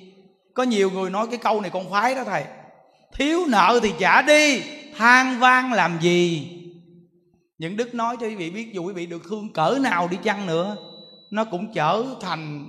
Có 0.55 0.63
nhiều 0.63 0.91
người 0.91 1.11
nói 1.11 1.27
cái 1.31 1.39
câu 1.39 1.61
này 1.61 1.71
con 1.71 1.91
phái 1.91 2.15
đó 2.15 2.25
thầy. 2.25 2.45
Thiếu 3.15 3.47
nợ 3.49 3.81
thì 3.83 3.93
trả 3.99 4.23
đi 4.23 4.63
than 4.97 5.39
vang 5.39 5.73
làm 5.73 5.99
gì? 6.01 6.53
Những 7.59 7.77
đức 7.77 7.95
nói 7.95 8.17
cho 8.21 8.27
quý 8.27 8.35
vị 8.35 8.51
biết, 8.51 8.73
dù 8.73 8.85
quý 8.85 8.93
vị 8.93 9.07
được 9.07 9.23
thương 9.29 9.53
cỡ 9.53 9.79
nào 9.83 10.09
đi 10.09 10.17
chăng 10.23 10.47
nữa, 10.47 10.77
nó 11.31 11.45
cũng 11.45 11.73
trở 11.73 12.05
thành 12.21 12.69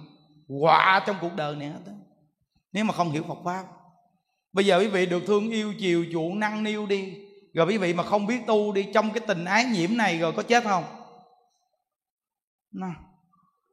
họa 0.62 1.04
trong 1.08 1.16
cuộc 1.22 1.36
đời 1.36 1.56
này 1.56 1.70
hết 1.70 1.80
nếu 2.72 2.86
mà 2.86 2.94
không 2.94 3.12
hiểu 3.12 3.24
Phật 3.24 3.38
pháp. 3.46 3.66
Bây 4.54 4.66
giờ 4.66 4.80
quý 4.80 4.88
vị 4.88 5.06
được 5.06 5.24
thương 5.28 5.50
yêu 5.50 5.74
chiều 5.80 6.06
chuộng 6.12 6.40
năng 6.40 6.64
niu 6.64 6.86
đi, 6.86 7.18
rồi 7.54 7.68
quý 7.68 7.78
vị 7.78 7.94
mà 7.94 8.04
không 8.04 8.26
biết 8.26 8.40
tu 8.48 8.72
đi, 8.72 8.88
trong 8.94 9.12
cái 9.12 9.24
tình 9.28 9.46
ái 9.46 9.66
nhiễm 9.66 9.98
này 9.98 10.20
rồi 10.20 10.34
có 10.34 10.44
chết 10.44 10.64
không? 10.64 10.84
Nó. 12.72 12.88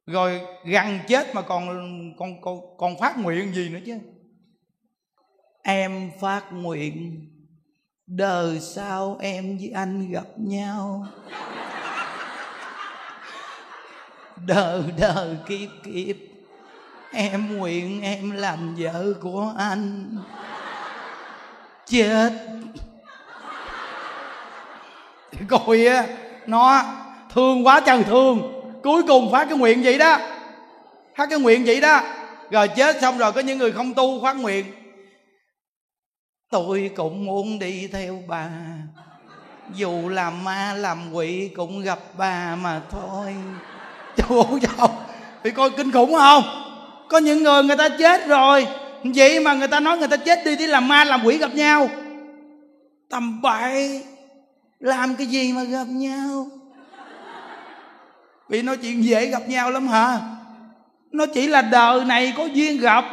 rồi 0.06 0.40
gần 0.64 0.98
chết 1.08 1.34
mà 1.34 1.42
còn 1.42 1.66
còn 2.18 2.40
còn 2.40 2.76
còn 2.78 2.98
phát 2.98 3.18
nguyện 3.18 3.54
gì 3.54 3.68
nữa 3.68 3.78
chứ? 3.86 3.98
Em 5.62 6.10
phát 6.20 6.44
nguyện 6.52 7.26
đời 8.06 8.60
sau 8.60 9.16
em 9.20 9.58
với 9.58 9.70
anh 9.74 10.12
gặp 10.12 10.26
nhau. 10.36 11.06
Đời 14.46 14.82
đời, 14.98 15.36
kiếp 15.46 15.68
kiếp. 15.84 16.16
Em 17.12 17.56
nguyện 17.56 18.02
em 18.02 18.30
làm 18.30 18.76
vợ 18.78 19.12
của 19.20 19.52
anh. 19.58 20.16
Chết. 21.86 22.32
Coi 25.48 25.86
á, 25.86 26.06
nó 26.46 26.82
thương 27.30 27.66
quá 27.66 27.80
trời 27.80 28.04
thương. 28.04 28.62
Cuối 28.82 29.02
cùng 29.02 29.32
phát 29.32 29.44
cái 29.44 29.58
nguyện 29.58 29.82
vậy 29.82 29.98
đó. 29.98 30.18
Phát 31.16 31.26
cái 31.30 31.38
nguyện 31.38 31.62
vậy 31.66 31.80
đó. 31.80 32.00
Rồi 32.50 32.68
chết 32.68 33.00
xong 33.00 33.18
rồi 33.18 33.32
có 33.32 33.40
những 33.40 33.58
người 33.58 33.72
không 33.72 33.94
tu 33.94 34.22
phát 34.22 34.36
nguyện 34.36 34.83
tôi 36.54 36.90
cũng 36.96 37.24
muốn 37.24 37.58
đi 37.58 37.88
theo 37.92 38.22
bà. 38.28 38.48
Dù 39.74 40.08
làm 40.08 40.44
ma, 40.44 40.74
làm 40.76 41.12
quỷ 41.12 41.50
cũng 41.56 41.82
gặp 41.82 41.98
bà 42.18 42.56
mà 42.56 42.80
thôi. 42.90 43.34
Trời 44.16 44.38
ơi 44.50 44.60
trời 44.62 44.88
thì 45.44 45.50
coi 45.50 45.70
kinh 45.70 45.92
khủng 45.92 46.14
không? 46.14 46.42
Có 47.08 47.18
những 47.18 47.42
người 47.42 47.62
người 47.62 47.76
ta 47.76 47.88
chết 47.88 48.26
rồi. 48.26 48.66
Vậy 49.04 49.40
mà 49.40 49.54
người 49.54 49.68
ta 49.68 49.80
nói 49.80 49.98
người 49.98 50.08
ta 50.08 50.16
chết 50.16 50.44
đi 50.44 50.56
đi 50.56 50.66
làm 50.66 50.88
ma, 50.88 51.04
làm 51.04 51.24
quỷ 51.24 51.38
gặp 51.38 51.54
nhau. 51.54 51.88
Tầm 53.10 53.42
bậy, 53.42 54.02
làm 54.80 55.16
cái 55.16 55.26
gì 55.26 55.52
mà 55.52 55.62
gặp 55.64 55.86
nhau? 55.88 56.46
Vì 58.48 58.62
nói 58.62 58.76
chuyện 58.76 59.04
dễ 59.04 59.26
gặp 59.26 59.48
nhau 59.48 59.70
lắm 59.70 59.88
hả? 59.88 60.20
Nó 61.12 61.26
chỉ 61.26 61.46
là 61.46 61.62
đời 61.62 62.04
này 62.04 62.34
có 62.36 62.44
duyên 62.44 62.80
gặp 62.80 63.04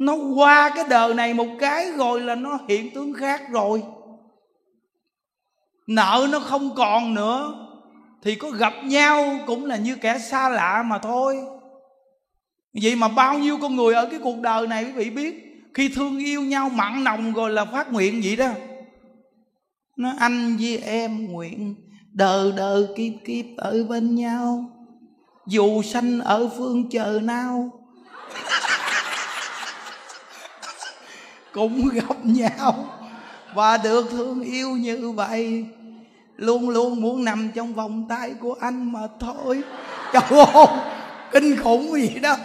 nó 0.00 0.14
qua 0.14 0.70
cái 0.74 0.84
đời 0.88 1.14
này 1.14 1.34
một 1.34 1.46
cái 1.58 1.92
rồi 1.92 2.20
là 2.20 2.34
nó 2.34 2.58
hiện 2.68 2.94
tướng 2.94 3.14
khác 3.14 3.42
rồi. 3.50 3.82
Nợ 5.86 6.26
nó 6.30 6.40
không 6.40 6.74
còn 6.74 7.14
nữa. 7.14 7.66
Thì 8.22 8.34
có 8.34 8.50
gặp 8.50 8.72
nhau 8.84 9.38
cũng 9.46 9.66
là 9.66 9.76
như 9.76 9.96
kẻ 9.96 10.18
xa 10.18 10.48
lạ 10.48 10.84
mà 10.86 10.98
thôi. 10.98 11.36
Vậy 12.82 12.96
mà 12.96 13.08
bao 13.08 13.38
nhiêu 13.38 13.58
con 13.62 13.76
người 13.76 13.94
ở 13.94 14.06
cái 14.06 14.20
cuộc 14.22 14.40
đời 14.40 14.66
này 14.66 14.84
quý 14.84 14.92
vị 14.92 15.10
biết, 15.10 15.34
khi 15.74 15.88
thương 15.88 16.18
yêu 16.18 16.42
nhau 16.42 16.68
mặn 16.68 17.04
nồng 17.04 17.32
rồi 17.32 17.50
là 17.50 17.64
phát 17.64 17.92
nguyện 17.92 18.20
vậy 18.24 18.36
đó. 18.36 18.48
Nó 19.96 20.12
anh 20.18 20.56
với 20.60 20.78
em 20.78 21.32
nguyện 21.32 21.74
đời 22.12 22.52
đời 22.56 22.86
kiếp 22.96 23.12
kiếp 23.24 23.44
ở 23.56 23.84
bên 23.88 24.14
nhau. 24.14 24.64
Dù 25.46 25.82
sanh 25.82 26.20
ở 26.20 26.48
phương 26.56 26.88
trời 26.90 27.20
nào 27.20 27.79
cũng 31.52 31.88
gặp 31.92 32.16
nhau. 32.24 32.84
Và 33.54 33.76
được 33.76 34.10
thương 34.10 34.42
yêu 34.42 34.70
như 34.70 35.10
vậy, 35.10 35.64
luôn 36.36 36.68
luôn 36.68 37.00
muốn 37.00 37.24
nằm 37.24 37.50
trong 37.54 37.74
vòng 37.74 38.06
tay 38.08 38.30
của 38.40 38.56
anh 38.60 38.92
mà 38.92 39.00
thôi. 39.20 39.62
Trời 40.12 40.22
ơi, 40.54 40.66
kinh 41.32 41.56
khủng 41.56 41.92
gì 41.92 42.18
đó. 42.22 42.36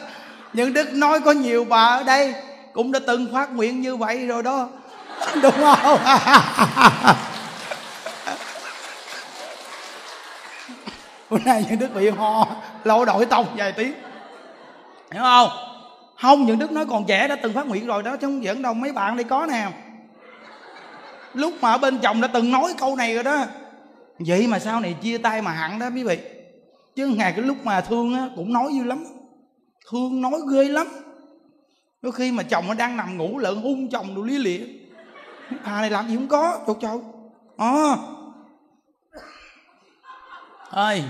Những 0.53 0.73
đức 0.73 0.93
nói 0.93 1.19
có 1.19 1.31
nhiều 1.31 1.65
bà 1.69 1.85
ở 1.85 2.03
đây 2.03 2.33
cũng 2.73 2.91
đã 2.91 2.99
từng 3.07 3.27
phát 3.33 3.55
nguyện 3.55 3.81
như 3.81 3.95
vậy 3.95 4.27
rồi 4.27 4.43
đó. 4.43 4.69
Đúng 5.41 5.55
không? 5.61 5.99
Bữa 11.29 11.37
nay 11.45 11.65
những 11.69 11.79
đức 11.79 11.95
bị 11.95 12.09
ho, 12.09 12.47
lâu 12.83 13.05
đổi 13.05 13.25
tông 13.25 13.45
vài 13.55 13.71
tiếng. 13.71 13.93
Hiểu 15.11 15.21
không? 15.23 15.74
Không, 16.19 16.45
những 16.45 16.59
đức 16.59 16.71
nói 16.71 16.85
còn 16.85 17.05
trẻ 17.07 17.27
đã 17.27 17.35
từng 17.35 17.53
phát 17.53 17.67
nguyện 17.67 17.85
rồi 17.85 18.03
đó, 18.03 18.17
chứ 18.17 18.27
không 18.27 18.43
giỡn 18.43 18.61
đâu. 18.61 18.73
Mấy 18.73 18.91
bạn 18.91 19.15
đây 19.15 19.23
có 19.23 19.45
nè. 19.45 19.71
Lúc 21.33 21.53
mà 21.61 21.71
ở 21.71 21.77
bên 21.77 21.99
chồng 21.99 22.21
đã 22.21 22.27
từng 22.27 22.51
nói 22.51 22.73
câu 22.77 22.95
này 22.95 23.13
rồi 23.13 23.23
đó. 23.23 23.45
Vậy 24.19 24.47
mà 24.47 24.59
sau 24.59 24.79
này 24.79 24.95
chia 25.01 25.17
tay 25.17 25.41
mà 25.41 25.51
hẳn 25.51 25.79
đó 25.79 25.89
quý 25.95 26.03
vị. 26.03 26.19
Chứ 26.95 27.07
ngày 27.07 27.33
cái 27.35 27.41
lúc 27.41 27.57
mà 27.63 27.81
thương 27.81 28.13
á, 28.13 28.29
cũng 28.35 28.53
nói 28.53 28.71
dữ 28.73 28.83
lắm. 28.83 29.05
Thương 29.91 30.21
nói 30.21 30.39
ghê 30.51 30.63
lắm. 30.63 30.87
Đôi 32.01 32.11
khi 32.11 32.31
mà 32.31 32.43
chồng 32.43 32.67
nó 32.67 32.73
đang 32.73 32.97
nằm 32.97 33.17
ngủ 33.17 33.37
lợn 33.37 33.55
hung 33.55 33.89
chồng 33.89 34.15
đồ 34.15 34.21
lý 34.21 34.37
lịa. 34.37 34.65
Bà 35.65 35.81
này 35.81 35.89
làm 35.89 36.07
gì 36.07 36.15
không 36.15 36.27
có, 36.27 36.59
chột 36.67 36.77
chột. 36.81 37.01
Ờ. 37.57 37.97
Ơi 40.69 41.03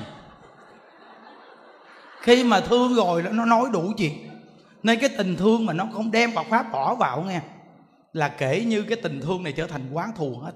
khi 2.26 2.44
mà 2.44 2.60
thương 2.60 2.96
rồi 2.96 3.24
nó 3.32 3.46
nói 3.46 3.70
đủ 3.74 3.92
chuyện 3.98 4.14
nên 4.86 5.00
cái 5.00 5.10
tình 5.18 5.36
thương 5.36 5.66
mà 5.66 5.74
nó 5.74 5.88
không 5.94 6.12
đem 6.12 6.32
Phật 6.32 6.48
pháp 6.50 6.72
bỏ 6.72 6.96
vào, 6.96 7.24
nghe, 7.24 7.42
là 8.14 8.28
kể 8.28 8.64
như 8.68 8.84
cái 8.84 8.98
tình 9.04 9.22
thương 9.22 9.44
này 9.44 9.54
trở 9.54 9.68
thành 9.68 9.82
quán 9.92 10.12
thù 10.16 10.38
hết. 10.38 10.52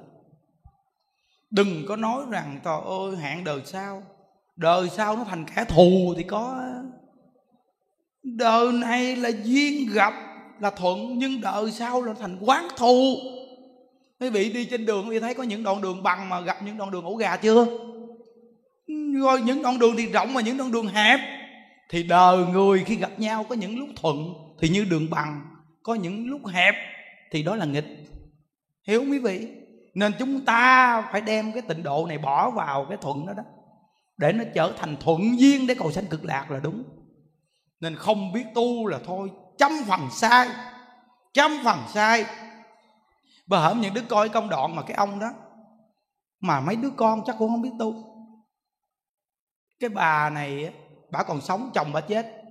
Đừng 1.51 1.85
có 1.87 1.95
nói 1.95 2.23
rằng, 2.29 2.59
trời 2.65 2.79
ơi 2.85 3.15
hẹn 3.21 3.43
đời 3.43 3.61
sau 3.65 4.03
đời 4.55 4.89
sau 4.89 5.15
nó 5.15 5.23
thành 5.23 5.45
kẻ 5.55 5.65
thù 5.65 6.13
thì 6.17 6.23
có. 6.23 6.63
Đời 8.23 8.71
này 8.71 9.15
là 9.15 9.29
duyên 9.43 9.89
gặp, 9.93 10.13
là 10.59 10.69
thuận, 10.69 11.17
nhưng 11.17 11.41
đời 11.41 11.71
sau 11.71 12.01
là 12.01 12.13
thành 12.13 12.37
quán 12.41 12.67
thù. 12.77 13.15
Quý 14.19 14.29
vị 14.29 14.53
đi 14.53 14.65
trên 14.65 14.85
đường, 14.85 15.09
quý 15.09 15.15
vị 15.15 15.19
thấy 15.19 15.33
có 15.33 15.43
những 15.43 15.63
đoạn 15.63 15.81
đường 15.81 16.03
bằng 16.03 16.29
mà 16.29 16.41
gặp 16.41 16.57
những 16.65 16.77
đoạn 16.77 16.91
đường 16.91 17.05
ổ 17.05 17.15
gà 17.15 17.37
chưa? 17.37 17.65
Rồi 19.21 19.41
những 19.41 19.61
đoạn 19.61 19.79
đường 19.79 19.95
thì 19.97 20.05
rộng 20.05 20.33
mà 20.33 20.41
những 20.41 20.57
đoạn 20.57 20.71
đường 20.71 20.87
hẹp 20.87 21.38
thì 21.89 22.03
đời 22.03 22.45
người 22.45 22.83
khi 22.83 22.95
gặp 22.95 23.11
nhau 23.17 23.45
có 23.49 23.55
những 23.55 23.79
lúc 23.79 23.89
thuận 23.95 24.33
thì 24.59 24.69
như 24.69 24.85
đường 24.85 25.09
bằng, 25.09 25.41
có 25.83 25.95
những 25.95 26.27
lúc 26.27 26.47
hẹp 26.47 26.75
thì 27.31 27.43
đó 27.43 27.55
là 27.55 27.65
nghịch. 27.65 27.85
Hiểu 28.87 28.99
không 28.99 29.11
quý 29.11 29.19
vị? 29.19 29.47
Nên 29.93 30.13
chúng 30.19 30.45
ta 30.45 31.01
phải 31.11 31.21
đem 31.21 31.51
cái 31.51 31.61
tịnh 31.61 31.83
độ 31.83 32.05
này 32.05 32.17
bỏ 32.17 32.49
vào 32.49 32.85
cái 32.89 32.97
thuận 33.01 33.25
đó 33.25 33.33
đó, 33.33 33.43
để 34.17 34.33
nó 34.33 34.43
trở 34.55 34.73
thành 34.77 34.97
thuận 34.99 35.39
duyên 35.39 35.67
để 35.67 35.75
cầu 35.75 35.91
sanh 35.91 36.05
cực 36.05 36.25
lạc 36.25 36.51
là 36.51 36.59
đúng. 36.59 36.83
Nên 37.79 37.95
không 37.95 38.33
biết 38.33 38.45
tu 38.55 38.87
là 38.87 38.99
thôi 39.05 39.31
trăm 39.57 39.71
phần 39.87 40.01
sai 40.11 40.47
trăm 41.33 41.51
phần 41.63 41.79
sai. 41.87 42.25
Và 43.47 43.59
hởm 43.59 43.81
những 43.81 43.93
đứa 43.93 44.01
coi 44.01 44.29
công 44.29 44.49
đoạn 44.49 44.75
mà 44.75 44.81
cái 44.81 44.93
ông 44.97 45.19
đó, 45.19 45.31
mà 46.39 46.59
mấy 46.59 46.75
đứa 46.75 46.89
con 46.89 47.21
chắc 47.25 47.35
cũng 47.39 47.49
không 47.49 47.61
biết 47.61 47.73
tu. 47.79 47.93
Cái 49.79 49.89
bà 49.89 50.29
này 50.29 50.73
bà 51.11 51.23
còn 51.23 51.41
sống, 51.41 51.69
chồng 51.73 51.87
bà 51.93 52.01
chết. 52.01 52.43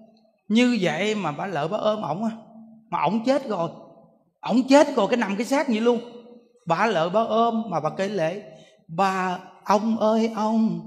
Như 0.49 0.79
vậy 0.81 1.15
mà 1.15 1.33
bà 1.33 1.47
lỡ 1.47 1.69
bà 1.69 1.79
ôm 1.79 2.03
ổng 2.03 2.25
á, 2.25 2.31
mà 2.91 3.03
ổng 3.03 3.25
chết 3.25 3.49
rồi. 3.49 3.71
Ổng 4.41 4.63
chết 4.69 4.97
rồi, 4.97 5.07
cái 5.11 5.17
nằm 5.17 5.37
cái 5.37 5.47
xác 5.47 5.69
vậy 5.69 5.81
luôn. 5.81 6.01
Bà 6.67 6.87
lỡ 6.87 7.11
bà 7.15 7.21
ôm 7.21 7.63
mà 7.69 7.81
bà 7.81 7.91
kể 7.91 8.09
lễ, 8.09 8.43
bà, 8.89 9.39
ông 9.65 9.99
ơi 9.99 10.31
ông, 10.35 10.81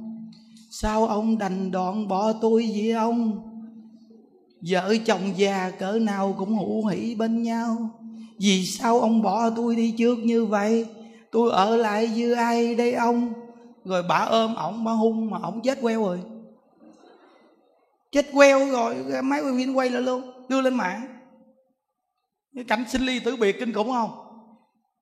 sao 0.72 1.07
ông 1.07 1.38
đành 1.38 1.72
đoạn 1.72 2.07
bỏ 2.07 2.34
tôi 2.34 2.69
với 2.77 2.91
ông? 2.91 3.48
Vợ 4.61 4.95
chồng 5.06 5.22
già 5.35 5.72
cỡ 5.80 5.91
nào 5.91 6.35
cũng 6.38 6.57
hữu 6.57 6.88
hỷ 6.88 7.15
bên 7.15 7.43
nhau. 7.43 7.89
Vì 8.39 8.65
sao 8.65 8.99
ông 8.99 9.22
bỏ 9.22 9.49
tôi 9.49 9.76
đi 9.76 9.95
trước 9.98 10.19
như 10.19 10.45
vậy? 10.45 10.85
Tôi 11.31 11.52
ở 11.52 11.77
lại 11.77 12.11
với 12.15 12.35
ai 12.35 12.76
đây 12.76 12.93
ông? 12.93 13.34
Rồi 13.85 14.03
bà 14.10 14.18
ôm 14.18 14.56
ổng, 14.56 14.84
bà 14.84 14.91
hung 14.91 15.30
mà 15.30 15.38
ổng 15.43 15.61
chết 15.61 15.81
queo 15.81 16.03
rồi 16.03 16.19
chết 18.11 18.25
queo 18.33 18.69
rồi 18.71 18.95
máy 19.23 19.41
quay 19.41 19.53
phim 19.57 19.73
quay 19.73 19.89
lại 19.89 20.01
luôn 20.01 20.47
đưa 20.49 20.61
lên 20.61 20.73
mạng. 20.73 21.07
Cái 22.55 22.63
cảnh 22.63 22.83
sinh 22.88 23.01
ly 23.01 23.19
tử 23.19 23.35
biệt 23.35 23.59
kinh 23.59 23.73
khủng 23.73 23.91
không? 23.91 24.11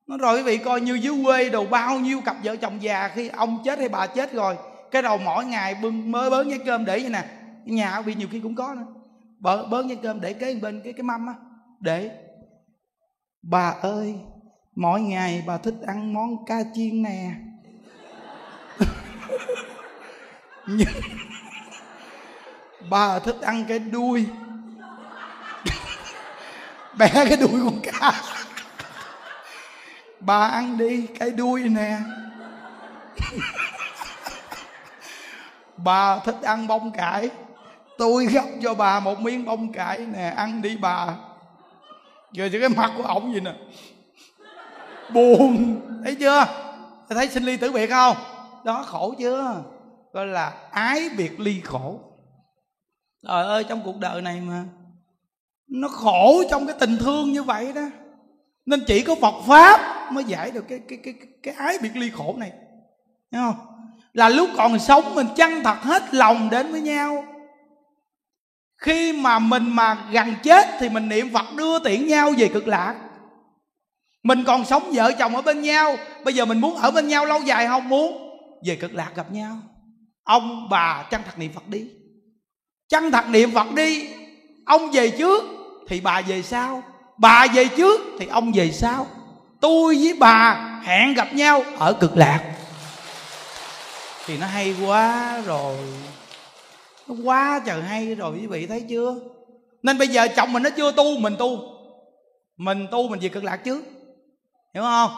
Nó 0.06 0.16
rồi 0.16 0.36
quý 0.36 0.42
vị 0.42 0.58
coi 0.58 0.80
như 0.80 0.94
dưới 0.94 1.24
quê 1.24 1.50
đồ 1.50 1.66
bao 1.66 1.98
nhiêu 1.98 2.20
cặp 2.20 2.36
vợ 2.44 2.56
chồng 2.56 2.82
già 2.82 3.08
khi 3.08 3.28
ông 3.28 3.58
chết 3.64 3.78
hay 3.78 3.88
bà 3.88 4.06
chết 4.06 4.32
rồi 4.32 4.56
cái 4.90 5.02
đầu 5.02 5.18
mỗi 5.18 5.44
ngày 5.44 5.74
bưng 5.82 6.12
mới 6.12 6.30
bớn 6.30 6.50
cái 6.50 6.58
cơm 6.66 6.84
để 6.84 6.98
vậy 6.98 7.10
nè. 7.10 7.24
Nhà 7.64 8.02
bị 8.02 8.14
nhiều 8.14 8.28
khi 8.30 8.40
cũng 8.40 8.54
có 8.54 8.74
nữa. 8.74 8.86
Bớ, 9.38 9.66
bớn 9.66 9.88
cái 9.88 9.96
cơm 10.02 10.20
để 10.20 10.32
kế 10.32 10.54
bên 10.54 10.80
cái 10.84 10.92
cái 10.92 11.02
mâm 11.02 11.26
á. 11.26 11.34
Để 11.80 12.10
bà 13.42 13.70
ơi 13.70 14.14
mỗi 14.76 15.00
ngày 15.00 15.44
bà 15.46 15.58
thích 15.58 15.74
ăn 15.86 16.12
món 16.12 16.44
ca 16.46 16.62
chiên 16.74 17.02
nè. 17.02 17.30
Nhưng 20.66 20.88
bà 22.88 23.18
thích 23.18 23.36
ăn 23.42 23.64
cái 23.68 23.78
đuôi. 23.78 24.26
Bẻ 26.98 27.08
cái 27.12 27.36
đuôi 27.36 27.60
con 27.64 27.80
cá. 27.82 28.12
Bà 30.20 30.48
ăn 30.48 30.78
đi 30.78 31.06
cái 31.18 31.30
đuôi 31.30 31.68
nè. 31.68 31.98
Bà 35.76 36.18
thích 36.18 36.42
ăn 36.42 36.66
bông 36.66 36.92
cải. 36.92 37.30
Tôi 37.98 38.26
gấp 38.26 38.44
cho 38.62 38.74
bà 38.74 39.00
một 39.00 39.20
miếng 39.20 39.44
bông 39.44 39.72
cải 39.72 39.98
nè, 39.98 40.32
ăn 40.36 40.62
đi 40.62 40.76
bà. 40.76 41.06
Rồi 42.32 42.50
cái 42.60 42.68
mặt 42.68 42.90
của 42.96 43.02
ổng 43.02 43.34
gì 43.34 43.40
nè. 43.40 43.52
Buồn. 45.12 45.80
Thấy 46.04 46.14
chưa? 46.14 46.44
Thấy 47.08 47.28
sinh 47.28 47.44
ly 47.44 47.56
tử 47.56 47.72
biệt 47.72 47.90
không? 47.90 48.16
Đó, 48.64 48.84
khổ 48.86 49.14
chưa? 49.18 49.62
Gọi 50.12 50.26
là 50.26 50.52
ái 50.70 51.10
biệt 51.16 51.40
ly 51.40 51.60
khổ 51.64 52.00
trời 53.26 53.44
ơi 53.44 53.64
trong 53.68 53.82
cuộc 53.84 53.98
đời 53.98 54.22
này 54.22 54.40
mà 54.40 54.64
nó 55.68 55.88
khổ 55.88 56.42
trong 56.50 56.66
cái 56.66 56.76
tình 56.80 56.96
thương 56.96 57.32
như 57.32 57.42
vậy 57.42 57.72
đó. 57.72 57.82
Nên 58.66 58.84
chỉ 58.86 59.02
có 59.02 59.14
Phật 59.14 59.34
pháp 59.46 60.12
mới 60.12 60.24
giải 60.24 60.50
được 60.50 60.64
cái 60.68 60.80
cái 60.88 60.98
cái 61.04 61.14
cái, 61.42 61.54
ái 61.54 61.78
biệt 61.82 61.96
ly 61.96 62.10
khổ 62.10 62.36
này. 62.38 62.52
Thấy 63.32 63.40
không? 63.40 63.66
Là 64.12 64.28
lúc 64.28 64.50
còn 64.56 64.78
sống 64.78 65.14
mình 65.14 65.26
chân 65.36 65.62
thật 65.64 65.82
hết 65.82 66.14
lòng 66.14 66.50
đến 66.50 66.72
với 66.72 66.80
nhau. 66.80 67.24
Khi 68.76 69.12
mà 69.12 69.38
mình 69.38 69.70
mà 69.70 70.08
gần 70.12 70.34
chết 70.42 70.68
thì 70.80 70.88
mình 70.88 71.08
niệm 71.08 71.32
phật 71.32 71.46
đưa 71.56 71.78
tiễn 71.78 72.06
nhau 72.06 72.32
về 72.38 72.48
cực 72.48 72.68
lạc. 72.68 72.96
Mình 74.22 74.44
còn 74.46 74.64
sống 74.64 74.90
vợ 74.92 75.12
chồng 75.18 75.36
ở 75.36 75.42
bên 75.42 75.62
nhau. 75.62 75.96
Bây 76.24 76.34
giờ 76.34 76.44
mình 76.44 76.60
muốn 76.60 76.76
ở 76.76 76.90
bên 76.90 77.08
nhau 77.08 77.24
lâu 77.24 77.40
dài 77.40 77.66
không? 77.66 77.88
Muốn 77.88 78.38
về 78.64 78.76
cực 78.76 78.94
lạc 78.94 79.12
gặp 79.14 79.32
nhau. 79.32 79.56
Ông 80.22 80.68
bà 80.70 81.06
chân 81.10 81.20
thật 81.24 81.38
niệm 81.38 81.52
phật 81.52 81.68
đi 81.68 81.88
chân 82.90 83.10
thật 83.10 83.24
niệm 83.28 83.50
phật 83.54 83.74
đi 83.74 84.08
ông 84.66 84.90
về 84.90 85.10
trước 85.10 85.44
thì 85.88 86.00
bà 86.00 86.20
về 86.20 86.42
sau. 86.42 86.82
Bà 87.18 87.46
về 87.54 87.68
trước 87.76 88.00
thì 88.18 88.26
ông 88.26 88.52
về 88.54 88.70
sau. 88.70 89.06
Tôi 89.60 89.96
với 90.02 90.16
bà 90.20 90.66
hẹn 90.82 91.14
gặp 91.14 91.34
nhau 91.34 91.62
ở 91.78 91.92
cực 91.92 92.16
lạc. 92.16 92.40
Thì 94.26 94.38
nó 94.38 94.46
hay 94.46 94.74
quá 94.86 95.36
rồi. 95.46 95.76
Nó 97.08 97.14
quá 97.24 97.60
trời 97.66 97.82
hay 97.82 98.14
rồi 98.14 98.36
quý 98.40 98.46
vị 98.46 98.66
thấy 98.66 98.84
chưa? 98.88 99.14
Nên 99.82 99.98
bây 99.98 100.08
giờ 100.08 100.28
chồng 100.36 100.52
mình 100.52 100.62
nó 100.62 100.70
chưa 100.70 100.92
tu 100.92 101.18
mình 101.18 101.36
tu. 101.38 101.58
Mình 102.56 102.86
tu 102.90 103.08
mình 103.08 103.20
về 103.20 103.28
cực 103.28 103.44
lạc 103.44 103.56
chứ 103.56 103.82
hiểu 104.74 104.82
không? 104.82 105.10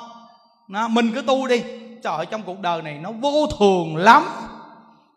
Nó, 0.68 0.88
mình 0.88 1.12
cứ 1.14 1.22
tu 1.22 1.46
đi. 1.46 1.62
Trời 2.02 2.16
ơi, 2.16 2.26
trong 2.30 2.42
cuộc 2.42 2.60
đời 2.60 2.82
này 2.82 2.98
nó 3.02 3.12
vô 3.12 3.46
thường 3.58 3.96
lắm. 3.96 4.24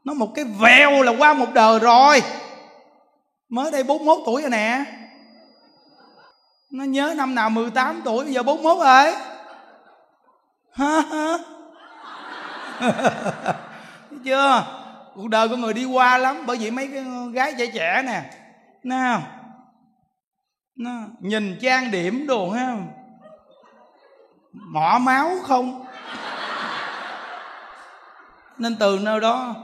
Nó 0.04 0.14
một 0.14 0.36
cái 0.36 0.46
vèo 0.46 1.02
là 1.02 1.14
qua 1.18 1.34
một 1.34 1.54
đời 1.54 1.80
rồi 1.80 2.22
mới 3.50 3.72
đây 3.72 3.84
41 3.84 4.20
tuổi 4.26 4.42
rồi 4.42 4.52
nè. 4.52 4.86
Nó 6.72 6.84
nhớ 6.84 7.14
năm 7.18 7.36
nào 7.36 7.50
18 7.50 8.02
tuổi, 8.06 8.26
bây 8.26 8.34
giờ 8.34 8.44
41 8.44 8.78
rồi. 8.78 9.16
Ha 10.74 11.02
ha. 11.02 11.38
Chưa? 14.24 14.66
Cuộc 15.16 15.28
đời 15.28 15.50
của 15.50 15.56
người 15.56 15.74
đi 15.74 15.86
qua 15.86 16.18
lắm, 16.18 16.44
bởi 16.46 16.58
vì 16.58 16.72
mấy 16.72 16.88
cái 16.88 17.06
gái 17.34 17.54
trẻ 17.58 17.68
trẻ 17.74 18.02
nè. 18.06 18.24
Nào 18.84 19.22
nó 20.76 20.92
nhìn 21.20 21.58
trang 21.62 21.92
điểm 21.92 22.28
đồ, 22.28 22.50
ha. 22.50 22.78
Mỏ 24.54 25.00
máu 25.02 25.32
không? 25.44 25.86
Nên 28.58 28.76
từ 28.80 29.00
nơi 29.02 29.20
đó. 29.20 29.56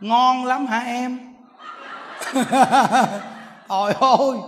Ngon 0.00 0.44
lắm 0.44 0.66
hả 0.66 0.78
em? 0.78 1.25
ôi 3.66 3.92
ôi 4.00 4.38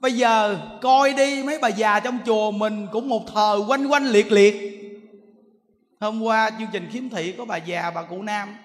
bây 0.00 0.12
giờ 0.12 0.58
coi 0.82 1.14
đi, 1.14 1.42
mấy 1.42 1.58
bà 1.58 1.68
già 1.68 2.00
trong 2.00 2.18
chùa 2.26 2.50
mình 2.50 2.86
cũng 2.92 3.08
một 3.08 3.22
thờ 3.34 3.64
quanh 3.68 3.86
quanh 3.86 4.06
liệt 4.06 4.32
liệt. 4.32 4.54
Hôm 6.00 6.22
qua 6.22 6.50
chương 6.58 6.68
trình 6.72 6.88
khiếm 6.92 7.08
thị 7.08 7.34
có 7.38 7.44
bà 7.44 7.56
già, 7.56 7.90
bà 7.90 8.02
cụ 8.02 8.22
nam. 8.22 8.56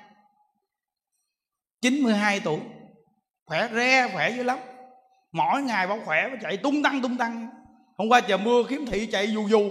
92 1.81 2.39
tuổi. 2.39 2.59
Khỏe 3.45 3.67
re, 3.73 4.09
khỏe 4.13 4.30
dữ 4.30 4.43
lắm. 4.43 4.57
Mỗi 5.31 5.61
ngày 5.61 5.88
bà 5.88 5.95
khỏe, 6.05 6.30
bà 6.30 6.35
chạy 6.41 6.57
tung 6.57 6.84
tăng 6.84 7.01
tung 7.01 7.17
tăng. 7.17 7.49
Hôm 7.97 8.09
qua 8.09 8.22
trời 8.22 8.38
mưa, 8.38 8.63
khiếm 8.63 8.85
thị 8.85 9.05
chạy 9.05 9.31
dù 9.31 9.47
dù 9.47 9.69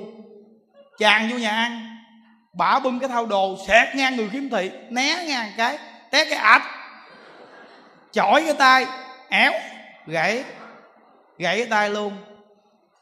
chàng 0.99 1.29
vô 1.31 1.39
nhà 1.39 1.51
ăn. 1.51 1.97
Bả 2.59 2.79
bưng 2.79 2.99
cái 2.99 3.09
thao 3.09 3.27
đồ 3.27 3.57
xẹt 3.67 3.95
ngang 3.95 4.17
người 4.17 4.29
khiếm 4.29 4.49
thị, 4.49 4.71
né 4.91 5.25
ngang 5.29 5.53
cái, 5.57 5.79
té 6.11 6.25
cái 6.25 6.39
ạch 6.39 6.63
chỏi 8.15 8.43
cái 8.45 8.55
tay, 8.55 8.87
éo, 9.29 9.53
gãy 10.07 10.45
gãy 11.39 11.59
cái 11.59 11.67
tay 11.67 11.91
luôn. 11.91 12.13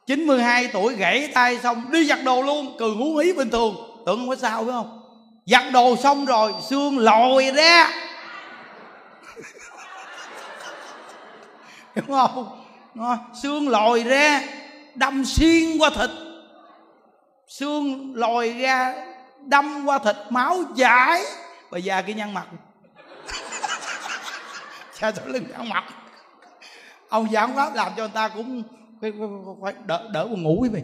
92 0.06 0.68
tuổi 0.72 0.94
gãy 0.94 1.18
cái 1.18 1.28
tay 1.34 1.59
xong, 1.59 1.93
đi 1.93 2.06
giặt 2.06 2.18
đồ 2.24 2.43
luôn 2.43 2.76
cười 2.78 2.90
hú 2.90 3.16
hí 3.16 3.32
bình 3.32 3.51
thường. 3.51 3.76
Tưởng 4.06 4.18
không 4.18 4.28
có 4.28 4.36
sao, 4.36 4.64
phải 4.64 4.72
không? 4.72 5.02
Giặt 5.47 5.64
đồ 5.72 5.97
xong 5.97 6.24
rồi, 6.24 6.55
xương 6.70 6.98
lòi 6.98 7.51
ra. 7.55 7.90
Đúng 11.94 12.06
không? 12.06 12.64
Xương 13.43 13.68
lòi 13.68 14.02
ra, 14.02 14.43
đâm 14.94 15.24
xuyên 15.24 15.78
qua 15.78 15.90
thịt. 15.90 16.10
Xương 17.48 18.12
lòi 18.14 18.52
ra, 18.52 18.94
đâm 19.40 19.84
qua 19.86 19.98
thịt, 19.98 20.16
máu 20.30 20.59
chảy. 20.76 21.22
Và 21.70 21.78
già 21.78 22.02
kia 22.02 22.14
nhăn 22.14 22.34
mặt 22.34 22.47
cha 25.03 25.12
sau 25.12 25.27
lưng 25.27 25.45
nhăn 25.51 25.69
mặt. 25.69 25.85
Ông 27.09 27.29
giám 27.33 27.55
pháp 27.55 27.74
làm 27.74 27.93
cho 27.97 28.03
người 28.03 28.12
ta 28.15 28.29
cũng 28.29 28.62
phải, 29.01 29.12
phải, 29.62 29.74
đỡ, 29.87 30.09
đỡ 30.12 30.27
buồn 30.27 30.43
ngủ 30.43 30.57
quý 30.61 30.69
vị. 30.69 30.83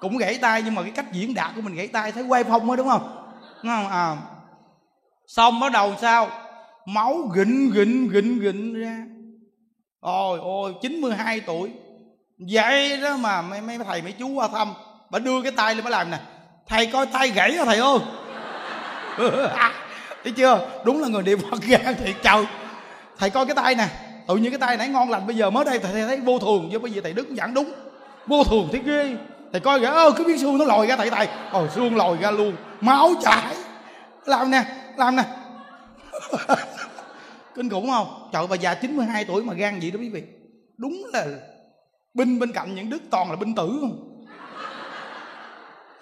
Cũng 0.00 0.16
gãy 0.16 0.38
tay 0.40 0.62
nhưng 0.64 0.74
mà 0.74 0.82
cái 0.82 0.90
cách 0.90 1.12
diễn 1.12 1.34
đạt 1.34 1.50
của 1.56 1.60
mình 1.60 1.74
gãy 1.74 1.88
tay 1.88 2.12
thấy 2.12 2.22
quay 2.22 2.44
phong 2.44 2.66
đó 2.66 2.76
đúng 2.76 2.88
không? 2.88 3.32
Đúng 3.62 3.72
không? 3.72 3.88
À. 3.88 4.16
Xong 5.26 5.60
bắt 5.60 5.72
đầu 5.72 5.94
sao? 6.00 6.28
Máu 6.86 7.30
gịnh 7.34 7.70
gịnh 7.74 8.08
gịnh 8.08 8.40
gịnh 8.40 8.74
ra. 8.80 9.06
Ôi 10.00 10.38
ôi 10.42 10.74
92 10.82 11.40
tuổi. 11.40 11.70
Vậy 12.38 13.00
đó 13.02 13.16
mà 13.16 13.42
mấy 13.42 13.60
mấy 13.60 13.78
thầy 13.78 14.02
mấy 14.02 14.12
chú 14.12 14.28
qua 14.28 14.48
thăm. 14.48 14.72
Bà 15.10 15.18
đưa 15.18 15.42
cái 15.42 15.52
tay 15.52 15.74
lên 15.74 15.84
bà 15.84 15.90
làm 15.90 16.10
nè. 16.10 16.18
Thầy 16.66 16.86
coi 16.86 17.06
tay 17.06 17.28
gãy 17.28 17.56
rồi 17.56 17.66
thầy 17.66 17.78
ơi? 17.78 17.98
À, 19.54 19.72
thấy 20.22 20.32
chưa? 20.32 20.68
Đúng 20.84 21.02
là 21.02 21.08
người 21.08 21.22
niệm 21.22 21.38
phật 21.50 21.62
gan 21.62 21.94
thiệt 21.94 22.16
trời 22.22 22.44
thầy 23.18 23.30
coi 23.30 23.46
cái 23.46 23.54
tay 23.54 23.74
nè, 23.74 23.88
tự 24.28 24.36
nhiên 24.36 24.50
cái 24.50 24.58
tay 24.58 24.76
nãy 24.76 24.88
ngon 24.88 25.10
lành, 25.10 25.26
bây 25.26 25.36
giờ 25.36 25.50
mới 25.50 25.64
đây 25.64 25.78
thầy 25.78 25.92
thấy 26.06 26.20
vô 26.20 26.38
thường, 26.38 26.68
chứ 26.72 26.78
bây 26.78 26.90
giờ 26.90 27.00
thầy 27.04 27.12
đứng 27.12 27.36
giảng 27.36 27.54
đúng. 27.54 27.72
Vô 28.26 28.44
thường 28.44 28.68
thấy 28.72 28.80
ghê. 28.84 29.16
Thầy 29.52 29.60
coi 29.60 29.80
kìa, 29.80 29.86
ơ, 29.86 30.12
cứ 30.16 30.24
biết 30.24 30.38
xương 30.40 30.58
nó 30.58 30.64
lòi 30.64 30.86
ra 30.86 30.96
thầy 30.96 31.10
thầy. 31.10 31.28
Ồ 31.52 31.68
xương 31.68 31.96
lòi 31.96 32.16
ra 32.20 32.30
luôn. 32.30 32.56
Máu 32.80 33.10
chảy. 33.22 33.54
Làm 34.26 34.50
nè 34.50 34.64
làm 34.96 35.16
nè. 35.16 35.22
Kinh 37.54 37.70
khủng 37.70 37.90
không? 37.90 38.28
Trời, 38.32 38.46
bà 38.46 38.56
già 38.56 38.74
92 38.74 39.24
tuổi 39.24 39.42
mà 39.42 39.54
gan 39.54 39.80
gì 39.80 39.90
đó 39.90 39.98
quý 40.00 40.08
vị. 40.08 40.22
Đúng 40.76 41.04
là 41.12 41.26
binh 42.14 42.38
bên 42.38 42.52
cạnh 42.52 42.74
những 42.74 42.90
đức 42.90 43.02
toàn 43.10 43.30
là 43.30 43.36
binh 43.36 43.54
tử 43.54 43.78
không? 43.80 44.24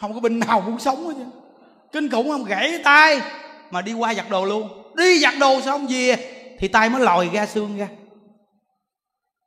Không 0.01 0.15
có 0.15 0.21
binh 0.21 0.39
nào 0.39 0.61
muốn 0.61 0.79
sống 0.79 1.07
hết 1.07 1.15
chứ 1.17 1.25
kinh 1.93 2.11
khủng 2.11 2.31
không? 2.31 2.45
Gãy 2.45 2.81
tay 2.85 3.21
mà 3.71 3.83
đi 3.83 3.93
qua 3.93 4.15
giặt 4.15 4.31
đồ 4.31 4.45
luôn. 4.45 4.93
Đi 4.97 5.19
giặt 5.19 5.35
đồ 5.41 5.61
xong 5.61 5.87
về 5.87 6.32
thì 6.63 6.69
tay 6.69 6.91
mới 6.91 7.03
lòi 7.03 7.31
ra 7.33 7.47
xương 7.47 7.77
ra. 7.77 7.89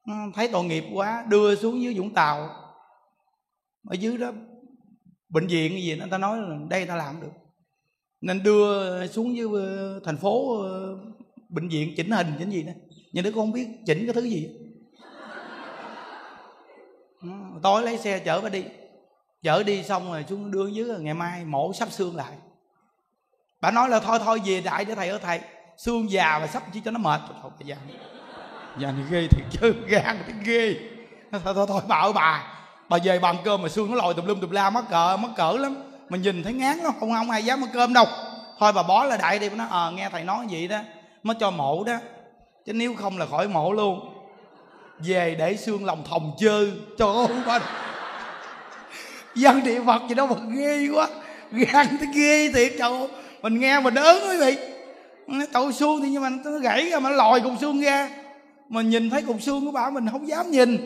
Ừ, 0.08 0.14
thấy 0.34 0.48
tội 0.48 0.64
nghiệp 0.64 0.84
quá, 0.94 1.26
đưa 1.28 1.56
xuống 1.56 1.82
dưới 1.82 1.94
vũng 1.94 2.14
tàu. 2.14 2.50
Ở 3.88 3.94
dưới 3.94 4.18
đó, 4.18 4.32
bệnh 5.30 5.48
viện 5.48 5.72
cái 5.72 5.84
gì 5.84 5.98
người 5.98 6.08
ta 6.12 6.18
nói 6.18 6.38
là 6.38 6.58
đây 6.70 6.86
ta 6.86 6.96
làm 6.96 7.22
được. 7.22 7.32
Nên 8.22 8.44
đưa 8.44 9.08
xuống 9.08 9.36
dưới 9.36 9.48
ờ, 9.54 10.00
thành 10.06 10.18
phố 10.18 10.62
ờ, 10.62 10.98
bệnh 11.50 11.70
viện 11.70 11.94
chỉnh 11.98 12.12
hình, 12.12 12.34
chỉnh 12.40 12.50
gì 12.50 12.64
đó. 12.64 12.72
Nhưng 13.12 13.24
đứa 13.24 13.32
con 13.32 13.40
không 13.40 13.52
biết 13.52 13.68
chỉnh 13.86 14.06
cái 14.06 14.14
thứ 14.14 14.22
gì. 14.22 14.50
Ừ, 17.22 17.28
tối 17.64 17.84
lấy 17.84 17.98
xe 17.98 18.20
chở 18.20 18.42
bà 18.42 18.50
đi. 18.50 18.66
Chở 19.42 19.64
đi 19.64 19.84
xong 19.84 20.12
rồi 20.12 20.26
xuống, 20.30 20.52
đưa 20.52 20.68
dưới, 20.68 21.00
ngày 21.00 21.14
mai 21.14 21.46
mổ 21.46 21.74
sắp 21.74 21.92
xương 21.92 22.16
lại. 22.16 22.38
Bà 23.62 23.72
nói 23.72 23.90
là 23.90 24.00
thôi 24.00 24.20
thôi, 24.24 24.42
về 24.46 24.62
đại 24.62 24.86
để 24.86 24.96
thầy 24.96 25.10
ở 25.10 25.18
thầy 25.18 25.42
xương 25.78 26.12
già 26.12 26.40
mà 26.40 26.48
sắp 26.48 26.64
chỉ 26.74 26.82
cho 26.86 26.92
nó 26.92 27.00
mệt. 27.00 27.22
Thôi 27.42 27.52
bà 27.60 27.66
già. 27.66 27.76
Già 28.78 28.92
này 28.92 29.04
ghê 29.10 29.28
thiệt 29.28 29.46
chứ. 29.52 29.76
Gan 29.88 30.18
thì 30.28 30.34
ghê. 30.44 30.76
Thôi 31.32 31.42
thôi 31.56 31.66
thôi 31.70 31.82
bà 31.88 31.96
ơi 31.96 32.14
bà. 32.14 32.44
Bà 32.90 32.98
về 33.04 33.20
bằng 33.20 33.38
cơm 33.44 33.62
mà 33.62 33.70
xương 33.70 33.92
nó 33.92 33.96
lòi 33.96 34.14
tùm 34.14 34.26
lum 34.26 34.40
tùm 34.40 34.52
la 34.52 34.70
mắc 34.70 34.84
cỡ 34.90 35.18
mắc 35.18 35.32
cỡ 35.36 35.52
lắm. 35.52 35.76
Mình 36.10 36.22
nhìn 36.22 36.44
thấy 36.44 36.54
ngán 36.54 36.78
lắm. 36.78 36.94
Không 37.00 37.14
không 37.14 37.32
ai 37.32 37.46
dám 37.46 37.64
ăn 37.64 37.70
cơm 37.74 37.94
đâu. 37.94 38.06
Thôi 38.60 38.72
bà 38.74 38.84
bó 38.84 39.04
lại 39.04 39.18
đại 39.18 39.40
đi. 39.40 39.50
Nó 39.50 39.66
ờ 39.70 39.88
à, 39.88 39.92
nghe 39.92 40.10
thầy 40.10 40.24
nói 40.24 40.46
vậy 40.50 40.68
đó 40.68 40.80
mới 41.24 41.36
cho 41.40 41.52
mổ 41.52 41.84
đó. 41.84 41.98
Chứ 42.66 42.74
nếu 42.74 42.96
không 42.96 43.18
là 43.18 43.26
khỏi 43.26 43.48
mổ 43.48 43.72
luôn. 43.72 44.12
Về 45.00 45.36
để 45.40 45.58
xương 45.58 45.86
lòng 45.86 46.04
thòng 46.10 46.36
chơ. 46.40 46.68
Trời 46.98 47.16
ơi 47.16 47.28
bà 47.46 47.60
dân 49.36 49.64
địa 49.64 49.82
phật 49.86 50.02
gì 50.10 50.16
đâu 50.16 50.28
mà 50.28 50.36
ghê 50.56 50.88
quá. 50.94 51.08
Gan 51.52 51.98
thấy 51.98 52.08
ghê 52.14 52.52
thiệt 52.54 52.74
trời 52.80 52.92
ơi. 52.92 53.08
Mình 53.42 53.60
nghe 53.60 53.80
mình 53.80 53.96
ớn 53.96 54.24
quý 54.30 54.38
vị 54.38 54.75
trời 55.28 55.74
xương 55.74 56.02
thì 56.02 56.10
nhưng 56.10 56.22
mà 56.22 56.30
nó 56.30 56.60
gãy 56.60 56.90
ra 56.90 57.00
mà 57.00 57.10
nó 57.10 57.16
lòi 57.16 57.42
cục 57.42 57.54
xương 57.62 57.82
ra. 57.82 58.10
Mình 58.70 58.90
nhìn 58.90 59.10
thấy 59.10 59.22
cục 59.22 59.42
xương 59.42 59.66
của 59.66 59.72
bà 59.72 59.90
mình 59.90 60.08
không 60.12 60.28
dám 60.28 60.52
nhìn. 60.52 60.78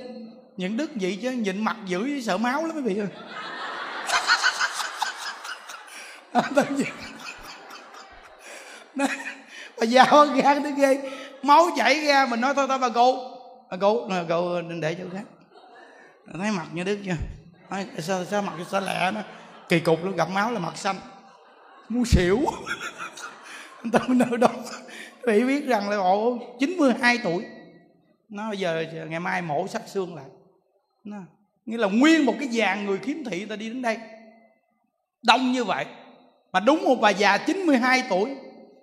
Những 0.57 0.77
đức 0.77 0.91
vậy 0.95 1.19
chứ 1.21 1.31
nhìn 1.31 1.63
mặt 1.63 1.77
dữ 1.85 2.21
sợ 2.21 2.37
máu 2.37 2.65
lắm 2.65 2.75
quý 2.75 2.81
vị 2.81 2.99
ơi. 2.99 3.07
Bà 9.79 9.85
già 9.85 10.05
gan 10.43 10.63
tới 10.63 10.73
ghê. 10.77 11.11
Máu 11.43 11.69
chảy 11.77 12.05
ra 12.05 12.25
mình 12.25 12.41
nói 12.41 12.53
thôi 12.55 12.65
thôi 12.67 12.79
bà 12.79 12.89
cụ. 12.89 13.17
Bà 13.71 13.77
cụ 13.77 14.07
bà 14.09 14.23
cụ 14.29 14.61
đừng 14.69 14.81
để 14.81 14.95
chỗ 14.95 15.03
khác. 15.13 15.23
Thấy 16.39 16.51
mặt 16.51 16.65
như 16.73 16.83
đức 16.83 16.97
chưa? 17.05 17.15
Nói, 17.69 17.85
sao 17.99 18.25
sao 18.25 18.41
mặt 18.41 18.53
sao 18.71 18.81
lẹ 18.81 19.11
nó 19.11 19.21
kỳ 19.69 19.79
cục 19.79 20.05
luôn 20.05 20.15
gặp 20.15 20.29
máu 20.29 20.51
là 20.51 20.59
mặt 20.59 20.77
xanh. 20.77 20.95
Muốn 21.89 22.05
xỉu. 22.05 22.39
tâm 23.91 24.17
nơi 24.17 24.37
đó 24.37 24.49
vị 25.29 25.43
biết 25.43 25.65
rằng 25.65 25.89
là 25.89 25.97
ồ 25.97 26.37
92 26.59 27.17
tuổi. 27.23 27.45
Nó 28.29 28.51
giờ, 28.51 28.85
giờ 28.93 29.05
ngày 29.05 29.19
mai 29.19 29.41
mổ 29.41 29.67
sắc 29.67 29.81
xương 29.87 30.15
lại. 30.15 30.25
Nó, 31.03 31.17
nghĩa 31.65 31.77
là 31.77 31.87
nguyên 31.87 32.25
một 32.25 32.33
cái 32.39 32.47
dàn 32.47 32.85
người 32.85 32.97
kiếm 32.97 33.23
thị 33.25 33.45
ta 33.45 33.55
đi 33.55 33.69
đến 33.69 33.81
đây. 33.81 33.97
Đông 35.21 35.51
như 35.51 35.63
vậy. 35.63 35.85
Mà 36.51 36.59
đúng 36.59 36.83
một 36.83 36.95
bà 37.01 37.09
già 37.09 37.37
92 37.37 38.03
tuổi 38.09 38.35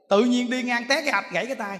tự 0.08 0.24
nhiên 0.24 0.50
đi 0.50 0.62
ngang 0.62 0.84
té 0.88 1.02
cái 1.02 1.12
hạch 1.12 1.32
gãy 1.32 1.46
cái 1.46 1.54
tay. 1.54 1.78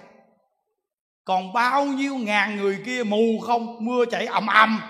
Còn 1.25 1.53
bao 1.53 1.85
nhiêu 1.85 2.17
ngàn 2.17 2.57
người 2.57 2.79
kia 2.87 3.03
mù 3.03 3.39
không 3.43 3.85
mưa 3.85 4.05
chảy 4.11 4.27
ầm 4.27 4.47
ầm. 4.47 4.81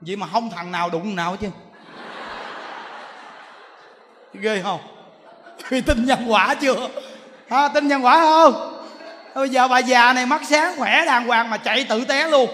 Vậy 0.00 0.16
mà 0.16 0.26
không 0.26 0.50
thằng 0.50 0.72
nào 0.72 0.90
đụng 0.90 1.16
nào 1.16 1.36
chứ. 1.36 1.48
Ghê 4.32 4.62
không? 4.62 4.80
Vì 5.68 5.80
tin 5.86 6.04
nhân 6.04 6.18
quả 6.28 6.54
chưa? 6.54 6.88
À, 7.48 7.68
tin 7.68 7.88
nhân 7.88 8.04
quả 8.04 8.20
không? 8.20 8.80
Bây 9.34 9.48
giờ 9.48 9.68
bà 9.68 9.78
già 9.78 10.12
này 10.12 10.26
mắt 10.26 10.42
sáng 10.44 10.74
khỏe 10.78 11.04
đàng 11.06 11.26
hoàng 11.26 11.50
mà 11.50 11.56
chạy 11.56 11.86
tự 11.88 12.04
té 12.04 12.28
luôn. 12.28 12.50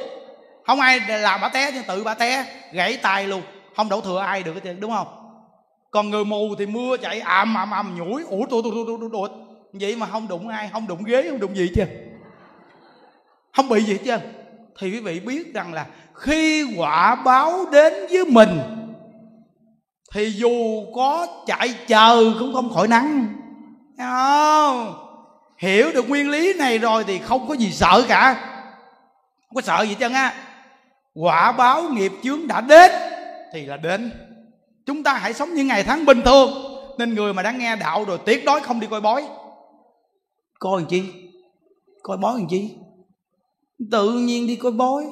Không 0.67 0.81
ai 0.81 1.01
làm 1.09 1.41
bà 1.41 1.49
té 1.49 1.71
nhưng 1.75 1.85
tự 1.89 2.05
bà 2.05 2.15
té 2.15 2.45
gãy 2.73 2.97
tay 3.03 3.27
luôn. 3.27 3.43
Không 3.77 3.89
đổ 3.89 4.01
thừa 4.01 4.19
ai 4.19 4.43
được 4.43 4.55
chứ 4.65 4.73
đúng 4.81 4.91
không? 4.91 5.07
Còn 5.91 6.11
người 6.11 6.25
mù 6.25 6.55
thì 6.59 6.67
mưa 6.67 6.97
chạy 6.97 7.21
ầm 7.21 7.55
ầm 7.55 7.71
ầm 7.71 7.97
nhủi. 7.99 8.23
Ủa 8.23 8.47
tôi 8.51 8.63
tôi 8.65 8.73
tôi 8.87 9.09
tôi 9.13 9.29
vậy 9.73 9.97
mà 9.97 10.07
không 10.07 10.29
đụng 10.29 10.49
ai 10.49 10.69
không 10.73 10.87
đụng 10.87 11.05
ghế 11.05 11.27
không 11.31 11.41
đụng 11.41 11.57
gì 11.57 11.71
chứ 11.75 11.85
không 13.57 13.69
bị 13.69 13.83
gì 13.83 13.99
chứ? 14.05 14.17
thì 14.79 14.91
quý 14.91 15.01
vị 15.01 15.21
biết 15.21 15.55
rằng 15.55 15.75
là 15.75 15.87
khi 16.15 16.75
quả 16.77 17.15
báo 17.15 17.67
đến 17.73 17.93
với 18.11 18.25
mình 18.25 18.59
thì 20.15 20.31
dù 20.31 20.85
có 20.95 21.27
chạy 21.47 21.75
chờ 21.87 22.33
cũng 22.39 22.55
không 22.55 22.73
khỏi 22.75 22.89
nắng 22.89 23.27
không. 24.01 24.95
Hiểu 25.59 25.93
được 25.93 26.09
nguyên 26.09 26.31
lý 26.31 26.55
này 26.55 26.79
rồi 26.79 27.05
thì 27.05 27.19
không 27.19 27.49
có 27.49 27.55
gì 27.55 27.73
sợ 27.73 28.05
cả. 28.09 28.35
Không 29.49 29.55
có 29.55 29.61
sợ 29.61 29.83
gì 29.83 29.95
chân 29.95 30.13
á. 30.13 30.35
Quả 31.15 31.53
báo 31.53 31.83
nghiệp 31.83 32.13
chướng 32.23 32.47
đã 32.47 32.61
đến 32.61 32.91
thì 33.53 33.67
là 33.67 33.77
đến. 33.77 34.13
Chúng 34.87 35.03
ta 35.03 35.15
hãy 35.15 35.33
sống 35.33 35.55
những 35.55 35.67
ngày 35.67 35.83
tháng 35.83 36.05
bình 36.05 36.23
thường. 36.25 36.51
Nên 36.99 37.15
người 37.15 37.35
mà 37.35 37.43
đã 37.43 37.51
nghe 37.51 37.77
đạo 37.77 38.05
rồi 38.05 38.19
tuyệt 38.27 38.45
đối 38.45 38.61
không 38.61 38.81
đi 38.81 38.87
coi 38.87 39.01
bói. 39.01 39.29
Coi 40.59 40.81
làm 40.81 40.89
chi? 40.89 41.03
Coi 42.03 42.17
bói 42.17 42.39
làm 42.39 42.49
chi? 42.49 42.71
Tự 43.91 44.13
nhiên 44.13 44.47
đi 44.47 44.57
coi 44.57 44.73
bói. 44.73 45.05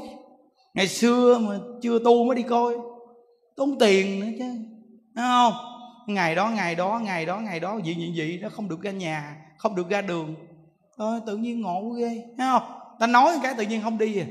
Ngày 0.74 0.88
xưa 0.88 1.38
mà 1.38 1.54
chưa 1.82 1.98
tu 2.04 2.24
mới 2.24 2.36
đi 2.36 2.42
coi. 2.42 2.74
Tốn 3.56 3.78
tiền 3.78 4.20
nữa 4.20 4.26
chứ. 4.38 4.44
Đúng 5.14 5.24
không? 5.24 5.52
Ngày 6.08 6.34
đó 6.34 6.50
ngày 6.50 6.74
đó 6.74 7.00
ngày 7.04 7.26
đó 7.26 7.38
ngày 7.38 7.60
đó 7.60 7.78
gì 7.84 7.94
gì 7.94 8.12
gì 8.12 8.38
nó 8.42 8.48
không 8.48 8.68
được 8.68 8.82
ra 8.82 8.90
nhà 8.90 9.36
không 9.58 9.74
được 9.74 9.88
ra 9.90 10.00
đường. 10.00 10.34
Ờ, 10.96 11.20
tự 11.26 11.36
nhiên 11.36 11.60
ngộ 11.60 11.90
ghê 11.98 12.24
thấy 12.38 12.46
không? 12.50 12.62
Ta 13.00 13.06
nói 13.06 13.38
cái 13.42 13.54
tự 13.54 13.62
nhiên 13.62 13.82
không 13.82 13.98
đi 13.98 14.20
à. 14.20 14.26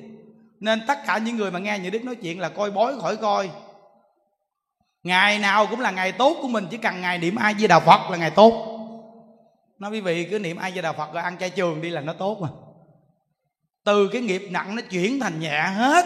Nên 0.59 0.81
tất 0.87 0.99
cả 1.05 1.17
những 1.17 1.35
người 1.35 1.51
mà 1.51 1.59
nghe 1.59 1.79
những 1.79 1.91
đức 1.91 2.03
nói 2.03 2.15
chuyện 2.15 2.39
là 2.39 2.49
coi 2.49 2.71
bói 2.71 2.99
khỏi 3.01 3.17
coi. 3.17 3.49
Ngày 5.03 5.39
nào 5.39 5.67
cũng 5.69 5.79
là 5.79 5.91
ngày 5.91 6.11
tốt 6.11 6.37
của 6.41 6.47
mình 6.47 6.67
chỉ 6.71 6.77
cần 6.77 7.01
ngày 7.01 7.17
niệm 7.17 7.35
ai 7.35 7.53
với 7.53 7.67
đạo 7.67 7.79
phật 7.79 8.11
là 8.11 8.17
ngày 8.17 8.31
tốt. 8.31 8.77
Nói 9.79 9.91
quý 9.91 10.01
vị 10.01 10.27
cứ 10.31 10.39
niệm 10.39 10.57
ai 10.57 10.71
với 10.71 10.81
đạo 10.81 10.93
phật 10.93 11.13
rồi 11.13 11.23
ăn 11.23 11.37
chay 11.37 11.49
trường 11.49 11.81
đi 11.81 11.89
là 11.89 12.01
nó 12.01 12.13
tốt 12.13 12.37
mà. 12.41 12.47
Từ 13.83 14.07
cái 14.07 14.21
nghiệp 14.21 14.47
nặng 14.51 14.75
nó 14.75 14.81
chuyển 14.89 15.19
thành 15.19 15.39
nhẹ 15.39 15.61
hết. 15.61 16.05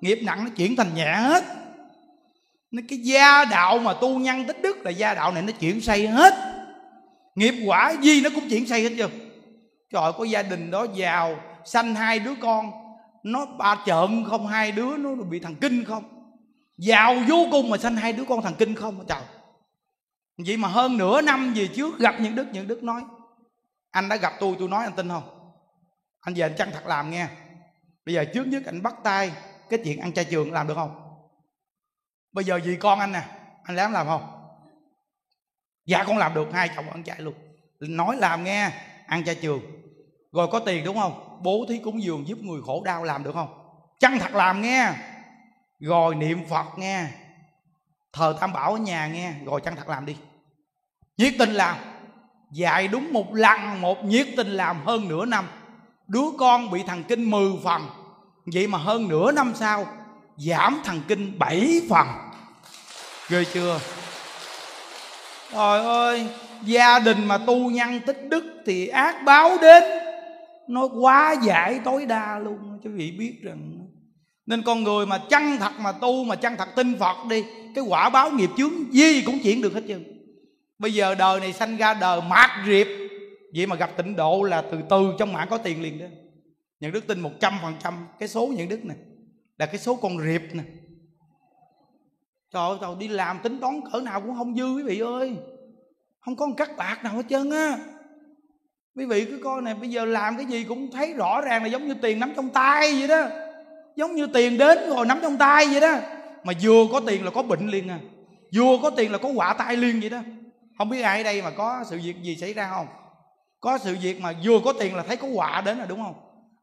Nghiệp 0.00 0.18
nặng 0.22 0.44
nó 0.44 0.50
chuyển 0.56 0.76
thành 0.76 0.94
nhẹ 0.94 1.12
hết 1.12 1.44
nó 2.72 2.82
cái 2.88 2.98
gia 2.98 3.44
đạo 3.44 3.78
mà 3.78 3.92
tu 3.92 4.18
nhân 4.18 4.46
tích 4.46 4.62
đức 4.62 4.76
là 4.84 4.90
gia 4.90 5.14
đạo 5.14 5.32
này 5.32 5.42
nó 5.42 5.52
chuyển 5.60 5.80
xây 5.80 6.06
hết. 6.06 6.34
Nghiệp 7.34 7.54
quả 7.66 7.94
gì 8.02 8.20
nó 8.20 8.30
cũng 8.34 8.48
chuyển 8.48 8.66
xây 8.66 8.82
hết 8.82 8.94
chưa 8.98 9.08
trời, 9.92 10.12
có 10.18 10.24
gia 10.24 10.42
đình 10.42 10.70
đó 10.70 10.86
giàu, 10.94 11.36
sanh 11.64 11.94
hai 11.94 12.18
đứa 12.18 12.34
con. 12.40 12.70
Nó 13.22 13.46
ba 13.46 13.78
trộm 13.86 14.24
không, 14.24 14.46
hai 14.46 14.72
đứa 14.72 14.96
nó 14.96 15.14
bị 15.14 15.40
thằng 15.40 15.54
kinh 15.54 15.84
không? 15.84 16.04
Giàu 16.78 17.16
vô 17.28 17.46
cùng 17.50 17.70
mà 17.70 17.76
sanh 17.76 17.96
hai 17.96 18.12
đứa 18.12 18.24
con 18.24 18.42
thằng 18.42 18.54
kinh 18.58 18.74
không? 18.74 19.04
Trời. 19.08 19.22
Vậy 20.46 20.56
mà 20.56 20.68
hơn 20.68 20.96
nửa 20.96 21.20
năm 21.20 21.52
về 21.56 21.66
trước 21.66 21.98
gặp 21.98 22.14
những 22.20 22.34
đức 22.34 22.46
những 22.52 22.68
đức 22.68 22.82
nói, 22.82 23.02
anh 23.90 24.08
đã 24.08 24.16
gặp 24.16 24.32
tôi 24.40 24.56
tôi 24.58 24.68
nói 24.68 24.84
anh 24.84 24.92
tin 24.92 25.08
không? 25.08 25.52
Anh 26.20 26.34
về 26.34 26.42
anh 26.42 26.54
chăng 26.58 26.70
thật 26.72 26.86
làm 26.86 27.10
nghe. 27.10 27.26
Bây 28.06 28.14
giờ 28.14 28.24
trước 28.34 28.46
nhất 28.46 28.62
anh 28.66 28.82
bắt 28.82 28.94
tay, 29.02 29.32
cái 29.70 29.80
chuyện 29.84 30.00
ăn 30.00 30.12
chay 30.12 30.24
trường 30.24 30.52
làm 30.52 30.66
được 30.66 30.74
không? 30.74 31.01
Bây 32.32 32.44
giờ 32.44 32.60
gì 32.60 32.76
con 32.76 32.98
anh 32.98 33.12
nè, 33.12 33.22
anh 33.64 33.76
dám 33.76 33.92
làm 33.92 34.06
không? 34.06 34.28
Dạ 35.86 36.04
con 36.04 36.18
làm 36.18 36.34
được, 36.34 36.48
hai 36.52 36.70
chồng 36.76 36.90
ăn 36.90 37.02
chạy 37.02 37.20
luôn. 37.20 37.34
Nói 37.80 38.16
làm 38.16 38.44
nghe, 38.44 38.70
ăn 39.06 39.24
chay 39.24 39.34
trường. 39.34 39.60
Rồi 40.32 40.48
có 40.52 40.58
tiền 40.58 40.84
đúng 40.84 40.98
không? 40.98 41.38
Bố 41.42 41.64
thí 41.68 41.78
cúng 41.78 42.02
dường 42.02 42.28
giúp 42.28 42.38
người 42.38 42.60
khổ 42.66 42.82
đau 42.84 43.04
làm 43.04 43.24
được 43.24 43.34
không? 43.34 43.48
Chăng 43.98 44.18
thật 44.18 44.34
làm 44.34 44.62
nghe. 44.62 44.92
Rồi 45.80 46.14
niệm 46.14 46.48
phật 46.48 46.66
nghe. 46.76 47.06
Thờ 48.12 48.36
tam 48.40 48.52
bảo 48.52 48.72
ở 48.72 48.78
nhà 48.78 49.06
nghe. 49.06 49.32
Rồi 49.44 49.60
chăng 49.60 49.76
thật 49.76 49.88
làm 49.88 50.06
đi. 50.06 50.16
Nhiệt 51.16 51.34
tình 51.38 51.50
làm. 51.50 51.76
Dạy 52.52 52.88
đúng 52.88 53.12
một 53.12 53.34
lần, 53.34 53.80
một 53.80 54.04
nhiệt 54.04 54.26
tình 54.36 54.48
làm 54.48 54.86
hơn 54.86 55.08
nửa 55.08 55.24
năm. 55.24 55.48
Đứa 56.06 56.26
con 56.38 56.70
bị 56.70 56.82
thần 56.82 57.04
kinh 57.04 57.30
mười 57.30 57.52
phần. 57.64 57.88
Vậy 58.46 58.66
mà 58.66 58.78
hơn 58.78 59.08
nửa 59.08 59.32
năm 59.32 59.52
sau 59.54 59.86
giảm 60.36 60.80
thần 60.84 61.00
kinh 61.08 61.38
bảy 61.38 61.82
phần. 61.88 62.06
Ghê 63.28 63.44
chưa? 63.52 63.80
Trời 65.52 65.84
ơi, 65.84 66.26
gia 66.64 66.98
đình 66.98 67.26
mà 67.26 67.38
tu 67.38 67.70
nhân 67.70 68.00
tích 68.06 68.28
đức 68.28 68.44
thì 68.66 68.86
ác 68.88 69.22
báo 69.24 69.58
đến. 69.62 69.82
Nó 70.68 70.88
quá 71.00 71.34
giải 71.42 71.80
tối 71.84 72.06
đa 72.06 72.38
luôn 72.38 72.80
quý 72.84 72.90
vị 72.90 73.10
biết 73.10 73.34
rằng. 73.42 73.78
Nên 74.46 74.62
con 74.62 74.82
người 74.84 75.06
mà 75.06 75.18
chân 75.18 75.56
thật 75.60 75.72
mà 75.78 75.92
tu, 75.92 76.24
mà 76.24 76.36
chân 76.36 76.56
thật 76.56 76.68
tin 76.76 76.98
phật 76.98 77.16
đi, 77.28 77.44
cái 77.74 77.84
quả 77.88 78.10
báo 78.10 78.30
nghiệp 78.30 78.50
chướng 78.56 78.94
gì 78.94 79.22
cũng 79.22 79.38
chuyển 79.42 79.62
được 79.62 79.74
hết 79.74 79.82
trơn. 79.88 80.04
Bây 80.78 80.94
giờ 80.94 81.14
đời 81.14 81.40
này 81.40 81.52
sanh 81.52 81.76
ra 81.76 81.94
đời 81.94 82.20
mạt 82.28 82.50
riệp. 82.66 82.86
Vậy 83.56 83.66
mà 83.66 83.76
gặp 83.76 83.90
tịnh 83.96 84.16
độ 84.16 84.42
là 84.42 84.62
từ 84.70 84.78
từ 84.90 85.12
trong 85.18 85.32
mạng 85.32 85.46
có 85.50 85.58
tiền 85.58 85.82
liền 85.82 85.98
đó. 85.98 86.06
Nhận 86.80 86.92
đức 86.92 87.06
tin 87.06 87.20
một 87.20 87.32
trăm 87.40 87.58
phần 87.62 87.74
trăm 87.84 88.06
cái 88.18 88.28
số 88.28 88.46
nhận 88.46 88.68
đức 88.68 88.84
này 88.84 88.96
là 89.58 89.66
cái 89.66 89.78
số 89.78 89.94
con 89.94 90.18
riệp 90.18 90.42
nè. 90.52 90.62
Trời 92.52 92.68
ơi 92.68 92.78
trời 92.80 92.90
đi 92.98 93.08
làm 93.08 93.38
tính 93.42 93.60
toán 93.60 93.80
cỡ 93.92 94.00
nào 94.00 94.20
cũng 94.20 94.34
không 94.34 94.56
dư 94.56 94.74
quý 94.74 94.82
vị 94.82 94.98
ơi. 94.98 95.36
Không 96.20 96.36
có 96.36 96.46
một 96.46 96.54
cắt 96.56 96.70
bạc 96.76 96.98
nào 97.04 97.12
hết 97.12 97.22
trơn 97.28 97.50
á. 97.50 97.78
Quý 98.96 99.04
vị 99.04 99.24
cứ 99.24 99.40
coi 99.44 99.62
này 99.62 99.74
bây 99.74 99.90
giờ 99.90 100.04
làm 100.04 100.36
cái 100.36 100.46
gì 100.46 100.64
cũng 100.64 100.90
thấy 100.90 101.12
rõ 101.12 101.40
ràng 101.40 101.62
là 101.62 101.68
giống 101.68 101.88
như 101.88 101.94
tiền 102.02 102.20
nắm 102.20 102.32
trong 102.36 102.48
tay 102.48 102.94
vậy 102.98 103.08
đó. 103.08 103.28
Giống 103.96 104.14
như 104.14 104.26
tiền 104.26 104.58
đến 104.58 104.78
rồi 104.88 105.06
nắm 105.06 105.18
trong 105.22 105.36
tay 105.36 105.66
vậy 105.66 105.80
đó. 105.80 105.96
Mà 106.44 106.52
vừa 106.62 106.86
có 106.92 107.00
tiền 107.06 107.24
là 107.24 107.30
có 107.30 107.42
bệnh 107.42 107.68
liền 107.68 107.88
à. 107.88 108.00
Vừa 108.56 108.78
có 108.82 108.90
tiền 108.90 109.12
là 109.12 109.18
có 109.18 109.28
quả 109.28 109.54
tay 109.58 109.76
liền 109.76 110.00
vậy 110.00 110.10
đó. 110.10 110.20
Không 110.78 110.88
biết 110.88 111.02
ai 111.02 111.18
ở 111.18 111.24
đây 111.24 111.42
mà 111.42 111.50
có 111.50 111.84
sự 111.90 112.00
việc 112.04 112.16
gì 112.22 112.36
xảy 112.36 112.52
ra 112.52 112.70
không? 112.70 112.86
Có 113.60 113.78
sự 113.78 113.96
việc 114.02 114.20
mà 114.20 114.32
vừa 114.44 114.60
có 114.64 114.72
tiền 114.72 114.96
là 114.96 115.02
thấy 115.02 115.16
có 115.16 115.28
quả 115.28 115.62
đến 115.64 115.78
là 115.78 115.86
đúng 115.86 116.02
không? 116.02 116.14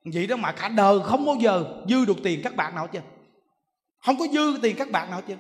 Vậy 0.04 0.28
đó 0.28 0.36
mà 0.36 0.52
cả 0.52 0.70
đời 0.70 1.00
không 1.04 1.26
bao 1.26 1.36
giờ 1.36 1.84
dư 1.90 2.06
được 2.06 2.18
tiền 2.24 2.42
các 2.44 2.56
bạn 2.56 2.76
nào 2.76 2.88
chứ 2.88 3.00
không 4.06 4.20
có 4.20 4.26
dư 4.34 4.60
tiền 4.62 4.76
các 4.80 4.92
bạn 4.92 5.12
nào 5.12 5.22
chứ 5.28 5.36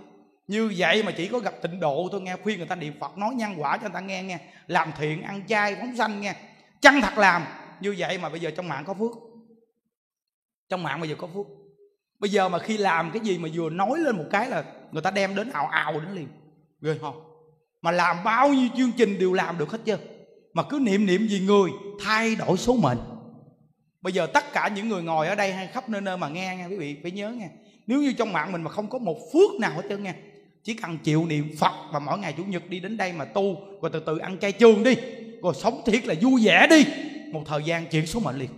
như 0.50 0.74
vậy 0.78 1.04
mà 1.04 1.12
chỉ 1.12 1.28
có 1.28 1.40
gặp 1.40 1.54
tịnh 1.62 1.80
độ 1.80 2.10
tôi 2.12 2.22
nghe, 2.22 2.36
khuyên 2.44 2.58
người 2.58 2.68
ta 2.68 2.76
niệm 2.76 2.94
phật, 3.00 3.18
nói 3.18 3.34
nhân 3.36 3.54
quả 3.58 3.78
cho 3.78 3.82
người 3.82 3.94
ta 3.94 4.00
nghe 4.00 4.24
nghe, 4.24 4.40
làm 4.68 4.92
thiện, 4.98 5.22
ăn 5.22 5.48
chay, 5.48 5.76
phóng 5.76 5.96
sanh 5.98 6.22
nghe. 6.22 6.36
Chăng 6.82 7.02
thật 7.02 7.18
làm. 7.18 7.46
Như 7.82 7.96
vậy 7.98 8.18
mà 8.18 8.30
bây 8.30 8.40
giờ 8.40 8.52
trong 8.52 8.68
mạng 8.68 8.84
có 8.88 8.94
phước. 8.94 9.12
Trong 10.70 10.84
mạng 10.84 11.00
bây 11.00 11.10
giờ 11.10 11.16
có 11.18 11.28
phước. 11.28 11.46
Bây 12.20 12.30
giờ 12.30 12.50
mà 12.50 12.60
khi 12.60 12.78
làm 12.78 13.12
cái 13.12 13.20
gì 13.20 13.38
mà 13.38 13.50
vừa 13.54 13.70
nói 13.70 14.00
lên 14.00 14.18
một 14.18 14.26
cái 14.32 14.50
là 14.50 14.64
người 14.92 15.02
ta 15.02 15.12
đem 15.12 15.36
đến 15.36 15.50
ào 15.50 15.68
ào 15.68 15.94
đến 15.94 16.16
liền. 16.16 16.28
Ghê 16.82 16.98
không 17.02 17.24
mà 17.82 17.92
làm 17.92 18.24
bao 18.24 18.50
nhiêu 18.54 18.70
chương 18.78 18.92
trình 18.92 19.20
đều 19.20 19.34
làm 19.34 19.58
được 19.58 19.72
hết 19.72 19.80
chưa 19.86 19.98
mà 20.54 20.64
cứ 20.64 20.80
niệm 20.82 21.06
niệm 21.06 21.28
gì 21.28 21.40
người, 21.40 21.72
thay 22.06 22.36
đổi 22.36 22.58
số 22.58 22.76
mệnh 22.76 23.00
bây 24.02 24.14
giờ 24.14 24.28
tất 24.34 24.54
cả 24.54 24.70
những 24.76 24.90
người 24.90 25.04
ngồi 25.04 25.28
ở 25.28 25.36
đây 25.36 25.54
hay 25.54 25.68
khắp 25.68 25.90
nơi 25.90 26.02
nơi 26.02 26.18
mà 26.18 26.30
nghe 26.30 26.56
nghe 26.58 26.68
quý 26.68 26.76
vị, 26.76 26.98
phải 27.02 27.12
nhớ 27.12 27.30
nghe 27.30 27.50
nếu 27.88 28.02
như 28.02 28.14
trong 28.14 28.34
mạng 28.34 28.52
mình 28.52 28.62
mà 28.62 28.72
không 28.72 28.90
có 28.90 29.00
một 29.00 29.18
phước 29.34 29.60
nào 29.60 29.72
hết 29.72 29.84
trơn 29.90 30.04
nghe 30.04 30.14
chỉ 30.64 30.74
cần 30.74 30.98
chịu 30.98 31.26
niệm 31.26 31.56
phật 31.60 31.74
và 31.92 32.00
mỗi 32.00 32.20
ngày 32.20 32.34
chủ 32.38 32.44
nhật 32.44 32.70
đi 32.70 32.80
đến 32.80 32.98
đây 32.98 33.14
mà 33.14 33.26
tu, 33.26 33.58
rồi 33.82 33.92
từ 33.94 34.00
từ 34.06 34.18
ăn 34.18 34.38
chay 34.40 34.52
trường 34.52 34.84
đi, 34.84 34.96
rồi 35.44 35.54
sống 35.56 35.82
thiệt 35.86 36.06
là 36.06 36.16
vui 36.22 36.42
vẻ 36.46 36.68
đi, 36.70 36.86
một 37.32 37.42
thời 37.46 37.64
gian 37.64 37.86
chuyển 37.86 38.08
số 38.08 38.20
mệnh 38.20 38.40
liền. 38.40 38.50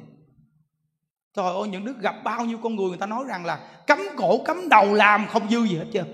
Trời 1.36 1.46
ơi, 1.46 1.68
những 1.72 1.86
đức 1.86 2.00
gặp 2.02 2.16
bao 2.24 2.46
nhiêu 2.46 2.58
con 2.64 2.76
người 2.76 2.88
người 2.88 2.98
ta 2.98 3.06
nói 3.06 3.24
rằng 3.28 3.46
là 3.46 3.60
cấm 3.88 4.00
cổ 4.18 4.38
cấm 4.46 4.70
đầu 4.70 4.94
làm 4.94 5.28
không 5.28 5.50
dư 5.50 5.64
gì 5.64 5.76
hết 5.76 5.86
trơn. 5.94 6.06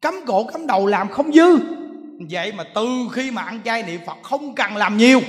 Cấm 0.00 0.14
cổ 0.26 0.44
cấm 0.44 0.66
đầu 0.66 0.86
làm 0.86 1.08
không 1.08 1.32
dư. 1.32 1.58
Vậy 2.30 2.52
mà 2.52 2.64
từ 2.74 2.86
khi 3.12 3.30
mà 3.30 3.42
ăn 3.42 3.60
chay 3.64 3.82
niệm 3.82 4.00
phật 4.06 4.16
không 4.22 4.54
cần 4.54 4.76
làm 4.76 4.96
nhiều, 4.96 5.20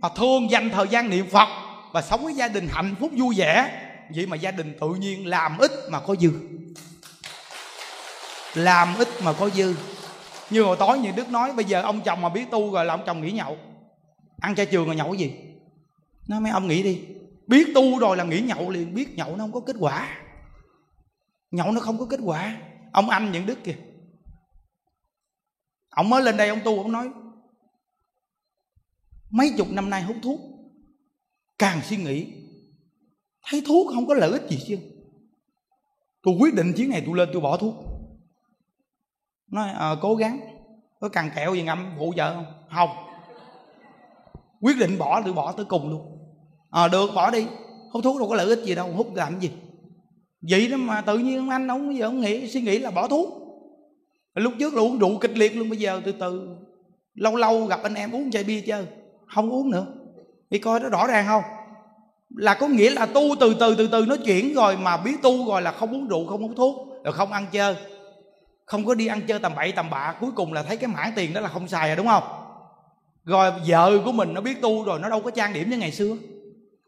mà 0.00 0.08
thương 0.16 0.50
dành 0.50 0.70
thời 0.70 0.88
gian 0.88 1.10
niệm 1.10 1.26
phật 1.26 1.48
và 1.92 2.02
sống 2.02 2.24
với 2.24 2.34
gia 2.34 2.48
đình 2.48 2.68
hạnh 2.70 2.94
phúc 3.00 3.10
vui 3.16 3.34
vẻ. 3.38 3.84
Vậy 4.14 4.26
mà 4.26 4.36
gia 4.36 4.50
đình 4.50 4.76
tự 4.80 4.88
nhiên 4.94 5.26
làm 5.26 5.58
ít 5.58 5.70
mà 5.90 6.00
có 6.00 6.16
dư. 6.16 6.32
Làm 8.54 8.94
ít 8.98 9.08
mà 9.24 9.32
có 9.32 9.50
dư. 9.50 9.74
Như 10.50 10.62
hồi 10.62 10.76
tối 10.76 10.98
như 10.98 11.12
đức 11.12 11.28
nói, 11.28 11.52
bây 11.52 11.64
giờ 11.64 11.82
ông 11.82 12.00
chồng 12.00 12.20
mà 12.20 12.28
biết 12.28 12.50
tu 12.50 12.72
rồi 12.72 12.84
là 12.84 12.94
ông 12.94 13.02
chồng 13.06 13.20
nghỉ 13.20 13.32
nhậu. 13.32 13.58
Ăn 14.40 14.54
chay 14.54 14.66
trường 14.66 14.86
rồi 14.86 14.96
nhậu 14.96 15.12
cái 15.12 15.18
gì? 15.18 15.34
Nó 16.28 16.40
mấy 16.40 16.52
ông 16.52 16.68
nghĩ 16.68 16.82
đi. 16.82 17.04
Biết 17.46 17.72
tu 17.74 17.98
rồi 17.98 18.16
là 18.16 18.24
nghỉ 18.24 18.40
nhậu 18.40 18.70
liền. 18.70 18.94
Biết 18.94 19.16
nhậu 19.16 19.36
nó 19.36 19.44
không 19.44 19.52
có 19.52 19.60
kết 19.60 19.76
quả. 19.78 20.18
Nhậu 21.50 21.72
nó 21.72 21.80
không 21.80 21.98
có 21.98 22.06
kết 22.10 22.20
quả. 22.24 22.56
Ông 22.92 23.10
anh 23.10 23.32
những 23.32 23.46
đức 23.46 23.64
kìa. 23.64 23.76
Ông 25.90 26.10
mới 26.10 26.22
lên 26.22 26.36
đây 26.36 26.48
ông 26.48 26.60
tu, 26.64 26.78
ông 26.78 26.92
nói, 26.92 27.08
mấy 29.30 29.54
chục 29.56 29.68
năm 29.70 29.90
nay 29.90 30.02
hút 30.02 30.16
thuốc 30.22 30.40
càng 31.58 31.80
suy 31.82 31.96
nghĩ 31.96 32.26
thấy 33.50 33.62
thuốc 33.66 33.86
không 33.94 34.06
có 34.06 34.14
lợi 34.14 34.30
ích 34.30 34.42
gì 34.48 34.58
chứ 34.68 34.78
tôi 36.22 36.34
quyết 36.40 36.54
định 36.54 36.72
chuyến 36.76 36.90
này 36.90 37.02
tôi 37.06 37.16
lên 37.16 37.28
tôi 37.32 37.40
bỏ 37.40 37.56
thuốc. 37.56 37.74
Nói 39.50 39.70
à, 39.70 39.96
cố 40.00 40.14
gắng 40.14 40.40
có 41.00 41.08
cần 41.08 41.30
kẹo 41.36 41.54
gì 41.54 41.62
ngâm 41.62 41.92
phụ 41.98 42.12
vợ 42.16 42.34
không? 42.34 42.46
Không. 42.70 42.88
Quyết 44.60 44.76
định 44.78 44.98
bỏ 44.98 45.22
tôi 45.24 45.32
bỏ 45.32 45.52
tới 45.52 45.66
cùng 45.68 45.90
luôn. 45.90 46.18
À, 46.70 46.88
được 46.88 47.10
bỏ 47.14 47.30
đi 47.30 47.46
hút 47.90 48.04
thuốc 48.04 48.18
đâu 48.18 48.28
có 48.28 48.34
lợi 48.34 48.46
ích 48.46 48.64
gì 48.64 48.74
đâu 48.74 48.92
hút 48.92 49.14
làm 49.14 49.40
gì? 49.40 49.50
Vậy 50.40 50.68
đó 50.68 50.76
mà 50.76 51.00
tự 51.00 51.18
nhiên 51.18 51.48
anh 51.48 51.68
ông 51.68 51.96
giờ 51.96 52.06
ông 52.06 52.20
nghĩ 52.20 52.48
suy 52.48 52.60
nghĩ 52.60 52.78
là 52.78 52.90
bỏ 52.90 53.08
thuốc. 53.08 53.28
Lúc 54.34 54.52
trước 54.58 54.74
là 54.74 54.80
uống 54.80 54.98
rượu 54.98 55.18
kịch 55.18 55.38
liệt 55.38 55.56
luôn 55.56 55.68
bây 55.68 55.78
giờ 55.78 56.00
từ 56.04 56.12
từ 56.12 56.56
lâu 57.14 57.36
lâu 57.36 57.66
gặp 57.66 57.80
anh 57.82 57.94
em 57.94 58.14
uống 58.14 58.30
chai 58.30 58.44
bia 58.44 58.60
chơi 58.60 58.86
không 59.26 59.50
uống 59.50 59.70
nữa 59.70 59.86
đi 60.50 60.58
coi 60.58 60.80
nó 60.80 60.88
rõ 60.88 61.06
ràng 61.06 61.26
không? 61.26 61.42
Là 62.36 62.54
có 62.54 62.68
nghĩa 62.68 62.90
là 62.90 63.06
tu 63.06 63.22
từ 63.40 63.56
từ 63.60 63.74
từ 63.74 63.88
từ 63.92 64.04
nó 64.08 64.16
chuyển 64.24 64.54
rồi 64.54 64.76
mà 64.76 64.96
biết 64.96 65.22
tu 65.22 65.48
rồi 65.48 65.62
là 65.62 65.72
không 65.72 65.92
uống 65.92 66.08
rượu 66.08 66.26
không 66.26 66.44
uống 66.44 66.56
thuốc 66.56 66.88
rồi 67.04 67.12
không 67.12 67.32
ăn 67.32 67.46
chơi. 67.52 67.76
Không 68.64 68.86
có 68.86 68.94
đi 68.94 69.06
ăn 69.06 69.20
chơi 69.28 69.38
tầm 69.38 69.54
bậy 69.54 69.72
tầm 69.72 69.90
bạ 69.90 70.14
cuối 70.20 70.30
cùng 70.36 70.52
là 70.52 70.62
thấy 70.62 70.76
cái 70.76 70.88
mãn 70.88 71.12
tiền 71.16 71.34
đó 71.34 71.40
là 71.40 71.48
không 71.48 71.68
xài 71.68 71.88
rồi 71.88 71.96
đúng 71.96 72.06
không? 72.06 72.22
Rồi 73.24 73.52
vợ 73.66 73.98
của 74.04 74.12
mình 74.12 74.34
nó 74.34 74.40
biết 74.40 74.60
tu 74.60 74.84
rồi 74.84 75.00
nó 75.00 75.08
đâu 75.08 75.20
có 75.20 75.30
trang 75.30 75.52
điểm 75.52 75.70
như 75.70 75.76
ngày 75.76 75.92
xưa. 75.92 76.16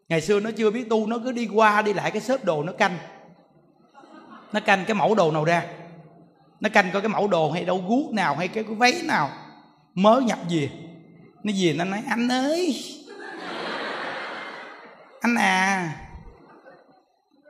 Ngày 0.08 0.20
xưa 0.20 0.40
nó 0.40 0.50
chưa 0.56 0.70
biết 0.70 0.88
tu 0.88 1.06
nó 1.06 1.18
cứ 1.24 1.32
đi 1.32 1.48
qua 1.54 1.82
đi 1.82 1.92
lại 1.92 2.10
cái 2.10 2.20
xếp 2.20 2.44
đồ 2.44 2.62
nó 2.62 2.72
canh. 2.72 2.98
Nó 4.52 4.60
canh 4.60 4.84
cái 4.84 4.94
mẫu 4.94 5.14
đồ 5.14 5.32
nào 5.32 5.44
ra? 5.44 5.66
Nó 6.60 6.68
canh 6.68 6.90
coi 6.92 7.02
cái 7.02 7.08
mẫu 7.08 7.28
đồ 7.28 7.50
hay 7.50 7.64
đâu 7.64 7.84
guốc 7.88 8.12
nào 8.12 8.34
hay 8.34 8.48
cái, 8.48 8.64
cái 8.64 8.74
váy 8.74 9.02
nào. 9.04 9.30
Mới 9.94 10.22
nhập 10.22 10.38
về. 10.50 10.70
Nó 11.42 11.52
về 11.60 11.74
nó 11.78 11.84
nói 11.84 12.02
anh 12.08 12.32
ơi! 12.32 12.76
Anh 15.20 15.34
à 15.34 15.92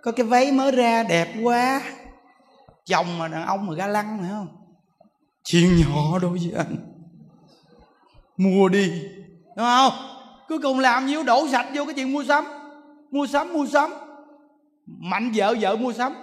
có 0.03 0.13
cái 0.13 0.27
váy 0.27 0.53
mới 0.53 0.73
ra 0.73 1.03
đẹp 1.03 1.29
quá. 1.43 1.83
Chồng 2.87 3.19
mà 3.19 3.29
đàn 3.29 3.47
ông 3.47 3.67
mà 3.67 3.75
ga 3.75 3.87
lăng 3.87 4.19
phải 4.21 4.31
không? 4.31 4.49
Chuyện 5.45 5.77
nhỏ 5.81 6.19
đối 6.19 6.31
với 6.31 6.53
anh. 6.57 6.77
Mua 8.37 8.69
đi, 8.69 9.03
đúng 9.57 9.67
không? 9.67 9.93
Cuối 10.49 10.59
cùng 10.63 10.79
làm 10.79 11.07
nhiêu 11.07 11.23
đổ 11.23 11.49
sạch 11.49 11.67
vô 11.75 11.85
cái 11.85 11.95
chuyện 11.95 12.13
mua 12.13 12.25
sắm. 12.25 12.45
Mua 13.11 13.27
sắm 13.27 13.53
mua 13.53 13.67
sắm. 13.67 13.91
Mạnh 14.87 15.33
vợ 15.35 15.55
vợ 15.61 15.77
mua 15.77 15.93
sắm. 15.93 16.15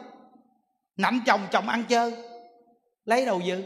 Nạnh 0.97 1.19
chồng 1.25 1.41
chồng 1.51 1.69
ăn 1.69 1.83
chơi. 1.89 2.15
Lấy 3.05 3.25
đầu 3.25 3.39
dự 3.39 3.63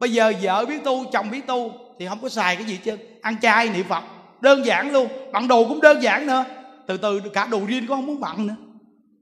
bây 0.00 0.12
giờ 0.12 0.32
vợ 0.42 0.66
biết 0.66 0.84
tu, 0.84 1.04
chồng 1.12 1.30
biết 1.30 1.46
tu, 1.46 1.72
thì 1.98 2.06
không 2.06 2.18
có 2.22 2.28
xài 2.28 2.56
cái 2.56 2.64
gì 2.64 2.76
chứ 2.84 2.98
ăn 3.22 3.40
chay 3.40 3.68
niệm 3.68 3.86
phật. 3.88 4.04
Đơn 4.40 4.66
giản 4.66 4.90
luôn. 4.90 5.08
Bằng 5.32 5.48
đồ 5.48 5.68
cũng 5.68 5.80
đơn 5.80 6.02
giản 6.02 6.26
nữa 6.26 6.44
từ 6.86 6.96
từ, 6.96 7.20
cả 7.20 7.46
đồ 7.46 7.60
riêng 7.66 7.86
cũng 7.86 7.96
không 7.96 8.06
muốn 8.06 8.20
bận 8.20 8.46
nữa. 8.46 8.56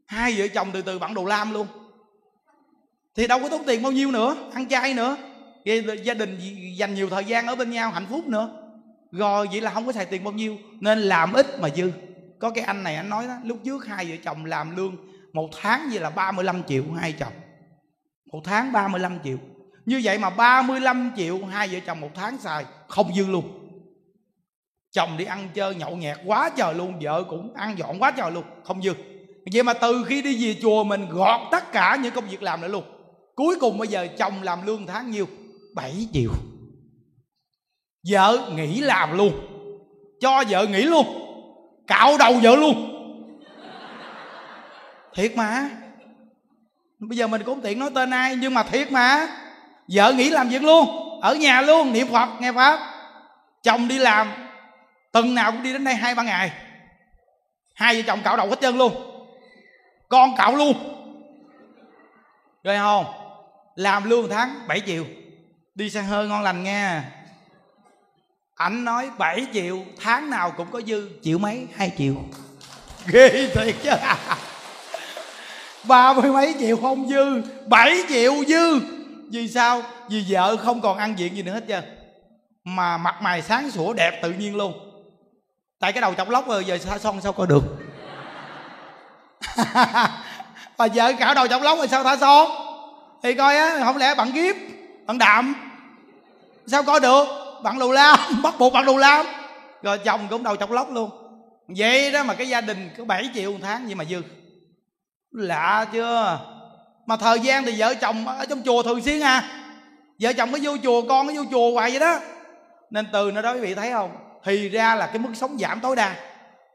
Hai 0.06 0.34
vợ 0.39 0.48
chồng 0.48 0.68
từ 0.72 0.82
từ 0.82 0.98
bận 0.98 1.14
đồ 1.14 1.24
lam 1.24 1.52
luôn. 1.52 1.66
Thì 3.14 3.26
đâu 3.26 3.40
có 3.40 3.48
tốn 3.48 3.64
tiền 3.66 3.82
bao 3.82 3.93
nhiêu 3.93 4.10
nữa, 4.10 4.36
ăn 4.52 4.68
chay 4.68 4.94
nữa. 4.94 5.16
Gia 6.05 6.14
đình 6.14 6.39
dành 6.76 6.94
nhiều 6.94 7.10
thời 7.10 7.24
gian 7.24 7.47
ở 7.47 7.56
bên 7.56 7.70
nhau, 7.70 7.90
hạnh 7.90 8.06
phúc 8.10 8.26
nữa. 8.26 8.51
Rồi 9.12 9.48
vậy 9.51 9.60
là 9.60 9.70
không 9.70 9.86
có 9.86 9.93
xài 9.93 10.06
tiền 10.06 10.24
bao 10.24 10.32
nhiêu, 10.32 10.56
nên 10.80 10.98
làm 10.98 11.32
ít 11.32 11.60
mà 11.60 11.68
dư. 11.68 11.90
Có 12.39 12.51
cái 12.51 12.64
anh 12.64 12.82
này, 12.82 12.97
anh 12.97 13.09
nói 13.09 13.26
đó, 13.26 13.34
lúc 13.44 13.59
trước 13.64 13.86
hai 13.86 14.05
vợ 14.05 14.16
chồng 14.24 14.44
làm 14.44 14.76
lương, 14.76 14.97
một 15.32 15.48
tháng 15.62 15.89
vậy 15.90 16.01
là 16.01 16.10
35 16.10 16.62
triệu 16.68 16.84
hai 17.01 17.12
chồng. 17.12 17.32
Một 18.32 18.40
tháng 18.44 18.72
35 18.72 19.18
triệu. 19.24 19.36
Như 19.86 20.01
vậy 20.05 20.18
mà 20.18 20.30
35 20.30 21.10
triệu 21.16 21.44
hai 21.44 21.68
vợ 21.68 21.78
chồng 21.86 22.01
một 22.01 22.10
tháng 22.14 22.39
xài, 22.39 22.64
không 22.89 23.14
dư 23.14 23.26
luôn 23.26 23.61
chồng 24.93 25.16
đi 25.16 25.24
ăn 25.24 25.48
chơi 25.55 25.74
nhậu 25.74 25.97
nhẹt 25.97 26.16
quá 26.27 26.51
trời 26.56 26.74
luôn, 26.74 26.94
vợ 27.02 27.24
cũng 27.28 27.55
ăn 27.55 27.78
dọn 27.78 28.02
quá 28.02 28.10
trời 28.10 28.31
luôn, 28.31 28.44
không 28.64 28.82
dư. 28.82 28.93
Vậy 29.52 29.62
mà 29.62 29.73
từ 29.73 30.05
khi 30.06 30.23
đi 30.23 30.47
về 30.47 30.60
chùa 30.62 30.85
mình 30.85 31.06
gọt 31.10 31.40
tất 31.51 31.73
cả 31.73 31.98
những 32.02 32.14
công 32.14 32.28
việc 32.28 32.43
làm 32.43 32.60
lại 32.60 32.70
luôn. 32.70 32.85
Cuối 33.35 33.56
cùng 33.60 33.78
bây 33.78 33.89
giờ 33.89 34.06
chồng 34.19 34.43
làm 34.43 34.66
lương 34.66 34.86
tháng 34.86 35.10
nhiêu? 35.10 35.27
7 35.74 36.09
triệu. 36.12 36.31
Vợ 38.10 38.51
nghỉ 38.55 38.81
làm 38.81 39.19
luôn. 39.19 39.32
Cho 40.20 40.44
vợ 40.48 40.66
nghỉ 40.66 40.82
luôn. 40.82 41.06
Cạo 41.86 42.19
đầu 42.19 42.35
vợ 42.43 42.56
luôn. 42.56 42.89
Thiệt 45.14 45.36
mà. 45.36 45.70
Bây 46.98 47.19
giờ 47.19 47.27
mình 47.27 47.43
cũng 47.44 47.60
tiện 47.60 47.78
nói 47.78 47.90
tên 47.94 48.10
ai, 48.10 48.36
nhưng 48.36 48.55
mà 48.55 48.62
thiệt 48.62 48.93
mà. 48.93 49.28
Vợ 49.89 50.12
nghỉ 50.12 50.31
làm 50.31 50.48
việc 50.48 50.62
luôn. 50.62 50.89
Ở 51.23 51.35
nhà 51.35 51.60
luôn, 51.60 51.93
niệm 51.93 52.06
phật, 52.12 52.28
nghe 52.40 52.52
pháp. 52.52 52.78
Chồng 53.62 53.89
đi 53.89 53.98
làm 53.98 54.41
tuần 55.12 55.34
nào 55.34 55.52
cũng 55.52 55.62
đi 55.62 55.72
đến 55.72 55.84
đây 55.84 55.94
hai 55.94 56.14
ba 56.14 56.22
ngày. 56.22 56.52
Hai 57.74 57.97
vợ 57.97 58.02
chồng 58.06 58.20
cạo 58.24 58.36
đầu 58.36 58.48
hết 58.48 58.60
trơn 58.60 58.78
luôn. 58.78 58.93
Con 60.09 60.36
cạo 60.36 60.56
luôn. 60.56 60.74
Rồi 62.64 62.76
không? 62.78 63.06
Làm 63.76 64.10
lương 64.10 64.28
tháng 64.28 64.64
7 64.68 64.80
triệu. 64.86 65.05
Đi 65.74 65.90
xe 65.90 66.02
hơi 66.02 66.28
ngon 66.28 66.43
lành 66.43 66.64
nghe. 66.64 67.01
Ảnh 68.55 68.84
nói 68.84 69.10
7 69.18 69.47
triệu, 69.52 69.78
tháng 70.01 70.30
nào 70.30 70.51
cũng 70.56 70.70
có 70.70 70.80
dư. 70.80 71.10
Triệu 71.22 71.39
mấy? 71.39 71.66
Hai 71.76 71.93
triệu. 71.98 72.14
Ghê 73.06 73.51
thiệt 73.55 73.74
chứ. 73.82 73.90
Ba 75.84 76.12
mươi 76.12 76.32
mấy 76.32 76.55
triệu 76.59 76.76
không 76.76 77.09
dư. 77.09 77.43
7 77.66 78.02
triệu 78.09 78.32
dư. 78.48 78.80
Vì 79.30 79.48
sao? 79.48 79.82
Vì 80.09 80.24
vợ 80.28 80.56
không 80.56 80.80
còn 80.80 80.98
ăn 80.98 81.18
diện 81.18 81.36
gì 81.36 81.43
nữa 81.43 81.52
hết 81.52 81.64
trơn. 81.68 81.84
Mà 82.64 82.97
mặt 82.97 83.22
mày 83.22 83.43
sáng 83.43 83.70
sủa 83.70 83.93
đẹp 83.93 84.20
tự 84.22 84.32
nhiên 84.32 84.56
luôn 84.56 84.91
tại 85.82 85.92
cái 85.92 86.00
đầu 86.00 86.14
chọc 86.14 86.28
lóc 86.28 86.48
rồi 86.48 86.64
giờ 86.64 86.78
sao 86.78 86.98
son 86.98 87.20
sao 87.20 87.32
coi 87.32 87.46
được? 87.46 87.62
Bà 90.78 90.86
vợ 90.94 91.12
cạo 91.18 91.34
đầu 91.34 91.46
chọc 91.48 91.62
lóc 91.62 91.78
rồi 91.78 91.88
sao 91.88 92.04
thả 92.04 92.16
son? 92.16 92.50
Thì 93.22 93.34
coi 93.34 93.56
á, 93.56 93.80
không 93.84 93.96
lẽ 93.96 94.14
bạn 94.14 94.32
kiếp, 94.32 94.56
bạn 95.06 95.18
đạm, 95.18 95.54
sao 96.66 96.82
coi 96.82 97.00
được? 97.00 97.24
Bạn 97.62 97.78
đồ 97.78 97.92
lam, 97.92 98.18
bắt 98.42 98.54
buộc 98.59 98.72
bạn 98.72 98.86
đồ 98.86 98.96
lam. 98.96 99.26
Rồi 99.82 99.98
chồng 99.98 100.26
cũng 100.30 100.42
đầu 100.42 100.56
chọc 100.56 100.70
lóc 100.70 100.92
luôn. 100.92 101.10
Vậy 101.76 102.12
đó 102.12 102.22
mà 102.22 102.34
cái 102.34 102.48
gia 102.48 102.60
đình 102.60 102.90
có 102.98 103.04
7 103.04 103.30
triệu 103.34 103.52
một 103.52 103.59
tháng 103.62 103.86
vậy 103.86 103.94
mà 103.94 104.04
dư. 104.04 104.22
Lạ 105.30 105.86
chưa? 105.92 106.40
Mà 107.06 107.16
thời 107.16 107.40
gian 107.40 107.64
thì 107.64 107.74
vợ 107.78 107.94
chồng 107.94 108.28
ở 108.28 108.46
trong 108.46 108.62
chùa 108.64 108.82
thường 108.82 109.02
xuyên 109.02 109.20
à. 109.20 109.44
Vợ 110.20 110.32
chồng 110.32 110.52
có 110.52 110.59
vô 110.62 110.76
chùa, 110.82 111.02
con 111.09 111.26
có 111.26 111.32
vô 111.36 111.42
chùa 111.50 111.72
hoài 111.72 111.90
vậy 111.90 112.00
đó. 112.00 112.20
Nên 112.90 113.06
từ 113.12 113.30
nó 113.30 113.42
đó 113.42 113.52
quý 113.52 113.60
vị 113.60 113.74
thấy 113.74 113.92
không? 113.92 114.21
Thì 114.44 114.69
ra 114.69 114.94
là 114.94 115.06
cái 115.06 115.19
mức 115.19 115.31
sống 115.35 115.59
giảm 115.59 115.81
tối 115.81 115.97
đa. 115.97 116.16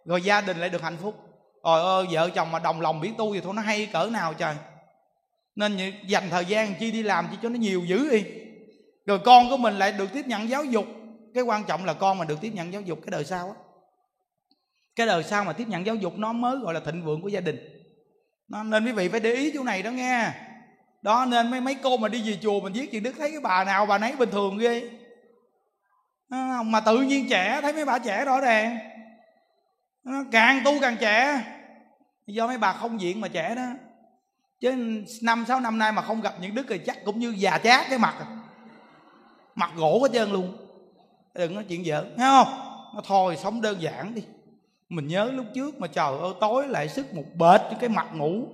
Rồi 0.05 0.21
gia 0.21 0.41
đình 0.41 0.57
lại 0.57 0.69
được 0.69 0.81
hạnh 0.81 0.97
phúc. 1.01 1.15
Rồi 1.63 1.81
ơi 1.81 2.05
vợ 2.11 2.29
chồng 2.29 2.51
mà 2.51 2.59
đồng 2.59 2.81
lòng 2.81 3.01
biết 3.01 3.11
tu 3.17 3.33
thì 3.33 3.41
thôi 3.41 3.53
nó 3.55 3.61
hay 3.61 3.85
cỡ 3.85 4.09
nào 4.11 4.33
trời. 4.33 4.55
Nên 5.55 5.77
dành 6.07 6.29
thời 6.29 6.45
gian 6.45 6.75
chi 6.79 6.91
đi 6.91 7.03
làm 7.03 7.27
chi 7.31 7.37
cho 7.43 7.49
nó 7.49 7.55
nhiều 7.55 7.85
dữ 7.85 8.09
đi 8.11 8.23
rồi 9.07 9.19
con 9.19 9.49
của 9.49 9.57
mình 9.57 9.73
lại 9.79 9.91
được 9.91 10.13
tiếp 10.13 10.27
nhận 10.27 10.49
giáo 10.49 10.63
dục. 10.63 10.85
Cái 11.33 11.43
quan 11.43 11.63
trọng 11.63 11.85
là 11.85 11.93
con 11.93 12.17
mà 12.17 12.25
được 12.25 12.41
tiếp 12.41 12.51
nhận 12.53 12.73
giáo 12.73 12.81
dục 12.81 12.99
cái 13.01 13.11
đời 13.11 13.25
sau 13.25 13.47
á. 13.47 13.53
Cái 14.95 15.07
đời 15.07 15.23
sau 15.23 15.43
mà 15.43 15.53
tiếp 15.53 15.67
nhận 15.67 15.85
giáo 15.85 15.95
dục 15.95 16.17
nó 16.17 16.33
mới 16.33 16.57
gọi 16.57 16.73
là 16.73 16.79
thịnh 16.79 17.03
vượng 17.03 17.21
của 17.21 17.27
gia 17.27 17.39
đình. 17.39 17.57
Nó, 18.47 18.63
nên 18.63 18.85
quý 18.85 18.91
vị 18.91 19.09
phải 19.09 19.19
để 19.19 19.33
ý 19.33 19.51
chỗ 19.53 19.63
này 19.63 19.81
đó 19.81 19.91
nghe. 19.91 20.31
Đó 21.01 21.25
nên 21.25 21.51
mấy 21.51 21.61
mấy 21.61 21.75
cô 21.75 21.97
mà 21.97 22.07
đi 22.07 22.31
về 22.31 22.37
chùa 22.41 22.59
mình 22.59 22.73
viết 22.73 22.91
chuyện 22.91 23.03
đức 23.03 23.15
thấy 23.17 23.31
cái 23.31 23.39
bà 23.39 23.63
nào 23.63 23.85
bà 23.85 23.97
nấy 23.97 24.15
bình 24.15 24.31
thường 24.31 24.57
ghê 24.57 24.89
mà 26.65 26.79
tự 26.85 27.01
nhiên 27.01 27.27
trẻ, 27.29 27.59
thấy 27.61 27.73
mấy 27.73 27.85
bà 27.85 27.99
trẻ 27.99 28.25
rõ 28.25 28.41
ràng. 28.41 28.77
Càng 30.31 30.61
tu 30.65 30.71
càng 30.81 30.97
trẻ. 30.99 31.43
Do 32.27 32.47
mấy 32.47 32.57
bà 32.57 32.73
không 32.73 33.01
diện 33.01 33.21
mà 33.21 33.27
trẻ 33.27 33.55
đó. 33.55 33.67
Chứ 34.59 34.75
năm, 35.21 35.45
sáu 35.47 35.59
năm 35.59 35.77
nay 35.77 35.91
mà 35.91 36.01
không 36.01 36.21
gặp 36.21 36.33
những 36.41 36.55
đức 36.55 36.65
thì 36.69 36.77
chắc 36.77 36.97
cũng 37.05 37.19
như 37.19 37.29
già 37.37 37.57
chát 37.57 37.85
cái 37.89 37.99
mặt 37.99 38.15
à. 38.19 38.25
mặt 39.55 39.71
gỗ 39.75 39.99
hết 40.01 40.09
trơn 40.13 40.31
luôn. 40.31 40.57
Đừng 41.33 41.55
nói 41.55 41.65
chuyện 41.69 41.85
giỡn, 41.85 42.13
thấy 42.17 42.29
không? 42.29 42.47
Nó 42.95 43.01
thôi, 43.05 43.37
sống 43.37 43.61
đơn 43.61 43.81
giản 43.81 44.15
đi. 44.15 44.23
Mình 44.89 45.07
nhớ 45.07 45.31
lúc 45.31 45.45
trước 45.55 45.79
mà 45.79 45.87
trời 45.87 46.19
ơi, 46.19 46.33
tối 46.39 46.67
lại 46.67 46.89
sức 46.89 47.13
một 47.13 47.23
bệt 47.35 47.61
cái 47.79 47.89
mặt 47.89 48.07
ngủ. 48.13 48.47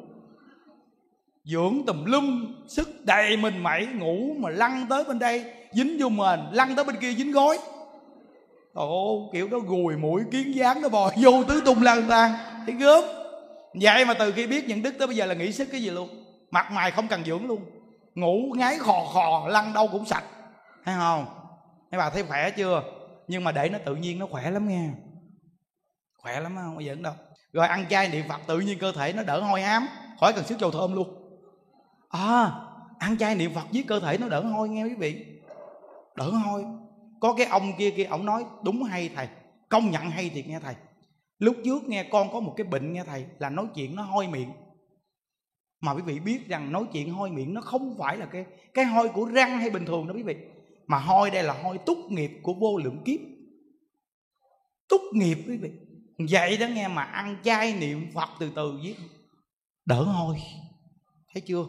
Dưỡng 1.43 1.85
tùm 1.87 2.05
lum, 2.05 2.55
sức 2.67 3.05
đầy 3.05 3.37
mình 3.37 3.63
mẩy 3.63 3.87
ngủ 3.87 4.35
mà 4.39 4.49
lăn 4.49 4.85
tới 4.89 5.03
bên 5.03 5.19
đây 5.19 5.53
dính 5.73 5.97
vô 5.99 6.09
mền, 6.09 6.39
lăn 6.51 6.75
tới 6.75 6.85
bên 6.85 6.95
kia 6.95 7.13
dính 7.13 7.31
gối. 7.31 7.59
Ồ 8.73 9.29
kiểu 9.33 9.47
đó 9.47 9.59
gùi 9.59 9.97
mũi 9.97 10.21
kiến 10.31 10.55
dáng 10.55 10.81
nó 10.81 10.89
bò, 10.89 11.11
vô 11.15 11.43
tứ 11.43 11.61
tung 11.65 11.83
lan 11.83 12.05
tan 12.09 12.31
thấy 12.65 12.75
gớm. 12.75 13.03
Vậy 13.81 14.05
mà 14.05 14.13
từ 14.13 14.31
khi 14.31 14.47
biết 14.47 14.67
nhận 14.67 14.81
đức 14.81 14.95
tới 14.99 15.07
bây 15.07 15.15
giờ 15.15 15.25
là 15.25 15.33
nghĩ 15.33 15.51
sức 15.51 15.67
cái 15.71 15.81
gì 15.81 15.89
luôn. 15.89 16.09
Mặt 16.51 16.71
mày 16.71 16.91
không 16.91 17.07
cần 17.07 17.23
dưỡng 17.25 17.45
luôn. 17.45 17.61
Ngủ 18.15 18.53
ngáy 18.55 18.77
khò 18.79 19.05
khò, 19.13 19.47
lăn 19.47 19.73
đâu 19.73 19.87
cũng 19.91 20.05
sạch. 20.05 20.23
Thấy 20.85 20.95
không? 20.97 21.25
Mấy 21.91 21.99
bà 21.99 22.09
thấy 22.09 22.23
khỏe 22.23 22.49
chưa? 22.49 22.83
Nhưng 23.27 23.43
mà 23.43 23.51
để 23.51 23.69
nó 23.69 23.77
tự 23.85 23.95
nhiên 23.95 24.19
nó 24.19 24.25
khỏe 24.31 24.51
lắm 24.51 24.67
nghe 24.67 24.89
khỏe 26.17 26.39
lắm 26.39 26.55
không 26.55 26.77
bao 26.77 26.95
đâu. 27.01 27.13
Rồi 27.53 27.67
ăn 27.67 27.85
chay 27.89 28.09
niệm 28.09 28.25
phật 28.29 28.41
tự 28.47 28.59
nhiên 28.59 28.79
cơ 28.79 28.91
thể 28.91 29.13
nó 29.13 29.23
đỡ 29.23 29.41
hôi 29.41 29.61
hám 29.61 29.87
khỏi 30.19 30.33
cần 30.33 30.43
sức 30.43 30.59
dầu 30.59 30.71
thơm 30.71 30.95
luôn. 30.95 31.07
À 32.09 32.51
ăn 32.99 33.17
chay 33.17 33.35
niệm 33.35 33.53
phật 33.53 33.65
với 33.73 33.83
cơ 33.87 33.99
thể 33.99 34.17
nó 34.17 34.27
đỡ 34.27 34.41
hôi 34.41 34.69
nghe 34.69 34.83
quý 34.83 34.93
vị 34.97 35.25
đỡ 36.15 36.29
hôi. 36.29 36.65
Có 37.19 37.33
cái 37.33 37.45
ông 37.45 37.73
kia 37.77 37.91
kia 37.91 38.03
ông 38.03 38.25
nói, 38.25 38.45
đúng 38.63 38.83
hay, 38.83 39.09
thầy? 39.15 39.27
Công 39.69 39.91
nhận 39.91 40.09
hay 40.09 40.29
thiệt 40.29 40.47
nghe, 40.47 40.59
thầy. 40.59 40.75
Lúc 41.39 41.55
trước 41.65 41.83
nghe 41.83 42.03
con 42.11 42.33
có 42.33 42.39
một 42.39 42.53
cái 42.57 42.67
bệnh 42.67 42.93
nghe, 42.93 43.03
thầy, 43.03 43.25
là 43.39 43.49
nói 43.49 43.65
chuyện 43.75 43.95
nó 43.95 44.03
hôi 44.03 44.27
miệng. 44.27 44.51
Mà 45.81 45.91
quý 45.93 46.01
vị 46.01 46.19
biết 46.19 46.47
rằng 46.47 46.71
nói 46.71 46.85
chuyện 46.93 47.13
hôi 47.13 47.31
miệng 47.31 47.53
nó 47.53 47.61
không 47.61 47.95
phải 47.97 48.17
là 48.17 48.25
cái 48.25 48.45
cái 48.73 48.85
hôi 48.85 49.09
của 49.09 49.25
răng 49.25 49.57
hay 49.57 49.69
bình 49.69 49.85
thường 49.85 50.07
đó 50.07 50.13
quý 50.13 50.23
vị. 50.23 50.35
Mà 50.87 50.97
hôi 50.97 51.31
đây 51.31 51.43
là 51.43 51.53
hôi 51.63 51.77
túc 51.77 51.97
nghiệp 52.09 52.31
của 52.43 52.53
vô 52.53 52.77
lượng 52.77 53.01
kiếp. 53.05 53.19
Túc 54.89 55.01
nghiệp 55.13 55.37
quý 55.47 55.57
vị. 55.57 55.69
Vậy 56.31 56.57
đó 56.57 56.67
nghe 56.67 56.87
mà 56.87 57.03
ăn 57.03 57.37
chay 57.43 57.73
niệm 57.73 58.11
phật 58.13 58.29
từ 58.39 58.51
từ 58.55 58.71
với 58.83 58.95
đỡ 59.85 60.03
hôi. 60.03 60.37
Thấy 61.33 61.41
chưa? 61.41 61.65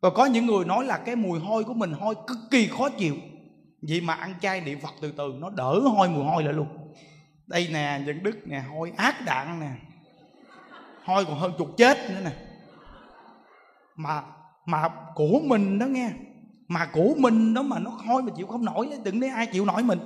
Và 0.00 0.10
có 0.10 0.26
những 0.26 0.46
người 0.46 0.64
nói 0.64 0.84
là 0.84 0.98
cái 0.98 1.16
mùi 1.16 1.38
hôi 1.38 1.64
của 1.64 1.74
mình 1.74 1.92
hôi 1.92 2.14
cực 2.26 2.38
kỳ 2.50 2.68
khó 2.68 2.88
chịu 2.88 3.16
vậy 3.82 4.00
mà 4.00 4.14
ăn 4.14 4.34
chay 4.40 4.60
niệm 4.60 4.80
phật 4.80 4.94
từ 5.00 5.12
từ 5.12 5.34
nó 5.38 5.50
đỡ 5.50 5.80
hôi 5.80 6.08
mùi 6.08 6.24
hôi 6.24 6.44
lại 6.44 6.52
luôn. 6.52 6.66
Đây 7.46 7.68
nè 7.72 8.02
những 8.06 8.22
đức 8.22 8.40
nè 8.44 8.58
hôi 8.58 8.92
ác 8.96 9.24
đạn 9.26 9.60
nè. 9.60 9.70
Hôi 11.04 11.24
còn 11.24 11.38
hơn 11.38 11.52
chục 11.58 11.68
chết 11.76 12.10
nữa 12.10 12.20
nè. 12.24 12.32
Mà 13.96 14.22
mà 14.66 14.88
của 15.14 15.40
mình 15.44 15.78
đó 15.78 15.86
nghe. 15.86 16.10
Mà 16.68 16.86
của 16.92 17.14
mình 17.18 17.54
đó 17.54 17.62
mà 17.62 17.78
nó 17.78 17.90
hôi 17.90 18.22
mà 18.22 18.32
chịu 18.36 18.46
không 18.46 18.64
nổi 18.64 18.88
đừng 19.04 19.20
để 19.20 19.28
ai 19.28 19.46
chịu 19.46 19.64
nổi 19.64 19.82
mình. 19.82 19.98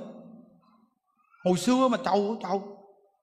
Hồi 1.45 1.57
xưa 1.57 1.89
mà 1.89 1.99
trầu 2.05 2.39
trầu 2.43 2.77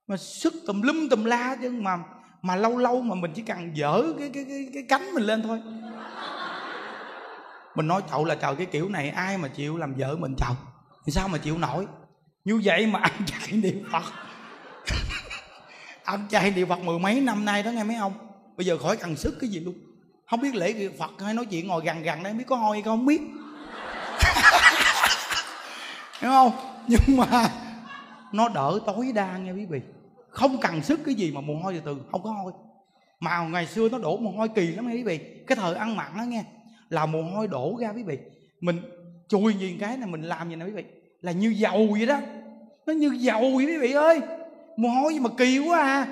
mà 0.07 0.18
sức 0.18 0.53
tùm 0.68 0.82
lum 0.82 1.10
tùm 1.10 1.24
la 1.26 1.57
chứ 1.61 1.72
mà 1.72 1.98
mà 2.41 2.56
lâu 2.56 2.78
lâu 2.78 3.02
mà 3.02 3.15
mình 3.15 3.32
chỉ 3.36 3.41
cần 3.41 3.78
dở 3.78 4.03
cái 4.19 4.30
cái 4.34 4.45
cái, 4.49 4.69
cái 4.74 4.84
cánh 4.90 5.14
mình 5.14 5.24
lên 5.24 5.41
thôi 5.41 5.61
mình 7.78 7.88
nói 7.88 8.02
chậu 8.10 8.26
là 8.26 8.36
trời 8.36 8.56
cái 8.56 8.66
kiểu 8.66 8.90
này, 8.90 9.10
ai 9.10 9.38
mà 9.38 9.48
chịu 9.48 9.78
làm 9.78 9.94
vợ 9.94 10.16
mình 10.16 10.36
chồng? 10.38 10.56
Thì 11.06 11.12
sao 11.12 11.28
mà 11.28 11.38
chịu 11.38 11.58
nổi? 11.58 11.86
Như 12.45 12.62
vậy 12.64 12.88
mà 12.88 12.99
ăn 12.99 13.12
chay 13.26 13.52
niệm 13.52 13.84
phật. 13.91 14.04
Ăn 16.04 16.28
chay 16.30 16.52
niệm 16.52 16.70
phật 16.70 16.80
mười 16.80 16.99
mấy 16.99 17.22
năm 17.22 17.45
nay 17.45 17.64
đó 17.64 17.72
nghe 17.72 17.84
mấy 17.84 17.95
ông. 17.95 18.14
Bây 18.58 18.66
giờ 18.66 18.78
khỏi 18.78 18.98
cần 18.98 19.16
sức 19.16 19.38
cái 19.41 19.49
gì 19.49 19.60
luôn. 19.60 19.76
Không 20.30 20.41
biết 20.41 20.56
lễ 20.56 20.90
phật 20.99 21.12
hay 21.20 21.34
nói 21.34 21.45
chuyện 21.45 21.68
ngồi 21.68 21.86
gần 21.86 22.04
gần 22.04 22.24
đây 22.24 22.34
biết 22.34 22.44
có 22.48 22.56
hôi 22.56 22.76
hay 22.76 22.84
không 22.84 23.06
biết. 23.06 23.22
Hiểu 26.22 26.32
không? 26.32 26.52
Nhưng 26.88 27.18
mà 27.18 27.49
nó 28.32 28.49
đỡ 28.49 28.80
tối 28.86 29.12
đa 29.16 29.38
nghe 29.38 29.52
quý 29.52 29.66
vị. 29.66 29.82
Không 30.30 30.58
cần 30.62 30.82
sức 30.82 30.99
cái 31.06 31.16
gì 31.16 31.32
mà 31.32 31.41
mồ 31.41 31.56
hôi 31.56 31.74
từ 31.74 31.80
từ, 31.86 32.02
không 32.12 32.24
có 32.24 32.32
hôi. 32.32 32.52
Mà 33.20 33.40
ngày 33.40 33.68
xưa 33.68 33.90
nó 33.90 33.98
đổ 33.98 34.18
mồ 34.18 34.32
hôi 34.32 34.48
kỳ 34.48 34.68
lắm 34.68 34.88
nghe 34.88 34.95
quý 34.95 35.04
vị. 35.04 35.20
Cái 35.48 35.56
thời 35.56 35.76
ăn 35.76 35.95
mặn 35.95 36.18
đó 36.18 36.24
nghe 36.24 36.44
là 36.89 37.05
mồ 37.05 37.22
hôi 37.22 37.47
đổ 37.47 37.77
ra 37.81 37.89
quý 37.95 38.03
vị. 38.03 38.18
Mình 38.61 38.81
chùi 39.27 39.53
nhìn 39.53 39.77
cái 39.80 39.97
này 39.97 40.07
mình 40.07 40.22
làm 40.22 40.49
gì 40.49 40.55
nè 40.55 40.65
quý 40.65 40.72
vị? 40.72 40.84
Là 41.22 41.31
như 41.31 41.49
dầu 41.49 41.88
vậy 41.91 42.05
đó. 42.05 42.19
Nó 42.85 42.93
như 42.93 43.15
dầu 43.19 43.41
vậy 43.41 43.65
quý 43.65 43.77
vị 43.77 43.91
ơi. 43.91 44.22
Mồ 44.77 44.89
hôi 44.89 45.14
gì 45.14 45.19
mà 45.19 45.30
kỳ 45.38 45.59
quá 45.59 45.80
à. 45.80 46.07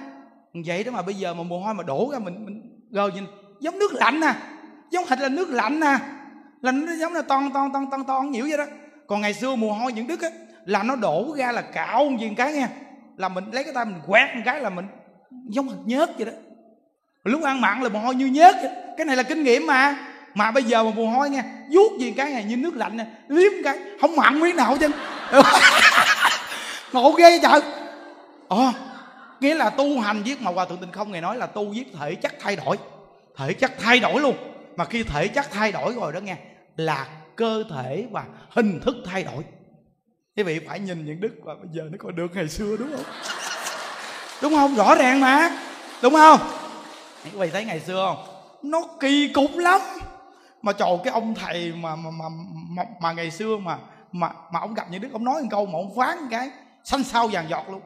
Vậy 0.65 0.84
đó 0.84 0.91
mà 0.91 1.02
bây 1.02 1.15
giờ 1.15 1.34
mà 1.34 1.43
mồ 1.43 1.60
hôi 1.60 1.73
mà 1.73 1.84
đổ 1.84 2.10
ra 2.11 2.19
mình 2.19 2.45
mình 2.45 2.81
gờ 2.91 3.10
nhìn, 3.15 3.23
giống 3.60 3.80
nước 3.80 3.93
lạnh 3.93 4.19
nè 4.19 4.34
giống 4.91 5.06
hệt 5.10 5.19
là 5.19 5.30
nước 5.30 5.49
lạnh 5.49 5.80
nè 5.80 5.97
là 6.61 6.72
nó 6.72 6.95
giống 6.95 7.14
là 7.14 7.22
ton 7.22 7.52
ton 7.53 7.73
ton 7.73 7.85
ton 7.91 8.03
ton 8.07 8.31
nhiễu 8.31 8.45
vậy 8.49 8.57
đó. 8.57 8.65
Còn 9.07 9.22
ngày 9.22 9.34
xưa 9.34 9.56
mồ 9.56 9.73
hôi 9.73 9.93
những 9.93 10.07
đức 10.07 10.22
á, 10.22 10.30
là 10.65 10.84
nó 10.84 10.95
đổ 10.95 11.35
ra 11.38 11.52
là 11.52 11.61
cạo 11.61 12.11
gì 12.19 12.31
cái 12.38 12.53
nha 12.53 12.69
là 13.18 13.30
mình 13.30 13.52
lấy 13.52 13.64
cái 13.64 13.73
tay 13.73 13.85
mình 13.85 14.02
quét 14.07 14.31
một 14.35 14.41
cái 14.45 14.61
là 14.61 14.69
mình 14.69 14.85
giống 15.49 15.68
hệt 15.68 15.77
nhớt 15.85 16.18
vậy 16.18 16.26
đó. 16.26 16.31
Lúc 17.23 17.43
ăn 17.43 17.61
mặn 17.61 17.81
là 17.81 17.89
mồ 17.89 17.99
hôi 17.99 18.15
như 18.15 18.26
nhớt 18.26 18.56
vậy. 18.61 18.72
cái 18.97 19.06
này 19.06 19.15
là 19.15 19.23
kinh 19.23 19.43
nghiệm 19.43 19.68
mà 19.68 19.97
mà 20.36 20.52
bây 20.52 20.64
giờ 20.64 20.84
mà 20.84 20.91
mùa 20.95 21.07
hôi 21.07 21.30
nghe, 21.30 21.44
vuốt 21.72 21.99
gì 21.99 22.14
cái 22.18 22.32
này 22.32 22.44
như 22.44 22.57
nước 22.57 22.76
lạnh 22.76 22.98
nè 22.98 23.06
liếm 23.28 23.52
cái 23.64 23.78
không 24.02 24.16
mặn 24.16 24.40
miếng 24.40 24.56
nào 24.56 24.78
chứ 24.80 24.90
ngộ 26.94 27.12
ghê 27.12 27.40
trời. 27.44 27.62
Ờ 28.48 28.72
nghĩa 29.40 29.56
là 29.56 29.70
tu 29.70 29.99
hành 29.99 30.24
viết 30.24 30.41
mà 30.41 30.52
hòa 30.52 30.66
thượng 30.66 30.78
tình 30.78 30.91
không 30.91 31.12
ngày 31.12 31.22
nói 31.22 31.38
là 31.38 31.45
tu 31.48 31.70
viết 31.70 31.86
thể 31.99 32.16
chất 32.16 32.34
thay 32.40 32.56
đổi. 32.56 32.78
Thể 33.38 33.53
chất 33.53 33.72
thay 33.80 33.99
đổi 33.99 34.22
luôn. 34.22 34.36
Mà 34.76 34.86
khi 34.86 35.03
thể 35.03 35.28
chất 35.28 35.45
thay 35.52 35.72
đổi 35.72 35.94
rồi 35.94 36.14
đó 36.14 36.20
nghe 36.20 36.38
là 36.78 37.07
cơ 37.36 37.64
thể 37.70 38.06
và 38.12 38.24
hình 38.49 38.80
thức 38.80 38.95
thay 39.06 39.24
đổi. 39.24 39.44
Quý 40.38 40.44
vị 40.44 40.60
phải 40.68 40.80
nhìn 40.80 41.06
những 41.06 41.22
đức 41.22 41.34
và 41.44 41.56
bây 41.56 41.68
giờ 41.72 41.84
nó 41.91 41.98
còn 41.99 42.16
được 42.16 42.28
ngày 42.34 42.49
xưa 42.49 42.78
đúng 42.80 42.91
không? 42.91 43.06
Đúng 44.41 44.53
không? 44.53 44.76
Rõ 44.76 44.95
ràng 44.95 45.22
mà. 45.22 45.52
Đúng 46.02 46.14
không? 46.14 46.40
Quý 47.24 47.30
vị 47.34 47.49
thấy 47.49 47.66
ngày 47.66 47.80
xưa 47.80 48.06
không? 48.06 48.36
Nó 48.64 48.82
kỳ 48.99 49.28
cục 49.34 49.57
lắm 49.57 49.82
mà 50.66 50.74
trời 50.74 50.98
cái 51.04 51.14
ông 51.14 51.36
thầy 51.36 51.74
mà 51.74 51.96
mà 51.96 52.12
mà 52.12 52.26
mà, 52.70 52.84
mà 53.02 53.12
ngày 53.12 53.32
xưa 53.32 53.58
mà 53.58 53.80
mà 54.12 54.32
mà 54.52 54.60
ông 54.60 54.74
gặp 54.74 54.88
những 54.92 55.02
đức 55.02 55.10
ông 55.12 55.24
nói 55.24 55.42
một 55.42 55.48
câu 55.52 55.66
mà 55.66 55.80
ông 55.80 55.96
phán 55.96 56.18
một 56.18 56.28
cái 56.32 56.50
xanh 56.84 57.04
sao 57.04 57.28
vàng 57.28 57.50
giọt 57.50 57.70
luôn. 57.70 57.82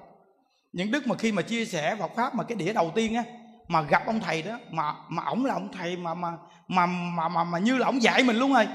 Những 0.71 0.91
đức 0.91 1.07
mà 1.07 1.15
khi 1.15 1.31
mà 1.31 1.41
chia 1.41 1.65
sẻ 1.65 1.95
Phật 1.99 2.11
pháp 2.15 2.35
mà 2.35 2.43
cái 2.43 2.55
đĩa 2.55 2.73
đầu 2.73 2.91
tiên 2.95 3.15
á 3.15 3.23
mà 3.67 3.81
gặp 3.81 4.03
ông 4.05 4.19
thầy 4.19 4.41
đó 4.41 4.59
mà 4.71 4.95
mà 5.09 5.23
ổng 5.23 5.45
là 5.45 5.53
ông 5.53 5.69
thầy 5.71 5.97
mà 5.97 6.13
mà 6.13 6.37
mà 6.67 6.85
mà 6.85 7.29
mà, 7.29 7.43
mà 7.43 7.59
như 7.59 7.77
là 7.77 7.85
ông 7.85 8.01
dạy 8.01 8.23
mình 8.23 8.35
luôn 8.35 8.53
rồi. 8.53 8.67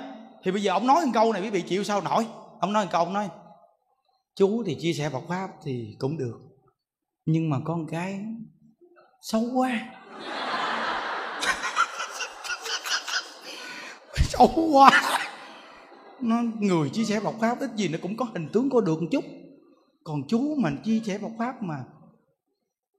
Thì 0.44 0.50
bây 0.50 0.62
giờ 0.62 0.72
ông 0.72 0.86
nói 0.86 1.06
một 1.06 1.10
câu 1.14 1.32
này 1.32 1.42
quý 1.42 1.50
vị 1.50 1.62
chịu 1.62 1.84
sao 1.84 2.00
nổi? 2.00 2.26
Ông 2.60 2.72
nói 2.72 2.84
một 2.84 2.90
câu 2.92 3.04
ông 3.04 3.12
nói 3.12 3.28
chú 4.36 4.62
thì 4.66 4.76
chia 4.80 4.92
sẻ 4.92 5.10
Phật 5.10 5.22
pháp 5.28 5.48
thì 5.62 5.96
cũng 5.98 6.18
được 6.18 6.40
nhưng 7.26 7.50
mà 7.50 7.56
con 7.64 7.86
cái 7.86 8.20
xấu 9.22 9.42
quá. 9.54 9.80
Xấu 14.38 14.68
quá. 14.72 15.18
Nó 16.20 16.36
người 16.60 16.88
chia 16.88 17.04
sẻ 17.04 17.20
bọc 17.20 17.34
pháp 17.40 17.60
ít 17.60 17.70
gì 17.76 17.88
nó 17.88 17.98
cũng 18.02 18.16
có 18.16 18.26
hình 18.32 18.48
tướng 18.52 18.70
có 18.70 18.80
được 18.80 19.02
một 19.02 19.08
chút. 19.12 19.24
Còn 20.04 20.22
chú 20.28 20.54
mà 20.58 20.70
chia 20.84 21.00
sẻ 21.06 21.18
bọc 21.18 21.30
pháp 21.38 21.62
mà 21.62 21.84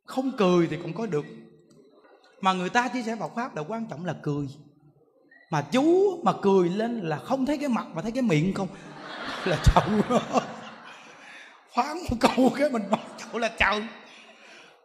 không 0.06 0.32
cười 0.38 0.68
thì 0.68 0.78
cũng 0.82 0.94
có 0.94 1.06
được. 1.06 1.26
Mà 2.41 2.53
người 2.53 2.70
ta 2.70 2.88
chia 2.88 3.03
sẻ 3.03 3.16
bọc 3.16 3.36
pháp 3.36 3.56
là 3.56 3.64
quan 3.68 3.86
trọng 3.90 4.06
là 4.06 4.16
cười. 4.22 4.48
Mà 5.49 5.62
chú 5.72 6.20
mà 6.24 6.34
cười 6.41 6.70
lên 6.70 6.99
là 6.99 7.18
không 7.18 7.45
thấy 7.45 7.57
cái 7.57 7.70
mặt 7.70 7.86
mà 7.94 8.02
thấy 8.02 8.12
cái 8.12 8.24
miệng 8.24 8.53
không. 8.53 8.68
Là 9.45 9.57
chậu 9.64 9.84
phán 11.76 11.98
một 12.10 12.18
câu 12.20 12.52
cái 12.56 12.70
mình 12.70 12.82
nói 12.90 12.99
chậu 13.18 13.40
là 13.40 13.52
chậu 13.60 13.80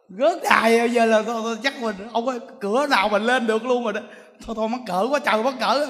rớt 0.09 0.43
đài 0.43 0.79
bây 0.79 0.89
giờ 0.89 1.05
là 1.05 1.23
thôi, 1.23 1.41
thôi, 1.43 1.57
chắc 1.63 1.81
mình 1.81 1.95
không 2.11 2.27
ơi 2.27 2.39
cửa 2.59 2.87
nào 2.87 3.09
mình 3.09 3.23
lên 3.23 3.47
được 3.47 3.65
luôn 3.65 3.83
rồi 3.83 3.93
đó. 3.93 4.01
Thôi 4.45 4.55
thôi 4.55 4.69
mắc 4.69 4.81
cỡ 4.87 5.07
quá 5.09 5.19
trời 5.19 5.43
mắc 5.43 5.53
cỡ 5.59 5.89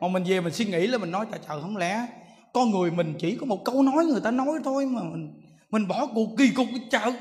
mà 0.00 0.08
mình 0.08 0.24
về 0.26 0.40
mình 0.40 0.52
suy 0.52 0.64
nghĩ 0.64 0.86
là 0.86 0.98
mình 0.98 1.10
nói, 1.10 1.26
trời 1.30 1.40
trời, 1.48 1.60
không 1.60 1.76
lẽ 1.76 2.06
con 2.52 2.70
người 2.70 2.90
mình 2.90 3.14
chỉ 3.18 3.36
có 3.36 3.46
một 3.46 3.64
câu 3.64 3.82
nói 3.82 4.04
người 4.04 4.20
ta 4.20 4.30
nói 4.30 4.58
thôi 4.64 4.86
mà 4.86 5.02
mình 5.02 5.32
mình 5.70 5.88
bỏ 5.88 6.06
cuộc 6.14 6.28
kỳ 6.38 6.50
cục 6.50 6.66
chợ 6.90 7.12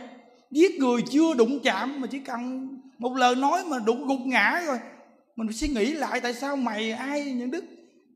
giết 0.52 0.80
người 0.80 1.02
chưa 1.12 1.34
đụng 1.34 1.60
chạm 1.64 2.02
mà 2.02 2.08
chỉ 2.08 2.20
cần 2.20 2.70
một 2.98 3.16
lời 3.16 3.36
nói 3.36 3.64
mà 3.68 3.80
đụng 3.80 4.08
gục 4.08 4.20
ngã 4.26 4.62
rồi. 4.66 4.78
Mình 5.36 5.48
phải 5.48 5.54
suy 5.54 5.68
nghĩ 5.68 5.86
lại 5.86 6.20
tại 6.22 6.34
sao 6.34 6.56
mày 6.56 6.92
ai 6.92 7.26
những 7.26 7.52
đức? 7.52 7.64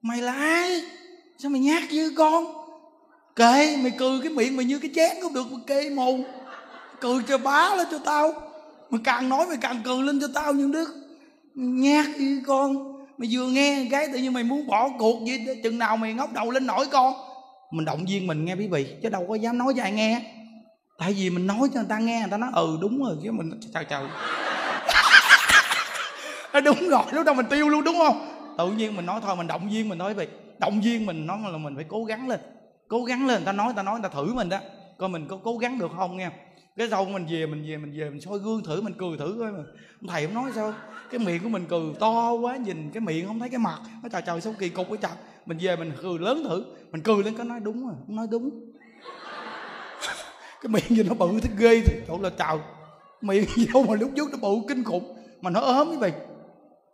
Mày 0.02 0.22
là 0.22 0.34
ai? 0.34 0.82
Sao 1.38 1.52
mày 1.52 1.62
nhát 1.62 1.84
như 1.92 2.14
con? 2.18 2.46
Kệ, 3.36 3.78
mày 3.84 3.92
cười 3.98 4.20
cái 4.24 4.32
miệng 4.32 4.58
mày 4.58 4.66
như 4.66 4.80
cái 4.80 4.92
chén 4.96 5.18
cũng 5.22 5.34
được 5.34 5.52
mà 5.52 5.58
kê 5.68 5.90
mù 5.90 6.20
cười 7.00 7.24
cho 7.28 7.38
bá 7.38 7.76
lên 7.76 7.88
cho 7.92 7.98
tao. 7.98 8.34
Mày 8.90 9.02
càng 9.04 9.30
nói 9.30 9.48
mày 9.48 9.58
càng 9.62 9.82
cười 9.84 10.04
lên 10.04 10.20
cho 10.22 10.28
tao 10.34 10.54
những 10.54 10.72
đức. 10.72 10.88
Nhát 11.56 12.06
như 12.20 12.42
con 12.48 12.91
mày 13.22 13.30
vừa 13.32 13.48
nghe 13.48 13.88
cái 13.92 14.08
tự 14.14 14.20
nhiên 14.20 14.34
mày 14.34 14.44
muốn 14.44 14.68
bỏ 14.68 14.90
cuộc 15.00 15.26
gì 15.26 15.46
chừng 15.64 15.78
nào 15.78 15.98
mày 15.98 16.14
ngóc 16.14 16.34
đầu 16.34 16.52
lên 16.52 16.66
nổi 16.66 16.86
con. 16.92 17.14
Mình 17.72 17.86
động 17.86 18.06
viên 18.06 18.28
mình 18.28 18.46
nghe 18.46 18.56
quý 18.56 18.68
vị, 18.68 18.96
chứ 19.04 19.10
đâu 19.10 19.26
có 19.30 19.36
dám 19.36 19.58
nói 19.58 19.74
cho 19.78 19.84
ai 19.84 19.92
nghe. 19.92 20.22
Tại 21.00 21.14
vì 21.14 21.30
mình 21.30 21.48
nói 21.48 21.70
cho 21.74 21.80
người 21.80 21.90
ta 21.90 22.00
nghe, 22.00 22.20
người 22.20 22.30
ta 22.32 22.38
nói 22.38 22.50
ừ 22.54 22.78
đúng 22.82 23.04
rồi. 23.04 23.18
Chứ 23.24 23.32
mình 23.32 23.60
trời 23.74 23.86
trời 23.90 24.04
à, 26.52 26.60
đúng 26.60 26.90
rồi, 26.90 27.04
lúc 27.12 27.26
đó 27.26 27.34
mình 27.34 27.46
tiêu 27.50 27.70
luôn, 27.70 27.84
đúng 27.84 27.96
không? 27.98 28.28
Tự 28.58 28.72
nhiên 28.72 28.96
mình 28.96 29.06
nói 29.06 29.20
thôi, 29.24 29.36
mình 29.36 29.48
động 29.48 29.70
viên 29.70 29.90
mình 29.90 29.98
nói 29.98 30.14
vậy 30.14 30.28
động 30.60 30.82
viên 30.82 31.06
mình 31.06 31.28
nói 31.28 31.38
là 31.52 31.58
mình 31.58 31.76
phải 31.76 31.86
cố 31.88 32.04
gắng 32.04 32.30
lên. 32.30 32.40
Cố 32.88 33.04
gắng 33.04 33.28
lên, 33.28 33.36
người 33.36 33.46
ta 33.46 33.52
nói, 33.52 33.66
người 33.66 33.76
ta 33.76 33.84
nói, 33.84 34.00
người 34.00 34.10
ta 34.10 34.16
thử 34.16 34.34
mình 34.34 34.50
đó. 34.50 34.58
Coi 34.98 35.10
mình 35.10 35.28
có 35.28 35.38
cố 35.44 35.58
gắng 35.58 35.80
được 35.80 35.92
không 35.98 36.18
nghe 36.18 36.30
cái 36.78 36.88
sau 36.90 37.06
mình 37.06 37.26
về 37.30 37.46
mình 37.46 37.64
về 37.68 37.78
mình 37.78 37.94
về, 38.00 38.10
mình 38.10 38.22
soi 38.22 38.40
gương 38.40 38.64
thử, 38.64 38.82
mình 38.82 38.94
cười 38.98 39.18
thử 39.18 39.36
coi 39.40 39.52
mà. 39.52 39.64
Thầy 40.08 40.26
không 40.26 40.36
nói 40.36 40.52
sao? 40.56 40.74
Cái 41.12 41.20
miệng 41.20 41.44
của 41.44 41.50
mình 41.50 41.66
cười 41.70 41.82
to 42.00 42.32
quá, 42.32 42.58
nhìn 42.58 42.92
cái 42.94 43.02
miệng 43.02 43.28
không 43.28 43.40
thấy 43.40 43.50
cái 43.50 43.60
mặt. 43.60 43.80
Nó 44.04 44.10
trời 44.10 44.22
trời, 44.26 44.42
sao 44.42 44.54
kỳ 44.60 44.70
cục 44.70 44.88
cái 44.88 44.98
trời. 45.02 45.12
Mình 45.46 45.58
về 45.62 45.76
mình 45.76 45.92
cười 46.02 46.20
lớn 46.20 46.44
thử. 46.44 46.66
Mình 46.92 47.02
cười 47.02 47.24
lên 47.24 47.38
có 47.38 47.44
nói 47.44 47.60
đúng 47.60 47.88
rồi 47.88 47.96
nói 48.08 48.28
đúng. 48.32 48.50
Cái 50.62 50.70
miệng 50.70 50.90
gì 50.90 51.04
nó 51.04 51.14
bự 51.14 51.40
thế 51.42 51.50
ghê 51.58 51.82
thì 51.86 52.02
chỗ 52.08 52.20
là 52.22 52.30
trời. 52.30 52.58
Miệng 53.22 53.46
gì 53.56 53.68
đâu 53.74 53.86
mà 53.90 53.96
lúc 53.96 54.12
trước 54.16 54.30
nó 54.32 54.38
bự 54.42 54.56
kinh 54.68 54.84
khủng. 54.84 55.18
Mà 55.42 55.50
nó 55.50 55.60
ốm 55.60 55.88
cái 55.90 56.00
mày 56.00 56.14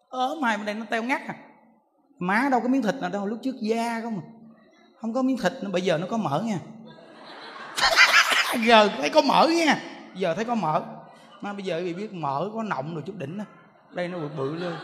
ốm 0.10 0.44
hai 0.44 0.58
bên 0.58 0.66
đây, 0.66 0.76
nó 0.76 0.86
teo 0.90 1.04
ngắt 1.04 1.22
à. 1.28 1.36
Má 2.20 2.48
đâu 2.52 2.60
có 2.60 2.68
miếng 2.68 2.82
thịt 2.82 2.96
nào 2.96 3.10
đâu, 3.10 3.26
lúc 3.26 3.40
trước 3.44 3.56
da 3.62 4.02
không 4.02 4.20
à. 4.20 4.26
Không 5.02 5.14
có 5.14 5.22
miếng 5.22 5.38
thịt 5.38 5.54
nó 5.62 5.70
bây 5.70 5.82
giờ 5.82 5.98
nó 5.98 6.08
có 6.10 6.18
mỡ 6.18 6.44
nha. 6.46 6.60
giờ 8.66 8.90
thấy 8.98 9.10
có 9.10 9.22
mỡ 9.22 9.48
nha. 9.48 9.80
Giờ 10.16 10.34
thấy 10.34 10.46
có 10.46 10.56
mỡ 10.56 10.82
mà 11.42 11.54
bây 11.54 11.64
giờ 11.64 11.82
bị 11.84 11.94
biết 11.94 12.14
mở, 12.14 12.50
có 12.54 12.64
nọng 12.64 12.94
rồi 12.94 13.04
chút 13.06 13.18
đỉnh 13.18 13.38
đó. 13.38 13.44
đây 13.92 14.08
nó 14.08 14.20
bự 14.20 14.30
bự 14.38 14.56
lên 14.56 14.76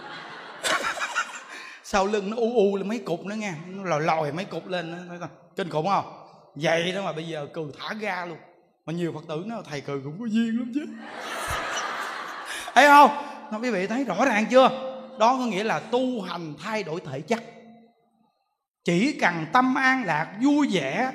sau 1.84 2.08
lưng 2.08 2.30
nó 2.30 2.38
u 2.38 2.54
u 2.56 2.78
lên 2.78 2.88
mấy 2.88 3.00
cục 3.00 3.26
nữa 3.26 3.36
nghe 3.36 3.54
nó 3.68 3.84
lòi 3.84 4.02
lòi 4.02 4.32
mấy 4.32 4.46
cục 4.46 4.68
lên 4.68 4.92
nữa. 4.92 5.04
Thấy 5.10 5.20
không? 5.20 5.30
Kinh 5.56 5.70
khủng 5.70 5.88
không? 5.88 6.06
Vậy 6.56 6.92
đó 6.92 7.02
mà 7.02 7.14
bây 7.14 7.28
giờ 7.28 7.48
cười 7.54 7.66
thả 7.80 7.94
ga 7.94 8.26
luôn. 8.26 8.38
Mà 8.86 8.94
nhiều 8.94 9.12
phật 9.14 9.24
tử 9.28 9.44
nó, 9.46 9.62
thầy 9.70 9.82
cười 9.82 10.02
cũng 10.04 10.20
có 10.20 10.26
duyên 10.26 10.60
lắm 10.60 10.72
chứ. 10.74 10.86
Thấy 12.74 12.88
không? 12.88 13.12
Nó 13.52 13.60
quý 13.60 13.72
vị 13.72 13.88
thấy 13.88 14.04
rõ 14.04 14.26
ràng 14.26 14.46
chưa? 14.52 14.70
Đó 15.20 15.38
có 15.40 15.46
nghĩa 15.46 15.64
là 15.64 15.80
tu 15.80 16.22
hành 16.22 16.54
thay 16.64 16.84
đổi 16.84 17.02
thể 17.06 17.22
chất. 17.22 17.44
Chỉ 18.84 19.18
cần 19.22 19.46
tâm 19.54 19.76
an 19.76 20.04
lạc, 20.06 20.36
vui 20.42 20.68
vẻ 20.72 21.12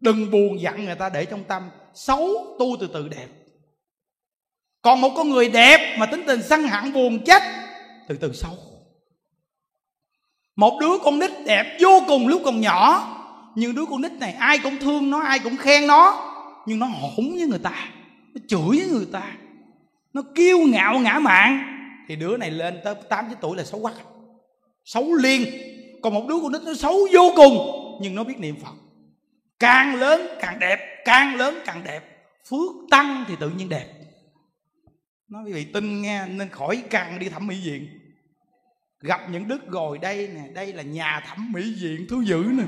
đừng 0.00 0.30
buồn 0.30 0.60
giận 0.60 0.84
người 0.84 0.94
ta 0.94 1.08
để 1.08 1.24
trong 1.24 1.44
tâm. 1.44 1.70
Xấu 1.94 2.56
tu 2.58 2.76
từ 2.80 2.88
từ 2.94 3.08
đẹp. 3.08 3.28
Còn 4.82 5.00
một 5.00 5.12
con 5.16 5.28
người 5.28 5.48
đẹp 5.48 5.96
mà 5.98 6.06
tính 6.06 6.22
tình 6.26 6.42
sân 6.42 6.62
hận 6.62 6.92
buồn 6.92 7.24
chết, 7.24 7.42
từ 8.08 8.16
từ 8.16 8.32
xấu. 8.32 8.56
Một 10.56 10.78
đứa 10.80 10.98
con 11.04 11.18
nít 11.18 11.30
đẹp 11.46 11.78
vô 11.80 12.02
cùng 12.08 12.28
lúc 12.28 12.42
còn 12.44 12.60
nhỏ. 12.60 13.14
Nhưng 13.56 13.74
đứa 13.74 13.84
con 13.90 14.02
nít 14.02 14.12
này 14.12 14.32
ai 14.32 14.58
cũng 14.58 14.76
thương 14.76 15.10
nó, 15.10 15.20
ai 15.22 15.38
cũng 15.38 15.56
khen 15.56 15.86
nó. 15.86 16.24
Nhưng 16.66 16.78
nó 16.78 16.86
hỗn 16.86 17.30
với 17.34 17.46
người 17.46 17.58
ta, 17.58 17.88
nó 18.34 18.40
chửi 18.48 18.78
với 18.78 18.88
người 18.88 19.06
ta, 19.12 19.32
nó 20.12 20.22
kiêu 20.34 20.58
ngạo 20.58 20.98
ngã 20.98 21.18
mạn. 21.18 21.74
Thì 22.08 22.16
đứa 22.16 22.36
này 22.36 22.50
lên 22.50 22.80
tới 22.84 22.94
tám 23.08 23.24
chín 23.28 23.38
tuổi 23.40 23.56
là 23.56 23.64
xấu 23.64 23.80
quắc 23.80 23.94
xấu 24.88 25.14
liên. 25.14 25.44
Còn 26.02 26.14
một 26.14 26.26
đứa 26.28 26.34
con 26.42 26.52
nít 26.52 26.62
nó 26.62 26.74
xấu 26.74 27.08
vô 27.12 27.32
cùng, 27.36 27.58
nhưng 28.00 28.14
nó 28.14 28.24
biết 28.24 28.38
niệm 28.38 28.56
phật 28.64 28.72
càng 29.60 29.94
lớn 29.94 30.28
càng 30.40 30.58
đẹp, 30.58 31.02
càng 31.04 31.36
lớn 31.36 31.62
càng 31.66 31.84
đẹp. 31.84 32.00
Phước 32.50 32.90
tăng 32.90 33.24
thì 33.28 33.34
tự 33.40 33.50
nhiên 33.50 33.68
đẹp. 33.68 33.86
Nói 35.28 35.42
quý 35.46 35.52
vị 35.52 35.64
tin 35.64 36.02
nghe, 36.02 36.26
nên 36.26 36.48
khỏi 36.48 36.82
càng 36.90 37.18
đi 37.18 37.28
thẩm 37.28 37.46
mỹ 37.46 37.60
viện. 37.64 37.88
Gặp 39.00 39.20
những 39.30 39.48
đức 39.48 39.70
rồi 39.70 39.98
đây 39.98 40.28
nè, 40.34 40.42
đây 40.54 40.72
là 40.72 40.82
nhà 40.82 41.22
thẩm 41.28 41.52
mỹ 41.52 41.74
viện 41.80 42.06
thú 42.10 42.20
dữ 42.20 42.44
nè. 42.52 42.64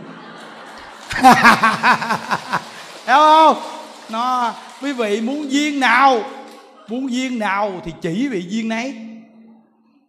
Hiểu 3.07 3.17
không? 3.17 3.57
Nó, 4.11 4.55
quý 4.83 4.93
vị 4.93 5.21
muốn 5.21 5.51
duyên 5.51 5.81
nào, 5.81 6.23
muốn 6.89 7.13
duyên 7.13 7.39
nào 7.39 7.81
thì 7.85 7.93
chỉ 8.03 8.29
vị 8.29 8.47
duyên 8.49 8.69
nấy 8.69 8.95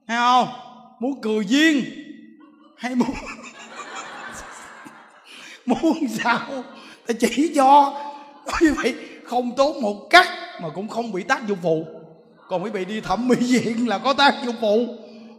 thấy 0.07 0.17
không? 0.17 0.47
Muốn 0.99 1.21
cười 1.21 1.45
duyên 1.45 1.83
hay 2.77 2.95
muốn 2.95 3.09
muốn 5.65 6.07
sao? 6.09 6.39
Ta 7.07 7.13
chỉ 7.19 7.51
cho. 7.55 8.01
Quý 8.45 8.67
vị 8.83 8.93
không 9.23 9.55
tốn 9.57 9.81
một 9.81 10.07
cắt 10.09 10.27
mà 10.61 10.69
cũng 10.69 10.87
không 10.87 11.11
bị 11.11 11.23
tác 11.23 11.47
dụng 11.47 11.57
phụ. 11.61 11.85
Còn 12.47 12.63
quý 12.63 12.69
vị 12.69 12.85
đi 12.85 13.01
thẩm 13.01 13.27
mỹ 13.27 13.35
viện 13.39 13.87
là 13.87 13.97
có 13.97 14.13
tác 14.13 14.33
dụng 14.45 14.55
phụ. 14.61 14.85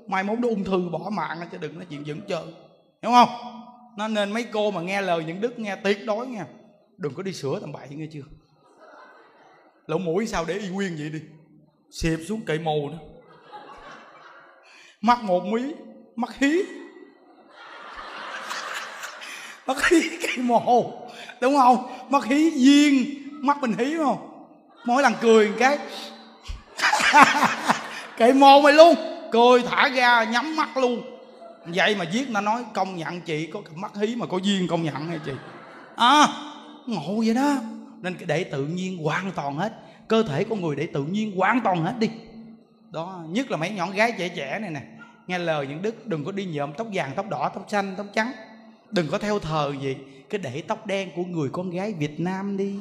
Mai 0.07 0.25
mốt 0.25 0.39
nó 0.39 0.49
ung 0.49 0.65
thư 0.65 0.89
bỏ 0.93 1.11
mạng 1.13 1.41
chứ 1.53 1.59
đừng 1.59 1.75
nói 1.75 1.87
chuyện 1.91 2.07
dẫn 2.07 2.21
chơi. 2.29 2.45
Hiểu 3.03 3.13
không? 3.13 3.29
Nó 3.97 4.09
nên 4.09 4.33
mấy 4.33 4.45
cô 4.53 4.71
mà 4.71 4.81
nghe 4.81 5.01
lời 5.01 5.25
những 5.27 5.41
đức, 5.41 5.59
nghe 5.59 5.77
tuyệt 5.77 5.99
đối 6.07 6.27
nha 6.27 6.47
đừng 6.99 7.15
có 7.15 7.23
đi 7.23 7.33
sửa 7.33 7.61
tầm 7.61 7.73
bậy, 7.73 7.89
nghe 7.91 8.07
chưa? 8.13 8.23
Lỗ 9.87 9.99
mũi 9.99 10.27
sao 10.27 10.45
để 10.45 10.55
y 10.55 10.69
nguyên 10.69 10.97
vậy 10.99 11.11
đi? 11.11 11.21
Xịp 11.91 12.19
xuống 12.29 12.41
cậy 12.47 12.59
mồ 12.59 12.89
nữa 12.91 12.99
mắt 15.03 15.23
một 15.23 15.45
mí, 15.45 15.63
mắt 16.17 16.37
hí 16.37 16.63
mắt 19.75 19.89
hí 19.89 20.01
cây 20.09 20.37
mồ. 20.39 20.93
Đúng 21.41 21.57
không? 21.57 21.77
Mắt 22.11 22.25
hí 22.25 22.51
duyên 22.51 23.05
mắt 23.43 23.59
mình 23.61 23.75
hí 23.79 23.97
không? 23.97 24.47
Mỗi 24.85 25.03
lần 25.03 25.13
cười 25.21 25.49
một 25.49 25.55
cái. 25.59 25.79
Cây 28.17 28.33
mồ 28.33 28.61
mày 28.61 28.73
luôn. 28.73 28.95
Cười 29.33 29.63
thả 29.63 29.89
ra, 29.89 30.25
nhắm 30.25 30.57
mắt 30.57 30.77
luôn. 30.77 31.03
Vậy 31.67 31.95
mà 31.95 32.05
viết 32.13 32.31
nó 32.31 32.41
nói, 32.41 32.65
công 32.75 32.97
nhận 32.97 33.21
chị 33.21 33.47
có 33.47 33.61
cặp 33.61 33.77
mắt 33.77 33.93
hí 33.97 34.17
mà 34.17 34.27
có 34.27 34.37
duyên 34.37 34.69
công 34.69 34.83
nhận 34.83 35.09
hay 35.09 35.21
chị? 35.25 35.33
À 35.97 36.29
ngộ 36.87 37.23
vậy 37.25 37.35
đó. 37.35 37.57
Nên 38.01 38.17
để 38.27 38.45
tự 38.45 38.67
nhiên 38.67 39.05
hoàn 39.05 39.33
toàn 39.33 39.57
hết. 39.57 39.73
Cơ 40.09 40.23
thể 40.23 40.45
con 40.45 40.61
người 40.61 40.77
để 40.77 40.87
tự 40.87 41.05
nhiên 41.05 41.37
hoàn 41.37 41.61
toàn 41.61 41.85
hết 41.85 41.95
đi. 41.99 42.11
Đó, 42.91 43.25
nhất 43.29 43.51
là 43.51 43.57
mấy 43.57 43.71
nhỏ 43.71 43.91
gái 43.95 44.13
trẻ 44.19 44.29
trẻ 44.29 44.59
này 44.59 44.71
nè. 44.71 44.83
Nghe 45.27 45.39
lời 45.39 45.67
những 45.67 45.83
đức, 45.83 46.07
đừng 46.07 46.25
có 46.25 46.33
đi 46.33 46.45
nhuộm 46.45 46.73
tóc 46.73 46.87
vàng, 46.93 47.13
tóc 47.17 47.29
đỏ, 47.31 47.51
tóc 47.55 47.65
xanh, 47.69 47.95
tóc 47.97 48.07
trắng 48.15 48.33
đừng 48.93 49.09
có 49.09 49.19
theo 49.19 49.39
thờ 49.39 49.73
gì 49.83 49.97
cái 50.31 50.39
để 50.39 50.63
tóc 50.69 50.87
đen 50.87 51.09
của 51.17 51.25
người 51.25 51.49
con 51.53 51.71
gái 51.71 51.93
việt 51.93 52.21
nam 52.21 52.57
đi. 52.57 52.79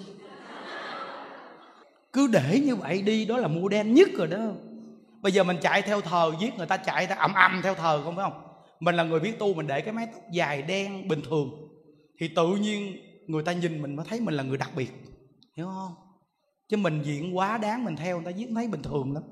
Cứ 2.14 2.28
để 2.28 2.62
như 2.66 2.76
vậy 2.76 3.02
đi, 3.02 3.26
đó 3.26 3.38
là 3.38 3.48
mua 3.48 3.70
đen 3.70 3.94
nhất 3.94 4.10
rồi 4.18 4.28
đó. 4.28 4.38
Bây 5.22 5.32
giờ 5.32 5.44
mình 5.44 5.58
chạy 5.62 5.82
theo 5.82 6.02
thờ 6.02 6.32
giết 6.40 6.58
người 6.58 6.68
ta, 6.68 6.78
chạy 6.78 7.08
ta 7.08 7.16
ầm 7.16 7.34
ầm 7.34 7.62
theo 7.64 7.76
thờ, 7.76 8.02
không 8.04 8.16
phải 8.16 8.30
không? 8.30 8.42
Mình 8.80 8.96
là 8.96 9.04
người 9.04 9.20
biết 9.20 9.40
tu, 9.40 9.54
mình 9.54 9.68
để 9.68 9.82
cái 9.82 9.94
mái 9.94 10.08
tóc 10.14 10.22
dài 10.32 10.62
đen 10.62 11.08
bình 11.08 11.22
thường, 11.30 11.50
thì 12.20 12.28
tự 12.36 12.48
nhiên 12.48 12.98
người 13.28 13.44
ta 13.44 13.52
nhìn 13.52 13.82
mình 13.82 13.96
mới 13.96 14.06
thấy 14.10 14.20
mình 14.20 14.34
là 14.34 14.44
người 14.44 14.58
đặc 14.58 14.70
biệt. 14.76 14.92
Hiểu 15.58 15.66
không? 15.66 15.94
Chứ 16.70 16.78
mình 16.78 17.02
diện 17.04 17.38
quá 17.38 17.58
đáng, 17.58 17.86
mình 17.86 17.96
theo 17.96 18.16
người 18.22 18.26
ta 18.34 18.38
giết 18.38 18.50
thấy 18.52 18.68
bình 18.68 18.82
thường 18.82 19.14
lắm. 19.14 19.24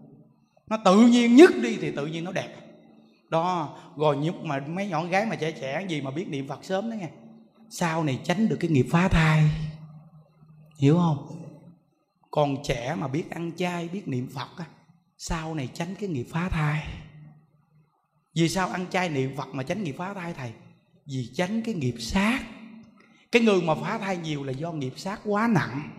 Nó 0.68 0.78
tự 0.86 0.98
nhiên 0.98 1.36
nhất 1.36 1.52
đi 1.64 1.78
thì 1.82 1.92
tự 1.92 2.06
nhiên 2.06 2.24
nó 2.24 2.32
đẹp 2.32 2.56
đó, 3.30 3.78
rồi 3.98 4.18
nhưng 4.18 4.48
mà 4.48 4.60
mấy 4.68 4.88
nhỏ 4.88 5.06
gái 5.06 5.26
mà 5.26 5.36
trẻ 5.36 5.52
trẻ 5.52 5.86
gì 5.90 6.02
mà 6.02 6.12
biết 6.12 6.28
niệm 6.28 6.48
phật 6.48 6.66
sớm 6.66 6.90
đó 6.90 6.96
nghe. 6.96 7.10
Sau 7.70 8.04
này 8.04 8.20
tránh 8.24 8.48
được 8.48 8.58
cái 8.60 8.72
nghiệp 8.72 8.88
phá 8.92 9.08
thai. 9.08 9.50
Hiểu 10.78 10.98
không? 10.98 11.28
Còn 12.32 12.56
trẻ 12.64 12.96
mà 12.96 13.08
biết 13.08 13.32
ăn 13.32 13.52
chay, 13.58 13.90
biết 13.90 14.08
niệm 14.08 14.30
phật 14.34 14.50
á, 14.58 14.66
sau 15.18 15.56
này 15.56 15.70
tránh 15.74 15.96
cái 16.00 16.10
nghiệp 16.10 16.28
phá 16.32 16.50
thai. 16.50 16.88
Vì 18.36 18.50
sao 18.50 18.68
ăn 18.70 18.86
chay 18.90 19.10
niệm 19.10 19.36
phật 19.38 19.48
mà 19.48 19.64
tránh 19.64 19.84
nghiệp 19.84 19.96
phá 19.98 20.14
thai 20.14 20.34
thầy? 20.34 20.52
Vì 21.06 21.32
tránh 21.36 21.62
cái 21.62 21.76
nghiệp 21.76 21.96
sát. 22.00 22.40
Cái 23.32 23.42
người 23.42 23.62
mà 23.62 23.76
phá 23.76 23.98
thai 23.98 24.18
nhiều 24.18 24.44
là 24.44 24.52
do 24.52 24.72
nghiệp 24.72 24.94
sát 24.96 25.20
quá 25.26 25.48
nặng, 25.48 25.90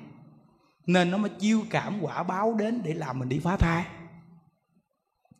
nên 0.86 1.10
nó 1.10 1.18
mới 1.18 1.30
chiêu 1.30 1.62
cảm 1.70 1.98
quả 2.00 2.22
báo 2.22 2.54
đến 2.54 2.80
để 2.84 2.94
làm 2.94 3.18
mình 3.18 3.28
đi 3.28 3.38
phá 3.38 3.56
thai 3.56 3.84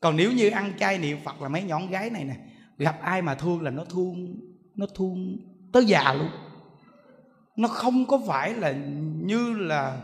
còn 0.01 0.17
nếu 0.17 0.33
như 0.33 0.51
ăn 0.51 0.73
chay 0.79 0.99
niệm 0.99 1.19
phật 1.25 1.43
là 1.43 1.49
mấy 1.49 1.63
nhọn 1.63 1.91
gái 1.91 2.11
này 2.11 2.25
nè, 2.25 2.37
gặp 2.79 3.01
ai 3.03 3.23
mà 3.23 3.35
thương 3.35 3.63
là 3.63 3.71
nó 3.71 3.85
thương 3.85 4.37
nó 4.75 4.87
thương 4.97 5.37
tới 5.73 5.85
già 5.85 6.13
luôn. 6.13 6.29
Nó 7.57 7.69
không 7.69 8.07
có 8.07 8.21
phải 8.27 8.55
là 8.55 8.73
như 9.25 9.55
là 9.55 10.01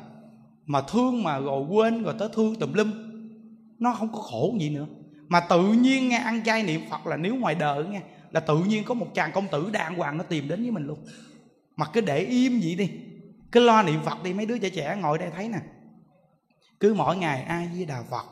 mà 0.66 0.81
thương 0.81 1.23
mà 1.23 1.39
rồi 1.39 1.66
quên 1.68 2.02
rồi 2.02 2.14
tới 2.18 2.28
thương 2.35 2.55
tùm 2.55 2.73
lum. 2.73 2.93
Nó 3.78 3.94
không 3.94 4.12
có 4.12 4.18
khổ 4.18 4.55
gì 4.60 4.70
nữa. 4.70 4.86
Mà 5.28 5.40
tự 5.40 5.73
nhiên 5.73 6.09
nghe 6.09 6.16
ăn 6.16 6.44
chay 6.44 6.62
niệm 6.62 6.81
phật 6.90 7.06
là 7.06 7.16
nếu 7.16 7.36
ngoài 7.36 7.55
đời 7.55 7.85
nghe, 7.85 8.01
là 8.31 8.40
tự 8.40 8.59
nhiên 8.64 8.85
có 8.85 8.94
một 8.94 9.14
chàng 9.14 9.32
công 9.32 9.48
tử 9.48 9.70
đàng 9.73 9.97
hoàng 9.97 10.18
nó 10.18 10.24
tìm 10.24 10.48
đến 10.48 10.62
với 10.62 10.70
mình 10.70 10.86
luôn. 10.86 10.98
Mà 11.77 11.86
cứ 11.93 12.01
để 12.01 12.18
im 12.18 12.60
vậy 12.60 12.74
đi, 12.74 12.90
cứ 13.52 13.60
lo 13.60 13.82
niệm 13.82 14.01
phật 14.05 14.23
đi, 14.23 14.32
mấy 14.32 14.47
đứa 14.47 14.59
trẻ 14.59 14.70
trẻ 14.70 14.97
ngồi 15.01 15.18
đây 15.18 15.31
thấy 15.36 15.48
nè. 15.48 15.59
Cứ 16.81 16.94
mỗi 16.94 17.16
ngày 17.16 17.43
a 17.43 17.66
di 17.74 17.85
đà 17.85 18.02
phật, 18.10 18.27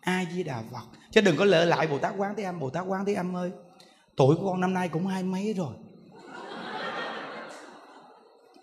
a 0.00 0.24
di 0.32 0.42
đà 0.42 0.62
phật 0.72 0.97
chứ 1.10 1.20
đừng 1.20 1.36
có 1.36 1.44
lỡ 1.44 1.64
lại 1.64 1.86
bồ 1.86 1.98
tát 1.98 2.14
quán 2.16 2.34
thế 2.36 2.42
âm. 2.42 2.60
Bồ 2.60 2.70
tát 2.70 2.84
quán 2.86 3.04
thế 3.04 3.14
âm 3.14 3.36
ơi, 3.36 3.50
tuổi 4.16 4.36
của 4.36 4.50
con 4.50 4.60
năm 4.60 4.74
nay 4.74 4.88
cũng 4.88 5.06
hai 5.06 5.22
mấy 5.22 5.54
rồi. 5.54 5.74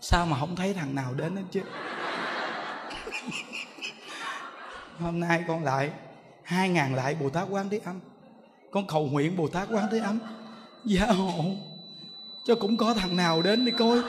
Sao 0.01 0.25
mà 0.25 0.39
không 0.39 0.55
thấy 0.55 0.73
thằng 0.73 0.95
nào 0.95 1.13
đến 1.13 1.35
hết 1.35 1.43
chứ? 1.51 1.61
Hôm 4.99 5.19
nay 5.19 5.43
con 5.47 5.63
lại, 5.63 5.91
hai 6.43 6.69
ngàn 6.69 6.95
lại 6.95 7.15
bồ 7.15 7.29
tát 7.29 7.47
quán 7.49 7.69
thế 7.69 7.79
âm. 7.85 7.99
Con 8.71 8.87
cầu 8.87 9.05
nguyện 9.05 9.37
bồ 9.37 9.47
tát 9.47 9.67
quán 9.71 9.87
thế 9.91 9.99
âm. 9.99 10.19
Gia 10.85 11.05
hộ, 11.05 11.43
cho 12.45 12.55
cũng 12.55 12.77
có 12.77 12.93
thằng 12.93 13.15
nào 13.15 13.41
đến 13.41 13.65
đi 13.65 13.71
coi. 13.71 13.99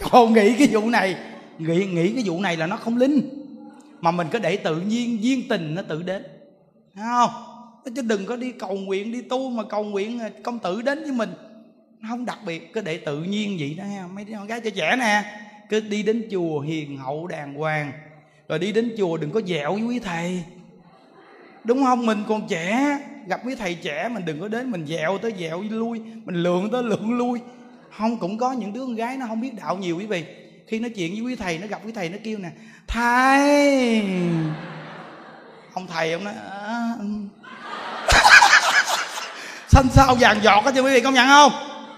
Con 0.10 0.32
nghĩ 0.32 0.54
cái 0.58 0.68
vụ 0.70 0.90
này. 0.90 1.16
Nghĩ 1.58 1.86
nghĩ 1.86 2.12
cái 2.14 2.22
vụ 2.26 2.40
này 2.40 2.56
là 2.56 2.66
nó 2.66 2.76
không 2.76 2.96
linh 2.96 3.47
mà 4.00 4.10
mình 4.10 4.26
cứ 4.30 4.38
để 4.38 4.56
tự 4.56 4.80
nhiên, 4.80 5.22
duyên 5.22 5.48
tình 5.48 5.74
nó 5.74 5.82
tự 5.82 6.02
đến. 6.02 6.22
Thấy 6.94 7.04
không? 7.04 7.30
Chứ 7.96 8.02
đừng 8.02 8.26
có 8.26 8.36
đi 8.36 8.52
cầu 8.52 8.76
nguyện, 8.76 9.12
đi 9.12 9.22
tu 9.22 9.50
mà 9.50 9.62
cầu 9.62 9.84
nguyện 9.84 10.18
à, 10.18 10.30
công 10.42 10.58
tử 10.58 10.82
đến 10.82 11.02
với 11.02 11.12
mình. 11.12 11.30
Nó 12.00 12.08
không 12.08 12.24
đặc 12.24 12.38
biệt, 12.46 12.72
cứ 12.72 12.80
để 12.80 12.96
tự 12.96 13.22
nhiên 13.22 13.56
vậy 13.60 13.74
đó 13.78 13.84
mấy 14.14 14.24
đứa 14.24 14.32
con 14.32 14.46
gái 14.46 14.60
trẻ 14.60 14.70
trẻ 14.70 14.96
nè, 14.98 15.22
cứ 15.68 15.80
đi 15.80 16.02
đến 16.02 16.28
chùa 16.30 16.60
hiền 16.60 16.96
hậu 16.96 17.26
đàng 17.26 17.54
hoàng. 17.54 17.92
Rồi 18.48 18.58
đi 18.58 18.72
đến 18.72 18.94
chùa 18.98 19.16
đừng 19.16 19.30
có 19.30 19.40
dẹo 19.46 19.72
với 19.72 19.82
quý 19.82 19.98
thầy. 19.98 20.42
Đúng 21.64 21.84
không? 21.84 22.06
Mình 22.06 22.18
còn 22.28 22.48
trẻ, 22.48 22.98
gặp 23.26 23.40
quý 23.46 23.54
thầy 23.54 23.74
trẻ 23.74 24.08
mình 24.08 24.24
đừng 24.24 24.40
có 24.40 24.48
đến 24.48 24.70
mình 24.70 24.86
dẹo 24.86 25.18
tới 25.18 25.32
dẹo 25.38 25.62
lui, 25.70 26.00
mình 26.24 26.42
lượn 26.42 26.70
tới 26.70 26.82
lượn 26.82 27.18
lui. 27.18 27.40
Không, 27.98 28.18
cũng 28.18 28.38
có 28.38 28.52
những 28.52 28.72
đứa 28.72 28.80
con 28.80 28.94
gái 28.94 29.16
nó 29.16 29.26
không 29.26 29.40
biết 29.40 29.54
đạo 29.56 29.76
nhiều 29.76 29.98
quý 29.98 30.06
vị 30.06 30.24
khi 30.68 30.78
nói 30.78 30.90
chuyện 30.90 31.12
với 31.12 31.20
quý 31.20 31.36
thầy 31.36 31.58
nó 31.58 31.66
gặp 31.66 31.80
quý 31.86 31.92
thầy 31.92 32.08
nó 32.08 32.18
kêu 32.24 32.38
nè 32.38 32.50
thầy! 32.86 34.02
Ông 35.74 35.86
thầy 35.86 36.12
ông 36.12 36.24
nói 36.24 36.34
à, 36.34 36.96
xanh 39.68 39.86
sao 39.92 40.16
vàng 40.20 40.42
giọt 40.42 40.64
á 40.64 40.72
cho 40.74 40.82
quý 40.82 40.92
vị 40.92 41.00
công 41.00 41.14
nhận 41.14 41.26
không? 41.26 41.52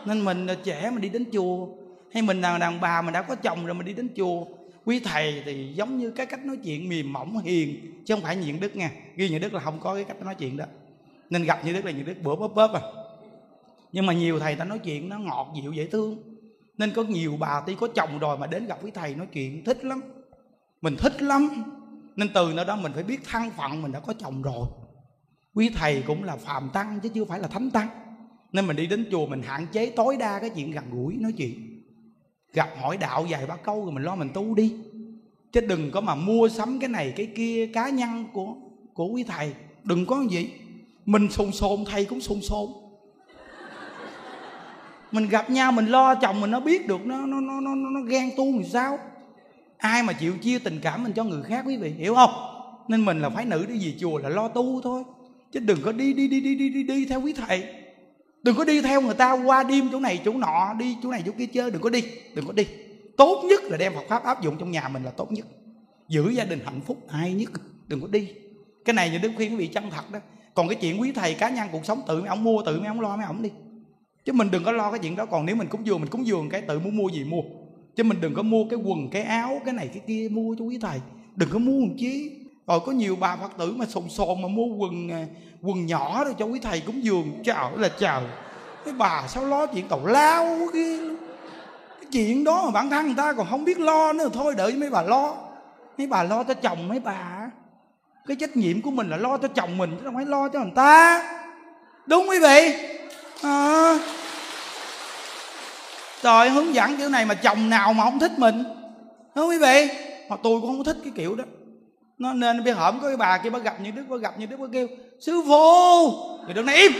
Nên 0.04 0.24
mình 0.24 0.46
trẻ 0.64 0.90
mình 0.90 1.00
đi 1.00 1.08
đến 1.08 1.24
chùa 1.32 1.68
hay 2.14 2.22
mình 2.22 2.40
là 2.40 2.58
đàn 2.58 2.80
bà 2.80 3.02
mình 3.02 3.12
đã 3.12 3.22
có 3.22 3.34
chồng 3.34 3.66
rồi 3.66 3.74
mình 3.74 3.86
đi 3.86 3.92
đến 3.92 4.08
chùa 4.16 4.44
quý 4.84 5.00
thầy 5.00 5.42
thì 5.44 5.72
giống 5.74 5.98
như 5.98 6.10
cái 6.10 6.26
cách 6.26 6.44
nói 6.44 6.56
chuyện 6.64 6.88
mềm 6.88 7.12
mỏng 7.12 7.38
hiền 7.38 7.94
chứ 8.06 8.14
không 8.14 8.22
phải 8.22 8.36
nhịn 8.36 8.60
đức 8.60 8.76
nha. 8.76 8.90
Ghi 9.16 9.28
nhịn 9.28 9.40
đức 9.40 9.54
là 9.54 9.60
không 9.60 9.80
có 9.80 9.94
cái 9.94 10.04
cách 10.04 10.22
nói 10.22 10.34
chuyện 10.34 10.56
đó. 10.56 10.64
Nên 11.30 11.44
gặp 11.44 11.64
như 11.64 11.72
đức 11.72 11.84
là 11.84 11.90
như 11.90 12.02
đức 12.02 12.22
bữa 12.22 12.36
bóp 12.36 12.48
bóp 12.48 12.72
à. 12.72 12.80
Nhưng 13.92 14.06
mà 14.06 14.12
nhiều 14.12 14.38
thầy 14.38 14.54
ta 14.54 14.64
nói 14.64 14.78
chuyện 14.78 15.08
nó 15.08 15.18
ngọt 15.18 15.48
dịu 15.62 15.72
dễ 15.72 15.86
thương 15.86 16.29
nên 16.80 16.92
có 16.92 17.02
nhiều 17.02 17.36
bà 17.40 17.62
tuy 17.66 17.74
có 17.74 17.88
chồng 17.94 18.18
rồi 18.18 18.38
mà 18.38 18.46
đến 18.46 18.66
gặp 18.66 18.82
với 18.82 18.90
thầy 18.90 19.14
nói 19.14 19.26
chuyện, 19.32 19.64
thích 19.64 19.84
lắm. 19.84 20.00
Mình 20.82 20.96
thích 20.98 21.22
lắm. 21.22 21.48
Nên 22.16 22.28
từ 22.34 22.52
nơi 22.54 22.64
đó 22.64 22.76
mình 22.76 22.92
phải 22.92 23.02
biết 23.02 23.20
thân 23.24 23.50
phận, 23.50 23.82
mình 23.82 23.92
đã 23.92 24.00
có 24.00 24.14
chồng 24.18 24.42
rồi. 24.42 24.66
Quý 25.54 25.70
thầy 25.74 26.02
cũng 26.06 26.24
là 26.24 26.36
phàm 26.36 26.70
tăng 26.72 27.00
chứ 27.02 27.08
chưa 27.08 27.24
phải 27.24 27.40
là 27.40 27.48
thánh 27.48 27.70
tăng. 27.70 27.88
Nên 28.52 28.66
mình 28.66 28.76
đi 28.76 28.86
đến 28.86 29.08
chùa 29.10 29.26
mình 29.26 29.42
hạn 29.42 29.66
chế 29.72 29.90
tối 29.90 30.16
đa 30.16 30.38
cái 30.38 30.50
chuyện 30.50 30.70
gần 30.70 30.84
gũi 30.90 31.16
nói 31.20 31.32
chuyện. 31.36 31.82
Gặp 32.52 32.68
hỏi 32.80 32.96
đạo 32.96 33.26
vài 33.28 33.46
ba 33.46 33.56
câu 33.56 33.84
rồi 33.84 33.92
mình 33.92 34.02
lo 34.02 34.16
mình 34.16 34.30
tu 34.34 34.54
đi. 34.54 34.74
Chứ 35.52 35.60
đừng 35.60 35.90
có 35.90 36.00
mà 36.00 36.14
mua 36.14 36.48
sắm 36.48 36.78
cái 36.78 36.88
này, 36.88 37.12
cái 37.16 37.28
kia, 37.36 37.70
cá 37.74 37.88
nhân 37.88 38.24
của 38.32 38.54
của 38.94 39.06
quý 39.06 39.22
thầy. 39.22 39.54
Đừng 39.84 40.06
có 40.06 40.24
gì. 40.30 40.50
Mình 41.06 41.30
sồn 41.30 41.52
sồn, 41.52 41.84
thầy 41.90 42.04
cũng 42.04 42.20
sồn 42.20 42.40
sồn 42.40 42.70
mình 45.12 45.28
gặp 45.28 45.50
nhau 45.50 45.72
mình 45.72 45.86
lo 45.86 46.14
chồng 46.14 46.40
mình 46.40 46.50
nó 46.50 46.60
biết 46.60 46.88
được 46.88 47.06
nó 47.06 47.16
nó 47.16 47.40
nó 47.40 47.60
nó 47.60 47.74
nó 47.74 48.00
ghen 48.00 48.30
tu 48.36 48.52
làm 48.52 48.64
sao? 48.64 48.98
Ai 49.76 50.02
mà 50.02 50.12
chịu 50.12 50.36
chia 50.38 50.58
tình 50.58 50.80
cảm 50.82 51.02
mình 51.02 51.12
cho 51.12 51.24
người 51.24 51.42
khác 51.42 51.64
quý 51.66 51.76
vị 51.76 51.90
hiểu 51.90 52.14
không? 52.14 52.30
Nên 52.88 53.04
mình 53.04 53.20
là 53.20 53.30
phái 53.30 53.44
nữ 53.44 53.66
đi 53.66 53.86
về 53.86 53.94
chùa 54.00 54.18
là 54.18 54.28
lo 54.28 54.48
tu 54.48 54.80
thôi. 54.80 55.02
Chứ 55.52 55.60
đừng 55.60 55.82
có 55.82 55.92
đi 55.92 56.12
đi 56.12 56.28
đi 56.28 56.40
đi 56.40 56.54
đi 56.54 56.68
đi, 56.68 56.82
đi 56.82 57.04
theo 57.04 57.20
quý 57.20 57.32
thầy. 57.32 57.64
Đừng 58.42 58.56
có 58.56 58.64
đi 58.64 58.80
theo 58.80 59.00
người 59.00 59.14
ta 59.14 59.32
qua 59.32 59.62
đêm 59.62 59.88
chỗ 59.92 60.00
này 60.00 60.20
chỗ 60.24 60.32
nọ 60.32 60.74
đi 60.78 60.96
chỗ 61.02 61.10
này 61.10 61.22
chỗ 61.26 61.32
kia 61.38 61.46
chơi 61.46 61.70
đừng 61.70 61.82
có 61.82 61.90
đi 61.90 62.04
đừng 62.34 62.46
có 62.46 62.52
đi. 62.52 62.66
Tốt 63.16 63.44
nhất 63.48 63.60
là 63.64 63.76
đem 63.76 63.94
Phật 63.94 64.04
pháp 64.08 64.24
áp 64.24 64.42
dụng 64.42 64.56
trong 64.58 64.70
nhà 64.70 64.88
mình 64.88 65.04
là 65.04 65.10
tốt 65.10 65.32
nhất. 65.32 65.46
Giữ 66.08 66.30
gia 66.30 66.44
đình 66.44 66.60
hạnh 66.64 66.80
phúc 66.80 67.06
ai 67.08 67.32
nhất 67.32 67.50
đừng 67.88 68.00
có 68.00 68.06
đi. 68.06 68.28
Cái 68.84 68.94
này 68.94 69.10
như 69.10 69.18
đức 69.18 69.32
khuyên 69.36 69.50
quý 69.50 69.56
vị 69.56 69.66
chân 69.66 69.90
thật 69.90 70.12
đó. 70.12 70.18
Còn 70.54 70.68
cái 70.68 70.78
chuyện 70.80 71.00
quý 71.00 71.12
thầy 71.12 71.34
cá 71.34 71.50
nhân 71.50 71.68
cuộc 71.72 71.86
sống 71.86 72.02
tự 72.08 72.20
mấy 72.20 72.28
ông 72.28 72.44
mua 72.44 72.62
tự 72.62 72.78
mấy 72.78 72.88
ông 72.88 73.00
lo 73.00 73.16
mấy 73.16 73.26
ông 73.26 73.42
đi 73.42 73.50
chứ 74.24 74.32
mình 74.32 74.50
đừng 74.50 74.64
có 74.64 74.72
lo 74.72 74.90
cái 74.90 74.98
chuyện 74.98 75.16
đó. 75.16 75.26
Còn 75.26 75.46
nếu 75.46 75.56
mình 75.56 75.68
cúng 75.68 75.86
dường, 75.86 76.00
mình 76.00 76.10
cúng 76.10 76.26
dường 76.26 76.48
cái 76.48 76.60
tự 76.60 76.78
muốn 76.78 76.96
mua 76.96 77.08
gì 77.08 77.24
mua. 77.24 77.42
Chứ 77.96 78.04
mình 78.04 78.20
đừng 78.20 78.34
có 78.34 78.42
mua 78.42 78.64
cái 78.70 78.78
quần, 78.84 79.08
cái 79.10 79.22
áo, 79.22 79.60
cái 79.64 79.74
này, 79.74 79.88
cái 79.94 80.02
kia 80.06 80.28
mua 80.30 80.54
cho 80.58 80.64
quý 80.64 80.78
thầy. 80.82 81.00
Đừng 81.36 81.48
có 81.52 81.58
mua 81.58 81.80
làm 81.80 81.96
chi 81.98 82.30
rồi 82.66 82.80
có 82.86 82.92
nhiều 82.92 83.16
bà 83.20 83.36
phật 83.36 83.52
tử 83.58 83.74
mà 83.76 83.86
sồn 83.86 84.08
sồn 84.08 84.42
mà 84.42 84.48
mua 84.48 84.66
quần 84.66 85.08
à, 85.10 85.26
quần 85.62 85.86
nhỏ 85.86 86.24
rồi 86.24 86.34
cho 86.38 86.44
quý 86.44 86.60
thầy, 86.62 86.80
cúng 86.80 87.04
dường. 87.04 87.32
Chào 87.44 87.76
là 87.76 87.88
chào. 87.98 88.22
Cái 88.84 88.94
bà 88.94 89.24
sao 89.28 89.44
lo 89.44 89.66
chuyện 89.66 89.88
tàu 89.88 90.06
lao 90.06 90.58
kia 90.72 90.98
cái 92.00 92.10
chuyện 92.12 92.44
đó 92.44 92.64
mà 92.64 92.70
bản 92.70 92.90
thân 92.90 93.06
người 93.06 93.14
ta 93.16 93.32
còn 93.32 93.46
không 93.50 93.64
biết 93.64 93.80
lo 93.80 94.12
nữa. 94.12 94.28
Thôi 94.32 94.54
đợi 94.56 94.72
mấy 94.72 94.90
bà 94.90 95.02
lo. 95.02 95.36
Mấy 95.98 96.06
bà 96.06 96.22
lo 96.22 96.44
cho 96.44 96.54
chồng 96.54 96.88
mấy 96.88 97.00
bà. 97.00 97.50
Cái 98.26 98.36
trách 98.40 98.56
nhiệm 98.56 98.82
của 98.82 98.90
mình 98.90 99.08
là 99.10 99.16
lo 99.16 99.38
cho 99.38 99.48
chồng 99.48 99.78
mình, 99.78 99.90
chứ 99.90 100.04
không 100.04 100.14
phải 100.14 100.26
lo 100.26 100.48
cho 100.48 100.60
người 100.60 100.72
ta. 100.74 101.22
Đúng 102.06 102.28
quý 102.28 102.38
vị? 102.38 102.89
À. 103.42 103.98
trời 106.22 106.50
hướng 106.50 106.74
dẫn 106.74 106.96
kiểu 106.96 107.08
này 107.08 107.24
mà 107.24 107.34
chồng 107.34 107.70
nào 107.70 107.92
mà 107.92 108.04
không 108.04 108.18
thích 108.18 108.32
mình. 108.38 108.64
Đúng 109.34 109.48
quý 109.48 109.58
vị? 109.58 109.88
Mà 110.28 110.36
tôi 110.42 110.60
cũng 110.60 110.76
không 110.76 110.84
thích 110.84 110.96
cái 111.04 111.12
kiểu 111.16 111.34
đó. 111.34 111.44
Nó 112.18 112.32
nên 112.32 112.64
bây 112.64 112.72
hổm 112.72 113.00
có 113.00 113.08
cái 113.08 113.16
bà 113.16 113.38
kia, 113.38 113.50
bà 113.50 113.58
gặp 113.58 113.80
như 113.80 113.90
đức 113.90 114.04
bà 114.08 114.16
gặp 114.16 114.38
như 114.38 114.46
đức 114.46 114.56
bà 114.60 114.66
kêu, 114.72 114.88
sư 115.20 115.42
phụ! 115.48 116.10
Người 116.44 116.54
đứng 116.54 116.66
này 116.66 116.76
im 116.76 116.92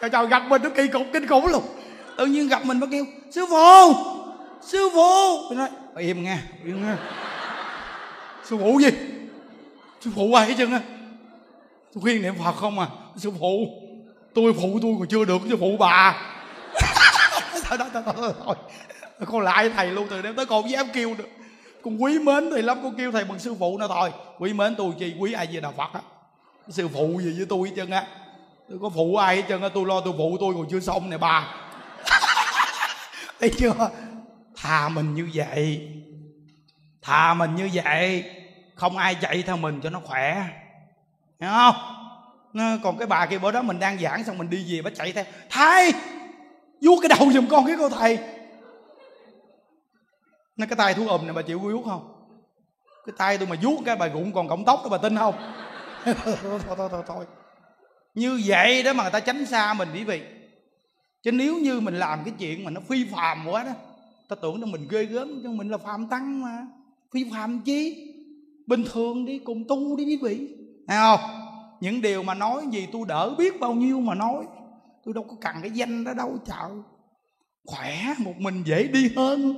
trời 0.00 0.10
trời, 0.10 0.26
gặp 0.26 0.42
mình 0.48 0.62
nó 0.62 0.70
kỳ 0.70 0.88
cục, 0.88 1.02
kinh 1.12 1.26
khủng 1.26 1.46
luôn. 1.46 1.62
Tự 2.16 2.26
nhiên 2.26 2.48
gặp 2.48 2.64
mình 2.64 2.80
bà 2.80 2.86
kêu, 2.90 3.04
sư 3.30 3.46
phụ! 3.50 3.94
Sư 4.62 4.88
phụ! 4.94 5.38
Tôi 5.48 5.58
nói 5.58 5.68
im 5.96 6.24
nghe 6.24 6.38
im 6.64 6.86
nghe. 6.86 6.94
Sư 8.44 8.56
phụ 8.60 8.80
gì? 8.80 8.90
Sư 10.00 10.10
phụ 10.16 10.34
ai 10.34 10.46
hết 10.46 10.54
trơn 10.58 10.72
á. 10.72 10.80
Tôi 11.94 12.02
khuyên 12.02 12.22
niệm 12.22 12.34
phật 12.44 12.52
không 12.52 12.78
à 12.78 12.86
sư 13.18 13.32
phụ. 13.40 13.66
Tôi 14.34 14.52
phụ 14.52 14.78
tôi 14.82 14.94
còn 14.98 15.08
chưa 15.08 15.24
được 15.24 15.38
sư 15.48 15.56
phụ 15.60 15.76
bà. 15.78 16.16
Thôi 17.68 17.78
thôi 17.78 17.88
thôi 17.92 18.02
thôi 18.16 18.32
thôi 18.44 18.56
con 19.26 19.40
lại 19.40 19.70
thầy 19.70 19.86
luôn 19.86 20.06
từ 20.10 20.22
đêm 20.22 20.36
tới 20.36 20.46
còn 20.46 20.70
dám 20.70 20.86
kêu 20.92 21.14
được 21.18 21.28
con 21.84 22.02
quý 22.02 22.18
mến 22.18 22.50
thầy 22.50 22.62
lắm 22.62 22.78
con 22.82 22.94
kêu 22.96 23.12
thầy 23.12 23.24
bằng 23.24 23.38
sư 23.38 23.54
phụ 23.58 23.78
nữa 23.78 23.86
thôi. 23.88 24.12
Quý 24.38 24.52
mến 24.52 24.74
tôi 24.76 24.92
chi 24.98 25.14
quý 25.18 25.32
ai 25.32 25.46
về 25.52 25.60
đạo 25.60 25.74
phật 25.76 25.92
á. 25.92 26.00
Sư 26.68 26.88
phụ 26.88 27.20
gì 27.20 27.34
với 27.36 27.46
tôi 27.48 27.68
hết 27.68 27.74
trơn 27.76 27.90
á. 27.90 28.06
Tôi 28.68 28.78
có 28.82 28.88
phụ 28.88 29.16
ai 29.16 29.36
hết 29.36 29.42
trơn 29.48 29.62
á 29.62 29.68
tôi 29.68 29.86
lo 29.86 30.00
tôi 30.00 30.14
phụ 30.18 30.36
tôi 30.40 30.54
còn 30.54 30.66
chưa 30.70 30.80
xong 30.80 31.10
nè 31.10 31.18
bà. 31.18 31.54
Thấy 33.40 33.50
chưa? 33.58 33.90
Thà 34.56 34.88
mình 34.88 35.14
như 35.14 35.28
vậy. 35.34 35.88
Thà 37.02 37.34
mình 37.34 37.54
như 37.54 37.70
vậy. 37.72 38.24
Không 38.74 38.96
ai 38.96 39.14
chạy 39.14 39.42
theo 39.42 39.56
mình 39.56 39.80
cho 39.82 39.90
nó 39.90 40.00
khỏe. 40.04 40.44
Hiểu 41.40 41.50
không 41.50 41.97
còn 42.82 42.98
cái 42.98 43.06
bà 43.06 43.26
kia 43.26 43.38
bữa 43.38 43.52
đó 43.52 43.62
mình 43.62 43.78
đang 43.78 43.98
giảng 43.98 44.24
xong 44.24 44.38
mình 44.38 44.50
đi 44.50 44.64
về 44.68 44.82
bà 44.82 44.90
chạy 44.90 45.12
theo. 45.12 45.24
Thầy 45.50 45.92
vuốt 46.80 47.00
cái 47.02 47.18
đầu 47.18 47.32
giùm 47.32 47.46
con 47.46 47.66
cái 47.66 47.76
cô 47.78 47.88
thầy. 47.88 48.18
Nó 50.56 50.66
cái 50.66 50.76
tay 50.76 50.94
thú 50.94 51.08
ùm 51.08 51.24
này 51.24 51.32
bà 51.32 51.42
chịu 51.42 51.58
vuốt 51.58 51.82
không? 51.84 52.14
Cái 53.06 53.14
tay 53.18 53.38
tôi 53.38 53.46
mà 53.46 53.56
vuốt 53.62 53.82
cái 53.84 53.96
bà 53.96 54.08
rụng 54.08 54.32
còn 54.32 54.48
cọng 54.48 54.64
tóc 54.64 54.80
đó 54.82 54.88
bà 54.88 54.98
tin 54.98 55.16
không? 55.16 55.34
Thôi, 56.24 56.60
thôi 56.66 56.88
thôi 56.90 57.02
thôi. 57.06 57.24
Như 58.14 58.42
vậy 58.46 58.82
đó 58.82 58.92
mà 58.92 59.02
người 59.04 59.12
ta 59.12 59.20
tránh 59.20 59.46
xa 59.46 59.74
mình 59.74 59.88
quý 59.94 60.04
vị. 60.04 60.22
Chứ 61.22 61.32
nếu 61.32 61.56
như 61.56 61.80
mình 61.80 61.94
làm 61.94 62.24
cái 62.24 62.34
chuyện 62.38 62.64
mà 62.64 62.70
nó 62.70 62.80
phi 62.88 63.06
phàm 63.12 63.46
quá 63.46 63.64
đó 63.64 63.72
ta 64.28 64.36
tưởng 64.42 64.60
là 64.60 64.66
mình 64.66 64.88
ghê 64.90 65.04
gớm 65.04 65.40
chứ 65.42 65.50
mình 65.50 65.68
là 65.68 65.78
phàm 65.78 66.06
tăng 66.06 66.42
mà. 66.42 66.66
Phi 67.12 67.24
phàm 67.32 67.60
chi? 67.60 68.12
Bình 68.66 68.84
thường 68.92 69.24
đi 69.24 69.38
cùng 69.38 69.64
tu 69.68 69.96
đi 69.96 70.04
quý 70.04 70.18
vị. 70.22 70.48
Thấy 70.88 70.96
không 70.96 71.47
những 71.80 72.00
điều 72.00 72.22
mà 72.22 72.34
nói 72.34 72.62
gì 72.70 72.88
tôi 72.92 73.02
đỡ 73.08 73.34
biết 73.38 73.60
bao 73.60 73.74
nhiêu 73.74 74.00
mà 74.00 74.14
nói. 74.14 74.44
Tôi 75.04 75.14
đâu 75.14 75.24
có 75.28 75.36
cần 75.40 75.56
cái 75.62 75.70
danh 75.70 76.04
đó 76.04 76.12
đâu 76.14 76.38
chợ 76.46 76.70
khỏe, 77.66 78.14
một 78.18 78.34
mình 78.38 78.62
dễ 78.64 78.82
đi 78.82 79.10
hơn. 79.16 79.54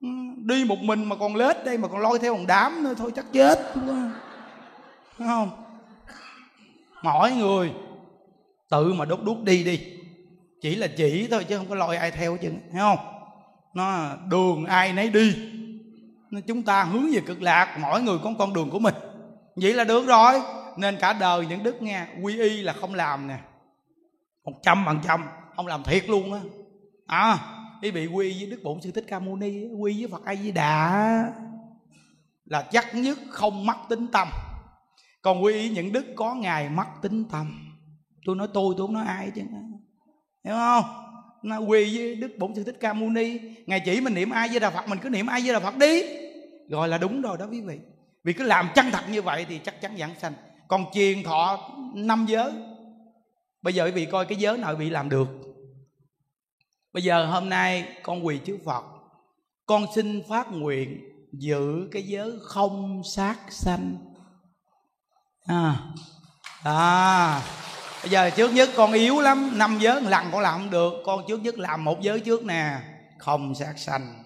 Ừ, 0.00 0.08
đi 0.36 0.64
một 0.64 0.78
mình 0.78 1.04
mà 1.04 1.16
còn 1.16 1.36
lết 1.36 1.64
đây, 1.64 1.78
mà 1.78 1.88
còn 1.88 2.00
lôi 2.00 2.18
theo 2.18 2.36
một 2.36 2.44
đám 2.48 2.84
nữa, 2.84 2.94
thôi 2.98 3.12
chắc 3.16 3.32
chết 3.32 3.72
quá. 3.74 4.12
Không? 5.18 5.50
Mỗi 7.02 7.32
người, 7.32 7.72
tự 8.70 8.92
mà 8.92 9.04
đốt 9.04 9.20
đuốc 9.22 9.42
đi 9.42 9.64
đi. 9.64 9.80
Chỉ 10.62 10.74
là 10.74 10.86
chỉ 10.96 11.28
thôi 11.30 11.44
chứ 11.44 11.56
không 11.56 11.66
có 11.68 11.74
lôi 11.74 11.96
ai 11.96 12.10
theo 12.10 12.36
chứ 12.36 12.50
thấy 12.72 12.80
không? 12.80 12.98
Nó, 13.74 14.16
đường 14.28 14.64
ai 14.66 14.92
nấy 14.92 15.08
đi. 15.10 15.34
Chúng 16.46 16.62
ta 16.62 16.84
hướng 16.84 17.12
về 17.12 17.20
cực 17.26 17.42
lạc 17.42 17.78
mỗi 17.80 18.02
người 18.02 18.18
có 18.24 18.32
con 18.38 18.52
đường 18.52 18.70
của 18.70 18.78
mình. 18.78 18.94
Vậy 19.56 19.74
là 19.74 19.84
được 19.84 20.06
rồi 20.06 20.40
nên 20.80 20.96
cả 21.00 21.12
đời 21.12 21.46
những 21.46 21.62
đức 21.62 21.82
nghe, 21.82 22.06
quy 22.22 22.40
y 22.40 22.62
là 22.62 22.72
không 22.72 22.94
làm 22.94 23.28
nè. 23.28 23.38
Một 24.44 24.52
trăm 24.62 24.82
phần 24.86 25.00
trăm, 25.04 25.26
không 25.56 25.66
làm 25.66 25.82
thiệt 25.82 26.08
luôn 26.08 26.32
á. 26.32 26.40
À 27.06 27.38
ý 27.80 27.90
bị 27.90 28.06
quy 28.06 28.36
với 28.40 28.50
đức 28.50 28.60
bổn 28.62 28.80
sư 28.80 28.90
thích 28.90 29.04
ca 29.08 29.18
mâu 29.18 29.36
ni 29.36 29.66
quy 29.78 30.00
với 30.00 30.10
phật 30.10 30.24
a 30.24 30.34
di 30.34 30.52
đà 30.52 31.24
là 32.44 32.62
chắc 32.62 32.94
nhất 32.94 33.18
không 33.30 33.66
mắc 33.66 33.78
tính 33.88 34.06
tâm. 34.12 34.28
Còn 35.22 35.44
quy 35.44 35.52
y 35.52 35.68
những 35.68 35.92
đức 35.92 36.06
có 36.16 36.34
ngài 36.34 36.68
mắc 36.68 36.88
tính 37.02 37.24
tâm. 37.24 37.74
Tôi 38.26 38.36
nói 38.36 38.48
tôi 38.54 38.74
tôi 38.78 38.86
không 38.86 38.94
nói 38.94 39.06
ai 39.06 39.30
chứ 39.34 39.42
hiểu 40.44 40.54
không? 40.54 40.84
Nó 41.42 41.58
quy 41.58 41.98
với 41.98 42.14
đức 42.14 42.30
bổn 42.38 42.54
sư 42.54 42.64
thích 42.64 42.76
ca 42.80 42.92
mâu 42.92 43.10
ni. 43.10 43.38
Ngài 43.66 43.80
chỉ 43.80 44.00
mình 44.00 44.14
niệm 44.14 44.30
ai 44.30 44.48
với 44.48 44.60
đà 44.60 44.70
phật, 44.70 44.88
mình 44.88 44.98
cứ 45.02 45.08
niệm 45.08 45.26
ai 45.26 45.40
với 45.40 45.52
đà 45.52 45.60
phật 45.60 45.76
đi. 45.76 46.02
Rồi 46.70 46.88
là 46.88 46.98
đúng 46.98 47.22
rồi 47.22 47.38
đó 47.38 47.46
quý 47.50 47.60
vị. 47.60 47.78
Vì 48.24 48.32
cứ 48.32 48.44
làm 48.44 48.68
chân 48.74 48.86
thật 48.92 49.02
như 49.10 49.22
vậy 49.22 49.46
thì 49.48 49.58
chắc 49.58 49.80
chắn 49.80 49.96
giảng 49.98 50.14
sanh 50.18 50.32
còn 50.70 50.84
truyền 50.92 51.22
thọ 51.22 51.70
năm 51.94 52.26
giới. 52.28 52.52
Bây 53.62 53.74
giờ 53.74 53.84
quý 53.84 53.90
vị 53.90 54.06
coi 54.06 54.26
cái 54.26 54.38
giới 54.38 54.58
nào 54.58 54.74
bị 54.74 54.90
làm 54.90 55.08
được. 55.08 55.28
Bây 56.92 57.02
giờ 57.02 57.26
hôm 57.26 57.48
nay 57.48 57.88
con 58.02 58.26
quỳ 58.26 58.38
trước 58.38 58.58
phật. 58.64 58.84
Con 59.66 59.86
xin 59.94 60.22
phát 60.28 60.52
nguyện 60.52 61.00
giữ 61.32 61.88
cái 61.92 62.02
giới 62.02 62.32
không 62.42 63.02
sát 63.04 63.38
sanh. 63.50 63.96
À, 65.46 65.76
à. 66.62 67.42
Bây 68.02 68.10
giờ 68.10 68.30
trước 68.30 68.52
nhất 68.52 68.68
con 68.76 68.92
yếu 68.92 69.20
lắm. 69.20 69.58
Năm 69.58 69.78
giới 69.80 70.02
lần 70.02 70.26
con 70.32 70.40
làm 70.40 70.60
không 70.60 70.70
được. 70.70 70.92
Con 71.04 71.24
trước 71.28 71.42
nhất 71.42 71.58
làm 71.58 71.84
một 71.84 72.00
giới 72.00 72.20
trước 72.20 72.44
nè. 72.44 72.80
Không 73.18 73.54
sát 73.54 73.74
sanh. 73.78 74.24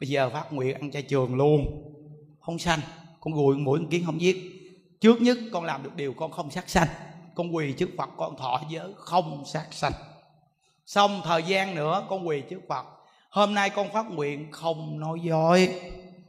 Bây 0.00 0.08
giờ 0.08 0.30
phát 0.30 0.52
nguyện 0.52 0.74
ăn 0.74 0.90
chay 0.90 1.02
trường 1.02 1.34
luôn. 1.34 1.66
Không 2.40 2.58
sanh. 2.58 2.80
Con 3.20 3.34
gùi 3.34 3.56
mũi 3.56 3.80
kiến 3.90 4.02
không 4.06 4.20
giết 4.20 4.59
trước 5.00 5.20
nhất 5.20 5.38
con 5.52 5.64
làm 5.64 5.82
được 5.82 5.96
điều 5.96 6.12
con 6.12 6.30
không 6.30 6.50
sát 6.50 6.68
sanh. 6.68 6.88
Con 7.34 7.56
quỳ 7.56 7.72
trước 7.72 7.90
phật, 7.98 8.08
con 8.16 8.36
thọ 8.36 8.60
giới 8.68 8.92
không 8.96 9.44
sát 9.46 9.66
sanh. 9.70 9.92
Xong 10.86 11.20
thời 11.24 11.42
gian 11.42 11.74
nữa, 11.74 12.06
con 12.08 12.28
quỳ 12.28 12.40
trước 12.40 12.60
phật. 12.68 12.86
Hôm 13.30 13.54
nay 13.54 13.70
con 13.70 13.92
phát 13.92 14.06
nguyện 14.10 14.52
không 14.52 15.00
nói 15.00 15.20
dối, 15.22 15.80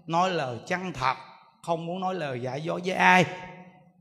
nói 0.07 0.29
lời 0.29 0.57
chân 0.67 0.93
thật, 0.93 1.15
không 1.61 1.85
muốn 1.85 1.99
nói 1.99 2.15
lời 2.15 2.41
giả 2.41 2.55
dối 2.55 2.81
với 2.85 2.93
ai. 2.93 3.25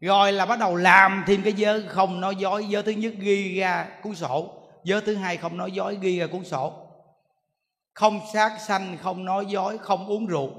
Rồi 0.00 0.32
là 0.32 0.46
bắt 0.46 0.58
đầu 0.58 0.76
làm 0.76 1.24
thêm 1.26 1.42
cái 1.42 1.52
giới 1.52 1.82
không 1.88 2.20
nói 2.20 2.36
dối. 2.36 2.68
Giới 2.68 2.82
thứ 2.82 2.92
nhất 2.92 3.12
ghi 3.18 3.58
ra 3.58 3.86
cuốn 4.02 4.14
sổ, 4.14 4.48
giới 4.84 5.00
thứ 5.00 5.14
hai 5.14 5.36
không 5.36 5.56
nói 5.56 5.72
dối, 5.72 5.98
ghi 6.00 6.18
ra 6.18 6.26
cuốn 6.26 6.44
sổ. 6.44 6.72
Không 7.94 8.20
sát 8.32 8.60
sanh, 8.60 8.96
không 9.02 9.24
nói 9.24 9.46
dối, 9.46 9.78
không 9.78 10.06
uống 10.06 10.26
rượu. 10.26 10.50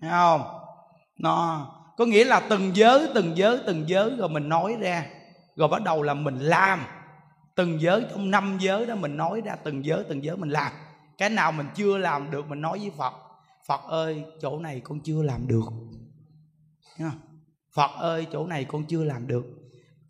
Thấy 0.00 0.10
không? 0.10 0.42
Nó 1.16 1.66
có 1.96 2.04
nghĩa 2.04 2.24
là 2.24 2.40
từng 2.40 2.76
giới 2.76 3.08
từng 3.14 3.36
giới 3.36 3.58
từng 3.66 3.88
giới 3.88 4.16
rồi 4.16 4.28
mình 4.28 4.48
nói 4.48 4.76
ra. 4.80 5.06
Rồi 5.56 5.68
bắt 5.68 5.82
đầu 5.82 6.02
là 6.02 6.14
mình 6.14 6.38
làm. 6.38 6.80
Từng 7.54 7.80
giới 7.80 8.04
trong 8.10 8.30
năm 8.30 8.58
giới 8.60 8.86
đó 8.86 8.94
mình 8.94 9.16
nói 9.16 9.40
ra, 9.40 9.56
từng 9.56 9.84
giới 9.84 10.04
từng 10.08 10.24
giới 10.24 10.36
mình 10.36 10.50
làm. 10.50 10.72
Cái 11.18 11.30
nào 11.30 11.52
mình 11.52 11.66
chưa 11.74 11.98
làm 11.98 12.30
được 12.30 12.48
mình 12.48 12.60
nói 12.60 12.78
với 12.78 12.90
phật 12.98 13.14
phật 13.66 13.80
ơi, 13.88 14.24
chỗ 14.40 14.58
này 14.58 14.80
con 14.80 15.00
chưa 15.00 15.22
làm 15.22 15.48
được. 15.48 15.64
Phật 17.74 17.90
ơi, 17.98 18.26
chỗ 18.32 18.46
này 18.46 18.64
con 18.64 18.84
chưa 18.84 19.04
làm 19.04 19.26
được. 19.26 19.44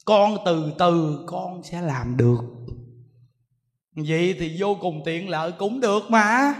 Con 0.04 0.36
từ 0.44 0.72
từ 0.78 1.24
con 1.26 1.62
sẽ 1.62 1.80
làm 1.80 2.16
được. 2.16 2.40
Vậy 3.96 4.36
thì 4.38 4.56
vô 4.58 4.76
cùng 4.80 5.02
tiện 5.04 5.28
lợi 5.28 5.52
cũng 5.52 5.80
được 5.80 6.02
mà. 6.08 6.54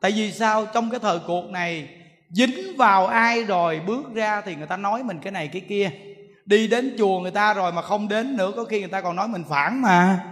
Tại 0.00 0.10
vì 0.10 0.32
sao? 0.32 0.66
Trong 0.74 0.90
cái 0.90 1.00
thời 1.00 1.18
cuộc 1.26 1.50
này 1.50 1.88
dính 2.30 2.76
vào 2.76 3.06
ai 3.06 3.44
rồi 3.44 3.80
bước 3.86 4.14
ra 4.14 4.40
thì 4.40 4.54
người 4.54 4.66
ta 4.66 4.76
nói 4.76 5.02
mình 5.02 5.18
cái 5.22 5.32
này 5.32 5.48
cái 5.48 5.62
kia. 5.68 5.90
Đi 6.44 6.68
đến 6.68 6.94
chùa 6.98 7.20
người 7.20 7.30
ta 7.30 7.54
rồi 7.54 7.72
mà 7.72 7.82
không 7.82 8.08
đến 8.08 8.36
nữa, 8.36 8.52
có 8.56 8.64
khi 8.64 8.80
người 8.80 8.88
ta 8.88 9.00
còn 9.00 9.16
nói 9.16 9.28
mình 9.28 9.44
phản 9.48 9.82
mà. 9.82 10.24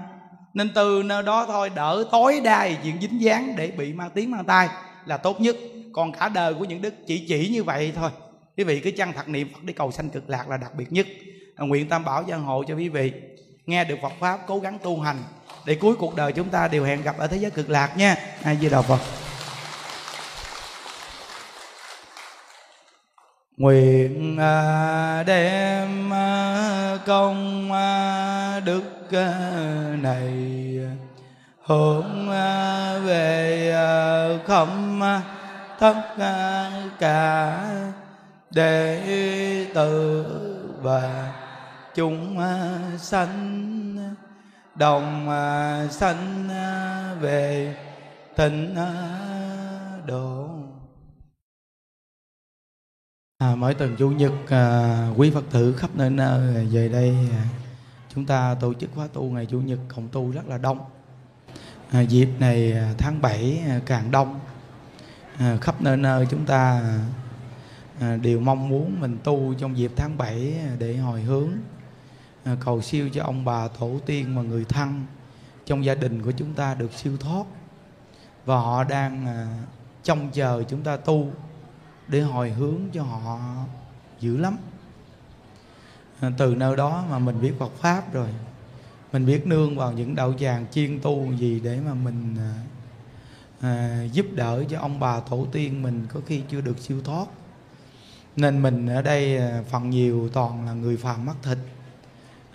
Nên 0.55 0.71
từ 0.75 1.03
nơi 1.05 1.23
đó 1.23 1.47
thôi, 1.47 1.71
đỡ 1.75 2.05
tối 2.13 2.41
đa 2.45 2.69
chuyện 2.83 3.01
dính 3.01 3.21
dáng 3.21 3.55
để 3.57 3.71
bị 3.71 3.93
mang 3.93 4.11
tiếng 4.15 4.31
mang 4.31 4.45
tai 4.45 4.69
là 5.07 5.17
tốt 5.17 5.41
nhất. 5.41 5.57
Còn 5.93 6.13
cả 6.13 6.29
đời 6.29 6.55
của 6.55 6.65
những 6.65 6.83
đức 6.83 6.95
chỉ 7.07 7.25
chỉ 7.29 7.49
như 7.49 7.65
vậy 7.65 7.93
thôi. 7.97 8.11
Quý 8.57 8.65
vị 8.65 8.81
cứ 8.81 8.91
chăng 8.91 9.13
thật 9.13 9.29
niệm 9.29 9.49
phật 9.53 9.65
đi 9.65 9.73
cầu 9.73 9.91
sanh 9.91 10.11
cực 10.11 10.31
lạc 10.31 10.49
là 10.49 10.57
đặc 10.57 10.75
biệt 10.75 10.93
nhất. 10.93 11.07
À, 11.57 11.65
nguyện 11.67 11.89
tam 11.89 12.05
bảo 12.05 12.25
gia 12.27 12.37
hộ 12.37 12.65
cho 12.69 12.75
quý 12.75 12.89
vị. 12.89 13.13
Nghe 13.67 13.85
được 13.85 13.97
phật 14.03 14.13
pháp, 14.21 14.41
cố 14.47 14.59
gắng 14.59 14.79
tu 14.83 15.01
hành 15.01 15.17
để 15.67 15.75
cuối 15.75 15.95
cuộc 15.97 16.17
đời 16.17 16.33
chúng 16.33 16.49
ta 16.49 16.69
đều 16.69 16.85
hẹn 16.85 17.03
gặp 17.03 17.19
ở 17.19 17.27
thế 17.27 17.37
giới 17.37 17.51
cực 17.51 17.71
lạc 17.71 17.97
nha. 17.97 18.17
Ai 18.43 18.57
di 18.57 18.69
đà 18.69 18.83
phật. 18.83 19.26
Nguyện 23.57 24.39
à, 24.39 25.23
đem 25.27 26.13
à, 26.13 26.99
công 27.07 27.73
à, 27.73 28.61
đức 28.61 28.83
này 30.03 30.33
hướng 31.65 32.31
về 33.05 33.73
không 34.47 35.01
tất 35.79 36.03
cả 36.99 37.61
đệ 38.51 39.01
tử 39.75 40.25
và 40.83 41.33
chúng 41.95 42.39
sanh, 42.99 44.15
đồng 44.75 45.29
sanh 45.91 46.49
về 47.21 47.75
thịnh 48.37 48.77
độ. 50.07 50.56
À, 53.39 53.55
mỗi 53.55 53.75
tuần 53.75 53.97
chủ 53.99 54.11
nhật 54.11 54.33
à, 54.49 55.09
quý 55.17 55.31
phật 55.31 55.45
tử 55.51 55.73
khắp 55.73 55.91
nơi 55.95 56.11
nơi 56.11 56.67
về 56.67 56.89
đây 56.89 57.17
à, 57.33 57.45
chúng 58.15 58.25
ta 58.25 58.55
tổ 58.61 58.75
chức 58.75 58.91
khóa 58.95 59.07
tu 59.13 59.23
ngày 59.23 59.47
chủ 59.47 59.61
nhật 59.61 59.79
cộng 59.89 60.09
tu 60.09 60.31
rất 60.31 60.49
là 60.49 60.59
đông. 60.59 60.79
À, 61.91 62.01
dịp 62.01 62.29
này 62.39 62.73
à, 62.73 62.95
tháng 62.99 63.23
7 63.23 63.63
à, 63.69 63.81
càng 63.87 64.11
đông. 64.11 64.41
À, 65.39 65.57
khắp 65.61 65.83
nơi 65.83 65.97
nơi 65.97 66.27
chúng 66.31 66.45
ta 66.45 66.83
à, 68.01 68.17
đều 68.17 68.41
mong 68.41 68.69
muốn 68.69 69.01
mình 69.01 69.19
tu 69.25 69.55
trong 69.55 69.77
dịp 69.77 69.93
tháng 69.97 70.19
7 70.19 70.55
à, 70.67 70.77
để 70.79 70.97
hồi 70.97 71.21
hướng 71.23 71.51
à, 72.45 72.57
cầu 72.65 72.83
siêu 72.83 73.09
cho 73.13 73.25
ông 73.25 73.45
bà 73.45 73.69
tổ 73.69 73.99
tiên 74.07 74.37
và 74.37 74.43
người 74.43 74.65
thân 74.65 75.07
trong 75.67 75.85
gia 75.85 75.95
đình 75.95 76.23
của 76.23 76.33
chúng 76.33 76.55
ta 76.55 76.75
được 76.75 76.93
siêu 76.93 77.17
thoát. 77.17 77.45
Và 78.45 78.57
họ 78.57 78.85
đang 78.85 79.27
à, 79.27 79.47
trông 80.03 80.31
chờ 80.33 80.63
chúng 80.69 80.83
ta 80.83 80.97
tu 80.97 81.31
để 82.09 82.21
hồi 82.21 82.51
hướng 82.51 82.81
cho 82.93 83.03
họ 83.03 83.39
dữ 84.21 84.37
lắm. 84.37 84.57
À, 86.21 86.31
từ 86.39 86.55
nơi 86.55 86.77
đó 86.77 87.05
mà 87.11 87.19
mình 87.19 87.41
biết 87.41 87.53
Phật 87.59 87.73
pháp 87.81 88.13
rồi. 88.13 88.29
Mình 89.13 89.27
biết 89.27 89.47
nương 89.47 89.77
vào 89.77 89.93
những 89.93 90.15
đạo 90.15 90.35
tràng 90.39 90.67
chuyên 90.73 91.01
tu 91.01 91.33
gì 91.33 91.61
để 91.61 91.81
mà 91.87 91.95
mình 91.95 92.37
à, 92.39 92.55
à, 93.61 94.05
giúp 94.13 94.27
đỡ 94.35 94.65
cho 94.69 94.81
ông 94.81 95.01
bà 95.01 95.21
tổ 95.21 95.47
tiên 95.53 95.83
mình 95.83 96.07
có 96.13 96.21
khi 96.27 96.43
chưa 96.51 96.61
được 96.61 96.79
siêu 96.79 97.01
thoát. 97.05 97.27
Nên 98.37 98.63
mình 98.63 98.87
ở 98.87 99.03
đây 99.03 99.39
à, 99.39 99.63
phần 99.71 99.91
nhiều 99.91 100.29
toàn 100.33 100.67
là 100.67 100.73
người 100.73 100.97
phàm 100.97 101.25
mắc 101.25 101.37
thịt. 101.43 101.59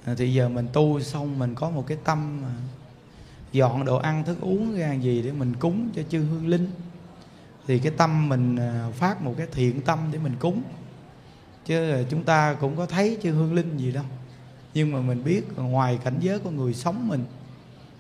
À, 0.06 0.16
thì 0.18 0.34
giờ 0.34 0.50
mình 0.50 0.68
tu 0.74 1.02
xong 1.02 1.40
mình 1.40 1.56
có 1.56 1.70
một 1.70 1.84
cái 1.88 1.98
tâm 2.04 2.42
mà 2.42 2.50
dọn 3.52 3.86
đồ 3.86 3.98
ăn 3.98 4.24
thức 4.24 4.42
uống 4.42 4.78
ra 4.78 4.94
gì 4.94 5.22
để 5.22 5.32
mình 5.32 5.54
cúng 5.60 5.90
cho 5.96 6.02
chư 6.10 6.20
hương 6.20 6.48
linh 6.48 6.72
thì 7.72 7.80
cái 7.80 7.92
tâm 7.98 8.30
mình 8.30 8.56
à, 8.56 8.88
phát 8.94 9.22
một 9.22 9.34
cái 9.38 9.48
thiện 9.52 9.82
tâm 9.82 10.00
để 10.12 10.20
mình 10.20 10.36
cúng. 10.40 10.62
Chứ 11.66 11.92
à, 11.92 12.04
chúng 12.10 12.24
ta 12.24 12.54
cũng 12.54 12.76
có 12.76 12.86
thấy 12.86 13.18
chứ 13.22 13.32
hương 13.32 13.54
linh 13.54 13.78
gì 13.78 13.92
đâu. 13.92 14.04
Nhưng 14.74 14.92
mà 14.92 15.00
mình 15.00 15.24
biết 15.24 15.58
ngoài 15.58 16.00
cảnh 16.04 16.16
giới 16.20 16.40
của 16.40 16.50
người 16.50 16.74
sống 16.74 17.08
mình, 17.08 17.24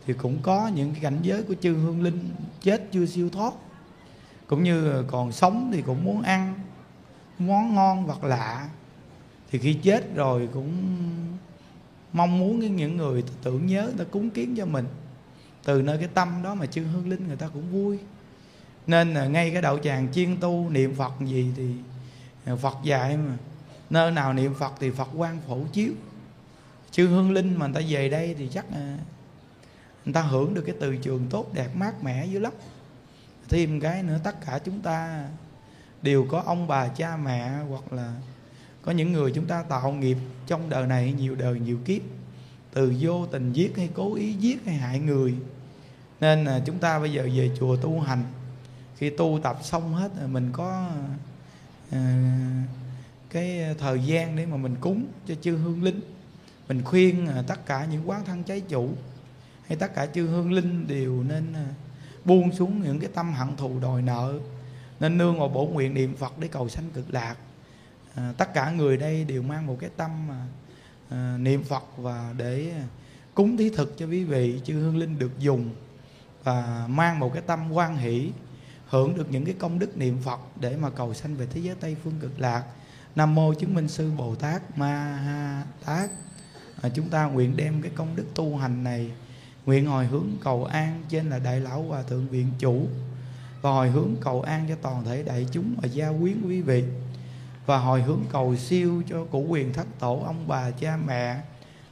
thì 0.05 0.13
cũng 0.13 0.37
có 0.41 0.67
những 0.67 0.91
cái 0.91 1.01
cảnh 1.01 1.17
giới 1.21 1.43
của 1.43 1.53
chư 1.61 1.73
hương 1.73 2.03
linh 2.03 2.29
chết 2.61 2.87
chưa 2.91 3.05
siêu 3.05 3.29
thoát. 3.29 3.53
Cũng 4.47 4.63
như 4.63 5.03
còn 5.07 5.31
sống 5.31 5.69
thì 5.73 5.81
cũng 5.81 6.03
muốn 6.03 6.21
ăn 6.21 6.53
món 7.39 7.75
ngon 7.75 8.05
vật 8.05 8.23
lạ. 8.23 8.69
Thì 9.51 9.59
khi 9.59 9.73
chết 9.73 10.15
rồi 10.15 10.49
cũng 10.53 10.73
mong 12.13 12.39
muốn 12.39 12.75
những 12.75 12.97
người 12.97 13.23
tưởng 13.43 13.65
nhớ 13.65 13.83
người 13.83 13.97
ta 13.97 14.03
cúng 14.11 14.29
kiến 14.29 14.55
cho 14.55 14.65
mình. 14.65 14.85
Từ 15.63 15.81
nơi 15.81 15.97
cái 15.97 16.07
tâm 16.13 16.43
đó 16.43 16.55
mà 16.55 16.65
chư 16.65 16.83
hương 16.83 17.09
linh 17.09 17.27
người 17.27 17.37
ta 17.37 17.47
cũng 17.47 17.71
vui 17.71 17.99
nên 18.87 19.13
là 19.13 19.25
ngay 19.25 19.51
cái 19.51 19.61
đạo 19.61 19.77
tràng 19.77 20.07
chuyên 20.13 20.37
tu 20.39 20.69
niệm 20.69 20.95
phật 20.95 21.13
gì 21.25 21.51
thì 21.55 21.71
à, 22.45 22.55
phật 22.55 22.77
dạy 22.83 23.17
mà. 23.17 23.37
Nơi 23.89 24.11
nào 24.11 24.33
niệm 24.33 24.53
phật 24.53 24.73
thì 24.79 24.91
phật 24.91 25.09
quan 25.15 25.41
phổ 25.47 25.59
chiếu. 25.73 25.91
Chư 26.91 27.07
hương 27.07 27.31
linh 27.31 27.55
mà 27.55 27.67
người 27.67 27.75
ta 27.75 27.87
về 27.89 28.09
đây 28.09 28.35
thì 28.37 28.49
chắc 28.53 28.65
là 28.71 28.97
người 30.05 30.13
ta 30.13 30.21
hưởng 30.21 30.53
được 30.53 30.61
cái 30.61 30.75
từ 30.79 30.97
trường 30.97 31.27
tốt, 31.29 31.53
đẹp, 31.53 31.69
mát, 31.75 32.03
mẻ 32.03 32.25
dữ 32.25 32.39
lắm. 32.39 32.53
Thêm 33.49 33.79
cái 33.79 34.03
nữa, 34.03 34.19
tất 34.23 34.45
cả 34.45 34.59
chúng 34.65 34.79
ta 34.81 35.25
đều 36.01 36.25
có 36.29 36.43
ông 36.45 36.67
bà, 36.67 36.87
cha, 36.87 37.17
mẹ, 37.17 37.51
hoặc 37.69 37.93
là 37.93 38.13
có 38.81 38.91
những 38.91 39.13
người 39.13 39.31
chúng 39.31 39.45
ta 39.45 39.63
tạo 39.63 39.91
nghiệp 39.91 40.17
trong 40.47 40.69
đời 40.69 40.87
này 40.87 41.13
nhiều 41.17 41.35
đời, 41.35 41.59
nhiều 41.59 41.77
kiếp. 41.85 42.01
Từ 42.73 42.93
vô 42.99 43.25
tình 43.25 43.53
giết 43.53 43.77
hay 43.77 43.89
cố 43.93 44.15
ý 44.15 44.33
giết 44.33 44.65
hay 44.65 44.75
hại 44.75 44.99
người. 44.99 45.35
Nên 46.19 46.43
là 46.43 46.61
chúng 46.65 46.79
ta 46.79 46.99
bây 46.99 47.13
giờ 47.13 47.29
về 47.35 47.51
chùa 47.59 47.75
tu 47.75 47.99
hành 47.99 48.23
khi 49.01 49.09
tu 49.09 49.39
tập 49.43 49.57
xong 49.61 49.93
hết 49.93 50.11
à, 50.21 50.27
mình 50.27 50.49
có 50.53 50.89
à, 51.91 52.63
cái 53.29 53.75
thời 53.79 53.99
gian 53.99 54.35
để 54.35 54.45
mà 54.45 54.57
mình 54.57 54.75
cúng 54.81 55.05
cho 55.27 55.35
chư 55.41 55.57
hương 55.57 55.83
linh. 55.83 56.01
Mình 56.67 56.83
khuyên 56.83 57.27
à, 57.27 57.43
tất 57.47 57.65
cả 57.65 57.85
những 57.85 58.09
quán 58.09 58.25
thân 58.25 58.43
cháy 58.43 58.61
chủ 58.61 58.89
hay 59.67 59.77
tất 59.77 59.95
cả 59.95 60.05
chư 60.05 60.27
hương 60.27 60.51
linh 60.51 60.87
đều 60.87 61.23
nên 61.23 61.53
à, 61.53 61.65
buông 62.25 62.51
xuống 62.51 62.83
những 62.83 62.99
cái 62.99 63.09
tâm 63.13 63.33
hận 63.33 63.55
thù 63.55 63.79
đòi 63.81 64.01
nợ. 64.01 64.39
Nên 64.99 65.17
nương 65.17 65.39
vào 65.39 65.47
bổ 65.47 65.65
nguyện 65.65 65.93
niệm 65.93 66.15
phật 66.15 66.39
để 66.39 66.47
cầu 66.47 66.69
sanh 66.69 66.89
cực 66.93 67.13
lạc. 67.13 67.35
À, 68.15 68.33
tất 68.37 68.53
cả 68.53 68.71
người 68.71 68.97
đây 68.97 69.23
đều 69.23 69.41
mang 69.41 69.67
một 69.67 69.77
cái 69.79 69.89
tâm 69.97 70.27
mà 70.27 70.45
à, 71.09 71.37
niệm 71.39 71.63
phật 71.63 71.83
và 71.97 72.33
để 72.37 72.71
à, 72.71 72.83
cúng 73.33 73.57
thí 73.57 73.69
thực 73.69 73.97
cho 73.97 74.05
quý 74.05 74.23
vị. 74.23 74.61
Chư 74.63 74.73
hương 74.73 74.97
linh 74.97 75.19
được 75.19 75.39
dùng 75.39 75.69
và 76.43 76.85
mang 76.89 77.19
một 77.19 77.33
cái 77.33 77.43
tâm 77.47 77.71
quan 77.71 77.97
hỷ 77.97 78.31
hưởng 78.91 79.15
được 79.15 79.27
những 79.31 79.45
cái 79.45 79.55
công 79.59 79.79
đức 79.79 79.97
niệm 79.97 80.17
Phật 80.23 80.39
để 80.59 80.77
mà 80.77 80.89
cầu 80.89 81.13
sanh 81.13 81.35
về 81.35 81.47
thế 81.53 81.61
giới 81.61 81.75
Tây 81.79 81.95
phương 82.03 82.19
cực 82.19 82.39
lạc. 82.39 82.63
Nam 83.15 83.35
mô 83.35 83.53
chứng 83.53 83.73
minh 83.73 83.87
sư 83.87 84.11
Bồ 84.17 84.35
Tát 84.35 84.77
Ma 84.77 85.19
Ha 85.25 85.63
Tát. 85.85 86.09
À, 86.81 86.89
chúng 86.89 87.09
ta 87.09 87.25
nguyện 87.25 87.57
đem 87.57 87.81
cái 87.81 87.91
công 87.95 88.15
đức 88.15 88.25
tu 88.35 88.57
hành 88.57 88.83
này 88.83 89.11
nguyện 89.65 89.85
hồi 89.85 90.05
hướng 90.05 90.27
cầu 90.43 90.65
an 90.65 91.03
trên 91.09 91.29
là 91.29 91.39
đại 91.39 91.59
lão 91.59 91.83
hòa 91.83 92.03
thượng 92.03 92.27
viện 92.27 92.47
chủ 92.59 92.87
và 93.61 93.71
hồi 93.71 93.89
hướng 93.89 94.15
cầu 94.21 94.41
an 94.41 94.65
cho 94.69 94.75
toàn 94.81 95.05
thể 95.05 95.23
đại 95.23 95.47
chúng 95.51 95.75
và 95.81 95.87
gia 95.87 96.11
quyến 96.21 96.41
quý 96.47 96.61
vị 96.61 96.83
và 97.65 97.77
hồi 97.77 98.01
hướng 98.01 98.21
cầu 98.31 98.55
siêu 98.55 99.03
cho 99.09 99.25
cụ 99.25 99.45
quyền 99.49 99.73
thất 99.73 99.87
tổ 99.99 100.21
ông 100.25 100.47
bà 100.47 100.71
cha 100.71 100.97
mẹ 101.07 101.41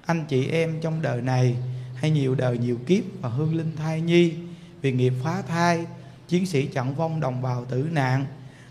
anh 0.06 0.26
chị 0.26 0.48
em 0.48 0.82
trong 0.82 1.02
đời 1.02 1.22
này 1.22 1.56
hay 1.96 2.12
nhiều 2.12 2.36
đời 2.36 2.58
nhiều 2.58 2.78
kiếp 2.86 3.04
và 3.22 3.30
hương 3.30 3.56
linh 3.56 3.76
thai 3.76 4.02
nhi 4.02 4.34
vì 4.82 4.92
nghiệp 4.92 5.14
phá 5.24 5.42
thai 5.48 5.86
chiến 6.30 6.45
sĩ 6.45 6.65
chặn 6.65 6.95
vong 6.95 7.19
đồng 7.19 7.41
bào 7.41 7.65
tử 7.65 7.88
nạn 7.91 8.26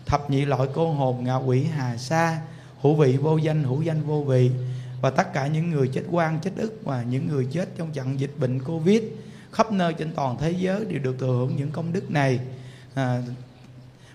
thập 0.05 0.29
nhị 0.29 0.45
loại 0.45 0.67
cô 0.73 0.93
hồn 0.93 1.23
ngạ 1.23 1.35
quỷ 1.35 1.63
hà 1.63 1.97
sa 1.97 2.41
hữu 2.81 2.95
vị 2.95 3.17
vô 3.17 3.37
danh 3.37 3.63
hữu 3.63 3.81
danh 3.81 4.03
vô 4.03 4.23
vị 4.23 4.51
và 5.01 5.09
tất 5.09 5.33
cả 5.33 5.47
những 5.47 5.71
người 5.71 5.87
chết 5.87 6.03
quan 6.11 6.39
chết 6.39 6.51
ức 6.57 6.81
và 6.83 7.03
những 7.03 7.27
người 7.27 7.47
chết 7.51 7.69
trong 7.77 7.91
trận 7.91 8.19
dịch 8.19 8.31
bệnh 8.37 8.63
covid 8.63 9.01
khắp 9.51 9.71
nơi 9.71 9.93
trên 9.93 10.11
toàn 10.15 10.37
thế 10.39 10.51
giới 10.51 10.85
đều 10.85 10.99
được 10.99 11.15
thừa 11.19 11.27
hưởng 11.27 11.55
những 11.55 11.71
công 11.71 11.93
đức 11.93 12.11
này. 12.11 12.39
À, 12.95 13.21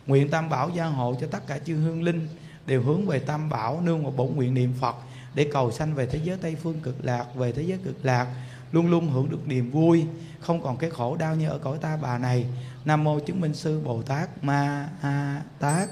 nguyện 0.07 0.29
tam 0.29 0.49
bảo 0.49 0.71
gia 0.75 0.85
hộ 0.85 1.15
cho 1.21 1.27
tất 1.27 1.47
cả 1.47 1.59
chư 1.59 1.77
hương 1.77 2.03
linh 2.03 2.29
đều 2.67 2.83
hướng 2.83 3.07
về 3.07 3.19
tam 3.19 3.51
bảo 3.51 3.81
nương 3.81 4.03
vào 4.03 4.13
bổn 4.13 4.35
nguyện 4.35 4.55
niệm 4.55 4.73
phật 4.81 4.97
để 5.35 5.49
cầu 5.53 5.73
sanh 5.73 5.95
về 5.95 6.07
thế 6.07 6.21
giới 6.25 6.37
tây 6.37 6.57
phương 6.63 6.81
cực 6.83 7.05
lạc 7.05 7.27
về 7.35 7.53
thế 7.53 7.63
giới 7.63 7.79
cực 7.85 8.05
lạc 8.05 8.27
luôn 8.73 8.91
luôn 8.91 9.11
hưởng 9.11 9.31
được 9.31 9.49
niềm 9.49 9.71
vui 9.71 10.05
không 10.41 10.63
còn 10.63 10.77
cái 10.77 10.91
khổ 10.91 11.17
đau 11.17 11.37
như 11.37 11.49
ở 11.49 11.59
cõi 11.59 11.79
ta 11.81 11.97
bà 12.03 12.19
này 12.19 12.47
nam 12.85 13.05
mô 13.05 13.19
chứng 13.19 13.41
minh 13.41 13.55
sư 13.55 13.81
bồ 13.85 14.03
tát 14.03 14.45
ma 14.45 14.89
ha 15.01 15.43
tát. 15.61 15.89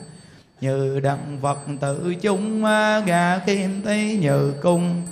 Như 0.61 1.01
đặng 1.01 1.39
vật 1.41 1.59
tự 1.81 2.15
chung 2.21 2.65
gà 3.07 3.39
kim 3.47 3.83
tây 3.83 4.19
như 4.21 4.55
cung. 4.63 5.03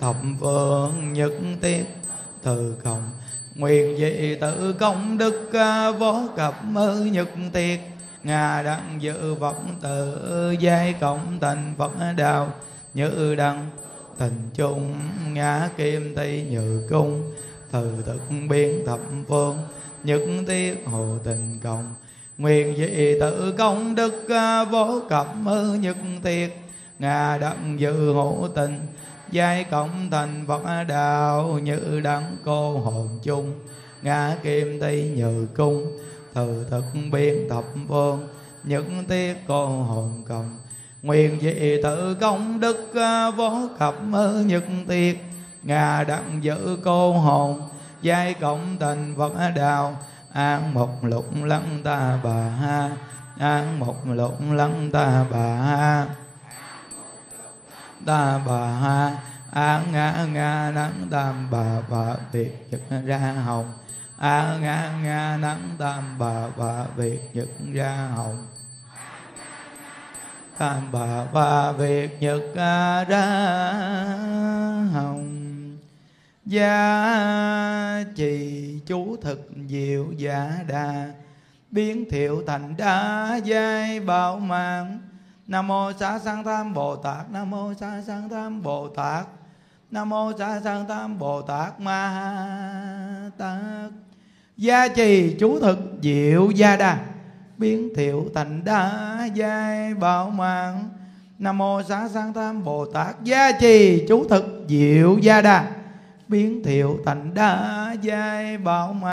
Thập 0.00 0.16
vương 0.38 1.12
nhất 1.12 1.32
tiết, 1.60 1.84
từ 2.42 2.76
cộng 2.84 3.10
nguyện 3.54 3.96
dị 3.98 4.36
tự 4.40 4.72
công 4.72 5.18
đức 5.18 5.50
vô 5.98 6.22
cập 6.36 6.64
mơ 6.64 7.06
nhật 7.12 7.28
tiệt 7.52 7.80
ngà 8.22 8.62
đặng 8.62 8.98
dự 9.00 9.34
vật 9.34 9.56
tự 9.82 10.56
giai 10.60 10.92
cộng 10.92 11.38
thành 11.40 11.74
phật 11.78 11.92
đạo. 12.16 12.52
Như 12.94 13.34
đặng 13.34 13.70
tình 14.18 14.50
chung 14.54 14.94
ngã 15.32 15.68
kim 15.76 16.14
tây 16.16 16.46
như 16.50 16.86
cung. 16.90 17.32
Từ 17.72 18.02
thực 18.06 18.20
biến 18.48 18.86
thập 18.86 19.00
phương 19.28 19.58
nhất 20.06 20.22
tiết 20.46 20.82
hồ 20.86 21.18
tình 21.24 21.60
cộng 21.62 21.94
nguyện 22.38 22.76
dị 22.76 23.20
tự 23.20 23.54
công 23.58 23.94
đức 23.94 24.28
à, 24.28 24.64
vô 24.64 25.00
cập 25.08 25.26
mơ 25.36 25.76
nhất 25.80 25.96
tiết 26.22 26.66
ngà 26.98 27.38
đặng 27.38 27.76
dự 27.80 28.12
hộ 28.12 28.48
tình, 28.54 28.80
giai 29.30 29.64
cộng 29.64 30.10
thành 30.10 30.44
Phật 30.48 30.84
đạo 30.88 31.58
như 31.62 32.00
đặng 32.04 32.36
cô 32.44 32.78
hồn 32.78 33.08
chung. 33.22 33.52
Ngã 34.02 34.36
kim 34.42 34.80
tây 34.80 35.12
nhự 35.16 35.46
cung 35.56 35.98
từ 36.34 36.66
thực 36.70 36.84
biên 37.12 37.48
thập 37.50 37.64
phương 37.88 38.28
những 38.64 39.04
tiết 39.08 39.34
cô 39.48 39.66
hồn 39.66 40.22
cộng 40.28 40.58
nguyện 41.02 41.38
dị 41.40 41.82
tự 41.82 42.14
công 42.14 42.60
đức 42.60 42.94
à, 42.94 43.30
vô 43.30 43.68
cập 43.78 44.02
mơ 44.02 44.42
nhất 44.46 44.64
tiết 44.88 45.18
ngà 45.62 46.04
đặng 46.04 46.38
dự 46.42 46.76
cô 46.84 47.12
hồn 47.12 47.62
giai 48.06 48.34
cộng 48.34 48.78
thành 48.80 49.14
Phật 49.18 49.32
đạo 49.54 49.96
an 50.32 50.74
một 50.74 51.04
lục 51.04 51.26
lăng 51.42 51.80
ta 51.84 52.18
bà 52.22 52.48
ha. 52.60 52.90
An 53.38 53.80
một 53.80 53.96
lục 54.04 54.38
lăng 54.50 54.90
ta 54.92 55.24
bà 55.30 55.56
ha. 55.56 56.06
Ta 58.06 58.38
bà 58.46 58.66
ha. 58.66 59.16
A 59.52 59.82
ngã 59.92 60.26
ngã 60.32 60.72
nắng 60.74 61.08
tam 61.10 61.48
bà 61.50 61.80
bà 61.90 62.14
việt 62.32 62.68
nhật 62.70 63.02
ra 63.06 63.18
hồng. 63.18 63.72
A 64.18 64.56
ngã 64.60 64.90
ngã 65.02 65.38
nắng 65.40 65.70
tam 65.78 66.18
bà 66.18 66.48
bà 66.56 66.84
việt 66.96 67.30
nhật 67.32 67.48
ra 67.72 68.08
hồng. 68.16 68.46
Tam 70.58 70.92
bà 70.92 71.24
bà 71.32 71.72
việt 71.72 72.22
nhật 72.22 72.42
ra 73.08 73.72
hồng 74.94 75.45
gia 76.46 78.04
trì 78.16 78.80
chú 78.86 79.16
thực 79.22 79.50
diệu 79.68 80.12
giả 80.16 80.52
đà, 80.68 81.12
biến 81.70 82.04
thiệu 82.10 82.42
thành 82.46 82.74
đa 82.76 83.36
giai 83.44 84.00
bảo 84.00 84.38
mạng 84.38 84.98
nam 85.46 85.66
mô 85.66 85.92
xá 86.00 86.18
sanh 86.18 86.44
tam 86.44 86.74
bồ 86.74 86.96
tát, 86.96 87.30
nam 87.32 87.50
mô 87.50 87.74
xá 87.74 88.02
sanh 88.06 88.28
tam 88.28 88.62
bồ 88.62 88.88
tát, 88.88 89.26
nam 89.90 90.08
mô 90.08 90.32
xá 90.38 90.60
sanh 90.64 90.84
tam 90.88 91.18
bồ 91.18 91.42
tát 91.42 91.80
ma 91.80 93.30
tát. 93.38 93.90
Gia 94.56 94.88
trì 94.88 95.36
chú 95.38 95.60
thực 95.60 95.78
diệu 96.02 96.50
gia 96.50 96.76
đà, 96.76 96.98
biến 97.58 97.88
thiệu 97.96 98.26
thành 98.34 98.64
đa 98.64 99.28
giai 99.34 99.94
bảo 99.94 100.30
mạng 100.30 100.88
nam 101.38 101.58
mô 101.58 101.82
xá 101.82 102.08
sanh 102.08 102.32
tam 102.32 102.64
bồ 102.64 102.86
tát 102.86 103.24
gia 103.24 103.52
trì 103.52 104.06
chú 104.08 104.24
thực 104.28 104.64
diệu 104.68 105.18
gia 105.18 105.42
đà 105.42 105.75
biến 106.28 106.62
thiệu 106.62 106.98
thành 107.04 107.34
đa 107.34 107.92
giai 108.02 108.58
bảo 108.58 108.92
mạng 108.92 109.02